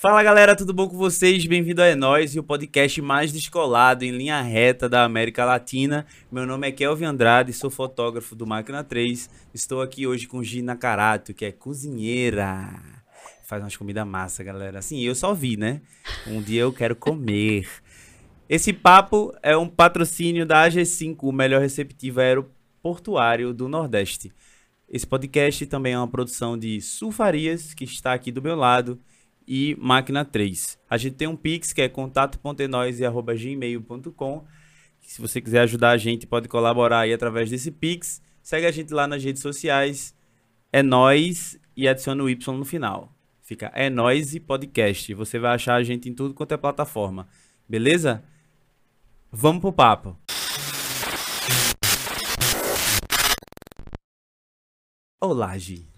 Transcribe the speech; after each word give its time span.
Fala 0.00 0.22
galera, 0.22 0.54
tudo 0.54 0.72
bom 0.72 0.86
com 0.86 0.96
vocês? 0.96 1.44
Bem-vindo 1.44 1.82
a 1.82 1.86
É 1.86 1.96
Nós 1.96 2.32
e 2.32 2.38
o 2.38 2.42
podcast 2.44 3.02
mais 3.02 3.32
descolado 3.32 4.04
em 4.04 4.12
linha 4.12 4.40
reta 4.40 4.88
da 4.88 5.02
América 5.02 5.44
Latina. 5.44 6.06
Meu 6.30 6.46
nome 6.46 6.68
é 6.68 6.70
Kelvin 6.70 7.06
Andrade, 7.06 7.52
sou 7.52 7.68
fotógrafo 7.68 8.36
do 8.36 8.46
Máquina 8.46 8.84
3. 8.84 9.28
Estou 9.52 9.82
aqui 9.82 10.06
hoje 10.06 10.28
com 10.28 10.40
Gina 10.40 10.76
Carato, 10.76 11.34
que 11.34 11.44
é 11.44 11.50
cozinheira. 11.50 12.80
Faz 13.42 13.60
umas 13.60 13.76
comidas 13.76 14.06
massa, 14.06 14.44
galera. 14.44 14.78
Assim, 14.78 15.00
eu 15.00 15.16
só 15.16 15.34
vi, 15.34 15.56
né? 15.56 15.80
Um 16.28 16.40
dia 16.40 16.60
eu 16.60 16.72
quero 16.72 16.94
comer. 16.94 17.68
Esse 18.48 18.72
papo 18.72 19.34
é 19.42 19.56
um 19.56 19.68
patrocínio 19.68 20.46
da 20.46 20.64
AG5, 20.64 21.16
o 21.22 21.32
melhor 21.32 21.60
receptivo 21.60 22.20
aeroportuário 22.20 23.52
do 23.52 23.68
Nordeste. 23.68 24.32
Esse 24.88 25.04
podcast 25.04 25.66
também 25.66 25.94
é 25.94 25.98
uma 25.98 26.06
produção 26.06 26.56
de 26.56 26.80
Sulfarias, 26.80 27.74
que 27.74 27.82
está 27.82 28.12
aqui 28.12 28.30
do 28.30 28.40
meu 28.40 28.54
lado 28.54 28.96
e 29.48 29.74
Máquina 29.80 30.24
3. 30.26 30.78
A 30.90 30.98
gente 30.98 31.16
tem 31.16 31.26
um 31.26 31.34
Pix 31.34 31.72
que 31.72 31.80
é 31.80 31.88
contato.enoise.gmail.com. 31.88 34.44
Se 35.00 35.22
você 35.22 35.40
quiser 35.40 35.60
ajudar 35.60 35.92
a 35.92 35.96
gente, 35.96 36.26
pode 36.26 36.48
colaborar 36.48 36.98
aí 37.00 37.14
através 37.14 37.48
desse 37.48 37.70
Pix. 37.70 38.20
Segue 38.42 38.66
a 38.66 38.70
gente 38.70 38.92
lá 38.92 39.06
nas 39.06 39.24
redes 39.24 39.40
sociais. 39.40 40.14
É 40.70 40.82
nós 40.82 41.58
e 41.74 41.88
adiciona 41.88 42.22
o 42.22 42.28
Y 42.28 42.58
no 42.58 42.66
final. 42.66 43.16
Fica 43.40 43.72
É 43.74 43.88
Nós 43.88 44.34
e 44.34 44.40
Podcast. 44.40 45.14
Você 45.14 45.38
vai 45.38 45.54
achar 45.54 45.76
a 45.76 45.82
gente 45.82 46.06
em 46.06 46.14
tudo 46.14 46.34
quanto 46.34 46.52
é 46.52 46.58
plataforma. 46.58 47.26
Beleza? 47.66 48.22
Vamos 49.32 49.62
pro 49.62 49.72
papo. 49.72 50.18
Olá, 55.18 55.56
Gi. 55.56 55.88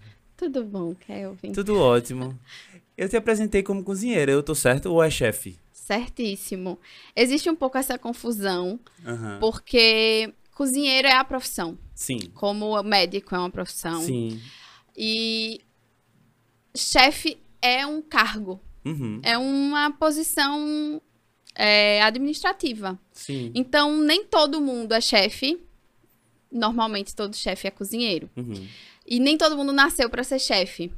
Tudo 0.41 0.63
bom, 0.63 0.95
Kelvin? 0.95 1.51
Tudo 1.51 1.77
ótimo. 1.79 2.35
Eu 2.97 3.07
te 3.07 3.15
apresentei 3.15 3.61
como 3.61 3.83
cozinheira, 3.83 4.31
eu 4.31 4.41
tô 4.41 4.55
certo 4.55 4.87
ou 4.87 5.03
é 5.03 5.07
chefe? 5.07 5.55
Certíssimo. 5.71 6.79
Existe 7.15 7.47
um 7.47 7.55
pouco 7.55 7.77
essa 7.77 7.95
confusão, 7.99 8.79
Aham. 9.05 9.37
porque 9.39 10.33
cozinheiro 10.55 11.07
é 11.07 11.13
a 11.13 11.23
profissão, 11.23 11.77
Sim. 11.93 12.17
como 12.33 12.81
médico 12.81 13.35
é 13.35 13.37
uma 13.37 13.51
profissão. 13.51 14.01
Sim. 14.01 14.41
E 14.97 15.61
chefe 16.75 17.37
é 17.61 17.85
um 17.85 18.01
cargo, 18.01 18.59
Uhum. 18.83 19.19
é 19.21 19.37
uma 19.37 19.91
posição 19.91 20.99
é, 21.53 22.01
administrativa. 22.01 22.97
Sim. 23.13 23.51
Então, 23.53 23.95
nem 24.01 24.25
todo 24.25 24.59
mundo 24.59 24.93
é 24.93 25.01
chefe. 25.01 25.61
Normalmente, 26.51 27.15
todo 27.15 27.35
chefe 27.35 27.67
é 27.67 27.71
cozinheiro. 27.71 28.27
Uhum. 28.35 28.67
E 29.11 29.19
nem 29.19 29.37
todo 29.37 29.57
mundo 29.57 29.73
nasceu 29.73 30.09
para 30.09 30.23
ser 30.23 30.39
chefe. 30.39 30.89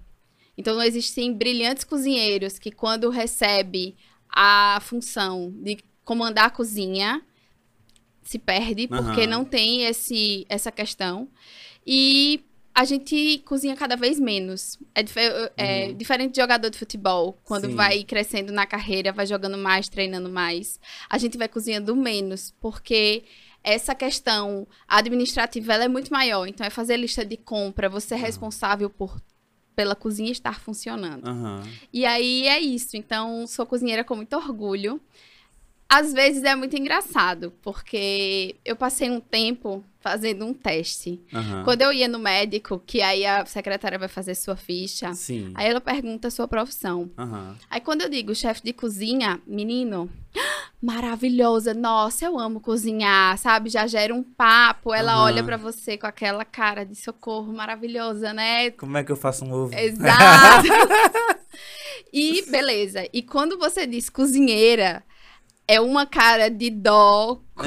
Então, 0.56 0.76
não 0.76 0.84
existem 0.84 1.34
brilhantes 1.34 1.84
cozinheiros 1.84 2.60
que, 2.60 2.72
quando 2.72 3.10
recebe 3.10 3.96
a 4.30 4.78
função 4.82 5.52
de 5.64 5.80
comandar 6.06 6.46
a 6.46 6.50
cozinha, 6.52 7.24
se 8.22 8.38
perde 8.38 8.88
porque 8.88 9.22
Aham. 9.22 9.28
não 9.28 9.44
tem 9.46 9.86
esse, 9.86 10.46
essa 10.48 10.72
questão. 10.72 11.28
E 11.86 12.42
a 12.76 12.86
gente 12.86 13.40
cozinha 13.46 13.76
cada 13.76 13.96
vez 13.96 14.20
menos. 14.20 14.78
É, 14.94 15.02
dif- 15.04 15.18
é 15.58 15.88
Uhum. 15.88 15.98
diferente 15.98 16.34
de 16.34 16.42
jogador 16.42 16.70
de 16.70 16.78
futebol, 16.78 17.38
quando 17.44 17.68
Sim. 17.68 17.76
vai 17.76 18.04
crescendo 18.04 18.52
na 18.54 18.66
carreira, 18.68 19.12
vai 19.12 19.26
jogando 19.26 19.58
mais, 19.58 19.90
treinando 19.90 20.30
mais. 20.30 20.80
A 21.10 21.18
gente 21.18 21.38
vai 21.38 21.48
cozinhando 21.48 21.96
menos, 21.96 22.54
porque 22.62 23.24
essa 23.64 23.96
questão 23.96 24.68
administrativa 24.88 25.74
ela 25.74 25.86
é 25.86 25.88
muito 25.88 26.12
maior. 26.12 26.48
Então, 26.48 26.66
é 26.66 26.70
fazer 26.70 26.98
lista 26.98 27.26
de 27.26 27.38
compra, 27.38 27.90
você 27.90 28.14
é 28.16 28.18
responsável 28.18 28.90
por 28.90 29.20
pela 29.76 29.96
cozinha 29.96 30.32
estar 30.32 30.60
funcionando. 30.60 31.28
Aham. 31.28 31.64
E 31.92 32.06
aí 32.06 32.48
é 32.48 32.60
isso. 32.60 32.96
Então, 32.96 33.48
sou 33.48 33.66
cozinheira 33.66 34.04
com 34.04 34.16
muito 34.16 34.36
orgulho. 34.36 35.02
Às 35.90 36.12
vezes 36.12 36.44
é 36.44 36.56
muito 36.56 36.76
engraçado, 36.76 37.54
porque 37.62 38.56
eu 38.66 38.76
passei 38.76 39.12
um 39.12 39.20
tempo 39.20 39.84
fazendo 40.00 40.44
um 40.44 40.54
teste. 40.54 41.22
Aham. 41.32 41.64
Quando 41.64 41.82
eu 41.84 41.94
ia 41.94 42.08
no 42.08 42.18
médico, 42.18 42.82
que 42.84 43.02
aí 43.02 43.26
a 43.26 43.46
secretária 43.46 44.00
vai 44.00 44.08
fazer 44.08 44.34
sua 44.34 44.56
ficha, 44.56 45.14
Sim. 45.14 45.52
aí 45.54 45.70
ela 45.70 45.80
pergunta 45.80 46.30
a 46.30 46.32
sua 46.32 46.48
profissão. 46.48 47.12
Aham. 47.16 47.56
Aí 47.70 47.80
quando 47.80 48.02
eu 48.02 48.10
digo 48.10 48.34
chefe 48.34 48.64
de 48.64 48.74
cozinha, 48.74 49.40
menino, 49.46 50.10
maravilhosa, 50.84 51.74
nossa, 51.74 52.26
eu 52.26 52.38
amo 52.38 52.60
cozinhar, 52.60 53.38
sabe? 53.38 53.70
Já 53.70 53.88
gera 53.88 54.14
um 54.14 54.22
papo, 54.22 54.94
ela 54.94 55.14
Aham. 55.14 55.24
olha 55.24 55.44
pra 55.44 55.56
você 55.56 55.98
com 55.98 56.06
aquela 56.06 56.44
cara 56.44 56.84
de 56.86 56.94
socorro 56.96 57.54
maravilhosa, 57.54 58.34
né? 58.34 58.70
Como 58.72 58.98
é 58.98 59.04
que 59.04 59.12
eu 59.12 59.16
faço 59.16 59.46
um 59.46 59.54
ovo? 59.54 59.74
Exato. 59.74 60.68
e 62.12 62.42
beleza. 62.50 63.08
E 63.14 63.22
quando 63.22 63.58
você 63.58 63.88
diz 63.88 64.10
cozinheira, 64.10 65.04
é 65.66 65.80
uma 65.80 66.06
cara 66.06 66.50
de 66.50 66.70
dó 66.70 67.40
com 67.56 67.66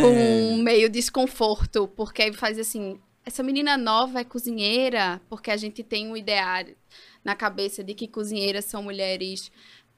É. 0.59 0.63
meio 0.63 0.91
desconforto, 0.91 1.89
porque 1.97 2.21
aí 2.21 2.33
faz 2.35 2.59
assim, 2.59 3.01
essa 3.25 3.43
menina 3.43 3.79
nova 3.79 4.21
é 4.21 4.25
cozinheira, 4.25 5.23
porque 5.31 5.51
a 5.51 5.57
gente 5.57 5.83
tem 5.83 6.07
um 6.07 6.17
ideário 6.17 6.77
na 7.25 7.35
cabeça 7.35 7.83
de 7.83 7.95
que 7.95 8.07
cozinheiras 8.07 8.67
são 8.67 8.83
mulheres 8.83 9.51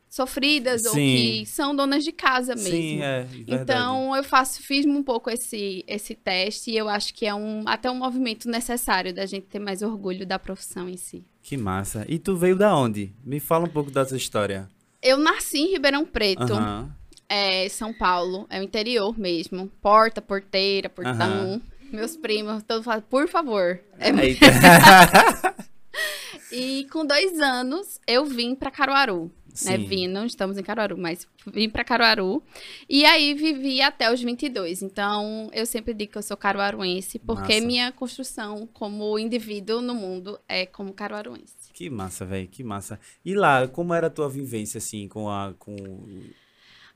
sofridas 0.09 0.85
ou 0.85 0.93
Sim. 0.93 1.17
que 1.17 1.47
são 1.47 1.75
donas 1.75 2.03
de 2.03 2.13
casa 2.13 2.55
mesmo. 2.55 2.71
Sim, 2.71 3.03
é. 3.03 3.25
Verdade. 3.25 3.63
Então, 3.63 4.17
eu 4.17 4.25
faço, 4.25 4.63
fiz 4.63 4.87
um 4.87 5.03
pouco 5.03 5.31
esse, 5.31 5.85
esse 5.87 6.15
teste 6.15 6.71
e 6.71 6.77
eu 6.77 6.89
acho 6.89 7.13
que 7.15 7.27
é 7.27 7.35
um, 7.35 7.63
até 7.67 7.91
um 7.91 7.95
movimento 7.97 8.49
necessário 8.49 9.15
da 9.15 9.27
gente 9.27 9.47
ter 9.47 9.59
mais 9.59 9.83
orgulho 9.83 10.27
da 10.27 10.39
profissão 10.39 10.89
em 10.89 10.97
si. 10.97 11.25
Que 11.43 11.57
massa. 11.57 12.05
E 12.09 12.19
tu 12.19 12.37
veio 12.37 12.57
da 12.57 12.75
onde? 12.77 13.13
Me 13.25 13.41
fala 13.41 13.65
um 13.67 13.71
pouco 13.71 13.91
dessa 13.91 14.17
história. 14.17 14.69
Eu 15.03 15.19
nasci 15.19 15.59
em 15.59 15.73
Ribeirão 15.73 16.05
Preto, 16.05 16.53
Aham. 16.53 16.91
é, 17.29 17.69
São 17.69 17.93
Paulo, 17.93 18.47
é 18.51 18.61
o 18.61 18.63
interior 18.63 19.19
mesmo. 19.19 19.71
Porta, 19.81 20.21
porteira, 20.21 20.89
portão. 20.89 21.13
Aham. 21.13 21.63
Meus 21.91 22.17
primos, 22.17 22.63
todos 22.65 22.85
falam, 22.85 23.01
por 23.01 23.27
favor. 23.29 23.81
É, 23.99 24.11
e 26.53 26.87
com 26.93 27.07
dois 27.07 27.41
anos, 27.41 27.99
eu 28.07 28.27
vim 28.27 28.55
pra 28.55 28.71
Caruaru. 28.71 29.33
Né, 29.65 29.77
vim, 29.79 30.07
não 30.07 30.25
estamos 30.25 30.57
em 30.57 30.63
Caruaru, 30.63 30.97
mas 30.97 31.27
vim 31.47 31.69
pra 31.69 31.83
Caruaru. 31.83 32.43
E 32.89 33.05
aí 33.05 33.35
vivi 33.35 33.81
até 33.83 34.13
os 34.13 34.21
22. 34.23 34.83
Então, 34.83 35.51
eu 35.53 35.67
sempre 35.67 35.93
digo 35.95 36.13
que 36.13 36.19
eu 36.19 36.23
sou 36.23 36.37
caruaruense, 36.37 37.19
porque 37.19 37.55
Massa. 37.55 37.67
minha 37.67 37.93
construção 37.93 38.69
como 38.73 39.19
indivíduo 39.19 39.81
no 39.81 39.95
mundo 39.95 40.39
é 40.49 40.67
como 40.67 40.93
caruaruense. 40.93 41.73
Que 41.73 41.91
massa, 41.91 42.25
velho. 42.25 42.49
Que 42.49 42.63
massa. 42.63 42.99
E 43.25 43.35
lá, 43.35 43.67
como 43.69 43.95
era 43.95 44.09
a 44.09 44.11
tua 44.11 44.29
vivência, 44.29 44.79
assim, 44.79 45.09
com 45.09 45.29
a... 45.29 45.55
Com... 45.59 45.77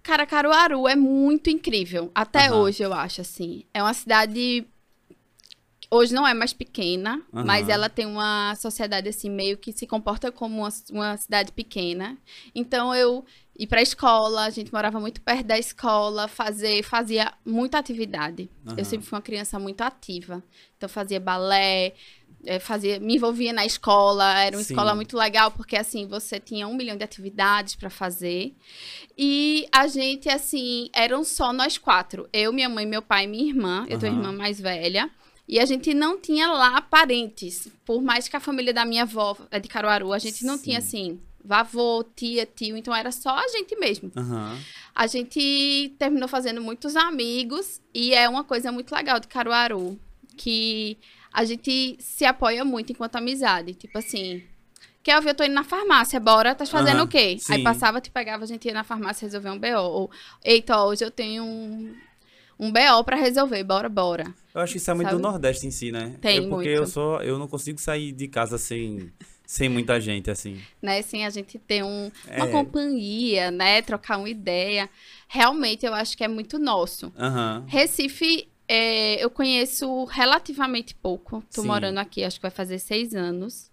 Cara, 0.03 0.27
Caruaru 0.27 0.89
é 0.89 0.97
muito 0.97 1.49
incrível. 1.49 2.11
Até 2.15 2.49
Aham. 2.49 2.63
hoje, 2.63 2.83
eu 2.83 2.93
acho, 2.93 3.21
assim. 3.21 3.65
É 3.73 3.81
uma 3.83 3.95
cidade. 3.95 4.67
Hoje 5.95 6.15
não 6.15 6.27
é 6.27 6.33
mais 6.33 6.55
pequena, 6.55 7.21
Aham. 7.35 7.45
mas 7.45 7.69
ela 7.69 7.87
tem 7.91 8.07
uma 8.07 8.55
sociedade, 8.55 9.11
assim, 9.11 9.29
meio 9.29 9.59
que 9.59 9.73
se 9.73 9.87
comporta 9.87 10.33
como 10.33 10.61
uma, 10.63 10.71
uma 10.91 11.17
cidade 11.19 11.53
pequena. 11.53 12.17
Então, 12.55 12.95
eu 12.95 13.23
ir 13.59 13.67
pra 13.67 13.83
escola, 13.83 14.45
a 14.45 14.49
gente 14.49 14.73
morava 14.73 14.99
muito 14.99 15.21
perto 15.21 15.45
da 15.49 15.59
escola, 15.59 16.29
fazer, 16.29 16.83
fazia 16.83 17.31
muita 17.45 17.77
atividade. 17.77 18.49
Aham. 18.67 18.77
Eu 18.79 18.87
sempre 18.87 19.07
fui 19.07 19.19
uma 19.19 19.23
criança 19.23 19.59
muito 19.59 19.83
ativa. 19.83 20.43
Então, 20.79 20.89
fazia 20.89 21.21
balé, 21.21 21.93
eh, 22.47 22.59
fazia, 22.59 22.99
me 22.99 23.17
envolvia 23.17 23.53
na 23.53 23.67
escola. 23.67 24.41
Era 24.41 24.57
uma 24.57 24.63
Sim. 24.65 24.73
escola 24.73 24.95
muito 24.95 25.15
legal, 25.19 25.51
porque, 25.51 25.77
assim, 25.77 26.07
você 26.07 26.41
tinha 26.41 26.67
um 26.67 26.75
milhão 26.75 26.97
de 26.97 27.05
atividades 27.05 27.75
para 27.77 27.91
fazer. 27.91 28.55
E 29.19 29.69
a 29.71 29.87
gente, 29.87 30.31
assim, 30.31 30.89
eram 30.95 31.23
só 31.23 31.53
nós 31.53 31.77
quatro. 31.77 32.27
Eu, 32.33 32.51
minha 32.51 32.71
mãe, 32.71 32.87
meu 32.87 33.03
pai 33.03 33.25
e 33.25 33.27
minha 33.27 33.45
irmã. 33.45 33.85
Eu 33.91 33.99
tenho 33.99 34.13
Aham. 34.13 34.23
irmã 34.23 34.33
mais 34.33 34.59
velha. 34.59 35.11
E 35.49 35.59
a 35.59 35.67
gente 35.67 35.93
não 35.93 36.19
tinha 36.19 36.51
lá 36.51 36.81
parentes. 36.81 37.69
Por 37.85 38.01
mais 38.01 38.29
que 38.29 38.37
a 38.37 38.41
família 38.41 38.73
da 38.73 38.85
minha 38.85 39.03
avó 39.03 39.37
é 39.51 39.59
de 39.59 39.69
Caruaru, 39.69 40.13
a 40.13 40.19
gente 40.19 40.45
não 40.45 40.57
Sim. 40.57 40.63
tinha, 40.63 40.79
assim, 40.79 41.21
vavô, 41.45 42.05
tia, 42.17 42.47
tio. 42.47 42.77
Então, 42.77 42.95
era 42.95 43.11
só 43.11 43.31
a 43.31 43.49
gente 43.49 43.77
mesmo. 43.77 44.11
Aham. 44.17 44.59
A 44.95 45.07
gente 45.07 45.95
terminou 45.99 46.29
fazendo 46.29 46.61
muitos 46.61 46.97
amigos. 46.97 47.81
E 47.93 48.15
é 48.15 48.29
uma 48.29 48.45
coisa 48.45 48.71
muito 48.71 48.95
legal 48.95 49.19
de 49.19 49.27
Caruaru. 49.27 49.99
Que 50.37 50.97
a 51.33 51.45
gente 51.45 51.97
se 51.99 52.25
apoia 52.25 52.65
muito 52.65 52.93
enquanto 52.93 53.17
amizade. 53.17 53.75
Tipo 53.75 53.99
assim... 53.99 54.43
Kelvin, 55.03 55.31
eu 55.31 55.35
tô 55.35 55.43
indo 55.43 55.55
na 55.55 55.65
farmácia, 55.65 56.21
bora, 56.21 56.55
tá 56.55 56.65
fazendo 56.65 56.99
Aham, 56.99 57.05
o 57.07 57.09
quê? 57.09 57.37
sim. 57.37 57.55
Aí 57.55 57.65
passava, 57.65 58.01
te 58.01 58.09
pegava, 58.09 58.45
a 58.45 58.47
gente 58.47 58.67
ia 58.67 58.73
na 58.73 58.85
farmácia 58.85 59.27
resolver 59.27 59.51
um 59.51 59.59
BO. 59.59 59.81
Ou, 59.81 60.11
eita, 60.45 60.81
hoje 60.81 61.05
eu 61.05 61.11
tenho 61.11 61.43
um, 61.43 61.93
um 62.59 62.71
BO 62.73 63.05
pra 63.05 63.17
resolver, 63.17 63.63
bora, 63.65 63.89
bora. 63.89 64.35
Eu 64.55 64.61
acho 64.61 64.73
que 64.73 64.79
isso 64.79 64.91
é 64.91 64.95
muito 64.95 65.09
Sabe? 65.09 65.21
do 65.21 65.29
Nordeste 65.29 65.67
em 65.67 65.71
si, 65.71 65.91
né? 65.91 66.17
Tem 66.21 66.39
é 66.39 66.41
porque 66.41 66.55
muito. 66.55 66.69
eu 66.69 66.87
sou, 66.87 67.23
eu 67.23 67.39
não 67.39 67.49
consigo 67.49 67.81
sair 67.81 68.13
de 68.13 68.29
casa 68.29 68.59
sem, 68.59 69.11
sem 69.47 69.69
muita 69.69 70.01
gente, 70.01 70.31
assim. 70.31 70.61
Né, 70.81 71.01
sem 71.03 71.25
a 71.25 71.31
gente 71.31 71.59
ter 71.59 71.83
um, 71.83 72.11
uma 72.37 72.47
É. 72.47 72.51
companhia, 72.51 73.51
né, 73.51 73.81
trocar 73.83 74.19
uma 74.19 74.29
ideia. 74.29 74.89
Realmente, 75.29 75.87
eu 75.87 75.95
acho 75.95 76.17
que 76.17 76.23
é 76.25 76.29
muito 76.29 76.59
nosso. 76.59 77.13
Aham. 77.19 77.65
Recife, 77.67 78.47
é, 78.69 79.23
eu 79.25 79.31
conheço 79.31 80.05
relativamente 80.05 80.95
pouco. 80.95 81.43
Tô 81.55 81.63
Sim. 81.63 81.69
morando 81.69 81.99
aqui, 81.99 82.23
acho 82.23 82.37
que 82.37 82.43
vai 82.43 82.51
fazer 82.51 82.79
seis 82.79 83.15
anos. 83.15 83.71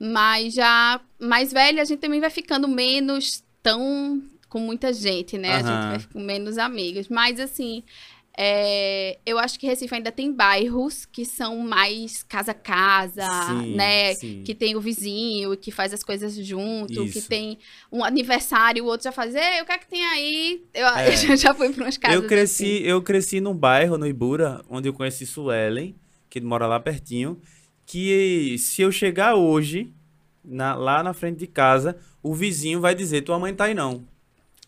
Mas 0.00 0.54
já 0.54 1.00
mais 1.18 1.52
velha, 1.52 1.82
a 1.82 1.84
gente 1.84 1.98
também 2.00 2.20
vai 2.20 2.30
ficando 2.30 2.68
menos 2.68 3.42
tão 3.62 4.22
com 4.48 4.58
muita 4.60 4.92
gente, 4.92 5.36
né? 5.38 5.50
A 5.54 5.58
gente 5.58 5.66
vai 6.02 6.12
com 6.12 6.20
menos 6.20 6.56
amigos. 6.58 7.08
Mas, 7.08 7.38
assim, 7.40 7.82
é, 8.40 9.18
eu 9.26 9.36
acho 9.38 9.58
que 9.58 9.66
Recife 9.66 9.92
ainda 9.94 10.12
tem 10.12 10.32
bairros 10.32 11.04
que 11.04 11.24
são 11.24 11.58
mais 11.58 12.22
casa 12.22 12.52
a 12.52 12.54
casa, 12.54 13.26
Sim, 13.48 13.74
né? 13.74 14.14
sim. 14.14 14.42
Que 14.44 14.54
tem 14.54 14.76
o 14.76 14.80
vizinho, 14.80 15.56
que 15.56 15.72
faz 15.72 15.92
as 15.92 16.04
coisas 16.04 16.34
junto, 16.36 17.04
que 17.06 17.18
Isso. 17.18 17.28
tem 17.28 17.58
um 17.90 18.04
aniversário, 18.04 18.84
o 18.84 18.86
outro 18.86 19.04
já 19.04 19.12
faz, 19.12 19.34
ei, 19.34 19.60
o 19.60 19.64
que 19.66 19.72
é 19.72 19.78
que 19.78 19.88
tem 19.88 20.04
aí? 20.04 20.64
Eu, 20.72 20.86
É. 20.86 21.08
eu 21.32 21.36
já 21.36 21.52
fui 21.52 21.68
para 21.70 21.84
umas 21.84 21.96
casas 21.98 22.16
Eu 22.22 22.28
cresci, 22.28 22.64
assim. 22.76 22.84
eu 22.84 23.02
cresci 23.02 23.40
num 23.40 23.54
bairro, 23.54 23.98
no 23.98 24.06
Ibura, 24.06 24.62
onde 24.70 24.88
eu 24.88 24.92
conheci 24.92 25.26
Suelen, 25.26 25.96
que 26.30 26.40
mora 26.40 26.66
lá 26.68 26.78
pertinho, 26.78 27.40
que 27.84 28.56
se 28.58 28.82
eu 28.82 28.92
chegar 28.92 29.34
hoje, 29.34 29.92
na- 30.44 30.76
lá 30.76 31.02
na 31.02 31.12
frente 31.12 31.38
de 31.38 31.46
casa, 31.48 31.96
o 32.22 32.32
vizinho 32.34 32.80
vai 32.80 32.94
dizer, 32.94 33.22
tua 33.22 33.38
mãe 33.38 33.52
tá 33.52 33.64
aí 33.64 33.74
não. 33.74 34.06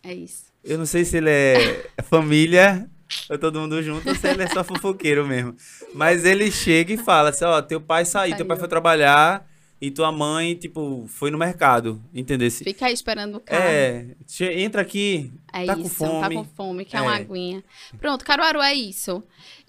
É 0.03 0.13
isso. 0.13 0.45
Eu 0.63 0.77
não 0.77 0.85
sei 0.85 1.03
se 1.05 1.17
ele 1.17 1.29
é 1.29 1.89
família, 2.03 2.89
ou 3.29 3.37
todo 3.37 3.59
mundo 3.59 3.81
junto, 3.81 4.07
ou 4.07 4.15
se 4.15 4.27
ele 4.27 4.43
é 4.43 4.47
só 4.47 4.63
fofoqueiro 4.63 5.25
mesmo. 5.27 5.55
Mas 5.93 6.23
ele 6.25 6.51
chega 6.51 6.93
e 6.93 6.97
fala 6.97 7.29
assim, 7.29 7.45
ó, 7.45 7.61
teu 7.61 7.81
pai 7.81 8.05
saiu, 8.05 8.35
teu 8.35 8.45
pai 8.45 8.57
foi 8.57 8.67
trabalhar, 8.67 9.47
e 9.79 9.89
tua 9.89 10.11
mãe, 10.11 10.53
tipo, 10.53 11.05
foi 11.07 11.31
no 11.31 11.39
mercado, 11.39 11.99
entendesse? 12.13 12.63
Fica 12.63 12.85
aí 12.85 12.93
esperando 12.93 13.37
o 13.37 13.39
carro. 13.39 13.63
É, 13.63 14.05
entra 14.55 14.81
aqui, 14.83 15.31
É 15.51 15.65
tá 15.65 15.73
isso, 15.73 15.81
com 15.83 15.89
fome. 15.89 16.21
tá 16.21 16.29
com 16.29 16.43
fome, 16.55 16.85
quer 16.85 17.01
uma 17.01 17.15
É. 17.17 17.21
aguinha. 17.21 17.63
Pronto, 17.99 18.23
Caruaru 18.23 18.61
é 18.61 18.75
isso. 18.75 19.23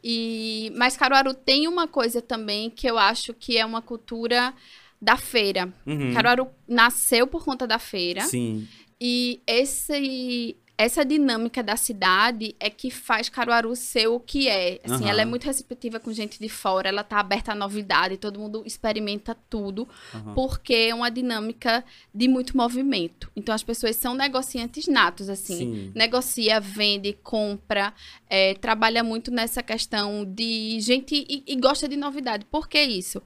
E, 0.05 0.71
mas 0.77 0.97
Caruaru 0.99 1.33
tem 1.33 1.67
uma 1.67 1.89
coisa 1.89 2.21
também 2.21 2.69
que 2.69 2.87
eu 2.87 2.99
acho 2.99 3.33
que 3.33 3.57
é 3.57 3.65
uma 3.65 3.81
cultura 3.81 4.53
da 5.01 5.17
feira. 5.17 5.73
Uhum. 5.87 6.13
Caruaru 6.13 6.47
nasceu 6.69 7.27
por 7.27 7.43
conta 7.45 7.67
da 7.67 7.79
feira. 7.79 8.21
Sim, 8.23 8.69
E 9.05 9.41
esse, 9.49 10.57
essa 10.79 11.05
dinâmica 11.05 11.61
da 11.61 11.77
cidade 11.77 12.55
é 12.61 12.71
que 12.71 12.89
faz 12.89 13.29
Caruaru 13.29 13.75
ser 13.75 14.07
o 14.07 14.21
que 14.21 14.49
é. 14.49 14.79
Assim, 14.85 14.95
Aham. 15.05 15.09
ela 15.11 15.23
é 15.23 15.25
muito 15.25 15.43
receptiva 15.45 15.99
com 15.99 16.13
gente 16.13 16.39
de 16.39 16.49
fora, 16.49 16.89
ela 16.89 17.03
tá 17.03 17.19
aberta 17.19 17.51
à 17.51 17.55
novidade, 17.57 18.17
todo 18.17 18.39
mundo 18.39 18.63
experimenta 18.65 19.37
tudo, 19.51 19.89
Aham. 20.15 20.35
porque 20.35 20.73
é 20.73 20.95
uma 20.95 21.11
dinâmica 21.11 21.85
de 22.15 22.29
muito 22.29 22.57
movimento. 22.57 23.29
Então 23.35 23.53
as 23.53 23.65
pessoas 23.65 23.97
são 23.97 24.15
negociantes 24.15 24.87
natos, 24.87 25.29
assim. 25.29 25.57
sim. 25.57 25.93
Negocia, 25.97 26.61
vende, 26.61 27.13
compra, 27.25 27.93
é, 28.31 28.55
trabalha 28.55 29.03
muito 29.03 29.33
nessa 29.33 29.65
questão 29.65 30.25
de 30.25 30.79
gente 30.81 31.27
e, 31.29 31.43
e 31.45 31.57
gosta 31.57 31.89
de 31.89 31.97
novidade. 31.97 32.45
Por 32.45 32.69
que 32.69 32.81
isso? 32.81 33.21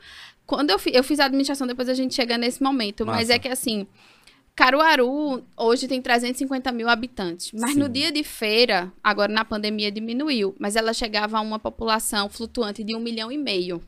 Quando 0.46 0.70
eu, 0.70 0.78
fi- 0.78 0.92
eu 0.94 1.04
fiz 1.04 1.20
a 1.20 1.26
administração, 1.26 1.66
depois 1.66 1.88
a 1.88 1.94
gente 1.94 2.14
chega 2.14 2.38
nesse 2.38 2.62
momento, 2.62 3.04
mas 3.04 3.28
Massa. 3.28 3.34
é 3.34 3.38
que 3.38 3.48
assim. 3.48 3.86
Caruaru 4.56 5.44
hoje 5.54 5.86
tem 5.86 6.00
350 6.00 6.72
mil 6.72 6.88
habitantes, 6.88 7.52
mas 7.52 7.74
Sim. 7.74 7.80
no 7.80 7.90
dia 7.90 8.10
de 8.10 8.24
feira, 8.24 8.90
agora 9.04 9.30
na 9.30 9.44
pandemia 9.44 9.92
diminuiu, 9.92 10.56
mas 10.58 10.76
ela 10.76 10.94
chegava 10.94 11.36
a 11.36 11.42
uma 11.42 11.58
população 11.58 12.30
flutuante 12.30 12.82
de 12.82 12.96
um 12.96 13.00
milhão 13.00 13.30
e 13.30 13.36
meio. 13.36 13.82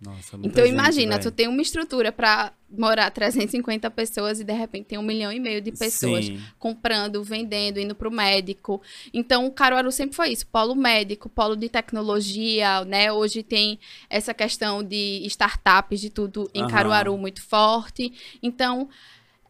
Nossa, 0.00 0.36
Então 0.42 0.64
gente, 0.64 0.74
imagina, 0.74 1.18
velho. 1.18 1.22
tu 1.30 1.34
tem 1.34 1.48
uma 1.48 1.60
estrutura 1.62 2.10
para 2.12 2.52
morar 2.68 3.10
350 3.10 3.90
pessoas 3.90 4.40
e 4.40 4.44
de 4.44 4.52
repente 4.52 4.86
tem 4.86 4.98
um 4.98 5.02
milhão 5.02 5.32
e 5.32 5.38
meio 5.38 5.60
de 5.60 5.70
pessoas 5.72 6.26
Sim. 6.26 6.40
comprando, 6.58 7.22
vendendo, 7.22 7.78
indo 7.78 7.94
para 7.94 8.08
o 8.08 8.12
médico. 8.12 8.80
Então, 9.12 9.46
o 9.46 9.50
Caruaru 9.52 9.92
sempre 9.92 10.16
foi 10.16 10.30
isso, 10.30 10.46
polo 10.46 10.74
médico, 10.74 11.28
polo 11.28 11.54
de 11.54 11.68
tecnologia, 11.68 12.84
né? 12.84 13.12
Hoje 13.12 13.42
tem 13.44 13.78
essa 14.10 14.32
questão 14.34 14.82
de 14.82 15.22
startups, 15.26 16.00
de 16.00 16.10
tudo 16.10 16.50
em 16.54 16.62
Aham. 16.62 16.70
Caruaru 16.70 17.16
muito 17.16 17.40
forte. 17.42 18.12
Então, 18.42 18.88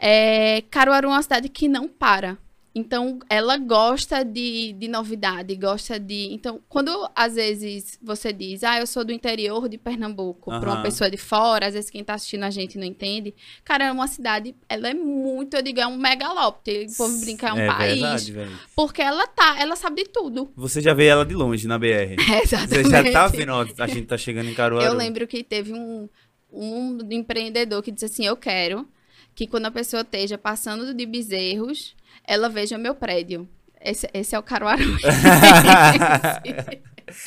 é, 0.05 0.65
Caruaru 0.69 1.07
é 1.07 1.11
uma 1.13 1.23
cidade 1.23 1.49
que 1.49 1.69
não 1.69 1.87
para. 1.87 2.37
Então, 2.75 3.19
ela 3.29 3.59
gosta 3.59 4.25
de, 4.25 4.73
de 4.73 4.89
novidade, 4.89 5.55
gosta 5.55 6.01
de. 6.01 6.33
Então, 6.33 6.59
quando 6.69 6.91
às 7.15 7.35
vezes 7.35 7.99
você 8.03 8.33
diz, 8.33 8.65
ah, 8.65 8.81
eu 8.81 8.87
sou 8.87 9.05
do 9.05 9.13
interior 9.13 9.69
de 9.69 9.77
Pernambuco, 9.77 10.51
para 10.59 10.73
uma 10.73 10.83
pessoa 10.83 11.11
de 11.11 11.19
fora, 11.19 11.67
às 11.67 11.75
vezes 11.75 11.91
quem 11.91 12.03
tá 12.03 12.15
assistindo 12.15 12.45
a 12.45 12.51
gente 12.51 12.79
não 12.79 12.85
entende. 12.85 13.35
Cara, 13.63 13.85
é 13.85 13.93
uma 13.93 14.09
cidade, 14.09 14.57
ela 14.69 14.89
é 14.89 14.95
muito, 14.95 15.55
eu 15.55 15.63
digo, 15.63 15.81
é 15.81 15.87
um 15.87 15.99
megalópole. 15.99 16.87
O 16.87 16.97
povo 16.97 17.21
brinca, 17.21 17.49
é 17.49 17.53
um 17.53 17.67
país. 17.67 18.01
verdade, 18.01 18.33
velho. 18.33 18.59
Porque 18.75 19.03
ela 19.03 19.27
tá, 19.27 19.61
ela 19.61 19.77
sabe 19.77 20.05
de 20.05 20.09
tudo. 20.09 20.51
Você 20.57 20.81
já 20.81 20.95
vê 20.95 21.07
ela 21.07 21.27
de 21.27 21.35
longe 21.35 21.69
na 21.69 21.79
BR. 21.79 22.17
Você 22.43 22.57
Exatamente. 22.57 22.91
já 22.91 23.13
tá 23.13 23.29
vendo, 23.29 23.53
ó, 23.53 23.67
a 23.79 23.87
gente 23.87 24.07
tá 24.07 24.17
chegando 24.17 24.49
em 24.49 24.55
Caruaru. 24.55 24.85
Eu 24.87 24.95
lembro 24.95 25.27
que 25.27 25.45
teve 25.45 25.75
um, 25.75 26.09
um 26.51 26.99
empreendedor 27.11 27.83
que 27.83 27.93
disse 27.93 28.07
assim: 28.07 28.25
Eu 28.25 28.37
quero 28.37 28.89
que 29.35 29.47
quando 29.47 29.67
a 29.67 29.71
pessoa 29.71 30.03
esteja 30.03 30.37
passando 30.39 30.93
de 30.95 31.07
bezerros, 31.07 31.95
ela 32.25 32.49
veja 32.49 32.77
meu 32.79 32.95
prédio. 32.95 33.49
Esse, 33.81 34.09
esse 34.15 34.35
é 34.35 34.39
o 34.39 34.43
Caruaru. 34.43 34.83
E- 36.45 36.53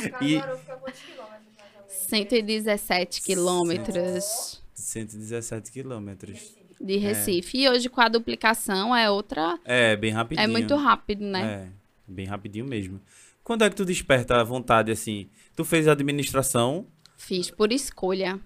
Caruaru 0.10 0.58
fica 0.58 0.76
quantos 0.78 1.02
quilômetros 1.02 1.54
mais 1.58 1.76
ou 1.76 1.82
menos? 1.82 1.94
117 2.08 3.22
quilômetros 3.22 4.62
117 4.74 5.72
quilômetros. 5.72 6.54
de 6.80 6.98
Recife. 6.98 7.58
E 7.58 7.70
hoje, 7.70 7.90
com 7.90 8.02
a 8.02 8.08
duplicação, 8.10 8.96
é 8.96 9.10
outra. 9.10 9.58
É, 9.66 9.96
bem 9.96 10.12
rapidinho. 10.12 10.44
É 10.44 10.48
muito 10.48 10.76
rápido, 10.76 11.24
né? 11.26 11.68
É, 12.08 12.12
bem 12.12 12.26
rapidinho 12.26 12.66
mesmo. 12.66 13.00
Quando 13.44 13.64
é 13.64 13.70
que 13.70 13.76
tu 13.76 13.86
desperta 13.86 14.36
a 14.40 14.44
vontade, 14.44 14.92
assim? 14.92 15.30
Tu 15.56 15.64
fez 15.64 15.88
administração, 15.88 16.86
Fiz 17.18 17.50
por 17.50 17.72
escolha. 17.72 18.40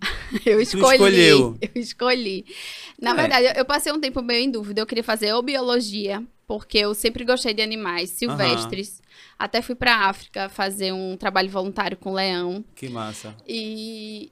Eu 0.44 0.60
escolhi. 0.60 0.94
escolheu. 0.96 1.58
Eu 1.60 1.80
escolhi. 1.80 2.44
Na 3.00 3.12
É. 3.12 3.14
verdade, 3.14 3.46
eu- 3.46 3.52
eu 3.52 3.64
passei 3.64 3.92
um 3.92 4.00
tempo 4.00 4.20
meio 4.22 4.44
em 4.44 4.50
dúvida. 4.50 4.80
Eu 4.80 4.86
queria 4.86 5.04
fazer 5.04 5.32
ou 5.32 5.42
biologia, 5.42 6.22
porque 6.46 6.78
eu 6.78 6.94
sempre 6.94 7.24
gostei 7.24 7.54
de 7.54 7.62
animais 7.62 8.10
silvestres. 8.10 9.00
Até 9.38 9.62
fui 9.62 9.74
pra 9.74 10.08
África 10.08 10.48
fazer 10.48 10.92
um 10.92 11.16
trabalho 11.16 11.48
voluntário 11.48 11.96
com 11.96 12.12
leão. 12.12 12.64
que 12.74 12.88
massa. 12.88 13.34
E 13.46 14.30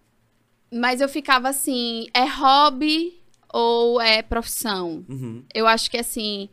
mas 0.72 1.00
eu 1.00 1.08
ficava 1.08 1.48
assim, 1.48 2.06
é 2.12 2.24
hobby 2.26 3.18
ou 3.52 4.00
é 4.00 4.20
profissão? 4.20 5.04
Uhum. 5.08 5.44
Eu 5.54 5.66
acho 5.66 5.90
que 5.90 5.96
assim. 5.96 6.50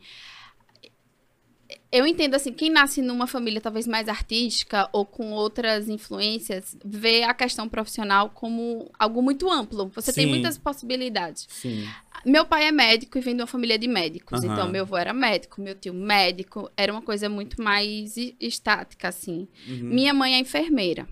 Eu 1.94 2.04
entendo 2.08 2.34
assim, 2.34 2.52
quem 2.52 2.70
nasce 2.70 3.00
numa 3.00 3.24
família 3.24 3.60
talvez 3.60 3.86
mais 3.86 4.08
artística 4.08 4.88
ou 4.92 5.06
com 5.06 5.30
outras 5.30 5.88
influências, 5.88 6.76
vê 6.84 7.22
a 7.22 7.32
questão 7.32 7.68
profissional 7.68 8.30
como 8.30 8.90
algo 8.98 9.22
muito 9.22 9.48
amplo. 9.48 9.92
Você 9.94 10.12
tem 10.12 10.24
Sim. 10.24 10.30
muitas 10.30 10.58
possibilidades. 10.58 11.46
Sim. 11.48 11.86
Meu 12.26 12.44
pai 12.44 12.66
é 12.66 12.72
médico 12.72 13.16
e 13.16 13.20
vem 13.20 13.36
de 13.36 13.42
uma 13.42 13.46
família 13.46 13.78
de 13.78 13.86
médicos. 13.86 14.42
Aham. 14.42 14.52
Então, 14.52 14.68
meu 14.68 14.82
avô 14.82 14.96
era 14.96 15.12
médico, 15.12 15.60
meu 15.60 15.76
tio 15.76 15.94
médico. 15.94 16.68
Era 16.76 16.90
uma 16.90 17.00
coisa 17.00 17.28
muito 17.28 17.62
mais 17.62 18.16
estática, 18.40 19.06
assim. 19.06 19.46
Uhum. 19.68 19.84
Minha 19.84 20.12
mãe 20.12 20.34
é 20.34 20.40
enfermeira. 20.40 21.06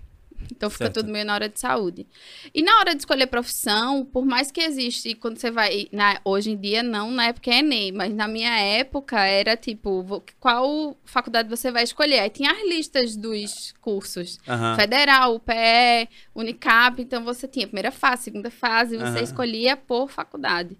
Então 0.50 0.70
fica 0.70 0.84
Certo. 0.84 0.94
tudo 1.00 1.12
meio 1.12 1.24
na 1.24 1.34
hora 1.34 1.48
de 1.48 1.58
saúde. 1.58 2.06
E 2.54 2.62
na 2.62 2.78
hora 2.78 2.94
de 2.94 3.00
escolher 3.00 3.26
profissão, 3.26 4.04
por 4.04 4.24
mais 4.24 4.50
que 4.50 4.60
existe, 4.60 5.14
quando 5.14 5.38
você 5.38 5.50
vai. 5.50 5.88
Na, 5.92 6.20
hoje 6.24 6.50
em 6.50 6.56
dia, 6.56 6.82
não, 6.82 7.10
na 7.10 7.26
época 7.26 7.50
é 7.50 7.58
Enem, 7.58 7.92
mas 7.92 8.12
na 8.14 8.26
minha 8.26 8.56
época 8.58 9.18
era 9.20 9.56
tipo, 9.56 10.22
qual 10.40 10.96
faculdade 11.04 11.48
você 11.48 11.70
vai 11.70 11.84
escolher? 11.84 12.20
Aí 12.20 12.30
tinha 12.30 12.50
as 12.52 12.68
listas 12.68 13.16
dos 13.16 13.74
cursos. 13.80 14.38
Aham. 14.48 14.76
Federal, 14.76 15.34
UPE, 15.36 16.08
Unicap, 16.34 17.00
então 17.00 17.24
você 17.24 17.46
tinha 17.46 17.66
primeira 17.66 17.90
fase, 17.90 18.24
segunda 18.24 18.50
fase, 18.50 18.96
você 18.96 19.04
Aham. 19.18 19.22
escolhia 19.22 19.76
por 19.76 20.10
faculdade. 20.10 20.76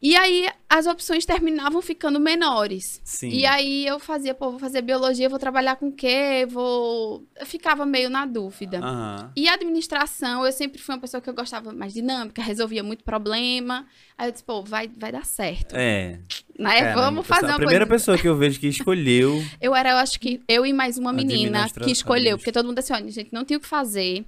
E 0.00 0.14
aí 0.14 0.48
as 0.68 0.86
opções 0.86 1.24
terminavam 1.24 1.80
ficando 1.80 2.20
menores. 2.20 3.00
Sim. 3.04 3.30
E 3.30 3.46
aí 3.46 3.86
eu 3.86 3.98
fazia, 3.98 4.34
pô, 4.34 4.50
vou 4.50 4.58
fazer 4.58 4.82
biologia, 4.82 5.28
vou 5.28 5.38
trabalhar 5.38 5.76
com 5.76 5.88
o 5.88 5.92
quê? 5.92 6.46
Vou. 6.48 7.24
Eu 7.38 7.46
ficava 7.46 7.86
meio 7.86 8.10
na 8.10 8.26
dúvida. 8.26 8.78
Aham. 8.78 9.32
E 9.34 9.48
a 9.48 9.54
administração, 9.54 10.44
eu 10.44 10.52
sempre 10.52 10.80
fui 10.80 10.94
uma 10.94 11.00
pessoa 11.00 11.20
que 11.20 11.30
eu 11.30 11.34
gostava 11.34 11.72
mais 11.72 11.92
dinâmica, 11.94 12.42
resolvia 12.42 12.82
muito 12.82 13.04
problema. 13.04 13.86
Aí 14.18 14.28
eu 14.28 14.32
disse, 14.32 14.44
pô, 14.44 14.62
vai, 14.62 14.88
vai 14.96 15.10
dar 15.12 15.24
certo. 15.24 15.74
É. 15.74 16.18
Né? 16.58 16.80
Caramba, 16.80 17.00
Vamos 17.02 17.26
fazer 17.26 17.46
A 17.46 17.48
uma 17.50 17.56
primeira 17.58 17.86
coisa. 17.86 18.00
pessoa 18.00 18.18
que 18.18 18.28
eu 18.28 18.36
vejo 18.36 18.60
que 18.60 18.68
escolheu. 18.68 19.42
Eu 19.60 19.74
era, 19.74 19.90
eu 19.90 19.96
acho 19.96 20.20
que 20.20 20.40
eu 20.48 20.64
e 20.64 20.72
mais 20.72 20.96
uma 20.98 21.12
menina 21.12 21.68
que 21.70 21.90
escolheu, 21.90 22.36
porque 22.36 22.52
todo 22.52 22.66
mundo 22.66 22.78
disse, 22.78 22.92
olha, 22.92 23.10
gente, 23.10 23.32
não 23.32 23.44
tem 23.44 23.56
o 23.56 23.60
que 23.60 23.66
fazer. 23.66 24.24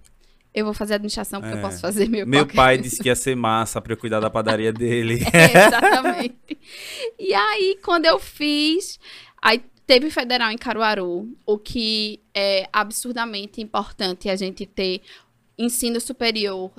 Eu 0.55 0.65
vou 0.65 0.75
fazer 0.75 0.95
administração 0.95 1.41
porque 1.41 1.55
É. 1.55 1.59
eu 1.59 1.63
posso 1.63 1.81
fazer 1.81 2.09
meu 2.09 2.27
Meu 2.27 2.47
pai 2.47 2.79
disse 2.79 3.01
que 3.03 3.09
ia 3.09 3.15
ser 3.15 3.37
massa 3.37 3.81
pra 3.81 3.93
eu 3.93 3.97
cuidar 3.97 4.19
da 4.21 4.31
padaria 4.31 4.73
dele. 4.73 5.21
É, 5.33 5.67
exatamente. 5.67 6.59
E 7.19 7.35
aí, 7.35 7.79
quando 7.85 8.07
eu 8.07 8.19
fiz, 8.19 8.99
aí 9.41 9.63
teve 9.87 10.11
federal 10.11 10.51
em 10.51 10.59
Caruaru, 10.59 11.29
o 11.47 11.59
que 11.59 12.21
é 12.35 12.69
absurdamente 12.73 13.61
importante 13.61 14.29
a 14.29 14.37
gente 14.37 14.67
ter 14.67 15.01
ensino 15.57 16.01
superior 16.01 16.71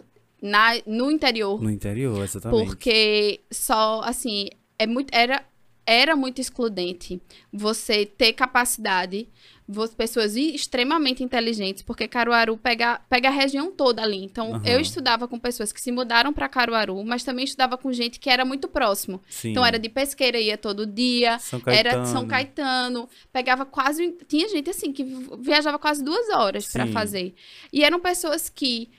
na, 0.41 0.71
no 0.85 1.11
interior, 1.11 1.61
No 1.61 1.69
interior, 1.69 2.23
exatamente. 2.23 2.65
porque 2.65 3.41
só, 3.51 4.01
assim, 4.03 4.47
é 4.77 4.87
muito, 4.87 5.09
era, 5.13 5.43
era 5.91 6.15
muito 6.15 6.39
excludente 6.39 7.19
você 7.51 8.05
ter 8.05 8.33
capacidade, 8.33 9.27
vo- 9.67 9.87
pessoas 9.89 10.35
extremamente 10.35 11.23
inteligentes, 11.23 11.81
porque 11.81 12.07
Caruaru 12.07 12.57
pega, 12.57 12.99
pega 13.09 13.29
a 13.29 13.31
região 13.31 13.71
toda 13.71 14.01
ali. 14.03 14.23
Então, 14.23 14.53
Aham. 14.55 14.61
eu 14.65 14.79
estudava 14.79 15.27
com 15.27 15.39
pessoas 15.39 15.71
que 15.71 15.81
se 15.81 15.91
mudaram 15.91 16.31
para 16.31 16.47
Caruaru, 16.47 17.03
mas 17.03 17.23
também 17.23 17.45
estudava 17.45 17.77
com 17.77 17.91
gente 17.91 18.19
que 18.19 18.29
era 18.29 18.45
muito 18.45 18.67
próximo. 18.67 19.21
Sim. 19.29 19.51
Então, 19.51 19.65
era 19.65 19.79
de 19.79 19.89
pesqueira, 19.89 20.39
ia 20.39 20.57
todo 20.57 20.85
dia. 20.85 21.39
São 21.39 21.61
Era 21.65 21.99
de 22.01 22.07
São 22.09 22.27
Caetano, 22.27 23.09
pegava 23.33 23.65
quase. 23.65 24.15
Tinha 24.27 24.47
gente 24.49 24.69
assim 24.69 24.91
que 24.93 25.03
vi- 25.03 25.27
viajava 25.39 25.79
quase 25.79 26.03
duas 26.03 26.29
horas 26.29 26.71
para 26.71 26.85
fazer. 26.87 27.33
E 27.73 27.83
eram 27.83 27.99
pessoas 27.99 28.49
que. 28.49 28.89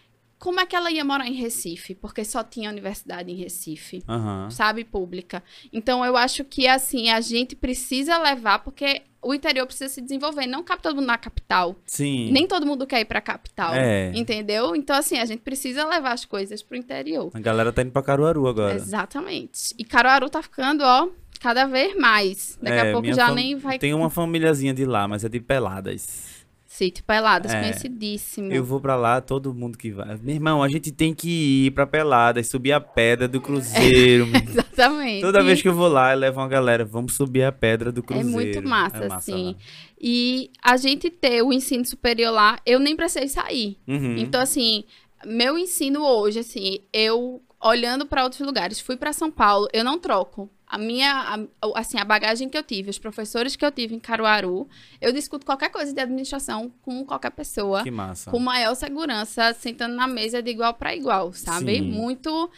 Como 0.41 0.59
é 0.59 0.65
que 0.65 0.75
ela 0.75 0.91
ia 0.91 1.05
morar 1.05 1.27
em 1.29 1.35
Recife? 1.35 1.95
Porque 1.95 2.25
só 2.25 2.43
tinha 2.43 2.71
universidade 2.71 3.31
em 3.31 3.37
Recife, 3.37 4.03
Aham. 4.09 4.49
sabe? 4.51 4.85
Pública. 4.85 5.45
Então 5.71 6.03
eu 6.05 6.17
acho 6.17 6.43
que 6.45 6.67
assim, 6.67 7.11
a 7.11 7.21
gente 7.21 7.55
precisa 7.55 8.17
levar, 8.17 8.61
porque 8.61 9.03
o 9.23 9.35
interior 9.35 9.67
precisa 9.67 9.93
se 9.93 10.01
desenvolver. 10.01 10.47
Não 10.47 10.63
cabe 10.65 10.81
todo 10.83 10.95
mundo 10.97 11.05
na 11.07 11.19
capital. 11.19 11.77
Sim. 11.85 12.33
Nem 12.33 12.47
todo 12.49 12.65
mundo 12.65 12.87
quer 12.87 13.01
ir 13.01 13.05
pra 13.05 13.21
capital. 13.21 13.75
É. 13.75 14.11
Entendeu? 14.15 14.75
Então, 14.75 14.97
assim, 14.97 15.19
a 15.19 15.27
gente 15.27 15.41
precisa 15.41 15.87
levar 15.87 16.13
as 16.13 16.25
coisas 16.25 16.63
pro 16.63 16.75
interior. 16.75 17.31
A 17.35 17.39
galera 17.39 17.71
tá 17.71 17.83
indo 17.83 17.91
pra 17.93 18.03
Caruaru 18.03 18.49
agora. 18.49 18.75
Exatamente. 18.75 19.75
E 19.79 19.85
Caruaru 19.85 20.31
tá 20.31 20.43
ficando, 20.43 20.83
ó, 20.83 21.09
cada 21.39 21.67
vez 21.67 21.95
mais. 21.99 22.59
Daqui 22.63 22.77
É, 22.79 22.89
a 22.89 22.93
pouco 22.93 23.13
já 23.13 23.27
fam- 23.27 23.35
nem 23.35 23.57
vai. 23.57 23.79
Tem 23.79 23.93
uma 23.93 24.09
famíliazinha 24.09 24.73
de 24.73 24.87
lá, 24.87 25.07
mas 25.07 25.23
é 25.23 25.29
de 25.29 25.39
Peladas. 25.39 26.40
Sítio 26.81 27.05
Peladas, 27.05 27.53
É. 27.53 27.61
conhecidíssimo. 27.61 28.51
Eu 28.51 28.65
vou 28.65 28.81
pra 28.81 28.97
lá, 28.97 29.21
todo 29.21 29.53
mundo 29.53 29.77
que 29.77 29.91
vai. 29.91 30.17
Meu 30.23 30.35
irmão, 30.35 30.63
a 30.63 30.69
gente 30.71 30.91
tem 30.91 31.13
que 31.13 31.67
ir 31.67 31.71
pra 31.73 31.87
Peladas, 31.87 32.47
subir 32.49 32.73
a 32.73 32.81
pedra 32.81 33.29
do 33.29 33.39
Cruzeiro. 33.39 34.27
meu. 34.27 34.41
Exatamente. 34.49 35.21
Toda 35.21 35.43
vez 35.43 35.61
que 35.61 35.69
eu 35.69 35.75
vou 35.75 35.89
lá, 35.89 36.15
eu 36.15 36.19
levo 36.19 36.41
uma 36.41 36.49
galera, 36.49 36.83
vamos 36.83 37.15
subir 37.15 37.43
a 37.43 37.53
pedra 37.53 37.93
do 37.93 38.01
É 38.01 38.03
Cruzeiro. 38.03 38.31
muito 38.31 38.63
massa, 38.67 39.05
É 39.05 39.13
assim. 39.13 39.45
lá. 39.49 39.55
E 40.01 40.51
a 40.63 40.79
gente 40.79 41.11
ter 41.11 41.43
o 41.43 41.53
ensino 41.53 41.85
superior 41.85 42.33
lá, 42.33 42.59
eu 42.65 42.81
nem 42.81 42.97
precisei 42.97 43.29
sair. 43.29 43.77
Uhum. 43.87 44.17
Então, 44.17 44.41
assim, 44.41 44.85
meu 45.27 45.59
ensino 45.59 46.03
hoje, 46.03 46.39
assim, 46.39 46.79
eu 46.95 47.43
olhando 47.61 48.07
para 48.07 48.23
outros 48.25 48.41
lugares, 48.41 48.81
fui 48.81 48.97
para 48.97 49.13
São 49.13 49.31
Paulo, 49.31 49.69
eu 49.73 49.85
não 49.85 49.99
troco. 49.99 50.49
A 50.67 50.79
minha, 50.79 51.13
a- 51.13 51.81
assim, 51.81 51.99
a 51.99 52.05
bagagem 52.05 52.49
que 52.49 52.57
eu 52.57 52.63
tive, 52.63 52.91
os 52.91 52.99
professores 52.99 53.57
que 53.57 53.65
eu 53.65 53.73
tive 53.73 53.95
em 53.95 53.99
Caruaru, 53.99 54.69
eu 55.01 55.13
discuto 55.13 55.45
qualquer 55.45 55.69
coisa 55.69 55.93
de 55.93 56.01
administração 56.01 56.73
com 56.83 57.05
qualquer 57.05 57.31
pessoa. 57.33 57.83
Que 57.83 57.91
massa. 57.91 58.31
com 58.31 58.39
maior 58.39 58.75
segurança, 58.77 59.53
sentando 59.53 59.97
na 59.97 60.07
mesa 60.07 60.41
de 60.41 60.51
igual 60.53 60.73
para 60.75 60.95
igual, 60.95 61.33
sabe? 61.33 61.79
Sim. 61.79 61.83
Muito. 61.83 62.49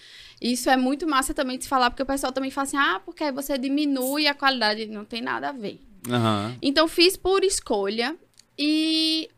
Isso 0.40 0.68
é 0.68 0.76
muito 0.76 1.06
massa 1.06 1.32
também 1.32 1.56
de 1.56 1.64
se 1.64 1.70
falar, 1.70 1.88
porque 1.88 2.02
o 2.02 2.06
pessoal 2.06 2.32
também 2.32 2.50
fala 2.50 2.66
assim: 2.66 2.76
ah, 2.76 3.00
porque 3.02 3.24
aí 3.24 3.32
você 3.32 3.56
diminui 3.56 4.26
a 4.26 4.34
qualidade. 4.34 4.84
Não 4.86 5.06
tem 5.06 5.22
nada 5.22 5.48
a 5.48 5.52
ver. 5.52 5.80
Aham. 6.10 6.54
Então, 6.60 6.86
fiz 6.86 7.16
por 7.16 7.42
escolha. 7.42 8.14
E. 8.58 9.30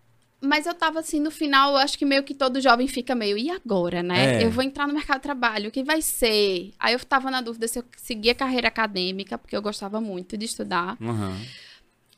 Mas 0.44 0.66
eu 0.66 0.74
tava 0.74 1.00
assim, 1.00 1.20
no 1.20 1.30
final, 1.30 1.72
eu 1.72 1.78
acho 1.78 1.98
que 1.98 2.04
meio 2.04 2.22
que 2.22 2.34
todo 2.34 2.60
jovem 2.60 2.86
fica 2.86 3.14
meio, 3.14 3.36
e 3.36 3.50
agora, 3.50 4.02
né? 4.02 4.42
É. 4.42 4.44
Eu 4.44 4.50
vou 4.50 4.62
entrar 4.62 4.86
no 4.86 4.94
mercado 4.94 5.16
de 5.16 5.22
trabalho, 5.22 5.68
o 5.68 5.72
que 5.72 5.82
vai 5.82 6.02
ser? 6.02 6.72
Aí 6.78 6.94
eu 6.94 7.00
tava 7.00 7.30
na 7.30 7.40
dúvida 7.40 7.66
se 7.66 7.78
eu 7.78 7.84
seguia 7.96 8.34
carreira 8.34 8.68
acadêmica, 8.68 9.38
porque 9.38 9.56
eu 9.56 9.62
gostava 9.62 10.00
muito 10.00 10.36
de 10.36 10.44
estudar. 10.44 10.96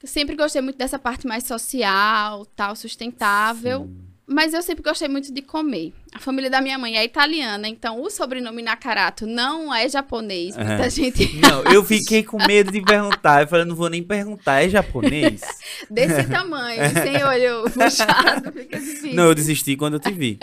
Eu 0.03 0.09
sempre 0.09 0.37
gostei 0.37 0.61
muito 0.61 0.77
dessa 0.77 0.99
parte 0.99 1.27
mais 1.27 1.45
social, 1.45 2.45
tal, 2.47 2.77
sustentável. 2.77 3.89
Mas 4.29 4.53
eu 4.53 4.61
sempre 4.61 4.83
gostei 4.83 5.07
muito 5.07 5.33
de 5.33 5.41
comer. 5.41 5.93
A 6.13 6.19
família 6.19 6.51
da 6.51 6.61
minha 6.61 6.77
mãe 6.77 6.97
é 6.97 7.05
italiana, 7.05 7.69
então 7.69 8.03
o 8.03 8.11
sobrenome 8.11 8.61
Nakarato 8.61 9.25
não 9.25 9.73
é 9.73 9.89
japonês. 9.89 10.57
Muita 10.57 10.87
É. 10.87 10.91
gente 10.91 11.37
Não, 11.39 11.63
eu 11.73 11.85
fiquei 11.85 12.25
com 12.25 12.45
medo 12.45 12.73
de 12.73 12.83
perguntar. 12.83 13.43
Eu 13.43 13.47
falei, 13.49 13.65
não 13.65 13.77
vou 13.77 13.89
nem 13.89 14.03
perguntar, 14.03 14.63
é 14.65 14.69
japonês? 14.69 15.43
desse 15.89 16.29
tamanho, 16.29 16.83
sem 16.93 17.23
olho 17.23 17.71
puxado, 17.71 18.51
fica 18.53 18.79
difícil. 18.81 19.15
não, 19.15 19.27
eu 19.27 19.35
desisti 19.35 19.77
quando 19.77 19.95
eu 19.95 20.01
te 20.01 20.11
vi. 20.13 20.39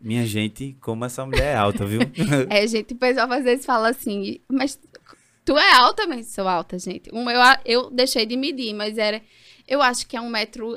Minha 0.00 0.26
gente, 0.26 0.76
como 0.80 1.04
essa 1.04 1.24
mulher 1.24 1.54
é 1.54 1.56
alta, 1.56 1.86
viu? 1.86 2.00
É, 2.50 2.66
gente, 2.66 2.92
o 2.92 2.96
pessoal 2.96 3.30
às 3.30 3.44
vezes 3.44 3.64
fala 3.64 3.90
assim, 3.90 4.40
mas 4.50 4.76
tu 5.44 5.56
é 5.56 5.74
alta, 5.74 6.08
mas 6.08 6.26
sou 6.26 6.48
alta, 6.48 6.76
gente. 6.76 7.08
Um, 7.14 7.30
eu, 7.30 7.40
eu 7.64 7.90
deixei 7.90 8.26
de 8.26 8.36
medir, 8.36 8.74
mas 8.74 8.98
era. 8.98 9.22
Eu 9.68 9.80
acho 9.80 10.08
que 10.08 10.16
é 10.16 10.20
um 10.20 10.28
metro 10.28 10.76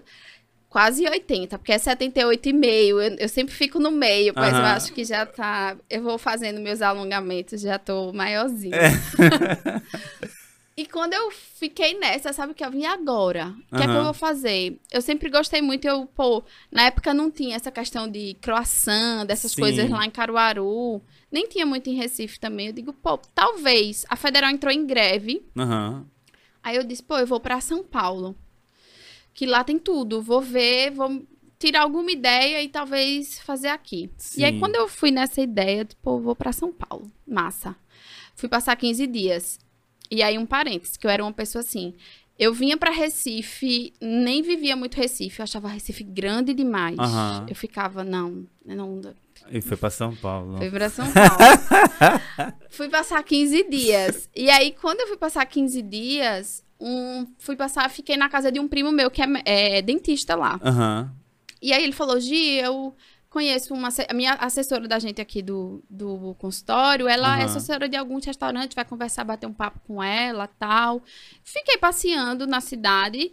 quase 0.76 1.08
80, 1.08 1.58
porque 1.58 1.72
é 1.72 1.78
78,5. 1.78 2.66
Eu, 2.66 3.00
eu 3.00 3.30
sempre 3.30 3.56
fico 3.56 3.80
no 3.80 3.90
meio, 3.90 4.34
mas 4.36 4.52
eu 4.52 4.60
Aham. 4.60 4.74
acho 4.74 4.92
que 4.92 5.06
já 5.06 5.26
tá. 5.26 5.78
Eu 5.90 6.04
vou 6.04 6.18
fazendo 6.18 6.60
meus 6.60 6.82
alongamentos, 6.82 7.62
já 7.62 7.80
tô 7.80 8.12
maiorzinha. 8.12 8.76
É. 8.76 8.92
E 10.78 10.86
quando 10.86 11.14
eu 11.14 11.32
fiquei 11.32 11.98
nessa, 11.98 12.34
sabe 12.34 12.52
o 12.52 12.54
que 12.54 12.66
eu 12.66 12.70
vim 12.70 12.86
agora? 12.86 13.56
O 13.72 13.78
que 13.78 13.84
é 13.84 13.88
que 13.88 13.94
eu 13.94 14.04
vou 14.04 14.14
fazer? 14.14 14.78
Eu 14.92 15.02
sempre 15.02 15.30
gostei 15.30 15.62
muito, 15.62 15.86
eu, 15.86 16.06
pô, 16.06 16.44
na 16.70 16.88
época 16.88 17.14
não 17.14 17.32
tinha 17.32 17.56
essa 17.56 17.72
questão 17.72 18.10
de 18.12 18.34
croissant, 18.42 19.26
dessas 19.26 19.54
Sim. 19.54 19.62
coisas 19.62 19.90
lá 19.90 20.06
em 20.06 20.12
Caruaru. 20.12 21.02
Nem 21.32 21.48
tinha 21.48 21.66
muito 21.66 21.90
em 21.90 21.96
Recife 21.96 22.38
também. 22.42 22.68
Eu 22.68 22.74
digo, 22.74 22.92
pô, 22.92 23.18
talvez. 23.34 24.04
A 24.10 24.18
federal 24.18 24.52
entrou 24.52 24.70
em 24.74 24.86
greve. 24.86 25.48
Aham. 25.58 26.06
Aí 26.62 26.76
eu 26.76 26.84
disse, 26.84 27.02
pô, 27.02 27.18
eu 27.20 27.26
vou 27.26 27.40
pra 27.40 27.62
São 27.62 27.82
Paulo. 27.82 28.36
Que 29.36 29.46
lá 29.46 29.64
tem 29.64 29.78
tudo. 29.78 30.22
Vou 30.22 30.42
ver, 30.42 30.90
vou 30.92 31.22
tirar 31.60 31.84
alguma 31.84 32.12
ideia 32.12 32.64
e 32.64 32.70
talvez 32.70 33.38
fazer 33.40 33.68
aqui. 33.68 34.10
E 34.38 34.44
aí, 34.44 34.54
Sim. 34.54 34.60
quando 34.60 34.76
eu 34.76 34.88
fui 34.88 35.12
nessa 35.12 35.42
ideia, 35.42 35.86
tipo, 35.86 36.20
vou 36.20 36.36
pra 36.36 36.52
São 36.52 36.72
Paulo. 36.72 37.12
Massa. 37.28 37.76
Fui 38.36 38.50
passar 38.50 38.76
15 38.76 39.06
dias. 39.06 39.60
E 40.10 40.24
aí, 40.24 40.38
um 40.38 40.46
parênteses, 40.46 40.98
que 40.98 41.06
eu 41.06 41.12
era 41.12 41.24
uma 41.24 41.34
pessoa 41.34 41.60
assim. 41.62 41.94
Eu 42.38 42.54
vinha 42.54 42.78
pra 42.78 42.92
Recife, 42.92 43.94
nem 44.02 44.42
vivia 44.42 44.76
muito 44.76 44.96
Recife. 44.96 45.40
Eu 45.40 45.44
achava 45.44 45.68
Recife 45.68 46.04
grande 46.04 46.54
demais. 46.54 46.98
Aham. 47.00 47.46
Eu 47.50 47.56
ficava, 47.56 48.04
não, 48.04 48.46
não, 48.66 49.02
E 49.50 49.62
foi 49.62 49.78
pra 49.78 49.90
São 49.90 50.16
Paulo. 50.16 50.58
Fui 50.58 50.70
pra 50.70 50.90
São 50.90 51.06
Paulo. 51.12 52.54
fui 52.70 52.90
passar 52.90 53.24
15 53.24 53.70
dias. 53.70 54.30
E 54.36 54.50
aí, 54.50 54.72
quando 54.72 55.02
eu 55.02 55.08
fui 55.08 55.18
passar 55.18 55.46
15 55.46 55.82
dias, 55.82 56.64
um, 56.80 57.26
fui 57.38 57.56
passar, 57.56 57.90
fiquei 57.90 58.18
na 58.18 58.30
casa 58.30 58.52
de 58.52 58.60
um 58.60 58.68
primo 58.68 58.92
meu 58.92 59.10
que 59.10 59.22
é, 59.22 59.28
é 59.46 59.82
dentista 59.82 60.36
lá. 60.36 60.60
Aham. 60.64 61.12
E 61.62 61.74
aí 61.74 61.84
ele 61.84 61.94
falou, 61.94 62.20
Gi, 62.20 62.58
eu 62.58 62.96
conheço 63.30 63.74
uma... 63.74 63.90
A 64.08 64.14
minha 64.14 64.34
assessora 64.34 64.88
da 64.88 65.00
gente 65.00 65.22
aqui 65.22 65.42
do, 65.42 65.84
do 65.90 66.36
consultório, 66.38 67.08
ela 67.08 67.38
é 67.38 67.44
Aham. 67.44 67.46
assessora 67.46 67.90
de 67.90 67.96
alguns 67.96 68.26
restaurantes, 68.26 68.76
vai 68.76 68.86
conversar, 68.86 69.24
bater 69.24 69.48
um 69.48 69.54
papo 69.54 69.80
com 69.88 70.02
ela, 70.04 70.48
tal. 70.48 71.02
Fiquei 71.44 71.78
passeando 71.78 72.46
na 72.46 72.62
cidade. 72.62 73.32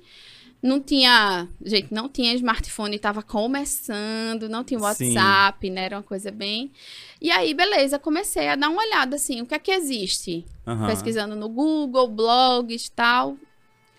Não 0.62 0.80
tinha, 0.80 1.48
gente, 1.64 1.92
não 1.92 2.08
tinha 2.08 2.32
smartphone, 2.34 2.96
tava 2.98 3.20
começando, 3.20 4.48
não 4.48 4.62
tinha 4.62 4.78
Sim. 4.94 5.16
WhatsApp, 5.16 5.68
né? 5.68 5.86
Era 5.86 5.96
uma 5.96 6.02
coisa 6.04 6.30
bem. 6.30 6.70
E 7.20 7.32
aí, 7.32 7.52
beleza, 7.52 7.98
comecei 7.98 8.48
a 8.48 8.54
dar 8.54 8.68
uma 8.68 8.80
olhada 8.80 9.16
assim, 9.16 9.42
o 9.42 9.46
que 9.46 9.54
é 9.54 9.58
que 9.58 9.72
existe? 9.72 10.46
Aham. 10.64 10.86
pesquisando 10.86 11.34
no 11.34 11.48
Google, 11.48 12.08
blogs 12.08 12.86
e 12.86 12.90
tal. 12.92 13.36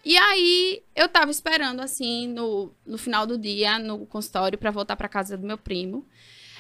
E 0.06 0.18
aí 0.18 0.84
eu 0.96 1.08
tava 1.08 1.32
esperando 1.32 1.80
assim 1.80 2.28
no, 2.28 2.72
no 2.86 2.98
final 2.98 3.26
do 3.26 3.38
dia 3.38 3.80
no 3.80 4.06
consultório 4.06 4.58
pra 4.58 4.72
voltar 4.72 4.96
pra 4.96 5.08
casa 5.08 5.38
do 5.38 5.48
meu 5.48 5.58
primo. 5.58 6.06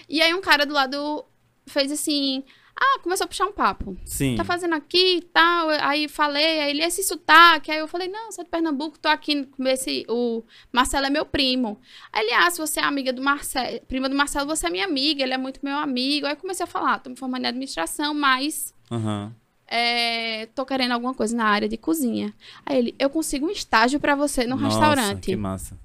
E 0.07 0.21
aí 0.21 0.33
um 0.33 0.41
cara 0.41 0.65
do 0.65 0.73
lado 0.73 1.25
fez 1.65 1.91
assim: 1.91 2.43
"Ah, 2.75 2.99
começou 3.01 3.25
a 3.25 3.27
puxar 3.27 3.45
um 3.45 3.51
papo. 3.51 3.95
Sim. 4.05 4.35
Tá 4.35 4.43
fazendo 4.43 4.73
aqui 4.75 5.17
e 5.17 5.21
tal". 5.21 5.69
Aí 5.69 6.07
falei, 6.07 6.59
aí 6.61 6.71
ele 6.71 6.81
esse 6.83 7.03
sotaque, 7.03 7.71
aí 7.71 7.79
eu 7.79 7.87
falei: 7.87 8.07
"Não, 8.07 8.31
sou 8.31 8.43
de 8.43 8.49
Pernambuco, 8.49 8.97
tô 8.99 9.07
aqui 9.09 9.45
com 9.45 9.67
esse 9.67 10.05
o 10.09 10.43
Marcelo 10.71 11.05
é 11.05 11.09
meu 11.09 11.25
primo". 11.25 11.79
Aí 12.11 12.25
ele: 12.25 12.33
"Ah, 12.33 12.49
se 12.49 12.57
você 12.59 12.79
é 12.79 12.83
amiga 12.83 13.13
do 13.13 13.21
Marcelo, 13.21 13.79
prima 13.87 14.09
do 14.09 14.15
Marcelo, 14.15 14.47
você 14.47 14.67
é 14.67 14.69
minha 14.69 14.85
amiga, 14.85 15.21
ele 15.23 15.33
é 15.33 15.37
muito 15.37 15.59
meu 15.63 15.77
amigo". 15.77 16.25
Aí 16.27 16.35
comecei 16.35 16.63
a 16.63 16.67
falar: 16.67 16.99
"Tô 16.99 17.09
me 17.09 17.15
formando 17.15 17.43
em 17.45 17.47
administração, 17.47 18.13
mas 18.13 18.73
Aham. 18.91 19.33
é, 19.67 20.45
tô 20.47 20.65
querendo 20.65 20.91
alguma 20.91 21.13
coisa 21.13 21.35
na 21.35 21.45
área 21.45 21.67
de 21.69 21.77
cozinha. 21.77 22.33
Aí 22.65 22.77
ele, 22.77 22.95
eu 22.99 23.09
consigo 23.09 23.45
um 23.47 23.51
estágio 23.51 23.99
pra 23.99 24.15
você 24.15 24.45
no 24.45 24.55
Nossa, 24.55 24.67
restaurante. 24.67 25.25
Que 25.25 25.35
massa. 25.35 25.77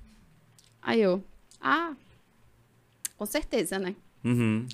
Aí 0.83 1.01
eu, 1.03 1.23
ah, 1.61 1.93
com 3.17 3.27
certeza, 3.27 3.79
né? 3.79 3.95
Uhum. 4.25 4.67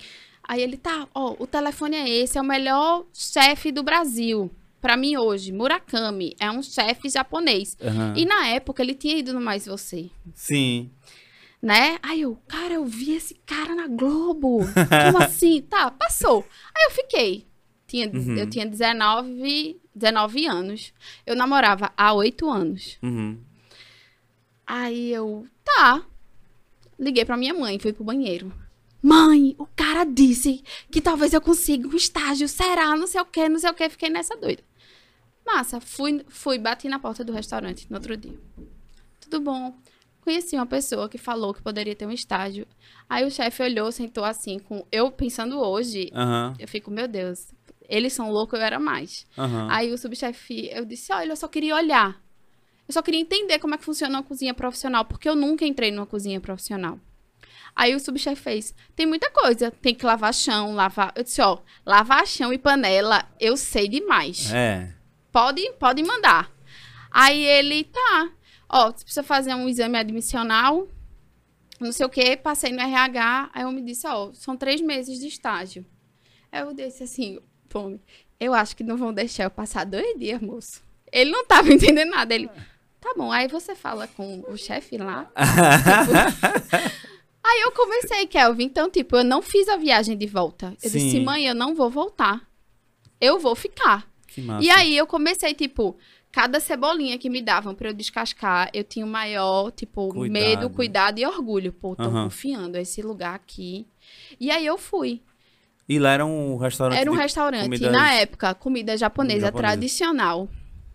Aí 0.46 0.62
ele, 0.62 0.76
tá, 0.76 1.08
ó, 1.14 1.34
o 1.38 1.46
telefone 1.46 1.96
é 1.96 2.08
esse, 2.08 2.36
é 2.36 2.40
o 2.40 2.44
melhor 2.44 3.04
chefe 3.12 3.72
do 3.72 3.82
Brasil. 3.82 4.50
Pra 4.80 4.96
mim 4.96 5.16
hoje, 5.16 5.50
Murakami 5.50 6.36
é 6.38 6.50
um 6.50 6.62
chefe 6.62 7.08
japonês. 7.08 7.76
Aham. 7.80 8.12
E 8.16 8.26
na 8.26 8.48
época 8.48 8.82
ele 8.82 8.94
tinha 8.94 9.16
ido 9.16 9.32
no 9.32 9.40
Mais 9.40 9.64
Você, 9.64 10.10
Sim. 10.34 10.90
né? 11.62 11.98
Aí 12.02 12.20
eu, 12.20 12.36
cara, 12.46 12.74
eu 12.74 12.84
vi 12.84 13.14
esse 13.14 13.34
cara 13.46 13.74
na 13.74 13.86
Globo. 13.88 14.58
Como 15.10 15.22
assim? 15.24 15.62
Tá, 15.62 15.90
passou. 15.90 16.44
Aí 16.76 16.84
eu 16.84 16.90
fiquei. 16.90 17.46
Tinha, 17.86 18.08
Uhum. 18.10 18.36
Eu 18.36 18.50
tinha 18.50 18.66
19, 18.66 19.80
19 19.94 20.46
anos. 20.46 20.92
Eu 21.24 21.34
namorava 21.34 21.90
há 21.96 22.12
8 22.12 22.50
anos. 22.50 22.98
Uhum. 23.02 23.38
Aí 24.66 25.10
eu, 25.12 25.46
tá. 25.64 26.02
Liguei 26.98 27.24
pra 27.24 27.36
minha 27.36 27.54
mãe, 27.54 27.78
fui 27.78 27.92
pro 27.92 28.04
banheiro. 28.04 28.52
Mãe, 29.04 29.54
o 29.58 29.66
cara 29.76 30.04
disse 30.04 30.64
que 30.90 30.98
talvez 30.98 31.34
eu 31.34 31.40
consiga 31.42 31.86
um 31.86 31.94
estágio, 31.94 32.48
será? 32.48 32.96
Não 32.96 33.06
sei 33.06 33.20
o 33.20 33.26
que, 33.26 33.50
não 33.50 33.58
sei 33.58 33.68
o 33.68 33.74
que. 33.74 33.90
Fiquei 33.90 34.08
nessa 34.08 34.34
doida. 34.34 34.62
Massa, 35.44 35.78
fui, 35.78 36.24
fui, 36.26 36.58
bati 36.58 36.88
na 36.88 36.98
porta 36.98 37.22
do 37.22 37.30
restaurante 37.30 37.86
no 37.90 37.96
outro 37.96 38.16
dia. 38.16 38.40
Tudo 39.20 39.42
bom. 39.42 39.76
Conheci 40.22 40.56
uma 40.56 40.64
pessoa 40.64 41.06
que 41.06 41.18
falou 41.18 41.52
que 41.52 41.60
poderia 41.60 41.94
ter 41.94 42.06
um 42.06 42.10
estágio. 42.10 42.66
Aí 43.06 43.26
o 43.26 43.30
chefe 43.30 43.62
olhou, 43.62 43.92
sentou 43.92 44.24
assim, 44.24 44.58
com 44.58 44.86
eu 44.90 45.10
pensando 45.10 45.60
hoje, 45.60 46.10
Aham, 46.14 46.54
eu 46.58 46.66
fico, 46.66 46.90
meu 46.90 47.06
Deus, 47.06 47.48
eles 47.86 48.14
são 48.14 48.30
loucos, 48.30 48.58
eu 48.58 48.64
era 48.64 48.80
mais. 48.80 49.26
aham. 49.36 49.68
Aí 49.70 49.92
o 49.92 49.98
subchefe, 49.98 50.70
eu 50.72 50.86
disse, 50.86 51.12
olha, 51.12 51.32
eu 51.32 51.36
só 51.36 51.46
queria 51.46 51.76
olhar. 51.76 52.18
Eu 52.88 52.94
só 52.94 53.02
queria 53.02 53.20
entender 53.20 53.58
como 53.58 53.74
é 53.74 53.78
que 53.78 53.84
funciona 53.84 54.16
uma 54.16 54.22
cozinha 54.22 54.54
profissional, 54.54 55.04
porque 55.04 55.28
eu 55.28 55.36
nunca 55.36 55.66
entrei 55.66 55.90
numa 55.90 56.06
cozinha 56.06 56.40
profissional. 56.40 56.98
Aí 57.76 57.94
o 57.94 58.00
subchefe 58.00 58.40
fez, 58.40 58.74
tem 58.94 59.04
muita 59.04 59.30
coisa, 59.30 59.70
tem 59.70 59.94
que 59.94 60.06
lavar 60.06 60.32
chão, 60.32 60.74
lavar... 60.74 61.12
Eu 61.16 61.24
disse, 61.24 61.42
ó, 61.42 61.58
lavar 61.84 62.24
chão 62.26 62.52
e 62.52 62.58
panela, 62.58 63.28
eu 63.40 63.56
sei 63.56 63.88
demais. 63.88 64.52
É. 64.52 64.92
Pode, 65.32 65.72
pode 65.72 66.02
mandar. 66.04 66.52
Aí 67.10 67.42
ele, 67.44 67.84
tá, 67.84 68.30
ó, 68.68 68.92
você 68.92 69.04
precisa 69.04 69.22
fazer 69.24 69.54
um 69.54 69.68
exame 69.68 69.98
admissional, 69.98 70.86
não 71.80 71.90
sei 71.90 72.06
o 72.06 72.08
quê, 72.08 72.36
passei 72.36 72.70
no 72.70 72.80
RH, 72.80 73.50
aí 73.52 73.62
eu 73.62 73.72
me 73.72 73.82
disse, 73.82 74.06
ó, 74.06 74.32
são 74.32 74.56
três 74.56 74.80
meses 74.80 75.18
de 75.18 75.26
estágio. 75.26 75.84
Aí 76.52 76.60
eu 76.60 76.72
disse 76.72 77.02
assim, 77.02 77.40
pô, 77.68 77.98
eu 78.38 78.54
acho 78.54 78.76
que 78.76 78.84
não 78.84 78.96
vão 78.96 79.12
deixar 79.12 79.44
eu 79.44 79.50
passar 79.50 79.84
dois 79.84 80.16
dias, 80.16 80.40
moço. 80.40 80.80
Ele 81.10 81.30
não 81.30 81.44
tava 81.44 81.70
entendendo 81.74 82.10
nada, 82.10 82.32
ele, 82.32 82.48
tá 83.00 83.12
bom, 83.16 83.32
aí 83.32 83.48
você 83.48 83.74
fala 83.74 84.06
com 84.06 84.44
o 84.48 84.56
chefe 84.56 84.96
lá. 84.96 85.28
aí 87.54 87.60
eu 87.62 87.72
comecei, 87.72 88.26
Kelvin, 88.26 88.64
então, 88.64 88.90
tipo, 88.90 89.16
eu 89.16 89.24
não 89.24 89.40
fiz 89.42 89.68
a 89.68 89.76
viagem 89.76 90.16
de 90.16 90.26
volta. 90.26 90.76
Eu 90.82 90.90
Sim. 90.90 90.98
disse, 90.98 91.20
mãe, 91.20 91.46
eu 91.46 91.54
não 91.54 91.74
vou 91.74 91.90
voltar. 91.90 92.42
Eu 93.20 93.38
vou 93.38 93.54
ficar. 93.54 94.06
Que 94.26 94.40
massa. 94.42 94.64
E 94.64 94.70
aí 94.70 94.96
eu 94.96 95.06
comecei, 95.06 95.54
tipo, 95.54 95.96
cada 96.32 96.58
cebolinha 96.60 97.16
que 97.18 97.30
me 97.30 97.40
davam 97.40 97.74
pra 97.74 97.88
eu 97.88 97.94
descascar, 97.94 98.68
eu 98.74 98.82
tinha 98.84 99.06
o 99.06 99.08
maior, 99.08 99.70
tipo, 99.70 100.08
Cuidado. 100.08 100.32
medo, 100.32 100.70
cuidado 100.70 101.18
e 101.18 101.26
orgulho. 101.26 101.72
Pô, 101.72 101.94
tô 101.96 102.02
Aham. 102.02 102.24
confiando 102.24 102.76
esse 102.76 103.00
lugar 103.02 103.34
aqui. 103.34 103.86
E 104.40 104.50
aí 104.50 104.66
eu 104.66 104.76
fui. 104.76 105.22
E 105.88 105.98
lá 105.98 106.10
era 106.12 106.24
um 106.26 106.56
restaurante. 106.56 106.98
Era 106.98 107.10
um 107.10 107.14
restaurante, 107.14 107.62
comidas- 107.64 107.92
na 107.92 108.14
época, 108.14 108.54
comida 108.54 108.96
japonesa, 108.96 109.46
Japonesa. 109.46 109.68
tradicional. 109.68 110.48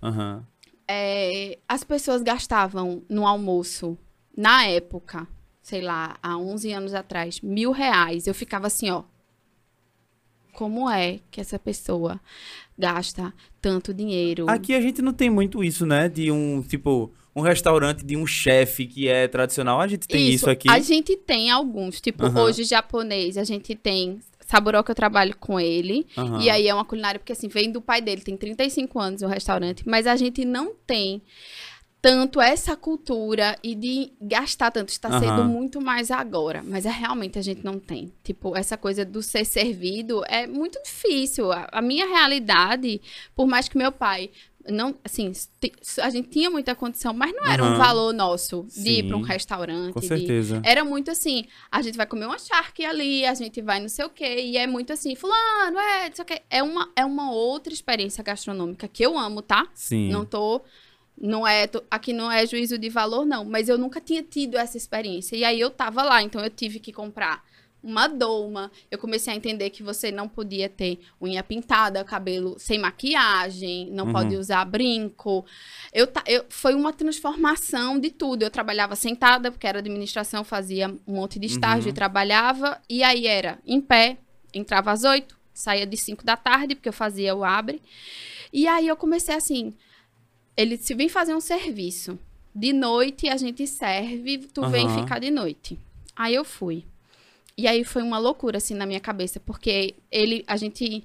Aham. 0.03 0.45
É, 0.87 1.59
as 1.67 1.83
pessoas 1.83 2.23
gastavam 2.23 3.03
no 3.07 3.27
almoço, 3.27 3.97
na 4.35 4.65
época, 4.65 5.27
sei 5.69 5.81
lá, 5.81 6.17
há 6.23 6.35
11 6.35 6.73
anos 6.73 6.93
atrás, 6.95 7.39
mil 7.41 7.71
reais. 7.71 8.25
Eu 8.25 8.33
ficava 8.33 8.65
assim, 8.65 8.89
ó. 8.89 9.03
Como 10.51 10.89
é 10.89 11.19
que 11.29 11.39
essa 11.39 11.59
pessoa 11.59 12.19
gasta 12.77 13.31
tanto 13.61 13.93
dinheiro? 13.93 14.49
Aqui 14.49 14.73
a 14.73 14.81
gente 14.81 14.99
não 15.01 15.13
tem 15.13 15.29
muito 15.29 15.63
isso, 15.63 15.85
né? 15.85 16.09
De 16.09 16.31
um, 16.31 16.63
tipo, 16.63 17.13
um 17.35 17.41
restaurante 17.41 18.03
de 18.03 18.17
um 18.17 18.25
chefe 18.25 18.87
que 18.87 19.07
é 19.07 19.27
tradicional. 19.27 19.79
A 19.79 19.87
gente 19.87 20.07
tem 20.07 20.27
isso, 20.29 20.49
aqui. 20.49 20.67
A 20.67 20.79
gente 20.79 21.15
tem 21.15 21.51
alguns, 21.51 22.01
tipo, 22.01 22.25
hoje 22.39 22.63
japonês, 22.63 23.37
a 23.37 23.43
gente 23.43 23.75
tem 23.75 24.19
Saburó 24.47 24.81
que 24.81 24.89
eu 24.89 24.95
trabalho 24.95 25.37
com 25.37 25.59
ele. 25.59 26.07
E 26.41 26.49
aí 26.49 26.67
é 26.67 26.73
uma 26.73 26.83
culinária, 26.83 27.19
porque 27.19 27.33
assim, 27.33 27.47
vem 27.47 27.71
do 27.71 27.79
pai 27.79 28.01
dele, 28.01 28.21
tem 28.21 28.35
35 28.35 28.99
anos 28.99 29.21
o 29.21 29.27
restaurante, 29.27 29.87
mas 29.87 30.07
a 30.07 30.15
gente 30.15 30.43
não 30.43 30.73
tem 30.87 31.21
tanto 32.01 32.39
essa 32.39 32.75
cultura 32.77 33.57
e 33.63 33.75
de 33.75 34.13
gastar 34.21 34.71
tanto. 34.71 34.89
Está 34.89 35.09
Aham. 35.09 35.19
sendo 35.19 35.43
muito 35.45 35.81
mais 35.81 36.09
agora. 36.11 36.63
Mas 36.63 36.85
é 36.85 36.89
realmente 36.89 37.37
a 37.37 37.41
gente 37.41 37.63
não 37.63 37.77
tem. 37.79 38.11
Tipo, 38.23 38.55
essa 38.55 38.77
coisa 38.77 39.03
do 39.03 39.21
ser 39.21 39.45
servido 39.45 40.23
é 40.27 40.47
muito 40.47 40.81
difícil. 40.81 41.51
A, 41.51 41.67
a 41.71 41.81
minha 41.81 42.07
realidade, 42.07 43.01
por 43.35 43.47
mais 43.47 43.67
que 43.67 43.77
meu 43.77 43.91
pai. 43.91 44.29
Não, 44.67 44.93
assim, 45.03 45.31
a 46.01 46.09
gente 46.11 46.29
tinha 46.29 46.47
muita 46.49 46.75
condição, 46.75 47.11
mas 47.11 47.33
não 47.33 47.47
era 47.47 47.63
um 47.63 47.75
valor 47.77 48.13
nosso 48.13 48.67
de 48.75 48.99
ir 48.99 49.07
para 49.07 49.17
um 49.17 49.23
Sim, 49.23 49.27
restaurante. 49.29 49.93
Com 49.93 49.99
de- 49.99 50.07
certeza. 50.07 50.61
era 50.63 50.83
muito 50.83 51.09
assim, 51.09 51.45
a 51.71 51.81
gente 51.81 51.95
vai 51.97 52.05
comer 52.05 52.25
uma 52.25 52.37
charque 52.37 52.85
ali, 52.85 53.25
a 53.25 53.33
gente 53.33 53.61
vai 53.61 53.79
não 53.79 53.89
sei 53.89 54.05
o 54.05 54.09
quê, 54.09 54.41
e 54.41 54.57
é 54.57 54.67
muito 54.67 54.93
assim, 54.93 55.15
fulano, 55.15 55.79
é, 55.79 56.09
não 56.09 56.15
sei 56.15 56.23
o 56.23 56.25
quê. 56.25 56.41
É 56.51 56.61
uma, 56.61 56.91
é 56.95 57.03
uma 57.03 57.31
outra 57.31 57.73
experiência 57.73 58.23
gastronômica 58.23 58.87
que 58.87 59.01
eu 59.03 59.17
amo, 59.17 59.41
tá? 59.41 59.65
Sim. 59.73 60.09
Não 60.11 60.23
tô, 60.23 60.61
não 61.21 61.45
é, 61.45 61.69
aqui 61.91 62.13
não 62.13 62.31
é 62.31 62.45
juízo 62.45 62.77
de 62.77 62.89
valor, 62.89 63.25
não, 63.25 63.43
mas 63.45 63.67
eu 63.69 63.77
nunca 63.77 63.99
tinha 63.99 64.23
tido 64.23 64.57
essa 64.57 64.77
experiência. 64.77 65.35
E 65.35 65.43
aí 65.43 65.59
eu 65.59 65.69
tava 65.69 66.01
lá, 66.03 66.21
então 66.23 66.41
eu 66.43 66.49
tive 66.49 66.79
que 66.79 66.91
comprar 66.93 67.43
uma 67.81 68.07
doma, 68.07 68.69
eu 68.91 68.97
comecei 68.97 69.31
a 69.31 69.35
entender 69.37 69.69
que 69.69 69.81
você 69.81 70.11
não 70.11 70.27
podia 70.27 70.67
ter 70.67 70.99
unha 71.21 71.41
pintada, 71.41 72.03
cabelo 72.03 72.55
sem 72.59 72.77
maquiagem, 72.77 73.89
não 73.91 74.07
Uhum. 74.07 74.11
pode 74.11 74.35
usar 74.35 74.65
brinco. 74.65 75.45
Eu, 75.93 76.05
eu, 76.27 76.45
foi 76.49 76.73
uma 76.75 76.91
transformação 76.91 77.97
de 77.99 78.09
tudo. 78.11 78.43
Eu 78.43 78.51
trabalhava 78.51 78.95
sentada, 78.97 79.49
porque 79.51 79.65
era 79.67 79.79
administração, 79.79 80.43
fazia 80.43 80.89
um 81.07 81.15
monte 81.15 81.39
de 81.39 81.47
estágio 81.47 81.85
Uhum. 81.85 81.89
e 81.91 81.93
trabalhava. 81.93 82.81
E 82.89 83.01
aí 83.01 83.25
era 83.27 83.59
em 83.65 83.79
pé, 83.79 84.17
entrava 84.53 84.91
às 84.91 85.03
oito, 85.05 85.37
saía 85.53 85.85
de 85.85 85.95
cinco 85.95 86.25
da 86.25 86.35
tarde, 86.35 86.75
porque 86.75 86.89
eu 86.89 86.93
fazia 86.93 87.33
o 87.33 87.45
abre. 87.45 87.81
E 88.51 88.67
aí 88.67 88.87
eu 88.87 88.97
comecei 88.97 89.35
assim, 89.35 89.73
ele 90.59 90.77
se 90.77 90.93
vem 90.93 91.07
fazer 91.07 91.33
um 91.33 91.39
serviço. 91.39 92.19
De 92.53 92.73
noite 92.73 93.29
a 93.29 93.37
gente 93.37 93.65
serve, 93.65 94.39
tu 94.53 94.67
vem 94.67 94.85
Aham. 94.87 95.01
ficar 95.03 95.19
de 95.19 95.31
noite. 95.31 95.79
Aí 96.15 96.35
eu 96.35 96.43
fui. 96.43 96.83
E 97.57 97.67
aí 97.67 97.83
foi 97.85 98.01
uma 98.01 98.17
loucura 98.17 98.57
assim 98.57 98.73
na 98.73 98.85
minha 98.85 98.99
cabeça, 98.99 99.39
porque 99.39 99.95
ele 100.11 100.43
a 100.47 100.57
gente 100.57 101.03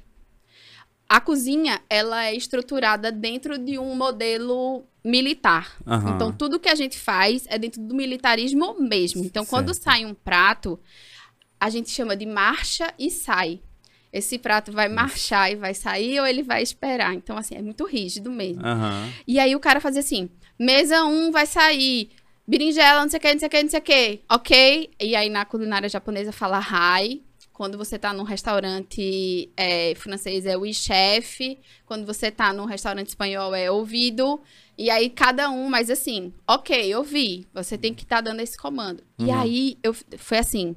a 1.09 1.21
cozinha, 1.21 1.81
ela 1.89 2.25
é 2.25 2.35
estruturada 2.35 3.13
dentro 3.13 3.57
de 3.59 3.79
um 3.79 3.95
modelo 3.95 4.85
militar. 5.05 5.77
Aham. 5.87 6.15
Então, 6.15 6.33
tudo 6.33 6.59
que 6.59 6.69
a 6.69 6.75
gente 6.75 6.99
faz 6.99 7.47
é 7.49 7.59
dentro 7.59 7.81
do 7.81 7.95
militarismo 7.95 8.81
mesmo. 8.81 9.23
Então, 9.23 9.45
quando 9.45 9.73
Certo. 9.75 9.85
sai 9.85 10.05
um 10.07 10.15
prato, 10.15 10.81
a 11.61 11.69
gente 11.69 11.91
chama 11.91 12.17
de 12.17 12.27
marcha 12.27 12.93
e 12.99 13.11
sai. 13.11 13.61
Esse 14.15 14.39
prato 14.39 14.71
vai 14.71 14.89
marchar 14.89 15.51
e 15.51 15.57
vai 15.57 15.75
sair 15.75 16.21
ou 16.21 16.27
ele 16.27 16.43
vai 16.45 16.63
esperar. 16.63 17.13
Então, 17.15 17.37
assim, 17.37 17.57
é 17.57 17.61
muito 17.63 17.85
rígido 17.85 18.31
mesmo. 18.31 18.65
Aham. 18.65 19.11
E 19.27 19.41
aí 19.41 19.57
o 19.57 19.61
cara 19.61 19.81
fazia 19.81 19.99
assim: 20.01 20.31
mesa 20.57 21.05
1 21.05 21.33
vai 21.33 21.47
sair, 21.47 22.11
berinjela, 22.47 23.01
não 23.03 23.09
sei 23.11 23.19
o 23.19 23.21
que, 23.21 23.33
não 23.33 23.39
sei 23.41 23.49
o 23.49 23.51
que, 23.51 23.63
não 23.65 23.71
sei 23.71 23.81
o 23.81 23.83
que, 23.83 24.21
ok? 24.31 24.91
E 25.01 25.17
aí 25.17 25.29
na 25.29 25.45
culinária 25.45 25.89
japonesa 25.89 26.31
fala 26.31 26.59
hai. 26.61 27.21
Quando 27.53 27.79
você 27.79 27.97
tá 27.99 28.13
num 28.13 28.25
restaurante 28.25 29.49
é, 29.57 29.95
francês 29.97 30.45
é 30.45 30.57
o 30.57 30.65
chef. 30.73 31.59
Quando 31.87 32.05
você 32.05 32.31
tá 32.31 32.53
num 32.53 32.65
restaurante 32.65 33.09
espanhol 33.09 33.55
é 33.55 33.71
ouvido. 33.71 34.41
E 34.77 34.91
aí 34.91 35.09
cada 35.09 35.49
um, 35.51 35.69
mas 35.69 35.89
assim, 35.89 36.33
ok, 36.49 36.93
ouvi. 36.97 37.47
Você 37.55 37.79
tem 37.79 37.95
que 37.95 38.03
estar 38.03 38.21
dando 38.21 38.41
esse 38.41 38.57
comando. 38.57 39.05
E 39.19 39.25
Uhum. 39.25 39.39
aí 39.39 39.79
eu 39.85 39.95
foi 40.19 40.39
assim, 40.39 40.75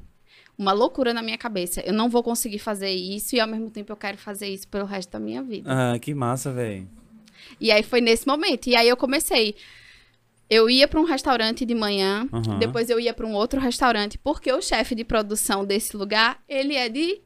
uma 0.57 0.71
loucura 0.71 1.13
na 1.13 1.21
minha 1.21 1.37
cabeça. 1.37 1.81
Eu 1.81 1.93
não 1.93 2.09
vou 2.09 2.23
conseguir 2.23 2.59
fazer 2.59 2.89
isso 2.89 3.35
e 3.35 3.39
ao 3.39 3.47
mesmo 3.47 3.69
tempo 3.69 3.91
eu 3.91 3.97
quero 3.97 4.17
fazer 4.17 4.47
isso 4.47 4.67
pelo 4.67 4.85
resto 4.85 5.11
da 5.11 5.19
minha 5.19 5.43
vida. 5.43 5.69
Ah, 5.71 5.99
que 5.99 6.13
massa, 6.13 6.51
velho. 6.51 6.87
E 7.61 7.71
aí 7.71 7.83
foi 7.83 8.01
nesse 8.01 8.25
momento. 8.25 8.67
E 8.67 8.75
aí 8.75 8.89
eu 8.89 8.97
comecei. 8.97 9.55
Eu 10.49 10.69
ia 10.69 10.87
para 10.87 10.99
um 10.99 11.03
restaurante 11.03 11.65
de 11.65 11.75
manhã, 11.75 12.27
Aham. 12.31 12.57
depois 12.57 12.89
eu 12.89 12.99
ia 12.99 13.13
para 13.13 13.25
um 13.25 13.33
outro 13.33 13.59
restaurante, 13.59 14.17
porque 14.17 14.51
o 14.51 14.61
chefe 14.61 14.95
de 14.95 15.03
produção 15.03 15.65
desse 15.65 15.95
lugar, 15.97 16.41
ele 16.47 16.73
é 16.73 16.87
de 16.87 17.21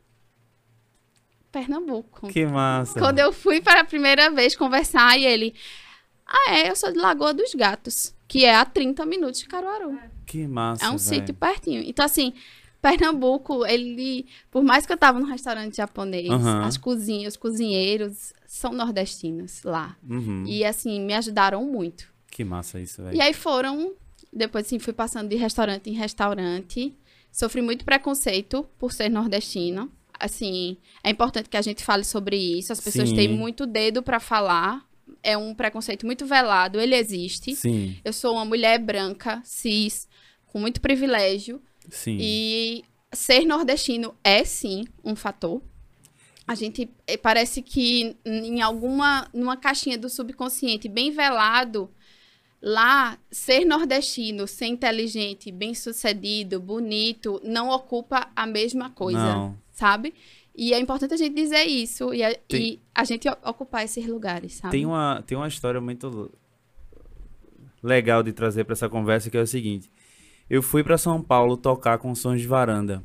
Pernambuco. 1.51 2.29
Que 2.29 2.45
massa. 2.45 2.97
Quando 2.99 3.19
eu 3.19 3.31
fui 3.31 3.61
para 3.61 3.81
a 3.81 3.83
primeira 3.83 4.31
vez 4.31 4.55
conversar, 4.55 5.19
e 5.19 5.25
ele, 5.25 5.53
ah, 6.25 6.55
é, 6.55 6.69
eu 6.71 6.75
sou 6.75 6.91
de 6.91 6.97
Lagoa 6.97 7.31
dos 7.31 7.53
Gatos, 7.53 8.15
que 8.27 8.43
é 8.43 8.55
a 8.55 8.65
30 8.65 9.05
minutos 9.05 9.41
de 9.41 9.47
Caruaru. 9.47 9.99
Que 10.25 10.47
massa. 10.47 10.85
É 10.85 10.87
um 10.87 10.97
velho. 10.97 10.99
sítio 10.99 11.33
pertinho. 11.35 11.83
Então, 11.85 12.05
assim, 12.05 12.33
Pernambuco, 12.81 13.65
ele. 13.65 14.25
Por 14.49 14.63
mais 14.63 14.85
que 14.85 14.93
eu 14.93 14.97
tava 14.97 15.19
num 15.19 15.25
restaurante 15.27 15.77
japonês, 15.77 16.29
Aham. 16.29 16.65
as 16.65 16.77
cozinhas, 16.77 17.33
os 17.33 17.37
cozinheiros 17.37 18.33
são 18.47 18.73
nordestinos 18.73 19.63
lá. 19.63 19.95
Uhum. 20.09 20.43
E, 20.47 20.65
assim, 20.65 20.99
me 20.99 21.13
ajudaram 21.13 21.63
muito. 21.65 22.05
Que 22.29 22.43
massa 22.43 22.79
isso, 22.79 23.03
velho. 23.03 23.15
E 23.15 23.21
aí 23.21 23.33
foram. 23.33 23.93
Depois, 24.33 24.65
assim, 24.65 24.79
fui 24.79 24.93
passando 24.93 25.29
de 25.29 25.35
restaurante 25.35 25.89
em 25.89 25.93
restaurante. 25.93 26.97
Sofri 27.31 27.61
muito 27.61 27.85
preconceito 27.85 28.65
por 28.79 28.91
ser 28.91 29.09
nordestina. 29.09 29.87
Assim, 30.19 30.77
é 31.03 31.09
importante 31.09 31.49
que 31.49 31.57
a 31.57 31.61
gente 31.61 31.83
fale 31.83 32.03
sobre 32.03 32.35
isso. 32.35 32.71
As 32.73 32.79
pessoas 32.81 33.09
Sim. 33.09 33.15
têm 33.15 33.27
muito 33.29 33.65
dedo 33.65 34.01
pra 34.03 34.19
falar. 34.19 34.85
É 35.23 35.37
um 35.37 35.53
preconceito 35.53 36.05
muito 36.05 36.25
velado, 36.25 36.79
ele 36.79 36.95
existe. 36.95 37.55
Sim, 37.55 37.95
Eu 38.03 38.13
sou 38.13 38.33
uma 38.33 38.45
mulher 38.45 38.79
branca, 38.79 39.41
cis, 39.43 40.07
com 40.47 40.59
muito 40.59 40.79
privilégio. 40.81 41.61
Sim. 41.89 42.17
E 42.19 42.83
ser 43.11 43.45
nordestino 43.45 44.15
é 44.23 44.43
sim 44.43 44.85
um 45.03 45.15
fator. 45.15 45.61
A 46.47 46.55
gente 46.55 46.89
eh, 47.07 47.17
parece 47.17 47.61
que 47.61 48.15
em 48.25 48.61
alguma 48.61 49.27
numa 49.33 49.55
caixinha 49.57 49.97
do 49.97 50.09
subconsciente 50.09 50.89
bem 50.89 51.11
velado, 51.11 51.89
lá 52.61 53.17
ser 53.29 53.65
nordestino, 53.65 54.47
ser 54.47 54.65
inteligente, 54.65 55.51
bem-sucedido, 55.51 56.59
bonito, 56.59 57.41
não 57.43 57.69
ocupa 57.69 58.29
a 58.35 58.45
mesma 58.45 58.89
coisa, 58.89 59.19
Não. 59.33 59.57
sabe? 59.71 60.13
E 60.55 60.73
é 60.73 60.79
importante 60.79 61.13
a 61.13 61.17
gente 61.17 61.33
dizer 61.33 61.63
isso 61.63 62.13
e 62.13 62.23
a, 62.23 62.35
Tem- 62.35 62.61
e 62.73 62.79
a 62.93 63.03
gente 63.03 63.27
ocupar 63.29 63.85
esses 63.85 64.05
lugares, 64.05 64.53
sabe? 64.55 64.71
Tem 64.71 64.85
uma, 64.85 65.23
tem 65.25 65.37
uma 65.37 65.47
história 65.47 65.79
muito 65.79 66.29
legal 67.81 68.21
de 68.21 68.31
trazer 68.33 68.63
pra 68.65 68.73
essa 68.73 68.89
conversa 68.89 69.29
que 69.29 69.37
é 69.37 69.41
o 69.41 69.47
seguinte. 69.47 69.89
Eu 70.53 70.61
fui 70.61 70.83
pra 70.83 70.97
São 70.97 71.21
Paulo 71.21 71.55
tocar 71.55 71.97
com 71.97 72.13
sons 72.13 72.41
de 72.41 72.45
varanda 72.47 73.01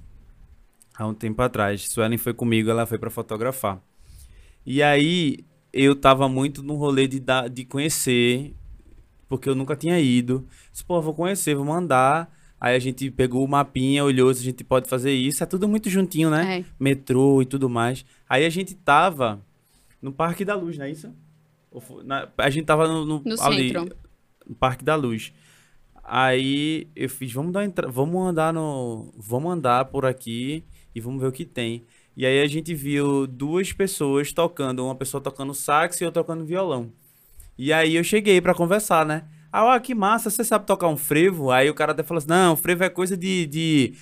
há 0.98 1.06
um 1.06 1.14
tempo 1.14 1.40
atrás. 1.42 1.88
Suelen 1.88 2.18
foi 2.18 2.34
comigo, 2.34 2.68
ela 2.68 2.84
foi 2.86 2.98
pra 2.98 3.08
fotografar. 3.08 3.80
E 4.66 4.82
aí 4.82 5.44
eu 5.72 5.94
tava 5.94 6.28
muito 6.28 6.60
no 6.60 6.74
rolê 6.74 7.06
de, 7.06 7.22
de 7.52 7.64
conhecer, 7.64 8.52
porque 9.28 9.48
eu 9.48 9.54
nunca 9.54 9.76
tinha 9.76 9.96
ido. 10.00 10.44
Disse, 10.72 10.84
pô, 10.84 11.00
vou 11.00 11.14
conhecer, 11.14 11.54
vou 11.54 11.64
mandar. 11.64 12.34
Aí 12.60 12.74
a 12.74 12.78
gente 12.80 13.10
pegou 13.12 13.44
o 13.44 13.48
mapinha, 13.48 14.02
olhou 14.02 14.34
se 14.34 14.40
a 14.40 14.44
gente 14.44 14.64
pode 14.64 14.88
fazer 14.88 15.12
isso. 15.12 15.40
É 15.44 15.46
tudo 15.46 15.68
muito 15.68 15.88
juntinho, 15.88 16.28
né? 16.30 16.58
É. 16.60 16.64
metrô 16.80 17.40
e 17.42 17.46
tudo 17.46 17.68
mais. 17.68 18.04
Aí 18.28 18.44
a 18.44 18.50
gente 18.50 18.74
tava 18.74 19.40
no 20.02 20.10
Parque 20.10 20.44
da 20.44 20.56
Luz, 20.56 20.76
não 20.76 20.86
é 20.86 20.90
isso? 20.90 21.12
Na- 22.04 22.26
a 22.38 22.50
gente 22.50 22.64
tava 22.64 22.88
no, 22.88 23.04
no, 23.04 23.22
No 23.24 23.42
ali, 23.42 23.68
centro. 23.72 23.94
no 24.48 24.54
Parque 24.56 24.82
da 24.84 24.96
Luz. 24.96 25.32
Aí 26.08 26.88
eu 26.94 27.08
fiz, 27.10 27.32
vamos 27.32 27.52
dar 27.52 27.64
entra... 27.64 27.88
vamos 27.90 28.24
andar 28.24 28.52
no, 28.52 29.12
vamos 29.16 29.52
andar 29.52 29.86
por 29.86 30.06
aqui 30.06 30.64
e 30.94 31.00
vamos 31.00 31.20
ver 31.20 31.26
o 31.26 31.32
que 31.32 31.44
tem. 31.44 31.84
E 32.16 32.24
aí 32.24 32.40
a 32.40 32.46
gente 32.46 32.74
viu 32.74 33.26
duas 33.26 33.72
pessoas 33.72 34.32
tocando, 34.32 34.84
uma 34.84 34.94
pessoa 34.94 35.20
tocando 35.20 35.52
sax 35.52 36.00
e 36.00 36.04
outra 36.04 36.22
tocando 36.22 36.44
violão. 36.44 36.92
E 37.58 37.72
aí 37.72 37.96
eu 37.96 38.04
cheguei 38.04 38.40
pra 38.40 38.54
conversar, 38.54 39.04
né? 39.04 39.24
Ah, 39.52 39.80
que 39.80 39.94
massa, 39.94 40.30
você 40.30 40.44
sabe 40.44 40.66
tocar 40.66 40.86
um 40.88 40.96
frevo? 40.96 41.50
Aí 41.50 41.68
o 41.70 41.74
cara 41.74 41.92
até 41.92 42.02
falou 42.02 42.18
assim: 42.18 42.28
não, 42.28 42.56
frevo 42.56 42.84
é 42.84 42.88
coisa 42.88 43.16
de. 43.16 43.46
de... 43.46 43.94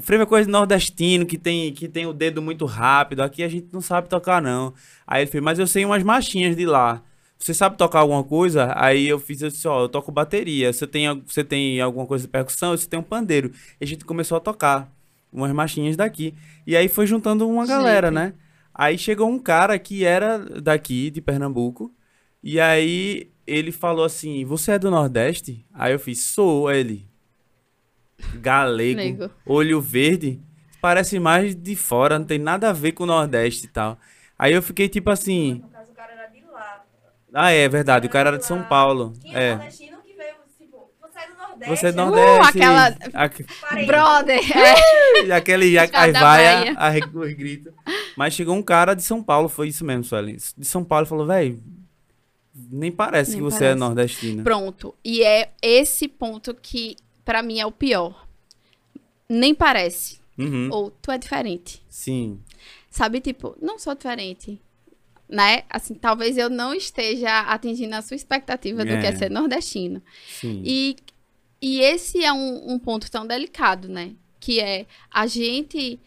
Frevo 0.00 0.22
é 0.22 0.26
coisa 0.26 0.46
de 0.46 0.52
nordestino, 0.52 1.26
que 1.26 1.36
tem, 1.36 1.72
que 1.72 1.88
tem 1.88 2.06
o 2.06 2.12
dedo 2.12 2.40
muito 2.40 2.64
rápido. 2.64 3.22
Aqui 3.22 3.42
a 3.42 3.48
gente 3.48 3.68
não 3.72 3.80
sabe 3.80 4.08
tocar, 4.08 4.40
não. 4.40 4.72
Aí 5.06 5.22
ele 5.22 5.30
fez, 5.30 5.44
mas 5.44 5.58
eu 5.58 5.66
sei 5.66 5.84
umas 5.84 6.02
marchinhas 6.02 6.56
de 6.56 6.64
lá. 6.64 7.02
Você 7.42 7.52
sabe 7.52 7.76
tocar 7.76 7.98
alguma 7.98 8.22
coisa? 8.22 8.72
Aí 8.76 9.08
eu 9.08 9.18
fiz 9.18 9.42
assim, 9.42 9.66
ó, 9.66 9.82
eu 9.82 9.88
toco 9.88 10.12
bateria. 10.12 10.72
Você 10.72 10.86
tem, 10.86 11.20
você 11.26 11.42
tem 11.42 11.80
alguma 11.80 12.06
coisa 12.06 12.24
de 12.24 12.30
percussão? 12.30 12.70
Você 12.76 12.88
tem 12.88 13.00
um 13.00 13.02
pandeiro. 13.02 13.50
E 13.80 13.84
a 13.84 13.86
gente 13.86 14.04
começou 14.04 14.36
a 14.36 14.40
tocar 14.40 14.88
umas 15.32 15.50
marchinhas 15.50 15.96
daqui. 15.96 16.34
E 16.64 16.76
aí 16.76 16.86
foi 16.86 17.04
juntando 17.04 17.48
uma 17.48 17.66
galera, 17.66 18.08
Gente. 18.08 18.14
né? 18.14 18.34
Aí 18.72 18.96
chegou 18.96 19.28
um 19.28 19.40
cara 19.40 19.76
que 19.76 20.04
era 20.04 20.38
daqui, 20.60 21.10
de 21.10 21.20
Pernambuco. 21.20 21.92
E 22.40 22.60
aí 22.60 23.28
ele 23.44 23.72
falou 23.72 24.04
assim: 24.04 24.44
Você 24.44 24.70
é 24.72 24.78
do 24.78 24.88
Nordeste? 24.88 25.66
Aí 25.74 25.92
eu 25.92 25.98
fiz: 25.98 26.20
Sou. 26.22 26.70
Ele. 26.70 27.08
Galego, 28.36 29.00
Nego. 29.00 29.30
olho 29.44 29.80
verde. 29.80 30.40
Parece 30.80 31.18
mais 31.18 31.56
de 31.56 31.74
fora, 31.74 32.20
não 32.20 32.26
tem 32.26 32.38
nada 32.38 32.70
a 32.70 32.72
ver 32.72 32.92
com 32.92 33.02
o 33.02 33.06
Nordeste 33.06 33.66
e 33.66 33.68
tal. 33.68 33.98
Aí 34.38 34.52
eu 34.52 34.62
fiquei 34.62 34.88
tipo 34.88 35.10
assim. 35.10 35.54
No 35.54 35.68
caso, 35.68 35.90
o 35.90 35.94
cara 35.94 36.12
era 36.12 36.26
de 36.28 36.40
lá. 36.44 36.84
Ah, 37.34 37.50
é 37.50 37.68
verdade, 37.68 38.06
o 38.06 38.10
cara 38.10 38.30
era 38.30 38.38
de 38.38 38.44
São 38.46 38.62
Paulo. 38.62 39.12
Tinha 39.20 39.38
É. 39.38 39.54
nordestino 39.54 39.98
que 40.02 40.12
veio, 40.14 40.34
tipo, 40.58 40.90
você 41.00 41.18
é 41.18 41.26
do 41.28 41.36
Nordeste. 41.36 41.70
Você 41.76 41.86
é 41.86 41.92
do 41.92 42.00
eu- 42.00 42.06
Nordeste. 42.06 42.48
aquela- 42.58 42.96
aque-. 43.14 43.46
Brother! 43.86 44.40
É. 44.58 45.32
aquele 45.32 45.78
a, 45.78 45.88
aí 45.92 46.12
vai 46.12 46.68
a, 46.70 46.88
a, 46.88 46.90
os 47.18 47.32
gritos. 47.34 47.72
Mas 48.16 48.34
chegou 48.34 48.54
um 48.54 48.62
cara 48.62 48.94
de 48.94 49.02
São 49.02 49.22
Paulo, 49.22 49.48
foi 49.48 49.68
isso 49.68 49.84
mesmo, 49.84 50.04
Suelen. 50.04 50.36
De 50.56 50.64
São 50.66 50.84
Paulo 50.84 51.06
falou, 51.06 51.26
velho, 51.26 51.62
nem 52.70 52.92
parece 52.92 53.30
Nem 53.32 53.38
que 53.40 53.44
você 53.44 53.56
é 53.56 53.68
parece. 53.68 53.80
nordestina. 53.80 54.42
Pronto. 54.42 54.94
E 55.04 55.22
é 55.22 55.50
esse 55.62 56.06
ponto 56.08 56.54
que, 56.54 56.96
pra 57.24 57.42
mim, 57.42 57.58
é 57.60 57.64
o 57.66 57.72
pior. 57.72 58.26
Nem 59.28 59.54
parece. 59.54 60.20
Uhum. 60.38 60.68
Ou 60.70 60.90
tu 60.90 61.10
é 61.10 61.16
diferente. 61.16 61.82
Sim. 61.88 62.38
Sabe, 62.90 63.20
tipo, 63.20 63.56
não 63.62 63.78
sou 63.78 63.94
diferente. 63.94 64.60
Né? 65.32 65.62
Assim, 65.70 65.94
talvez 65.94 66.36
eu 66.36 66.50
não 66.50 66.74
esteja 66.74 67.40
atingindo 67.40 67.94
a 67.96 68.02
sua 68.02 68.14
expectativa 68.14 68.84
do 68.84 68.90
que 69.00 69.06
É. 69.06 69.08
é 69.08 69.16
ser 69.16 69.30
nordestino. 69.30 70.02
Sim. 70.28 70.62
E, 70.62 70.94
e 71.62 71.80
esse 71.80 72.22
é 72.22 72.30
um, 72.30 72.74
um 72.74 72.78
ponto 72.78 73.10
tão 73.10 73.26
delicado, 73.26 73.88
né? 73.88 74.12
Que 74.38 74.60
é 74.60 74.84
a 75.10 75.26
gente, 75.26 75.98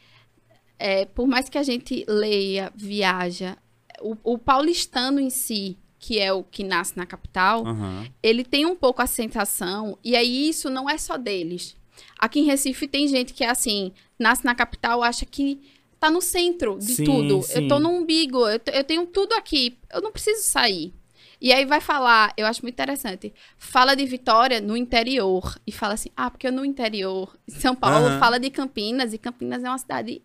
é, 0.78 1.06
por 1.06 1.26
mais 1.26 1.50
que 1.50 1.58
a 1.58 1.64
gente 1.64 2.06
leia, 2.08 2.72
viaja, 2.76 3.58
o, 4.00 4.16
o 4.24 4.38
paulistano 4.38 5.20
em 5.20 5.32
si, 5.32 5.76
que 5.98 6.20
é 6.20 6.32
o 6.32 6.44
que 6.44 6.64
nasce 6.64 6.96
na 6.96 7.08
capital, 7.08 7.66
Aham. 7.66 8.06
ele 8.22 8.44
tem 8.44 8.64
um 8.68 8.76
pouco 8.76 9.02
a 9.02 9.08
sensação, 9.08 9.98
e 10.04 10.16
aí 10.16 10.50
isso 10.50 10.70
não 10.70 10.88
é 10.88 11.00
só 11.00 11.18
deles. 11.18 11.76
Aqui 12.20 12.42
em 12.42 12.46
Recife 12.46 12.88
tem 12.88 13.08
gente 13.08 13.34
que 13.34 13.44
é 13.44 13.50
assim, 13.50 13.92
nasce 14.20 14.46
na 14.46 14.54
capital, 14.54 15.02
acha 15.02 15.26
que 15.26 15.62
tá 16.06 16.12
no 16.12 16.22
centro 16.22 16.78
de 16.78 16.96
Sim, 16.96 17.04
tudo. 17.04 17.42
sim. 17.42 17.54
Eu 17.56 17.68
tô 17.68 17.80
no 17.80 17.90
umbigo, 17.90 18.48
eu, 18.48 18.60
eu 18.74 18.84
tenho 18.84 19.08
tudo 19.08 19.34
aqui, 19.34 19.78
eu 19.92 20.02
não 20.02 20.12
preciso 20.12 20.44
sair. 20.44 20.94
E 21.42 21.52
aí 21.52 21.66
vai 21.66 21.82
falar, 21.82 22.34
eu 22.38 22.46
acho 22.46 22.62
muito 22.62 22.76
interessante, 22.76 23.34
fala 23.58 23.96
de 23.96 24.06
Vitória 24.06 24.62
no 24.62 24.78
interior 24.78 25.60
e 25.68 25.72
fala 25.72 25.96
assim, 25.96 26.10
ah, 26.16 26.30
porque 26.32 26.48
eu 26.48 26.52
no 26.52 26.64
interior, 26.64 27.36
São 27.48 27.76
Paulo, 27.76 28.08
Aham. 28.08 28.20
fala 28.20 28.40
de 28.40 28.50
Campinas 28.50 29.14
e 29.14 29.18
Campinas 29.18 29.64
é 29.64 29.68
uma 29.68 29.78
cidade 29.78 30.22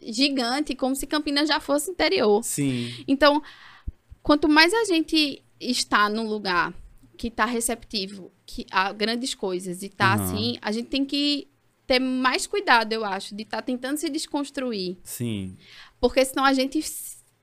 gigante, 0.00 0.74
como 0.74 0.96
se 0.96 1.06
Campinas 1.06 1.48
já 1.48 1.60
fosse 1.60 1.90
interior. 1.90 2.42
Sim. 2.42 2.92
Então, 3.06 3.42
quanto 4.22 4.48
mais 4.48 4.72
a 4.74 4.84
gente 4.84 5.42
está 5.60 6.08
num 6.08 6.28
lugar 6.28 6.74
que 7.16 7.28
está 7.28 7.44
receptivo 7.44 8.32
que, 8.46 8.66
a 8.70 8.92
grandes 8.92 9.34
coisas 9.34 9.82
e 9.82 9.88
tá 9.88 10.14
Aham. 10.14 10.22
assim, 10.22 10.58
a 10.60 10.72
gente 10.72 10.88
tem 10.88 11.04
que 11.04 11.48
ter 11.88 11.98
mais 11.98 12.46
cuidado, 12.46 12.92
eu 12.92 13.02
acho, 13.02 13.34
de 13.34 13.44
estar 13.44 13.62
tentando 13.62 13.96
se 13.96 14.10
desconstruir. 14.10 14.98
Sim. 15.02 15.56
Porque 15.98 16.22
senão 16.22 16.44
a 16.44 16.52
gente 16.52 16.78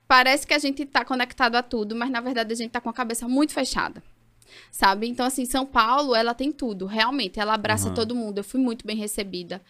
parece 0.06 0.46
que 0.46 0.54
a 0.54 0.58
gente 0.58 0.84
está 0.84 1.04
conectado 1.04 1.56
a 1.56 1.62
tudo, 1.64 1.96
mas 1.96 2.08
na 2.08 2.20
verdade 2.20 2.52
a 2.52 2.56
gente 2.56 2.68
está 2.68 2.80
com 2.80 2.88
a 2.88 2.94
cabeça 2.94 3.26
muito 3.26 3.52
fechada. 3.52 4.00
Sabe? 4.70 5.08
Então, 5.08 5.26
assim, 5.26 5.44
São 5.44 5.66
Paulo, 5.66 6.14
ela 6.14 6.32
tem 6.32 6.52
tudo, 6.52 6.86
realmente. 6.86 7.40
Ela 7.40 7.54
abraça 7.54 7.88
Aham. 7.88 7.94
todo 7.94 8.14
mundo. 8.14 8.38
Eu 8.38 8.44
fui 8.44 8.60
muito 8.60 8.86
bem 8.86 8.96
recebida 8.96 9.60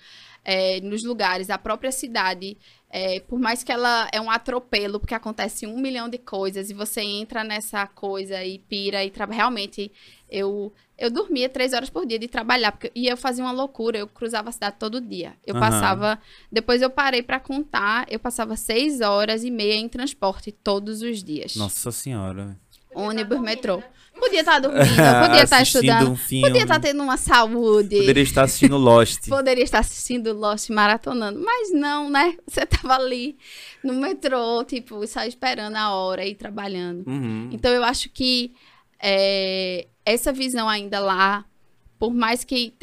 é, 0.45 0.81
nos 0.83 1.03
lugares. 1.03 1.49
A 1.49 1.57
própria 1.57 1.91
cidade, 1.91 2.59
é, 2.89 3.21
por 3.21 3.39
mais 3.39 3.63
que 3.65 3.73
ela 3.73 4.09
é 4.13 4.21
um 4.21 4.31
atropelo, 4.31 5.01
porque 5.01 5.15
acontece 5.15 5.67
um 5.67 5.79
milhão 5.79 6.09
de 6.09 6.19
coisas 6.19 6.71
e 6.71 6.75
você 6.75 7.01
entra 7.01 7.43
nessa 7.43 7.87
coisa 7.87 8.43
e 8.45 8.59
pira 8.59 9.05
e 9.05 9.11
trabalha. 9.11 9.37
Realmente, 9.37 9.93
eu, 10.31 10.73
eu 10.97 11.11
dormia 11.11 11.49
três 11.49 11.73
horas 11.73 11.91
por 11.91 12.07
dia 12.07 12.19
de 12.19 12.29
trabalhar, 12.29 12.73
porque, 12.73 12.93
e 12.95 13.09
eu 13.09 13.17
fazia 13.17 13.45
uma 13.45 13.53
loucura. 13.53 13.99
Eu 13.99 14.07
cruzava 14.07 14.51
a 14.51 14.53
cidade 14.53 14.77
todo 14.79 15.01
dia. 15.01 15.35
Eu 15.45 15.57
Aham. 15.57 15.61
passava. 15.61 16.19
Depois 16.51 16.81
eu 16.81 16.89
parei 16.89 17.23
pra 17.23 17.41
contar, 17.41 18.07
eu 18.09 18.21
passava 18.21 18.57
seis 18.57 19.01
horas 19.01 19.45
e 19.45 19.51
meia 19.51 19.75
em 19.75 19.89
transporte 19.89 20.53
todos 20.53 21.03
os 21.03 21.23
dias. 21.23 21.57
Nossa 21.57 21.91
senhora. 21.91 22.57
Ônibus, 22.95 23.29
dormindo, 23.37 23.45
metrô. 23.45 23.77
né? 23.77 23.85
Podia 24.19 24.41
estar 24.41 24.59
dormindo, 24.59 24.87
podia 24.87 25.43
estar 25.45 25.63
estudando, 25.63 26.11
um 26.11 26.17
filme. 26.17 26.47
podia 26.47 26.63
estar 26.63 26.81
tendo 26.81 27.03
uma 27.03 27.17
saúde, 27.17 27.97
Poderia 27.99 28.23
estar 28.23 28.43
assistindo 28.45 28.77
Lost. 28.77 29.29
poderia 29.31 29.65
estar 29.65 29.79
assistindo 29.81 30.33
Lost 30.33 30.71
maratonando, 30.71 31.41
mas 31.41 31.73
não, 31.73 32.11
né? 32.11 32.37
Você 32.47 32.67
tava 32.67 32.95
ali 32.95 33.37
no 33.85 33.95
metrô, 33.95 34.65
tipo, 34.65 35.07
só 35.07 35.25
esperando 35.25 35.77
a 35.77 35.95
hora 35.95 36.25
e 36.25 36.35
trabalhando. 36.35 37.07
Uhum. 37.07 37.51
Então 37.53 37.73
eu 37.73 37.85
acho 37.85 38.11
que 38.11 38.53
é, 39.01 39.87
essa 40.05 40.33
visão 40.33 40.69
ainda 40.69 40.99
lá, 40.99 41.45
por 41.99 42.13
mais 42.13 42.45
que 42.45 42.75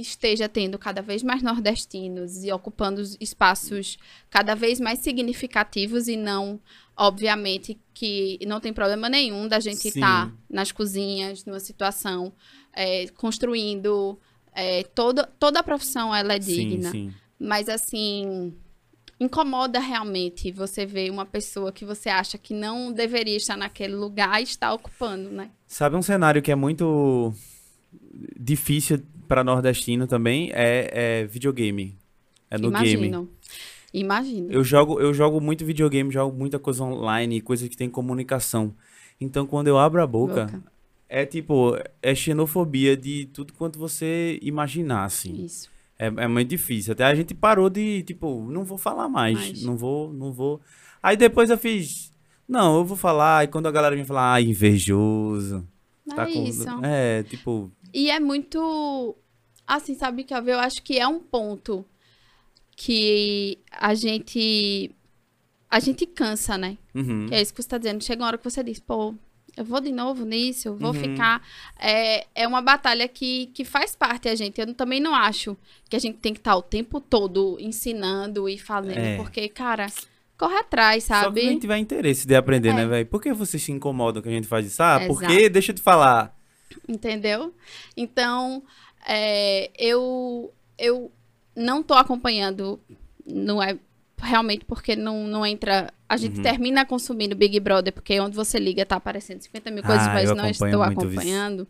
esteja 0.00 0.48
tendo 0.48 0.78
cada 0.78 1.02
vez 1.02 1.22
mais 1.22 1.42
nordestinos 1.42 2.44
e 2.44 2.52
ocupando 2.52 3.00
os 3.00 3.16
espaços 3.20 3.98
cada 4.30 4.54
vez 4.54 4.80
mais 4.80 5.00
significativos 5.00 6.08
e 6.08 6.16
não, 6.16 6.60
obviamente, 7.02 7.76
que 7.92 8.38
não 8.46 8.60
tem 8.60 8.72
problema 8.72 9.08
nenhum 9.08 9.48
da 9.48 9.58
gente 9.58 9.88
estar 9.88 10.32
nas 10.48 10.70
cozinhas, 10.70 11.44
numa 11.44 11.58
situação, 11.58 12.32
é, 12.72 13.08
construindo. 13.08 14.18
é, 14.54 14.84
toda, 14.84 15.26
toda 15.38 15.60
a 15.60 15.62
profissão 15.62 16.14
ela 16.14 16.34
é 16.34 16.38
digna. 16.38 16.90
Sim, 16.90 17.10
sim. 17.10 17.14
Mas 17.38 17.68
assim, 17.68 18.54
incomoda 19.18 19.80
realmente 19.80 20.52
você 20.52 20.86
ver 20.86 21.10
uma 21.10 21.26
pessoa 21.26 21.72
que 21.72 21.84
você 21.84 22.08
acha 22.08 22.38
que 22.38 22.54
não 22.54 22.92
deveria 22.92 23.36
estar 23.36 23.56
naquele 23.56 23.94
lugar 23.94 24.40
e 24.40 24.44
está 24.44 24.72
ocupando, 24.72 25.30
né? 25.30 25.50
Sabe 25.66 25.96
um 25.96 26.02
cenário 26.02 26.40
que 26.40 26.52
é 26.52 26.54
muito 26.54 27.34
difícil 28.38 29.02
para 29.26 29.42
nordestino 29.42 30.06
também? 30.06 30.50
É, 30.52 31.22
é 31.22 31.26
videogame. 31.26 31.96
É 32.50 32.58
no 32.58 32.70
game. 32.70 33.28
Imagino. 33.92 34.50
Eu 34.50 34.64
jogo, 34.64 35.00
eu 35.00 35.12
jogo 35.12 35.40
muito 35.40 35.64
videogame, 35.64 36.10
jogo 36.10 36.36
muita 36.36 36.58
coisa 36.58 36.82
online, 36.82 37.40
coisa 37.40 37.68
que 37.68 37.76
tem 37.76 37.90
comunicação. 37.90 38.74
Então, 39.20 39.46
quando 39.46 39.68
eu 39.68 39.78
abro 39.78 40.02
a 40.02 40.06
boca, 40.06 40.46
Boca. 40.46 40.62
é 41.08 41.26
tipo, 41.26 41.76
é 42.00 42.14
xenofobia 42.14 42.96
de 42.96 43.26
tudo 43.26 43.52
quanto 43.52 43.78
você 43.78 44.38
imaginar, 44.42 45.04
assim. 45.04 45.44
Isso. 45.44 45.70
É, 45.98 46.06
é 46.06 46.26
muito 46.26 46.48
difícil. 46.48 46.92
Até 46.92 47.04
a 47.04 47.14
gente 47.14 47.34
parou 47.34 47.68
de, 47.68 48.02
tipo, 48.02 48.44
não 48.50 48.64
vou 48.64 48.78
falar 48.78 49.08
mais. 49.08 49.36
Mais. 49.36 49.62
Não 49.62 49.76
vou, 49.76 50.12
não 50.12 50.32
vou. 50.32 50.60
Aí 51.02 51.16
depois 51.16 51.50
eu 51.50 51.58
fiz, 51.58 52.12
não, 52.48 52.78
eu 52.78 52.84
vou 52.84 52.96
falar. 52.96 53.44
E 53.44 53.48
quando 53.48 53.66
a 53.66 53.70
galera 53.70 53.94
vem 53.94 54.04
falar, 54.04 54.34
ah, 54.34 54.40
invejoso. 54.40 55.66
Tá 56.08 56.28
é 56.28 56.32
com... 56.32 56.42
isso. 56.44 56.68
É, 56.82 57.22
tipo, 57.24 57.70
E 57.92 58.10
é 58.10 58.18
muito. 58.18 59.14
Assim, 59.66 59.94
sabe, 59.94 60.24
que 60.24 60.34
eu 60.34 60.58
acho 60.58 60.82
que 60.82 60.98
é 60.98 61.06
um 61.06 61.20
ponto 61.20 61.84
que 62.76 63.58
a 63.70 63.94
gente 63.94 64.90
a 65.70 65.80
gente 65.80 66.04
cansa, 66.04 66.58
né? 66.58 66.76
Uhum. 66.94 67.26
Que 67.28 67.34
é 67.34 67.40
isso 67.40 67.54
que 67.54 67.62
você 67.62 67.68
tá 67.68 67.78
dizendo. 67.78 68.04
Chega 68.04 68.20
uma 68.22 68.26
hora 68.28 68.36
que 68.38 68.44
você 68.44 68.62
diz, 68.62 68.78
pô, 68.78 69.14
eu 69.56 69.64
vou 69.64 69.80
de 69.80 69.90
novo 69.90 70.22
nisso, 70.26 70.68
eu 70.68 70.76
vou 70.76 70.92
Uhum. 70.92 71.00
ficar. 71.00 71.42
É, 71.78 72.26
é 72.34 72.46
uma 72.46 72.60
batalha 72.60 73.08
que, 73.08 73.46
que 73.54 73.64
faz 73.64 73.96
parte 73.96 74.28
a 74.28 74.34
gente. 74.34 74.60
Eu 74.60 74.74
também 74.74 75.00
não 75.00 75.14
acho 75.14 75.56
que 75.88 75.96
a 75.96 75.98
gente 75.98 76.18
tem 76.18 76.34
que 76.34 76.40
estar 76.40 76.54
o 76.56 76.60
tempo 76.62 77.00
todo 77.00 77.56
ensinando 77.58 78.48
e 78.50 78.58
fazendo, 78.58 78.98
É. 78.98 79.16
porque, 79.16 79.48
cara, 79.48 79.86
corre 80.36 80.56
atrás, 80.56 81.04
Só 81.04 81.14
que 81.14 81.20
sabe? 81.24 81.40
quem 81.40 81.58
tiver 81.58 81.78
interesse 81.78 82.26
de 82.26 82.34
aprender, 82.34 82.68
É. 82.70 82.74
né, 82.74 82.86
velho? 82.86 83.06
Por 83.06 83.22
que 83.22 83.32
vocês 83.32 83.62
se 83.62 83.72
incomodam 83.72 84.20
que 84.22 84.28
a 84.28 84.32
gente 84.32 84.46
faz 84.48 84.66
isso? 84.66 84.82
Ah, 84.82 84.96
Exato. 84.96 85.06
porque, 85.06 85.48
deixa 85.48 85.72
eu 85.72 85.76
te 85.76 85.80
falar. 85.82 86.36
Entendeu? 86.86 87.54
Então, 87.96 88.62
é, 89.06 89.70
eu, 89.78 90.52
eu 90.78 91.10
não 91.56 91.82
tô 91.82 91.94
acompanhando, 91.94 92.78
não 93.26 93.62
é 93.62 93.76
realmente 94.20 94.64
porque 94.64 94.94
não, 94.94 95.26
não 95.26 95.44
entra. 95.44 95.92
A 96.08 96.16
gente 96.16 96.36
Uhum. 96.36 96.42
termina 96.42 96.84
consumindo 96.84 97.34
Big 97.34 97.58
Brother, 97.58 97.92
porque 97.92 98.20
onde 98.20 98.36
você 98.36 98.58
liga 98.58 98.86
tá 98.86 98.96
aparecendo 98.96 99.40
50 99.40 99.70
mil 99.70 99.82
coisas, 99.82 100.06
Ah, 100.06 100.12
mas 100.14 100.30
não 100.30 100.46
estou 100.48 100.68
muito 100.68 100.90
isso. 101.00 101.00
acompanhando. 101.00 101.66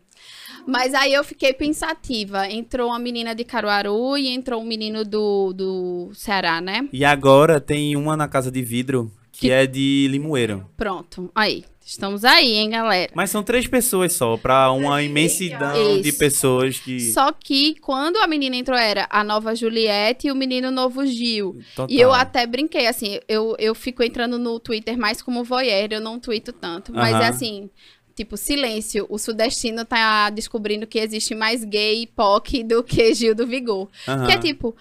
Mas 0.67 0.93
aí 0.93 1.13
eu 1.13 1.23
fiquei 1.23 1.51
pensativa. 1.53 2.47
Entrou 2.49 2.89
uma 2.89 2.99
menina 2.99 3.33
de 3.33 3.43
Caruaru 3.43 4.17
e 4.17 4.27
entrou 4.27 4.61
um 4.61 4.65
menino 4.65 5.03
do, 5.03 5.51
do 5.53 6.11
Ceará, 6.13 6.61
né? 6.61 6.87
E 6.93 7.03
agora 7.03 7.59
tem 7.59 7.95
uma 7.95 8.15
na 8.15 8.27
Casa 8.27 8.51
de 8.51 8.61
Vidro 8.61 9.11
que 9.31 9.47
Que- 9.47 9.51
é 9.51 9.65
de 9.65 10.07
Limoeiro. 10.11 10.69
Pronto. 10.77 11.31
Aí. 11.33 11.65
Estamos 11.85 12.23
aí, 12.23 12.53
hein, 12.53 12.69
galera? 12.69 13.11
Mas 13.13 13.29
são 13.29 13.43
três 13.43 13.67
pessoas 13.67 14.13
só, 14.13 14.37
pra 14.37 14.71
uma 14.71 15.03
imensidão 15.03 16.01
de 16.01 16.09
Isso. 16.09 16.17
pessoas 16.17 16.79
que. 16.79 17.11
Só 17.11 17.31
que 17.31 17.75
quando 17.81 18.17
a 18.17 18.27
menina 18.27 18.55
entrou 18.55 18.77
era 18.77 19.05
a 19.09 19.23
nova 19.23 19.53
Juliette 19.53 20.27
e 20.27 20.31
o 20.31 20.35
menino 20.35 20.71
novo 20.71 21.05
Gil. 21.05 21.59
Total. 21.75 21.93
E 21.93 21.99
eu 21.99 22.13
até 22.13 22.47
brinquei, 22.47 22.87
assim, 22.87 23.19
eu, 23.27 23.55
eu 23.59 23.75
fico 23.75 24.01
entrando 24.01 24.39
no 24.39 24.59
Twitter 24.59 24.97
mais 24.97 25.21
como 25.21 25.43
voyeur, 25.43 25.89
eu 25.91 26.01
não 26.01 26.19
tweeto 26.19 26.53
tanto. 26.53 26.93
Mas 26.93 27.15
é 27.15 27.27
assim, 27.27 27.69
tipo, 28.15 28.37
silêncio. 28.37 29.05
O 29.09 29.17
sudestino 29.17 29.83
tá 29.83 30.29
descobrindo 30.29 30.87
que 30.87 30.99
existe 30.99 31.35
mais 31.35 31.65
gay 31.65 32.03
e 32.03 32.07
POC 32.07 32.63
do 32.63 32.81
que 32.81 33.13
Gil 33.13 33.35
do 33.35 33.45
Vigor. 33.45 33.89
Aham. 34.07 34.25
Que 34.25 34.31
é 34.31 34.37
tipo, 34.37 34.73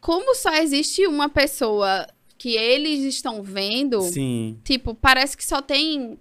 como 0.00 0.34
só 0.36 0.54
existe 0.54 1.04
uma 1.06 1.28
pessoa 1.28 2.06
que 2.38 2.56
eles 2.56 3.00
estão 3.00 3.42
vendo, 3.42 4.00
Sim. 4.02 4.56
tipo, 4.62 4.94
parece 4.94 5.36
que 5.36 5.44
só 5.44 5.60
tem 5.60 6.16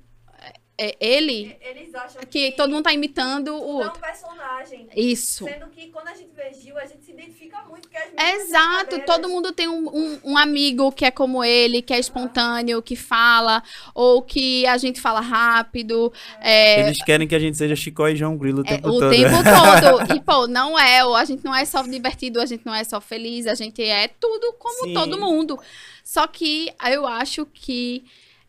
é, 0.80 0.96
ele, 1.00 1.58
Eles 1.60 1.94
acham 1.96 2.22
que 2.30 2.52
todo 2.52 2.70
mundo 2.72 2.84
tá 2.84 2.94
imitando 2.94 3.48
o 3.50 3.58
é 3.58 3.60
um 3.60 3.64
outro. 3.86 4.00
personagem. 4.00 4.88
Isso. 4.96 5.46
Sendo 5.46 5.68
que 5.70 5.88
quando 5.88 6.08
a 6.10 6.14
gente 6.14 6.30
vê 6.36 6.54
Gil, 6.54 6.78
a 6.78 6.86
gente 6.86 7.04
se 7.04 7.12
identifica 7.12 7.62
muito. 7.68 7.88
Porque 7.90 7.98
as 7.98 8.42
Exato, 8.42 9.00
todo 9.06 9.28
mundo 9.28 9.52
tem 9.52 9.68
um, 9.68 9.88
um- 9.90 10.20
um 10.24 10.38
amigo 10.38 10.92
que 10.92 11.04
é 11.06 11.10
como 11.12 11.44
ele, 11.44 11.82
que 11.82 11.94
é 11.94 12.00
espontâneo, 12.00 12.82
que 12.82 12.96
fala, 12.96 13.64
ou 13.96 14.22
que 14.22 14.68
a 14.68 14.78
gente 14.78 15.02
fala 15.02 15.20
rápido. 15.20 16.14
é, 16.42 16.82
Eles 16.82 17.04
querem 17.04 17.28
que 17.28 17.34
a 17.36 17.40
gente 17.40 17.58
seja 17.58 17.76
Chicó 17.76 18.08
e 18.08 18.16
João 18.16 18.38
Grilo 18.38 18.60
o 18.60 18.66
é, 18.66 18.76
tempo 18.76 18.88
o 18.90 19.00
todo. 19.00 19.10
tempo 19.10 19.30
todo. 19.44 20.16
E, 20.16 20.22
pô, 20.22 20.48
não 20.48 20.78
é, 20.78 21.02
a 21.02 21.26
gente 21.26 21.44
não 21.44 21.56
é 21.56 21.66
só 21.66 21.82
divertido, 21.82 22.40
a 22.40 22.46
gente 22.46 22.66
não 22.66 22.76
é 22.76 22.84
só 22.84 23.02
feliz, 23.02 23.48
a 23.48 23.56
gente 23.56 23.82
é 23.84 24.08
tudo 24.08 24.54
como 24.60 24.86
Sim. 24.86 24.94
todo 24.94 25.20
mundo. 25.20 25.60
Só 26.04 26.28
que 26.28 26.72
eu 26.92 27.06
acho 27.08 27.46
que 27.48 28.04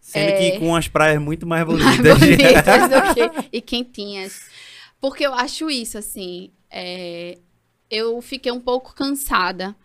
Sendo 0.08 0.30
é, 0.30 0.50
que 0.52 0.58
com 0.58 0.74
as 0.74 0.88
praias 0.88 1.20
muito 1.20 1.46
mais 1.46 1.66
mais 1.68 1.76
bonitas. 1.98 2.18
bonitas 2.18 2.88
do 2.88 3.14
que, 3.14 3.48
e 3.52 3.60
quentinhas. 3.60 4.40
Porque 4.98 5.26
eu 5.26 5.34
acho 5.34 5.68
isso, 5.68 5.98
assim. 5.98 6.50
é, 6.70 7.36
eu 7.90 8.20
fiquei 8.22 8.50
um 8.50 8.60
pouco 8.60 8.94
cansada 8.94 9.76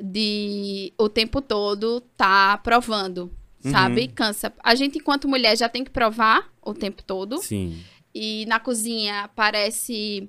de 0.00 0.92
o 0.98 1.08
tempo 1.08 1.40
todo 1.40 2.00
tá 2.16 2.58
provando, 2.58 3.32
sabe? 3.60 4.02
Uhum. 4.02 4.08
Cansa. 4.08 4.52
A 4.64 4.74
gente, 4.74 4.98
enquanto 4.98 5.28
mulher, 5.28 5.56
já 5.56 5.68
tem 5.68 5.84
que 5.84 5.90
provar 5.90 6.50
o 6.60 6.74
tempo 6.74 7.02
todo. 7.04 7.38
Sim. 7.38 7.80
E 8.12 8.44
na 8.46 8.58
cozinha 8.58 9.30
parece. 9.36 10.28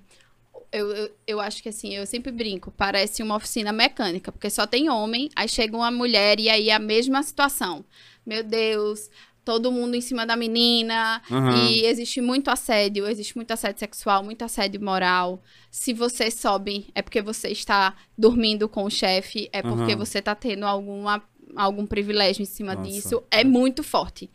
Eu, 0.72 0.92
eu, 0.92 1.12
eu 1.28 1.40
acho 1.40 1.62
que 1.62 1.70
assim, 1.70 1.96
eu 1.96 2.06
sempre 2.06 2.32
brinco, 2.32 2.72
parece 2.72 3.22
uma 3.24 3.36
oficina 3.36 3.72
mecânica, 3.72 4.32
porque 4.32 4.50
só 4.50 4.66
tem 4.66 4.90
homem, 4.90 5.30
aí 5.36 5.48
chega 5.48 5.76
uma 5.76 5.92
mulher 5.92 6.40
e 6.40 6.50
aí 6.50 6.70
é 6.70 6.74
a 6.74 6.80
mesma 6.80 7.22
situação. 7.22 7.84
Meu 8.26 8.44
Deus, 8.44 9.10
todo 9.44 9.72
mundo 9.72 9.96
em 9.96 10.02
cima 10.02 10.26
da 10.26 10.36
menina, 10.36 11.22
Aham. 11.30 11.68
e 11.68 11.86
existe 11.86 12.22
muito 12.22 12.50
assédio, 12.50 13.08
existe 13.08 13.36
muito 13.36 13.52
assédio 13.52 13.80
sexual, 13.80 14.24
muito 14.24 14.44
assédio 14.44 14.82
moral. 14.82 15.42
Se 15.70 15.94
você 15.94 16.32
sobe, 16.32 16.88
é 16.96 17.02
porque 17.02 17.22
você 17.22 17.50
está 17.50 17.96
dormindo 18.18 18.70
com 18.70 18.86
o 18.86 18.90
chefe, 18.90 19.50
é 19.52 19.62
porque 19.62 19.92
Aham. 19.92 19.98
você 19.98 20.20
está 20.20 20.34
tendo 20.34 20.66
alguma, 20.66 21.22
algum 21.56 21.86
privilégio 21.86 22.42
em 22.44 22.46
cima 22.46 22.76
Nossa, 22.76 22.90
disso. 22.90 23.24
É 23.30 23.44
muito 23.44 23.84
forte. 23.84 24.30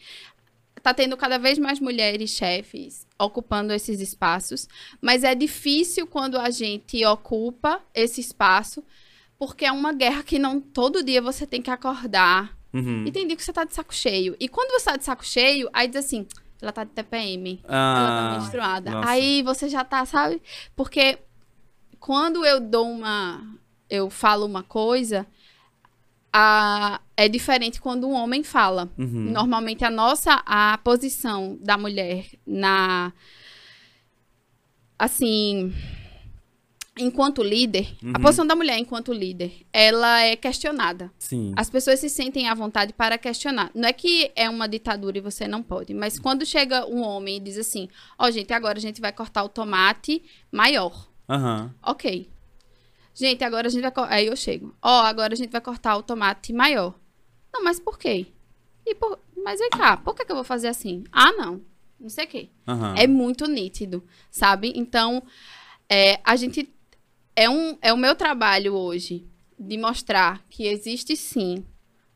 Tá 0.83 0.95
tendo 0.95 1.17
cada 1.17 1.39
vez 1.39 1.59
mais 1.59 1.81
mulheres 1.81 2.31
chefes 2.31 3.07
ocupando 3.19 3.73
esses 3.73 4.01
espaços, 4.01 4.69
mas 5.01 5.25
é 5.25 5.35
difícil 5.35 6.07
quando 6.07 6.39
a 6.39 6.51
gente 6.51 7.05
ocupa 7.05 7.83
esse 7.93 8.21
espaço, 8.21 8.85
porque 9.39 9.65
é 9.65 9.73
uma 9.73 9.93
guerra 9.93 10.23
que 10.23 10.39
não 10.39 10.61
todo 10.61 11.03
dia 11.03 11.21
você 11.21 11.47
tem 11.47 11.61
que 11.61 11.71
acordar 11.71 12.58
Uhum. 12.73 13.05
e 13.07 13.11
tem 13.13 13.27
dia 13.27 13.37
que 13.37 13.43
você 13.43 13.53
tá 13.53 13.65
de 13.65 13.75
saco 13.75 13.95
cheio. 13.95 14.37
E 14.39 14.49
quando 14.49 14.71
você 14.79 14.85
tá 14.91 14.97
de 14.97 15.05
saco 15.05 15.25
cheio, 15.25 15.69
aí 15.73 15.89
diz 15.89 16.05
assim, 16.05 16.27
ela 16.61 16.73
tá 16.73 16.85
de 16.85 16.91
TPM, 16.91 17.61
ela 17.65 17.73
tá 17.73 18.29
Ah, 18.35 18.39
menstruada. 18.39 18.91
nossa. 18.91 19.09
Aí 19.11 19.43
você 19.43 19.69
já 19.69 19.85
tá, 19.85 20.05
sabe? 20.05 20.43
Porque 20.77 21.19
quando 21.99 22.45
eu 22.45 22.61
dou 22.61 22.89
uma. 22.91 23.43
Eu 23.91 24.11
falo 24.11 24.45
uma 24.45 24.63
coisa, 24.63 25.27
a, 26.33 27.01
é 27.17 27.27
diferente 27.29 27.81
quando 27.81 28.07
um 28.07 28.13
homem 28.13 28.43
fala. 28.45 28.89
uhum. 28.99 29.31
Normalmente 29.33 29.83
a 29.85 29.91
nossa 29.91 30.43
a 30.45 30.77
posição 30.79 31.57
da 31.63 31.79
mulher 31.79 32.27
na 32.47 33.13
assim, 34.99 35.73
enquanto 36.99 37.43
líder, 37.43 37.89
a 38.03 38.07
Uhum. 38.07 38.13
posição 38.15 38.47
da 38.47 38.55
mulher 38.57 38.79
enquanto 38.79 39.13
líder, 39.13 39.67
ela 39.73 40.21
é 40.23 40.37
questionada. 40.37 41.11
Sim. 41.19 41.53
As 41.57 41.69
pessoas 41.71 42.01
se 42.01 42.09
sentem 42.09 42.49
à 42.49 42.55
vontade 42.55 42.93
para 42.93 43.17
questionar. 43.19 43.71
Não 43.75 43.89
é 43.89 43.93
que 43.93 44.31
é 44.37 44.49
uma 44.49 44.69
ditadura 44.69 45.19
e 45.19 45.21
você 45.21 45.47
não 45.49 45.63
pode, 45.63 45.95
mas 45.95 46.19
quando 46.19 46.45
chega 46.47 46.87
um 46.87 47.01
homem 47.03 47.37
e 47.37 47.41
diz 47.41 47.57
assim: 47.59 47.89
"Ó, 48.19 48.31
gente, 48.31 48.53
agora 48.53 48.79
a 48.79 48.81
gente 48.81 49.01
vai 49.01 49.13
cortar 49.13 49.43
o 49.45 49.49
tomate 49.49 50.23
maior". 50.53 51.09
Aham. 51.29 51.75
OK. 51.83 52.29
Gente, 53.15 53.43
agora 53.43 53.67
a 53.67 53.71
gente 53.71 53.83
vai. 53.83 53.93
Aí 54.09 54.27
eu 54.27 54.37
chego. 54.37 54.75
Ó, 54.81 55.03
agora 55.03 55.33
a 55.35 55.37
gente 55.37 55.51
vai 55.51 55.61
cortar 55.61 55.97
o 55.97 56.03
tomate 56.03 56.53
maior. 56.53 56.95
Não, 57.53 57.65
mas 57.65 57.81
por 57.81 57.99
quê? 57.99 58.27
E 58.87 58.95
por... 58.95 59.19
Mas 59.45 59.59
vem 59.61 59.71
cá, 59.71 59.97
por 59.97 60.15
que, 60.15 60.25
que 60.25 60.31
eu 60.33 60.37
vou 60.37 60.45
fazer 60.45 60.69
assim? 60.69 61.05
Ah, 61.13 61.33
não. 61.33 61.61
Não 61.99 62.09
sei 62.09 62.25
o 62.27 62.29
quê. 62.29 62.49
Aham. 62.67 62.95
É 62.97 63.07
muito 63.09 63.47
nítido, 63.49 64.05
sabe? 64.31 64.73
Então, 64.77 65.23
é, 65.89 66.21
a 66.25 66.37
gente. 66.37 66.73
É, 67.39 67.49
um, 67.49 67.79
é 67.81 67.93
o 67.93 67.97
meu 67.97 68.17
trabalho 68.17 68.75
hoje 68.75 69.25
de 69.57 69.79
mostrar 69.79 70.45
que 70.51 70.67
existe 70.67 71.15
sim 71.15 71.65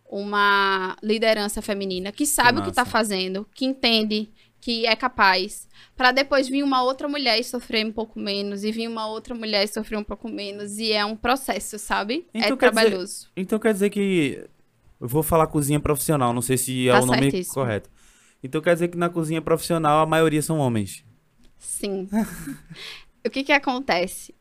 uma 0.05 0.97
liderança 1.01 1.63
feminina 1.63 2.11
que 2.11 2.27
sabe 2.27 2.59
o 2.59 2.63
que 2.65 2.73
tá 2.73 2.81
massa. 2.83 2.91
fazendo, 2.91 3.47
que 3.55 3.65
entende 3.65 4.29
que 4.61 4.85
é 4.85 4.97
capaz, 4.97 5.69
para 5.97 6.11
depois 6.11 6.49
vir 6.49 6.65
uma 6.65 6.83
outra 6.83 7.07
mulher 7.09 7.39
e 7.39 7.45
sofrer 7.45 7.87
um 7.87 7.93
pouco 7.93 8.19
menos, 8.19 8.65
e 8.65 8.73
vir 8.73 8.89
uma 8.89 9.07
outra 9.07 9.33
mulher 9.35 9.63
e 9.65 9.69
sofrer 9.69 9.97
um 9.97 10.03
pouco 10.05 10.29
menos, 10.29 10.79
e 10.79 10.93
é 10.93 11.05
um 11.05 11.17
processo, 11.17 11.79
sabe? 11.79 12.27
Então, 12.35 12.41
é 12.41 12.57
quer 12.57 12.71
dizer- 12.71 12.81
trabalhoso. 12.91 13.29
Então 13.37 13.59
quer 13.61 13.73
dizer 13.73 13.91
que. 13.91 14.45
Eu 15.01 15.09
vou 15.09 15.23
falar 15.23 15.47
cozinha 15.49 15.79
profissional, 15.81 16.33
não 16.33 16.43
sei 16.43 16.57
se 16.57 16.89
é 16.89 16.93
Tá 16.93 17.01
o 17.01 17.07
nome 17.07 17.31
certíssimo. 17.31 17.55
correto. 17.55 17.91
Então 18.43 18.61
quer 18.61 18.75
dizer 18.75 18.89
que 18.89 18.97
na 18.99 19.09
cozinha 19.09 19.41
profissional 19.43 20.01
a 20.03 20.07
maioria 20.07 20.43
são 20.43 20.59
homens. 20.59 21.05
Sim. 21.59 22.09
o 23.27 23.31
que 23.31 23.43
que 23.45 23.53
acontece? 23.53 24.33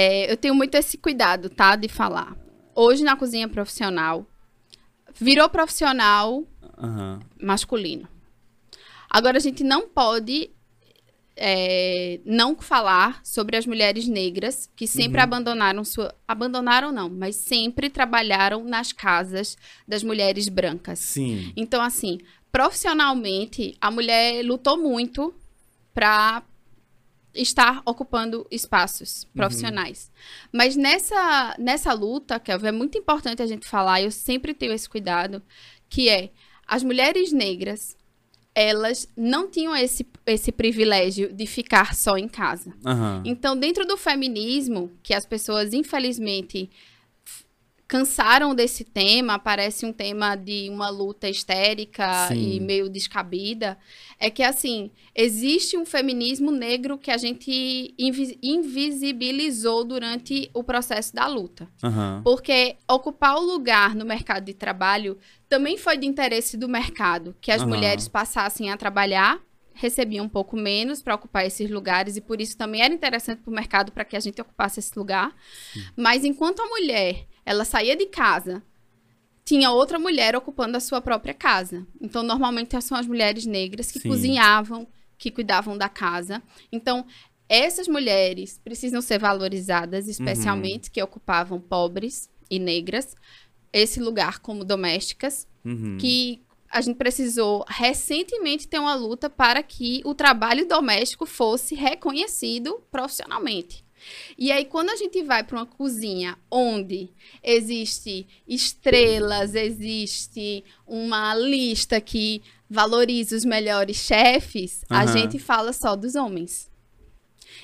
É, 0.00 0.30
eu 0.30 0.36
tenho 0.36 0.54
muito 0.54 0.76
esse 0.76 0.96
cuidado, 0.96 1.50
tá? 1.50 1.74
De 1.74 1.88
falar. 1.88 2.36
Hoje 2.72 3.02
na 3.02 3.16
cozinha 3.16 3.48
profissional, 3.48 4.24
virou 5.12 5.48
profissional 5.48 6.44
Aham. 6.78 7.18
masculino. 7.42 8.08
Agora 9.10 9.38
a 9.38 9.40
gente 9.40 9.64
não 9.64 9.88
pode 9.88 10.50
é, 11.34 12.20
não 12.24 12.56
falar 12.56 13.20
sobre 13.24 13.56
as 13.56 13.66
mulheres 13.66 14.06
negras 14.06 14.70
que 14.76 14.86
sempre 14.86 15.18
Uhum. 15.18 15.24
abandonaram 15.24 15.84
sua. 15.84 16.14
Abandonaram 16.28 16.92
não, 16.92 17.08
mas 17.08 17.34
sempre 17.34 17.90
trabalharam 17.90 18.62
nas 18.62 18.92
casas 18.92 19.56
das 19.86 20.04
mulheres 20.04 20.48
brancas. 20.48 21.00
Sim. 21.00 21.52
Então, 21.56 21.82
assim, 21.82 22.20
profissionalmente, 22.52 23.76
a 23.80 23.90
mulher 23.90 24.44
lutou 24.44 24.76
muito 24.78 25.34
para 25.92 26.42
estar 27.34 27.82
ocupando 27.84 28.46
espaços 28.50 29.24
profissionais. 29.34 30.10
Mas 30.52 30.76
nessa, 30.76 31.54
nessa 31.58 31.92
luta, 31.92 32.40
Kelvin, 32.40 32.68
é 32.68 32.72
muito 32.72 32.98
importante 32.98 33.42
a 33.42 33.46
gente 33.46 33.66
falar, 33.66 34.02
eu 34.02 34.10
sempre 34.10 34.54
tenho 34.54 34.72
esse 34.72 34.88
cuidado, 34.88 35.42
que 35.88 36.08
é 36.08 36.30
as 36.66 36.82
mulheres 36.82 37.32
negras, 37.32 37.96
elas 38.54 39.08
não 39.16 39.48
tinham 39.48 39.74
esse, 39.76 40.06
esse 40.26 40.50
privilégio 40.50 41.32
de 41.32 41.46
ficar 41.46 41.94
só 41.94 42.18
em 42.18 42.28
casa. 42.28 42.74
Aham. 42.84 43.22
Então, 43.24 43.56
dentro 43.56 43.86
do 43.86 43.96
feminismo, 43.96 44.90
que 45.02 45.14
as 45.14 45.24
pessoas, 45.24 45.72
infelizmente, 45.72 46.68
cansaram 47.88 48.54
desse 48.54 48.84
tema, 48.84 49.38
parece 49.38 49.86
um 49.86 49.92
tema 49.94 50.36
de 50.36 50.68
uma 50.70 50.90
luta 50.90 51.26
histérica 51.26 52.28
Sim. 52.28 52.56
e 52.56 52.60
meio 52.60 52.86
descabida, 52.90 53.78
é 54.20 54.28
que 54.28 54.42
assim, 54.42 54.90
existe 55.14 55.74
um 55.74 55.86
feminismo 55.86 56.50
negro 56.50 56.98
que 56.98 57.10
a 57.10 57.16
gente 57.16 57.94
invi- 57.98 58.38
invisibilizou 58.42 59.84
durante 59.84 60.50
o 60.52 60.62
processo 60.62 61.14
da 61.14 61.26
luta. 61.26 61.66
Aham. 61.82 62.20
Porque 62.22 62.76
ocupar 62.86 63.36
o 63.36 63.40
lugar 63.40 63.94
no 63.94 64.04
mercado 64.04 64.44
de 64.44 64.52
trabalho 64.52 65.16
também 65.48 65.78
foi 65.78 65.96
de 65.96 66.06
interesse 66.06 66.58
do 66.58 66.68
mercado, 66.68 67.34
que 67.40 67.50
as 67.50 67.62
Aham. 67.62 67.70
mulheres 67.70 68.06
passassem 68.06 68.70
a 68.70 68.76
trabalhar, 68.76 69.40
recebiam 69.72 70.26
um 70.26 70.28
pouco 70.28 70.56
menos 70.56 71.00
para 71.00 71.14
ocupar 71.14 71.46
esses 71.46 71.70
lugares 71.70 72.16
e 72.16 72.20
por 72.20 72.38
isso 72.40 72.58
também 72.58 72.82
era 72.82 72.92
interessante 72.92 73.40
para 73.40 73.50
o 73.50 73.54
mercado 73.54 73.92
para 73.92 74.04
que 74.04 74.16
a 74.16 74.20
gente 74.20 74.42
ocupasse 74.42 74.80
esse 74.80 74.98
lugar. 74.98 75.34
Mas 75.96 76.24
enquanto 76.24 76.60
a 76.60 76.66
mulher, 76.66 77.26
ela 77.48 77.64
saía 77.64 77.96
de 77.96 78.04
casa, 78.04 78.62
tinha 79.42 79.70
outra 79.70 79.98
mulher 79.98 80.36
ocupando 80.36 80.76
a 80.76 80.80
sua 80.80 81.00
própria 81.00 81.32
casa. 81.32 81.86
Então, 81.98 82.22
normalmente 82.22 82.78
são 82.82 82.98
as 82.98 83.06
mulheres 83.06 83.46
negras 83.46 83.90
que 83.90 83.98
Sim. 83.98 84.08
cozinhavam, 84.10 84.86
que 85.16 85.30
cuidavam 85.30 85.76
da 85.78 85.88
casa. 85.88 86.42
Então, 86.70 87.06
essas 87.48 87.88
mulheres 87.88 88.60
precisam 88.62 89.00
ser 89.00 89.18
valorizadas, 89.18 90.06
especialmente 90.06 90.90
que 90.90 91.02
ocupavam 91.02 91.58
pobres 91.58 92.28
e 92.50 92.58
negras, 92.58 93.16
esse 93.72 93.98
lugar 93.98 94.40
como 94.40 94.62
domésticas, 94.62 95.48
Uhum. 95.64 95.96
que 95.98 96.42
a 96.70 96.82
gente 96.82 96.96
precisou 96.96 97.64
recentemente 97.66 98.68
ter 98.68 98.78
uma 98.78 98.94
luta 98.94 99.30
para 99.30 99.62
que 99.62 100.02
o 100.04 100.14
trabalho 100.14 100.68
doméstico 100.68 101.24
fosse 101.24 101.74
reconhecido 101.74 102.82
profissionalmente. 102.90 103.82
E 104.36 104.52
aí, 104.52 104.64
quando 104.64 104.90
a 104.90 104.96
gente 104.96 105.22
vai 105.22 105.42
para 105.42 105.56
uma 105.58 105.66
cozinha 105.66 106.36
onde 106.50 107.10
existe 107.42 108.26
estrelas, 108.46 109.54
existe 109.54 110.64
uma 110.86 111.34
lista 111.34 112.00
que 112.00 112.42
valoriza 112.70 113.36
os 113.36 113.44
melhores 113.44 113.96
chefes, 113.96 114.84
a 114.90 115.04
Aham. 115.04 115.12
gente 115.12 115.38
fala 115.38 115.72
só 115.72 115.96
dos 115.96 116.14
homens. 116.14 116.70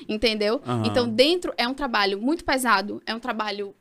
Entendeu? 0.09 0.61
Aham. 0.65 0.83
Então, 0.85 1.09
dentro 1.09 1.53
é 1.57 1.67
um 1.67 1.73
trabalho 1.73 2.19
muito 2.21 2.43
pesado, 2.43 3.01
é 3.05 3.13
um 3.13 3.19
trabalho. 3.19 3.73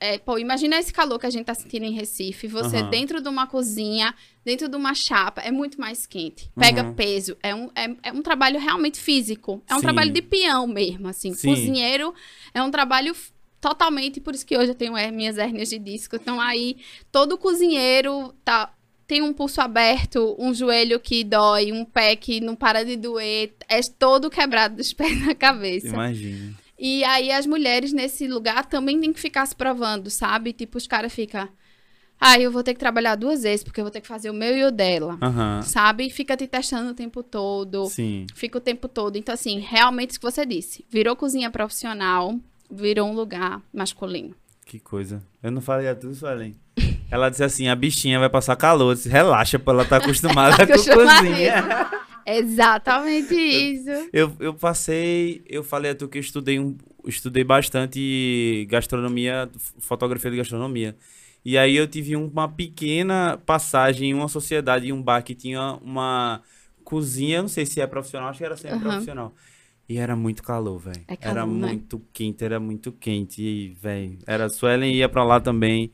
é, 0.00 0.18
pô, 0.18 0.36
imagina 0.36 0.76
esse 0.78 0.92
calor 0.92 1.18
que 1.18 1.26
a 1.26 1.30
gente 1.30 1.46
tá 1.46 1.54
sentindo 1.54 1.84
em 1.84 1.92
Recife. 1.92 2.48
Você 2.48 2.78
Aham. 2.78 2.90
dentro 2.90 3.20
de 3.22 3.28
uma 3.28 3.46
cozinha, 3.46 4.12
dentro 4.44 4.68
de 4.68 4.76
uma 4.76 4.92
chapa, 4.94 5.40
é 5.40 5.50
muito 5.50 5.80
mais 5.80 6.06
quente. 6.06 6.50
Pega 6.58 6.82
Uhum. 6.82 6.94
peso. 6.94 7.36
É 7.42 7.54
um, 7.54 7.70
é, 7.74 7.94
é 8.02 8.12
um 8.12 8.22
trabalho 8.22 8.58
realmente 8.58 8.98
físico. 9.00 9.62
É 9.68 9.74
um 9.74 9.78
Sim. 9.78 9.82
trabalho 9.82 10.12
de 10.12 10.22
peão 10.22 10.66
mesmo, 10.66 11.08
assim. 11.08 11.32
Sim. 11.34 11.48
Cozinheiro 11.48 12.14
é 12.52 12.62
um 12.62 12.70
trabalho 12.70 13.14
totalmente, 13.60 14.20
por 14.20 14.34
isso 14.34 14.44
que 14.44 14.56
hoje 14.58 14.70
eu 14.72 14.74
tenho 14.74 14.96
é, 14.96 15.10
minhas 15.10 15.38
hérnias 15.38 15.68
de 15.68 15.78
disco. 15.78 16.16
Então 16.16 16.40
aí, 16.40 16.76
todo 17.12 17.38
cozinheiro 17.38 18.34
tá 18.44 18.72
tem 19.06 19.20
um 19.20 19.32
pulso 19.34 19.60
aberto, 19.60 20.34
um 20.38 20.54
joelho 20.54 20.98
que 20.98 21.22
dói, 21.22 21.70
um 21.70 21.84
pé 21.84 22.16
que 22.16 22.40
não 22.40 22.56
para 22.56 22.82
de 22.82 22.96
doer, 22.96 23.52
é 23.68 23.80
todo 23.98 24.30
quebrado 24.30 24.76
dos 24.76 24.92
pés 24.94 25.24
na 25.26 25.34
cabeça. 25.34 25.88
Imagina. 25.88 26.54
E 26.78 27.04
aí 27.04 27.30
as 27.30 27.46
mulheres 27.46 27.92
nesse 27.92 28.26
lugar 28.26 28.64
também 28.64 28.98
têm 28.98 29.12
que 29.12 29.20
ficar 29.20 29.44
se 29.46 29.54
provando, 29.54 30.08
sabe? 30.08 30.52
Tipo, 30.52 30.78
os 30.78 30.86
caras 30.86 31.12
ficam. 31.12 31.46
Ah, 32.24 32.38
eu 32.38 32.52
vou 32.52 32.62
ter 32.62 32.72
que 32.72 32.78
trabalhar 32.78 33.16
duas 33.16 33.42
vezes, 33.42 33.64
porque 33.64 33.80
eu 33.80 33.84
vou 33.84 33.90
ter 33.90 34.00
que 34.00 34.06
fazer 34.06 34.30
o 34.30 34.34
meu 34.34 34.56
e 34.56 34.62
o 34.64 34.70
dela. 34.70 35.18
Aham. 35.20 35.60
Sabe? 35.62 36.08
Fica 36.08 36.36
te 36.36 36.46
testando 36.46 36.90
o 36.90 36.94
tempo 36.94 37.20
todo. 37.20 37.86
Sim. 37.86 38.26
Fica 38.32 38.58
o 38.58 38.60
tempo 38.60 38.86
todo. 38.86 39.16
Então, 39.16 39.34
assim, 39.34 39.58
realmente 39.58 40.10
isso 40.10 40.20
que 40.20 40.24
você 40.30 40.46
disse. 40.46 40.84
Virou 40.88 41.16
cozinha 41.16 41.50
profissional, 41.50 42.38
virou 42.70 43.08
um 43.08 43.12
lugar 43.14 43.60
masculino. 43.74 44.36
Que 44.64 44.78
coisa. 44.78 45.20
Eu 45.42 45.50
não 45.50 45.60
falei 45.60 45.88
a 45.88 45.94
tudo, 45.96 46.14
Suelen. 46.14 46.54
Ela 47.10 47.28
disse 47.28 47.42
assim, 47.42 47.66
a 47.68 47.74
bichinha 47.74 48.20
vai 48.20 48.30
passar 48.30 48.54
calor. 48.54 48.94
Disse, 48.94 49.08
relaxa, 49.08 49.58
pô, 49.58 49.72
ela 49.72 49.84
tá 49.84 49.96
acostumada 49.96 50.56
com 50.64 50.72
Acostumada. 50.72 51.28
cozinha. 51.28 51.90
Exatamente 52.24 53.34
isso. 53.34 54.08
Eu, 54.12 54.32
eu 54.38 54.54
passei, 54.54 55.42
eu 55.48 55.64
falei 55.64 55.90
a 55.90 55.94
tu 55.94 56.06
que 56.08 56.18
eu 56.18 56.20
estudei, 56.20 56.58
um, 56.60 56.76
estudei 57.04 57.42
bastante 57.44 58.66
gastronomia, 58.70 59.50
fotografia 59.80 60.30
de 60.30 60.36
gastronomia. 60.36 60.96
E 61.44 61.58
aí 61.58 61.74
eu 61.76 61.86
tive 61.88 62.16
um- 62.16 62.26
uma 62.28 62.48
pequena 62.48 63.38
passagem 63.44 64.10
em 64.10 64.14
uma 64.14 64.28
sociedade, 64.28 64.86
em 64.88 64.92
um 64.92 65.02
bar 65.02 65.22
que 65.22 65.34
tinha 65.34 65.78
uma 65.82 66.40
cozinha, 66.84 67.42
não 67.42 67.48
sei 67.48 67.66
se 67.66 67.80
é 67.80 67.86
profissional, 67.86 68.28
acho 68.28 68.38
que 68.38 68.44
era 68.44 68.56
sempre 68.56 68.78
Aham. 68.78 68.90
profissional. 68.90 69.32
E 69.88 69.98
era 69.98 70.14
muito 70.16 70.42
calor, 70.42 70.78
velho. 70.78 71.02
É 71.08 71.16
era 71.20 71.44
né? 71.44 71.52
muito 71.52 72.00
quente, 72.12 72.44
era 72.44 72.60
muito 72.60 72.92
quente. 72.92 73.42
E, 73.42 73.68
velho, 73.70 74.18
era 74.26 74.48
Suelen 74.48 74.94
ia 74.94 75.08
pra 75.08 75.24
lá 75.24 75.40
também. 75.40 75.90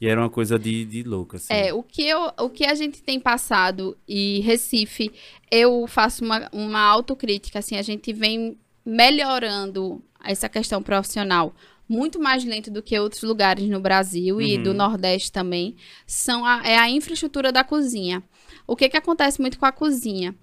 E 0.00 0.06
era 0.06 0.20
uma 0.20 0.30
coisa 0.30 0.58
de, 0.58 0.84
de 0.84 1.02
louco, 1.02 1.36
assim. 1.36 1.52
É, 1.52 1.72
o 1.74 1.82
que, 1.82 2.08
eu, 2.08 2.30
o 2.38 2.48
que 2.48 2.64
a 2.64 2.74
gente 2.74 3.02
tem 3.02 3.20
passado 3.20 3.96
e 4.08 4.40
Recife, 4.40 5.12
eu 5.50 5.86
faço 5.86 6.24
uma, 6.24 6.48
uma 6.52 6.80
autocrítica, 6.80 7.58
assim, 7.58 7.76
a 7.76 7.82
gente 7.82 8.12
vem 8.12 8.56
melhorando 8.84 10.02
essa 10.24 10.48
questão 10.48 10.82
profissional 10.82 11.54
muito 11.90 12.20
mais 12.20 12.44
lento 12.44 12.70
do 12.70 12.82
que 12.82 12.96
outros 12.98 13.22
lugares 13.22 13.68
no 13.68 13.80
Brasil 13.80 14.40
e 14.40 14.56
Uhum. 14.56 14.62
do 14.62 14.72
Nordeste 14.74 15.32
também, 15.32 15.74
são 16.06 16.44
a, 16.46 16.62
é 16.64 16.78
a 16.78 16.88
infraestrutura 16.88 17.50
da 17.50 17.64
cozinha. 17.64 18.22
O 18.66 18.76
que 18.76 18.88
que 18.88 18.96
acontece 18.96 19.40
muito 19.40 19.58
com 19.58 19.66
a 19.66 19.72
cozinha? 19.72 20.34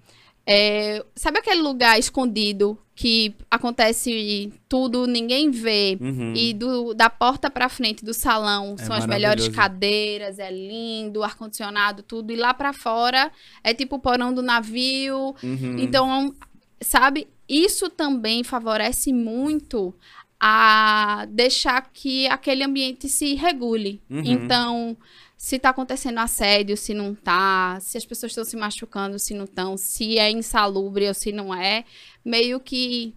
É, 0.50 1.04
sabe 1.14 1.38
aquele 1.38 1.60
lugar 1.60 1.98
escondido 1.98 2.78
que 2.94 3.34
acontece 3.50 4.52
tudo, 4.68 5.06
ninguém 5.06 5.50
vê, 5.50 5.96
Uhum. 6.00 6.32
e 6.34 6.52
do, 6.52 6.94
da 6.94 7.08
porta 7.08 7.48
pra 7.50 7.68
frente 7.68 8.04
do 8.04 8.12
salão 8.12 8.74
É 8.78 8.82
são 8.84 8.94
as 8.96 9.06
melhores 9.06 9.48
cadeiras, 9.48 10.38
é 10.38 10.50
lindo, 10.50 11.22
ar-condicionado, 11.22 12.02
tudo. 12.02 12.32
E 12.32 12.36
lá 12.36 12.52
pra 12.54 12.72
fora 12.72 13.30
é 13.62 13.72
tipo 13.72 13.96
o 13.96 13.98
porão 14.00 14.32
do 14.34 14.42
navio. 14.42 15.34
Uhum. 15.42 15.78
Então, 15.78 16.34
sabe, 16.80 17.28
isso 17.48 17.88
também 17.88 18.42
favorece 18.42 19.12
muito 19.12 19.94
a 20.40 21.26
deixar 21.30 21.90
que 21.92 22.26
aquele 22.28 22.62
ambiente 22.62 23.08
se 23.08 23.34
regule. 23.34 24.00
Uhum. 24.08 24.22
Então, 24.24 24.96
se 25.36 25.58
tá 25.58 25.70
acontecendo 25.70 26.18
assédio, 26.18 26.76
se 26.76 26.94
não 26.94 27.14
tá, 27.14 27.78
se 27.80 27.98
as 27.98 28.04
pessoas 28.04 28.32
estão 28.32 28.44
se 28.44 28.56
machucando, 28.56 29.18
se 29.18 29.34
não 29.34 29.44
estão, 29.44 29.76
se 29.76 30.18
é 30.18 30.30
insalubre 30.30 31.08
ou 31.08 31.14
se 31.14 31.32
não 31.32 31.54
é, 31.54 31.84
meio 32.24 32.60
que 32.60 33.14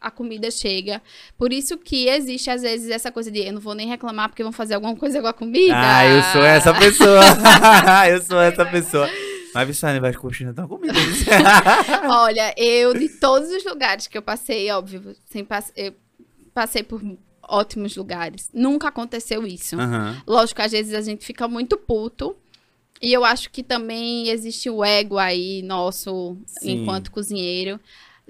a 0.00 0.10
comida 0.10 0.50
chega. 0.50 1.02
Por 1.36 1.52
isso 1.52 1.76
que 1.76 2.08
existe, 2.08 2.48
às 2.48 2.62
vezes, 2.62 2.90
essa 2.90 3.12
coisa 3.12 3.30
de 3.30 3.40
eu 3.40 3.52
não 3.52 3.60
vou 3.60 3.74
nem 3.74 3.86
reclamar 3.86 4.30
porque 4.30 4.42
vão 4.42 4.52
fazer 4.52 4.74
alguma 4.74 4.96
coisa 4.96 5.20
com 5.20 5.26
a 5.26 5.32
comida. 5.32 5.74
Ah, 5.76 6.06
eu 6.06 6.22
sou 6.32 6.42
essa 6.42 6.72
pessoa. 6.72 7.20
eu 8.08 8.22
sou 8.22 8.40
essa 8.40 8.64
pessoa. 8.64 9.08
Mas 9.54 9.66
Vissane 9.66 10.00
vai 10.00 10.12
coxinha 10.14 10.52
da 10.52 10.66
comida. 10.66 10.92
Olha, 12.08 12.54
eu, 12.56 12.94
de 12.94 13.08
todos 13.08 13.50
os 13.50 13.64
lugares 13.64 14.06
que 14.06 14.16
eu 14.16 14.22
passei, 14.22 14.70
óbvio, 14.70 15.14
sem 15.26 15.44
passe- 15.44 15.72
eu 15.76 15.94
passei 16.54 16.82
por 16.82 17.00
ótimos 17.42 17.96
lugares. 17.96 18.48
Nunca 18.54 18.88
aconteceu 18.88 19.46
isso. 19.46 19.78
Aham. 19.78 20.22
Lógico, 20.26 20.62
às 20.62 20.72
vezes 20.72 20.94
a 20.94 21.00
gente 21.00 21.24
fica 21.24 21.48
muito 21.48 21.76
puto. 21.76 22.36
E 23.02 23.12
eu 23.12 23.24
acho 23.24 23.50
que 23.50 23.62
também 23.62 24.28
existe 24.28 24.68
o 24.68 24.84
ego 24.84 25.16
aí 25.16 25.62
nosso, 25.62 26.36
Sim. 26.46 26.82
enquanto 26.82 27.10
cozinheiro, 27.10 27.80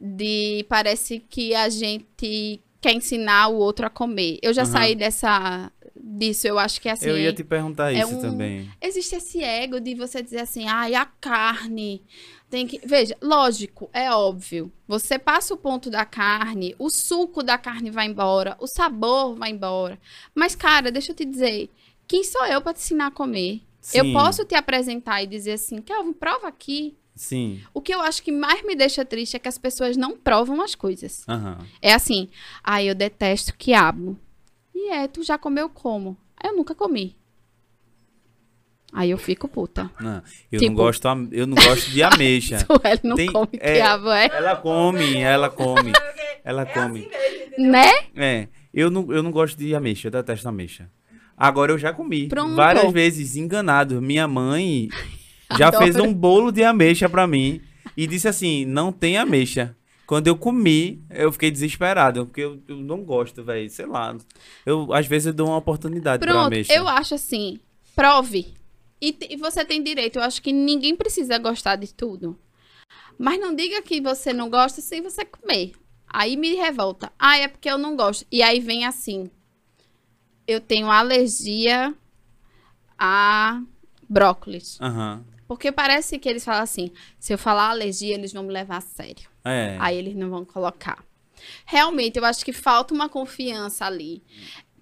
de 0.01 0.65
parece 0.69 1.19
que 1.29 1.55
a 1.57 1.69
gente 1.69 2.61
quer 2.81 2.93
ensinar 2.95 3.49
o 3.49 3.57
outro 3.57 3.85
a 3.85 3.91
comer. 3.91 4.39
Eu 4.41 4.55
já 4.55 4.63
Aham. 4.63 4.71
saí 4.71 4.95
dessa 4.95 5.73
disso, 6.03 6.47
eu 6.47 6.59
acho 6.59 6.81
que 6.81 6.89
é 6.89 6.93
assim. 6.93 7.07
eu 7.09 7.19
ia 7.19 7.33
te 7.33 7.45
perguntar 7.45 7.93
é 7.93 7.99
isso 8.01 8.17
um- 8.17 8.21
também. 8.21 8.71
Existe 8.81 9.17
esse 9.17 9.43
ego 9.43 9.81
de 9.81 9.95
você 9.95 10.23
dizer 10.23 10.41
assim, 10.41 10.67
ai, 10.67 10.95
a 10.95 11.05
carne 11.07 12.03
tem 12.49 12.67
que. 12.67 12.81
Veja, 12.85 13.17
lógico, 13.23 13.89
é 13.93 14.11
óbvio. 14.11 14.73
Você 14.89 15.19
passa 15.19 15.55
o 15.55 15.57
ponto 15.57 15.91
da 15.91 16.05
carne, 16.05 16.75
o 16.79 16.91
suco 16.91 17.43
da 17.43 17.57
carne 17.59 17.91
vai 17.91 18.07
embora, 18.07 18.57
o 18.61 18.67
sabor 18.67 19.35
vai 19.37 19.51
embora. 19.51 19.99
Mas, 20.35 20.55
cara, 20.55 20.91
deixa 20.91 21.13
eu 21.13 21.17
te 21.17 21.25
dizer, 21.25 21.71
quem 22.09 22.25
sou 22.25 22.45
eu 22.47 22.61
pra 22.61 22.73
te 22.75 22.79
ensinar 22.81 23.07
a 23.09 23.11
comer? 23.11 23.61
Eu 23.95 24.05
Sim, 24.05 24.13
posso 24.13 24.45
te 24.45 24.55
apresentar 24.55 25.23
e 25.23 25.27
dizer 25.27 25.53
assim, 25.53 25.81
Kelvin, 25.81 26.13
prova 26.13 26.49
aqui. 26.49 26.97
Sim. 27.15 27.61
O 27.75 27.81
que 27.81 27.95
eu 27.95 28.01
acho 28.01 28.23
que 28.23 28.33
mais 28.33 28.63
me 28.65 28.75
deixa 28.75 29.05
triste 29.05 29.37
é 29.37 29.39
que 29.39 29.49
as 29.49 29.59
pessoas 29.59 29.97
não 29.97 30.17
provam 30.17 30.61
as 30.63 30.75
coisas. 30.75 31.25
Aham. 31.29 31.59
É 31.83 31.93
assim, 31.93 32.29
ai, 32.65 32.89
eu 32.91 32.95
detesto 32.95 33.55
quiabo. 33.57 34.19
E 34.83 34.89
é, 34.91 35.07
tu 35.07 35.23
já 35.23 35.37
comeu 35.37 35.69
como? 35.69 36.17
Eu 36.43 36.57
nunca 36.57 36.75
comi. 36.75 37.15
Aí 38.93 39.11
eu 39.11 39.19
fico 39.19 39.47
eu 39.47 39.51
Não, 40.01 40.23
eu 40.51 40.59
Tipo- 40.59 40.71
não 40.73 40.75
gosto, 40.85 41.07
eu 41.31 41.47
não 41.47 41.55
gosto 41.55 41.91
de 41.91 42.03
ameixa. 42.03 42.59
Sueli 42.65 43.01
não 43.05 43.15
Tem- 43.15 43.31
come 43.31 43.51
é- 43.61 43.75
quiabo, 43.75 44.11
é? 44.11 44.27
Ela 44.33 44.57
come, 44.57 45.17
ela 45.19 45.51
come, 45.51 45.93
ela 46.43 46.63
é 46.63 46.65
come. 46.65 47.09
assim? 47.55 47.63
Né? 47.71 47.91
É, 48.17 48.49
eu 48.73 48.91
não, 48.91 49.13
eu 49.13 49.23
não 49.23 49.31
gosto 49.31 49.59
de 49.59 49.75
ameixa, 49.75 50.09
eu 50.09 50.13
detesto 50.13 50.49
ameixa. 50.49 50.91
Agora 51.37 51.73
eu 51.73 51.79
já 51.79 51.93
comi 51.93 52.27
Pronto. 52.29 52.57
várias 52.57 52.91
vezes 52.91 53.37
enganado. 53.37 54.01
Minha 54.03 54.27
mãe 54.27 54.89
já 55.59 55.69
Adoro. 55.69 55.85
fez 55.85 55.97
um 55.97 56.13
bolo 56.13 56.51
de 56.51 56.65
ameixa 56.65 57.07
pra 57.09 57.27
mim 57.27 57.61
e 57.97 58.07
disse 58.07 58.27
assim: 58.27 58.65
"Não 58.65 58.91
tem 58.91 59.19
ameixa". 59.19 59.77
Quando 60.11 60.27
eu 60.27 60.37
comi, 60.37 61.05
eu 61.09 61.31
fiquei 61.31 61.53
desesperado, 61.53 62.27
porque 62.27 62.41
eu, 62.41 62.61
eu 62.67 62.79
não 62.79 63.05
gosto, 63.05 63.45
velho. 63.45 63.71
Sei 63.71 63.87
lá. 63.87 64.17
Eu, 64.67 64.93
às 64.93 65.07
vezes 65.07 65.27
eu 65.27 65.33
dou 65.33 65.47
uma 65.47 65.59
oportunidade 65.59 66.19
pra 66.19 66.33
Pronto, 66.33 66.47
ameixa. 66.49 66.75
eu 66.75 66.89
acho 66.89 67.15
assim, 67.15 67.61
prove. 67.95 68.53
E, 69.01 69.17
e 69.31 69.37
você 69.37 69.65
tem 69.65 69.81
direito, 69.81 70.17
eu 70.17 70.25
acho 70.25 70.43
que 70.43 70.53
ninguém 70.53 70.97
precisa 70.97 71.39
gostar 71.39 71.77
de 71.77 71.95
tudo. 71.95 72.37
Mas 73.17 73.39
não 73.39 73.55
diga 73.55 73.81
que 73.83 74.01
você 74.01 74.33
não 74.33 74.51
gosta 74.51 74.81
sem 74.81 75.01
você 75.01 75.25
comer. 75.25 75.75
Aí 76.09 76.37
me 76.37 76.57
revolta. 76.57 77.13
Ah, 77.17 77.39
é 77.39 77.47
porque 77.47 77.71
eu 77.71 77.79
não 77.79 77.95
gosto. 77.95 78.27
E 78.33 78.43
aí 78.43 78.59
vem 78.59 78.85
assim. 78.85 79.31
Eu 80.45 80.61
tenho 80.61 80.91
alergia 80.91 81.95
a 82.99 83.63
brócolis. 84.09 84.77
Aham. 84.81 85.25
Porque 85.47 85.71
parece 85.71 86.19
que 86.19 86.29
eles 86.29 86.45
falam 86.45 86.65
assim, 86.65 86.91
se 87.17 87.33
eu 87.33 87.39
falar 87.39 87.71
alergia, 87.71 88.17
eles 88.17 88.33
vão 88.33 88.43
me 88.43 88.53
levar 88.53 88.79
a 88.79 88.81
sério. 88.81 89.30
É. 89.45 89.77
Aí 89.81 89.97
eles 89.97 90.15
não 90.17 90.29
vão 90.31 90.45
colocar. 90.45 91.05
Realmente, 91.65 92.19
eu 92.19 92.25
acho 92.25 92.45
que 92.45 92.53
falta 92.53 92.93
uma 92.95 93.09
confiança 93.09 93.87
ali. 93.87 94.23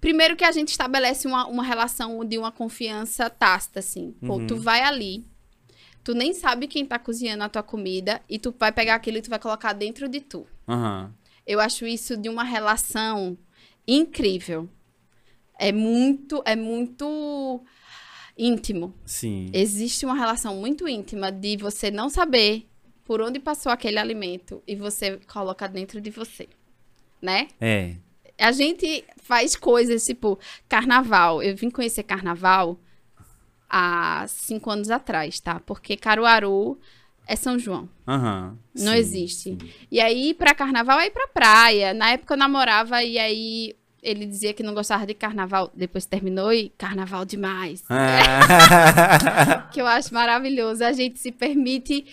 Primeiro 0.01 0.35
que 0.35 0.43
a 0.45 0.51
gente 0.51 0.69
estabelece 0.69 1.27
uma, 1.27 1.45
uma 1.47 1.63
relação 1.63 2.23
de 2.25 2.37
uma 2.37 2.51
confiança 2.51 3.29
tácita, 3.29 3.79
assim. 3.79 4.13
Pô, 4.25 4.35
Uhum. 4.35 4.47
tu 4.47 4.55
vai 4.57 4.81
ali, 4.81 5.25
tu 6.03 6.13
nem 6.13 6.33
sabe 6.33 6.67
quem 6.67 6.85
tá 6.85 6.97
cozinhando 6.99 7.43
a 7.43 7.49
tua 7.49 7.63
comida, 7.63 8.21
e 8.29 8.37
tu 8.39 8.53
vai 8.57 8.71
pegar 8.71 8.95
aquilo 8.95 9.17
e 9.17 9.21
tu 9.21 9.29
vai 9.29 9.39
colocar 9.39 9.73
dentro 9.73 10.07
de 10.07 10.21
tu. 10.21 10.45
Aham. 10.67 11.13
Eu 11.45 11.59
acho 11.59 11.85
isso 11.87 12.15
de 12.15 12.29
uma 12.29 12.43
relação 12.43 13.37
incrível. 13.87 14.69
É 15.57 15.71
muito, 15.71 16.41
é 16.45 16.55
muito 16.55 17.61
íntimo. 18.37 18.93
Sim. 19.05 19.49
Existe 19.51 20.05
uma 20.05 20.15
relação 20.15 20.55
muito 20.55 20.87
íntima 20.87 21.31
de 21.31 21.57
você 21.57 21.91
não 21.91 22.07
saber 22.09 22.68
por 23.09 23.21
onde 23.21 23.39
passou 23.39 23.71
aquele 23.71 23.97
alimento 23.97 24.61
e 24.67 24.75
você 24.75 25.19
coloca 25.33 25.67
dentro 25.67 25.99
de 25.99 26.11
você, 26.11 26.47
né? 27.19 27.47
É. 27.59 27.95
A 28.37 28.51
gente 28.51 29.03
faz 29.23 29.55
coisas 29.55 30.05
tipo 30.05 30.37
carnaval. 30.67 31.41
Eu 31.41 31.55
vim 31.55 31.71
conhecer 31.71 32.03
carnaval 32.03 32.79
há 33.67 34.25
cinco 34.27 34.69
anos 34.69 34.91
atrás, 34.91 35.39
tá? 35.39 35.59
Porque 35.59 35.97
Caruaru 35.97 36.79
é 37.25 37.35
São 37.35 37.57
João. 37.57 37.89
Aham. 38.07 38.55
Não 38.75 38.93
Sim, 38.93 38.99
existe. 38.99 39.41
sim. 39.41 39.57
E 39.91 39.99
aí, 39.99 40.35
pra 40.35 40.53
carnaval, 40.53 40.99
é 40.99 41.07
ir 41.07 41.11
pra 41.11 41.27
praia. 41.29 41.95
Na 41.95 42.11
época 42.11 42.35
eu 42.35 42.37
namorava 42.37 43.01
e 43.01 43.17
aí 43.17 43.75
ele 44.03 44.27
dizia 44.27 44.53
que 44.53 44.61
não 44.61 44.75
gostava 44.75 45.07
de 45.07 45.15
carnaval. 45.15 45.71
Depois 45.73 46.05
terminou 46.05 46.53
e 46.53 46.69
carnaval 46.77 47.25
demais. 47.25 47.83
Ah. 47.89 49.67
que 49.73 49.81
eu 49.81 49.87
acho 49.87 50.13
maravilhoso. 50.13 50.83
A 50.83 50.91
gente 50.93 51.17
se 51.17 51.31
permite, 51.31 52.05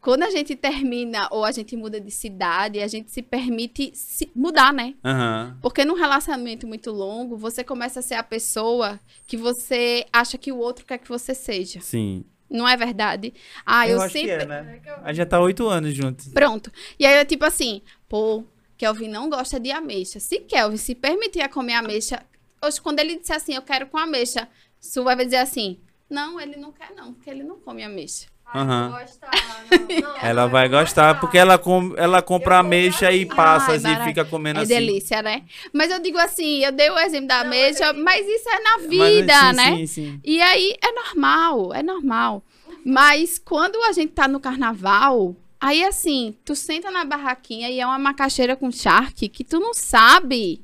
quando 0.00 0.22
a 0.22 0.30
gente 0.30 0.56
termina 0.56 1.28
ou 1.30 1.44
a 1.44 1.52
gente 1.52 1.76
muda 1.76 2.00
de 2.00 2.10
cidade, 2.10 2.80
a 2.80 2.88
gente 2.88 3.10
se 3.10 3.20
permite 3.20 3.92
se 3.94 4.30
mudar, 4.34 4.72
né? 4.72 4.94
Aham. 5.04 5.58
Porque 5.60 5.84
num 5.84 5.94
relacionamento 5.94 6.66
muito 6.66 6.90
longo, 6.90 7.36
você 7.36 7.62
começa 7.62 8.00
a 8.00 8.02
ser 8.02 8.14
a 8.14 8.22
pessoa 8.22 8.98
que 9.26 9.36
você 9.36 10.06
acha 10.12 10.38
que 10.38 10.50
o 10.50 10.56
outro 10.56 10.86
quer 10.86 10.98
que 10.98 11.08
você 11.08 11.34
seja. 11.34 11.80
Sim. 11.80 12.24
Não 12.48 12.66
é 12.66 12.76
verdade? 12.76 13.32
Ah, 13.64 13.86
eu, 13.86 14.00
acho 14.00 14.14
sempre. 14.14 14.38
que 14.38 14.42
é, 14.42 14.46
né? 14.46 14.80
A 15.02 15.08
gente 15.08 15.18
já 15.18 15.26
tá 15.26 15.38
oito 15.38 15.68
anos 15.68 15.94
juntos. 15.94 16.28
Pronto. 16.28 16.72
E 16.98 17.06
aí 17.06 17.14
é 17.14 17.24
tipo 17.24 17.44
assim, 17.44 17.82
pô, 18.08 18.42
Kelvin 18.76 19.08
não 19.08 19.28
gosta 19.28 19.60
de 19.60 19.70
ameixa. 19.70 20.18
Se 20.18 20.40
Kelvin 20.40 20.78
se 20.78 20.94
permitir 20.94 21.42
a 21.42 21.48
comer 21.48 21.74
ameixa, 21.74 22.24
hoje 22.64 22.80
quando 22.80 22.98
ele 22.98 23.18
disser 23.18 23.36
assim, 23.36 23.54
eu 23.54 23.62
quero 23.62 23.86
com 23.86 23.98
ameixa, 23.98 24.48
Su 24.80 25.04
vai 25.04 25.14
dizer 25.14 25.36
assim, 25.36 25.78
não, 26.08 26.40
ele 26.40 26.56
não 26.56 26.72
quer 26.72 26.92
não, 26.96 27.12
porque 27.12 27.28
ele 27.30 27.44
não 27.44 27.60
come 27.60 27.84
ameixa. 27.84 28.26
Ai, 28.52 28.62
Aham. 28.62 28.88
não 28.90 28.98
gosta, 29.00 29.26
não, 29.30 30.00
não, 30.00 30.16
Ela 30.22 30.46
vai 30.46 30.68
gostar, 30.68 31.18
porque 31.20 31.38
ela, 31.38 31.58
com, 31.58 31.94
ela 31.96 32.20
compra 32.20 32.58
ameixa 32.58 33.10
e 33.12 33.20
compro 33.20 33.36
passa 33.36 33.70
Ai, 33.70 33.76
assim, 33.76 33.82
maravilha. 33.84 34.08
fica 34.08 34.24
comendo 34.24 34.60
é 34.60 34.62
assim. 34.62 34.74
delícia, 34.74 35.22
né? 35.22 35.42
Mas 35.72 35.90
eu 35.90 36.00
digo 36.00 36.18
assim, 36.18 36.64
eu 36.64 36.72
dei 36.72 36.90
o 36.90 36.98
exemplo 36.98 37.28
da 37.28 37.38
Não, 37.38 37.46
ameixa, 37.46 37.92
mas 37.92 38.20
mas 38.20 38.26
isso 38.26 38.48
é 38.48 38.60
na 38.60 38.78
Mas, 38.78 38.88
vida, 38.88 39.32
sim, 39.40 39.52
né? 39.56 39.76
Sim, 39.76 39.86
sim. 39.86 40.20
E 40.24 40.40
aí 40.42 40.74
é 40.82 40.92
normal, 40.92 41.72
é 41.74 41.82
normal. 41.82 42.42
Mas 42.84 43.38
quando 43.38 43.76
a 43.84 43.92
gente 43.92 44.12
tá 44.12 44.26
no 44.26 44.40
carnaval, 44.40 45.36
aí 45.60 45.84
assim, 45.84 46.34
tu 46.44 46.54
senta 46.56 46.90
na 46.90 47.04
barraquinha 47.04 47.70
e 47.70 47.78
é 47.80 47.86
uma 47.86 47.98
macaxeira 47.98 48.56
com 48.56 48.70
charque 48.72 49.28
que 49.28 49.44
tu 49.44 49.60
não 49.60 49.72
sabe 49.72 50.60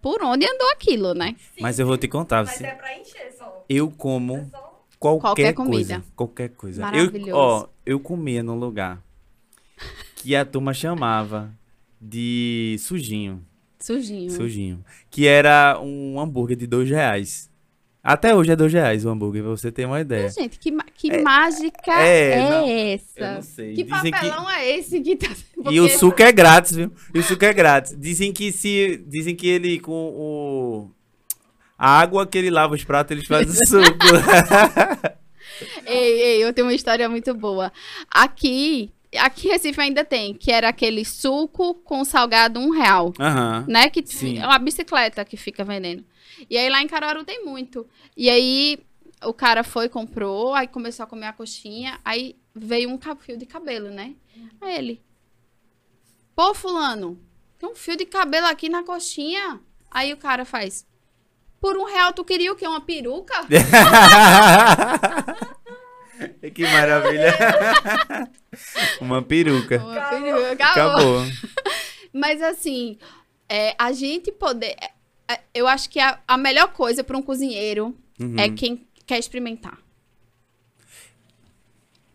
por 0.00 0.22
onde 0.22 0.46
andou 0.46 0.70
aquilo, 0.70 1.12
né? 1.14 1.34
Mas 1.60 1.78
eu 1.78 1.86
vou 1.86 1.98
te 1.98 2.06
contar, 2.06 2.44
Mas 2.44 2.54
você. 2.56 2.64
é 2.64 2.70
pra 2.74 2.96
encher 2.96 3.34
só. 3.36 3.64
Eu 3.68 3.90
como 3.90 4.36
É 4.36 4.44
só... 4.50 4.67
qualquer, 4.98 5.20
Qualquer 5.20 5.52
coisa. 5.54 5.70
comida. 5.70 6.04
Qualquer 6.16 6.48
coisa. 6.50 6.82
Eu, 6.82 6.86
Maravilhoso. 6.86 7.32
ó, 7.34 7.68
eu 7.86 8.00
comia 8.00 8.42
num 8.42 8.58
lugar 8.58 9.02
que 10.16 10.34
a 10.34 10.44
turma 10.44 10.74
chamava 10.74 11.52
de 12.00 12.76
sujinho. 12.80 13.44
Sujinho. 13.80 14.30
Sujinho. 14.30 14.84
Que 15.10 15.26
era 15.26 15.78
um 15.80 16.18
hambúrguer 16.20 16.56
de 16.56 16.66
dois 16.66 16.88
reais. 16.90 17.48
Até 18.02 18.34
hoje 18.34 18.50
é 18.52 18.56
dois 18.56 18.72
reais 18.72 19.04
o 19.04 19.08
hambúrguer, 19.08 19.42
pra 19.42 19.50
você 19.50 19.70
ter 19.70 19.84
uma 19.84 20.00
ideia. 20.00 20.28
Gente, 20.30 20.58
que, 20.58 20.72
que 20.94 21.10
É- 21.10 21.22
mágica 21.22 21.92
é, 22.00 22.30
é, 22.30 22.50
não, 22.50 22.68
essa? 22.68 23.20
Eu 23.20 23.34
não 23.34 23.42
sei. 23.42 23.74
Que 23.74 23.84
Dizem 23.84 24.02
que... 24.04 24.10
papelão 24.10 24.50
é 24.50 24.78
esse 24.78 25.00
que 25.00 25.16
tá. 25.16 25.26
E 25.26 25.60
o 25.80 25.84
Porque- 25.84 25.98
suco 25.98 26.22
é 26.22 26.32
grátis, 26.32 26.74
viu? 26.76 26.92
E 27.14 27.18
o 27.18 27.22
suco 27.22 27.44
é 27.44 27.52
grátis. 27.52 27.96
Dizem 27.98 28.32
que 28.32 28.50
se. 28.52 29.04
Dizem 29.06 29.34
que 29.36 29.46
ele 29.46 29.78
com 29.80 29.92
o. 29.92 30.90
A 31.78 32.00
água 32.00 32.26
que 32.26 32.36
ele 32.36 32.50
lava 32.50 32.74
os 32.74 32.82
pratos, 32.84 33.12
eles 33.12 33.26
fazem 33.26 33.54
suco. 33.64 33.88
Ei, 35.86 36.22
ei, 36.22 36.44
eu 36.44 36.52
tenho 36.52 36.66
uma 36.66 36.74
história 36.74 37.08
muito 37.08 37.34
boa. 37.34 37.72
Aqui, 38.10 38.92
aqui 39.16 39.48
em 39.48 39.50
Recife 39.50 39.80
ainda 39.80 40.04
tem, 40.04 40.32
que 40.34 40.52
era 40.52 40.68
aquele 40.68 41.04
suco 41.04 41.74
com 41.74 42.04
salgado 42.04 42.60
um 42.60 42.70
real. 42.70 43.12
Aham. 43.18 43.64
né? 43.66 43.90
Que 43.90 44.06
Sim. 44.06 44.38
é 44.38 44.46
uma 44.46 44.58
bicicleta 44.58 45.24
que 45.24 45.36
fica 45.36 45.64
vendendo. 45.64 46.04
E 46.48 46.56
aí 46.56 46.68
lá 46.68 46.80
em 46.80 46.86
Caruaru 46.86 47.24
tem 47.24 47.44
muito. 47.44 47.86
E 48.16 48.30
aí 48.30 48.78
o 49.24 49.32
cara 49.34 49.64
foi, 49.64 49.88
comprou, 49.88 50.54
aí 50.54 50.68
começou 50.68 51.04
a 51.04 51.06
comer 51.06 51.26
a 51.26 51.32
coxinha, 51.32 51.98
aí 52.04 52.36
veio 52.54 52.88
um 52.90 52.98
fio 53.18 53.36
de 53.36 53.46
cabelo, 53.46 53.90
né? 53.90 54.14
Aí 54.60 54.76
ele, 54.76 55.02
pô, 56.36 56.54
fulano, 56.54 57.18
tem 57.58 57.68
um 57.68 57.74
fio 57.74 57.96
de 57.96 58.04
cabelo 58.04 58.46
aqui 58.46 58.68
na 58.68 58.84
coxinha. 58.84 59.60
Aí 59.90 60.12
o 60.12 60.16
cara 60.16 60.44
faz, 60.44 60.86
por 61.60 61.76
um 61.76 61.84
real 61.84 62.12
tu 62.12 62.24
queria 62.24 62.52
o 62.52 62.56
quê? 62.56 62.66
Uma 62.66 62.80
peruca? 62.80 63.34
que 66.54 66.62
maravilha. 66.64 67.34
Uma 69.00 69.22
peruca. 69.22 69.78
Uma 69.78 70.00
peruca, 70.10 70.52
acabou. 70.64 71.20
Acabou. 71.20 71.22
Mas 72.12 72.42
assim, 72.42 72.98
é, 73.48 73.74
a 73.78 73.92
gente 73.92 74.32
poder... 74.32 74.74
é, 74.80 74.90
é, 75.34 75.40
eu 75.54 75.68
acho 75.68 75.88
que 75.90 76.00
a, 76.00 76.18
a 76.26 76.36
melhor 76.36 76.72
coisa 76.72 77.04
para 77.04 77.16
um 77.16 77.22
cozinheiro 77.22 77.94
Uhum. 78.20 78.34
é 78.36 78.48
quem 78.48 78.84
quer 79.06 79.16
experimentar. 79.20 79.78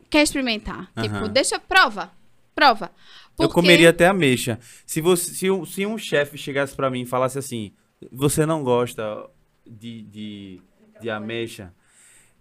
Quer 0.09 0.21
experimentar. 0.23 0.91
Tipo, 1.01 1.15
Aham. 1.15 1.29
deixa, 1.29 1.57
prova. 1.57 2.11
Prova. 2.53 2.91
Eu 3.39 3.47
Porque- 3.47 3.53
comeria 3.53 3.89
até 3.89 4.07
ameixa. 4.07 4.59
Se, 4.85 4.99
você, 4.99 5.33
se, 5.33 5.49
um, 5.49 5.65
se 5.65 5.85
um 5.85 5.97
chefe 5.97 6.37
chegasse 6.37 6.75
pra 6.75 6.89
mim 6.91 7.03
e 7.03 7.05
falasse 7.05 7.39
assim: 7.39 7.71
Você 8.11 8.45
não 8.45 8.63
gosta 8.63 9.25
de, 9.65 10.01
de, 10.03 10.61
de 11.01 11.09
ameixa? 11.09 11.73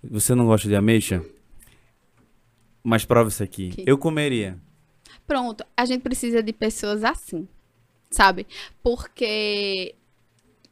Você 0.02 0.34
não 0.34 0.46
gosta 0.46 0.68
de 0.68 0.74
ameixa? 0.74 1.24
Mas 2.82 3.04
prova 3.04 3.28
isso 3.28 3.42
aqui. 3.42 3.70
Aqui. 3.72 3.84
Eu 3.86 3.96
comeria. 3.96 4.58
Pronto, 5.26 5.64
a 5.76 5.84
gente 5.84 6.02
precisa 6.02 6.42
de 6.42 6.52
pessoas 6.52 7.04
assim, 7.04 7.46
sabe? 8.10 8.46
Porque 8.82 9.94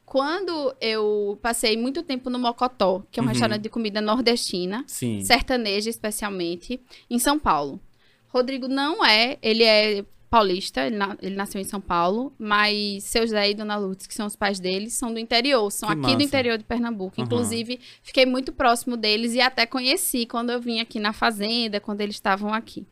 quando 0.04 0.74
eu 0.80 1.38
passei 1.40 1.76
muito 1.76 2.02
tempo 2.02 2.28
no 2.28 2.38
Mocotó, 2.38 3.04
que 3.12 3.20
é 3.20 3.22
um 3.22 3.26
Uhum. 3.26 3.30
restaurante 3.30 3.62
de 3.62 3.68
comida 3.68 4.00
nordestina, 4.00 4.82
Sim. 4.88 5.20
sertaneja 5.24 5.88
especialmente, 5.88 6.80
em 7.08 7.18
São 7.18 7.38
Paulo. 7.38 7.80
Rodrigo 8.26 8.66
não 8.66 9.04
é, 9.04 9.38
ele 9.40 9.62
é 9.62 10.04
paulista, 10.30 10.86
ele, 10.86 10.96
na- 10.96 11.16
ele 11.20 11.34
nasceu 11.34 11.60
em 11.60 11.64
São 11.64 11.80
Paulo, 11.80 12.32
mas 12.38 13.02
seu 13.04 13.26
Zé 13.26 13.50
e 13.50 13.54
Dona 13.54 13.76
Lourdes, 13.76 14.06
que 14.06 14.14
são 14.14 14.26
os 14.26 14.36
pais 14.36 14.60
deles, 14.60 14.92
são 14.94 15.12
do 15.12 15.18
interior, 15.18 15.68
são 15.70 15.88
Que 15.88 15.92
aqui 15.94 16.02
massa. 16.02 16.16
do 16.16 16.22
interior 16.22 16.56
de 16.56 16.64
Pernambuco. 16.64 17.14
Aham. 17.20 17.26
Inclusive, 17.26 17.80
fiquei 18.02 18.24
muito 18.24 18.52
próximo 18.52 18.96
deles 18.96 19.34
e 19.34 19.40
até 19.40 19.66
conheci 19.66 20.24
quando 20.26 20.50
eu 20.50 20.60
vim 20.60 20.78
aqui 20.80 21.00
na 21.00 21.12
fazenda, 21.12 21.80
quando 21.80 22.00
eles 22.00 22.14
estavam 22.14 22.54
aqui. 22.54 22.86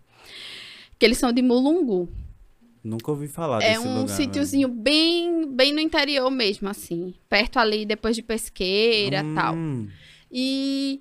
Que 0.99 1.07
eles 1.07 1.17
são 1.19 1.33
de 1.33 1.41
Mulungu. 1.41 2.09
Nunca 2.83 3.11
ouvi 3.11 3.29
falar 3.29 3.63
É 3.63 3.75
desse 3.75 3.87
um 3.87 4.01
lugar. 4.03 4.17
sítiozinho 4.17 4.69
bem, 4.69 5.47
bem 5.49 5.73
no 5.73 5.81
interior 5.81 6.31
mesmo, 6.31 6.69
assim. 6.69 7.15
Perto 7.29 7.59
ali, 7.59 7.87
depois 7.87 8.17
de 8.17 8.23
pesqueira 8.23 9.23
velho. 9.23 9.35
tal. 9.35 9.55
Hum, 9.55 9.89
E 10.31 11.01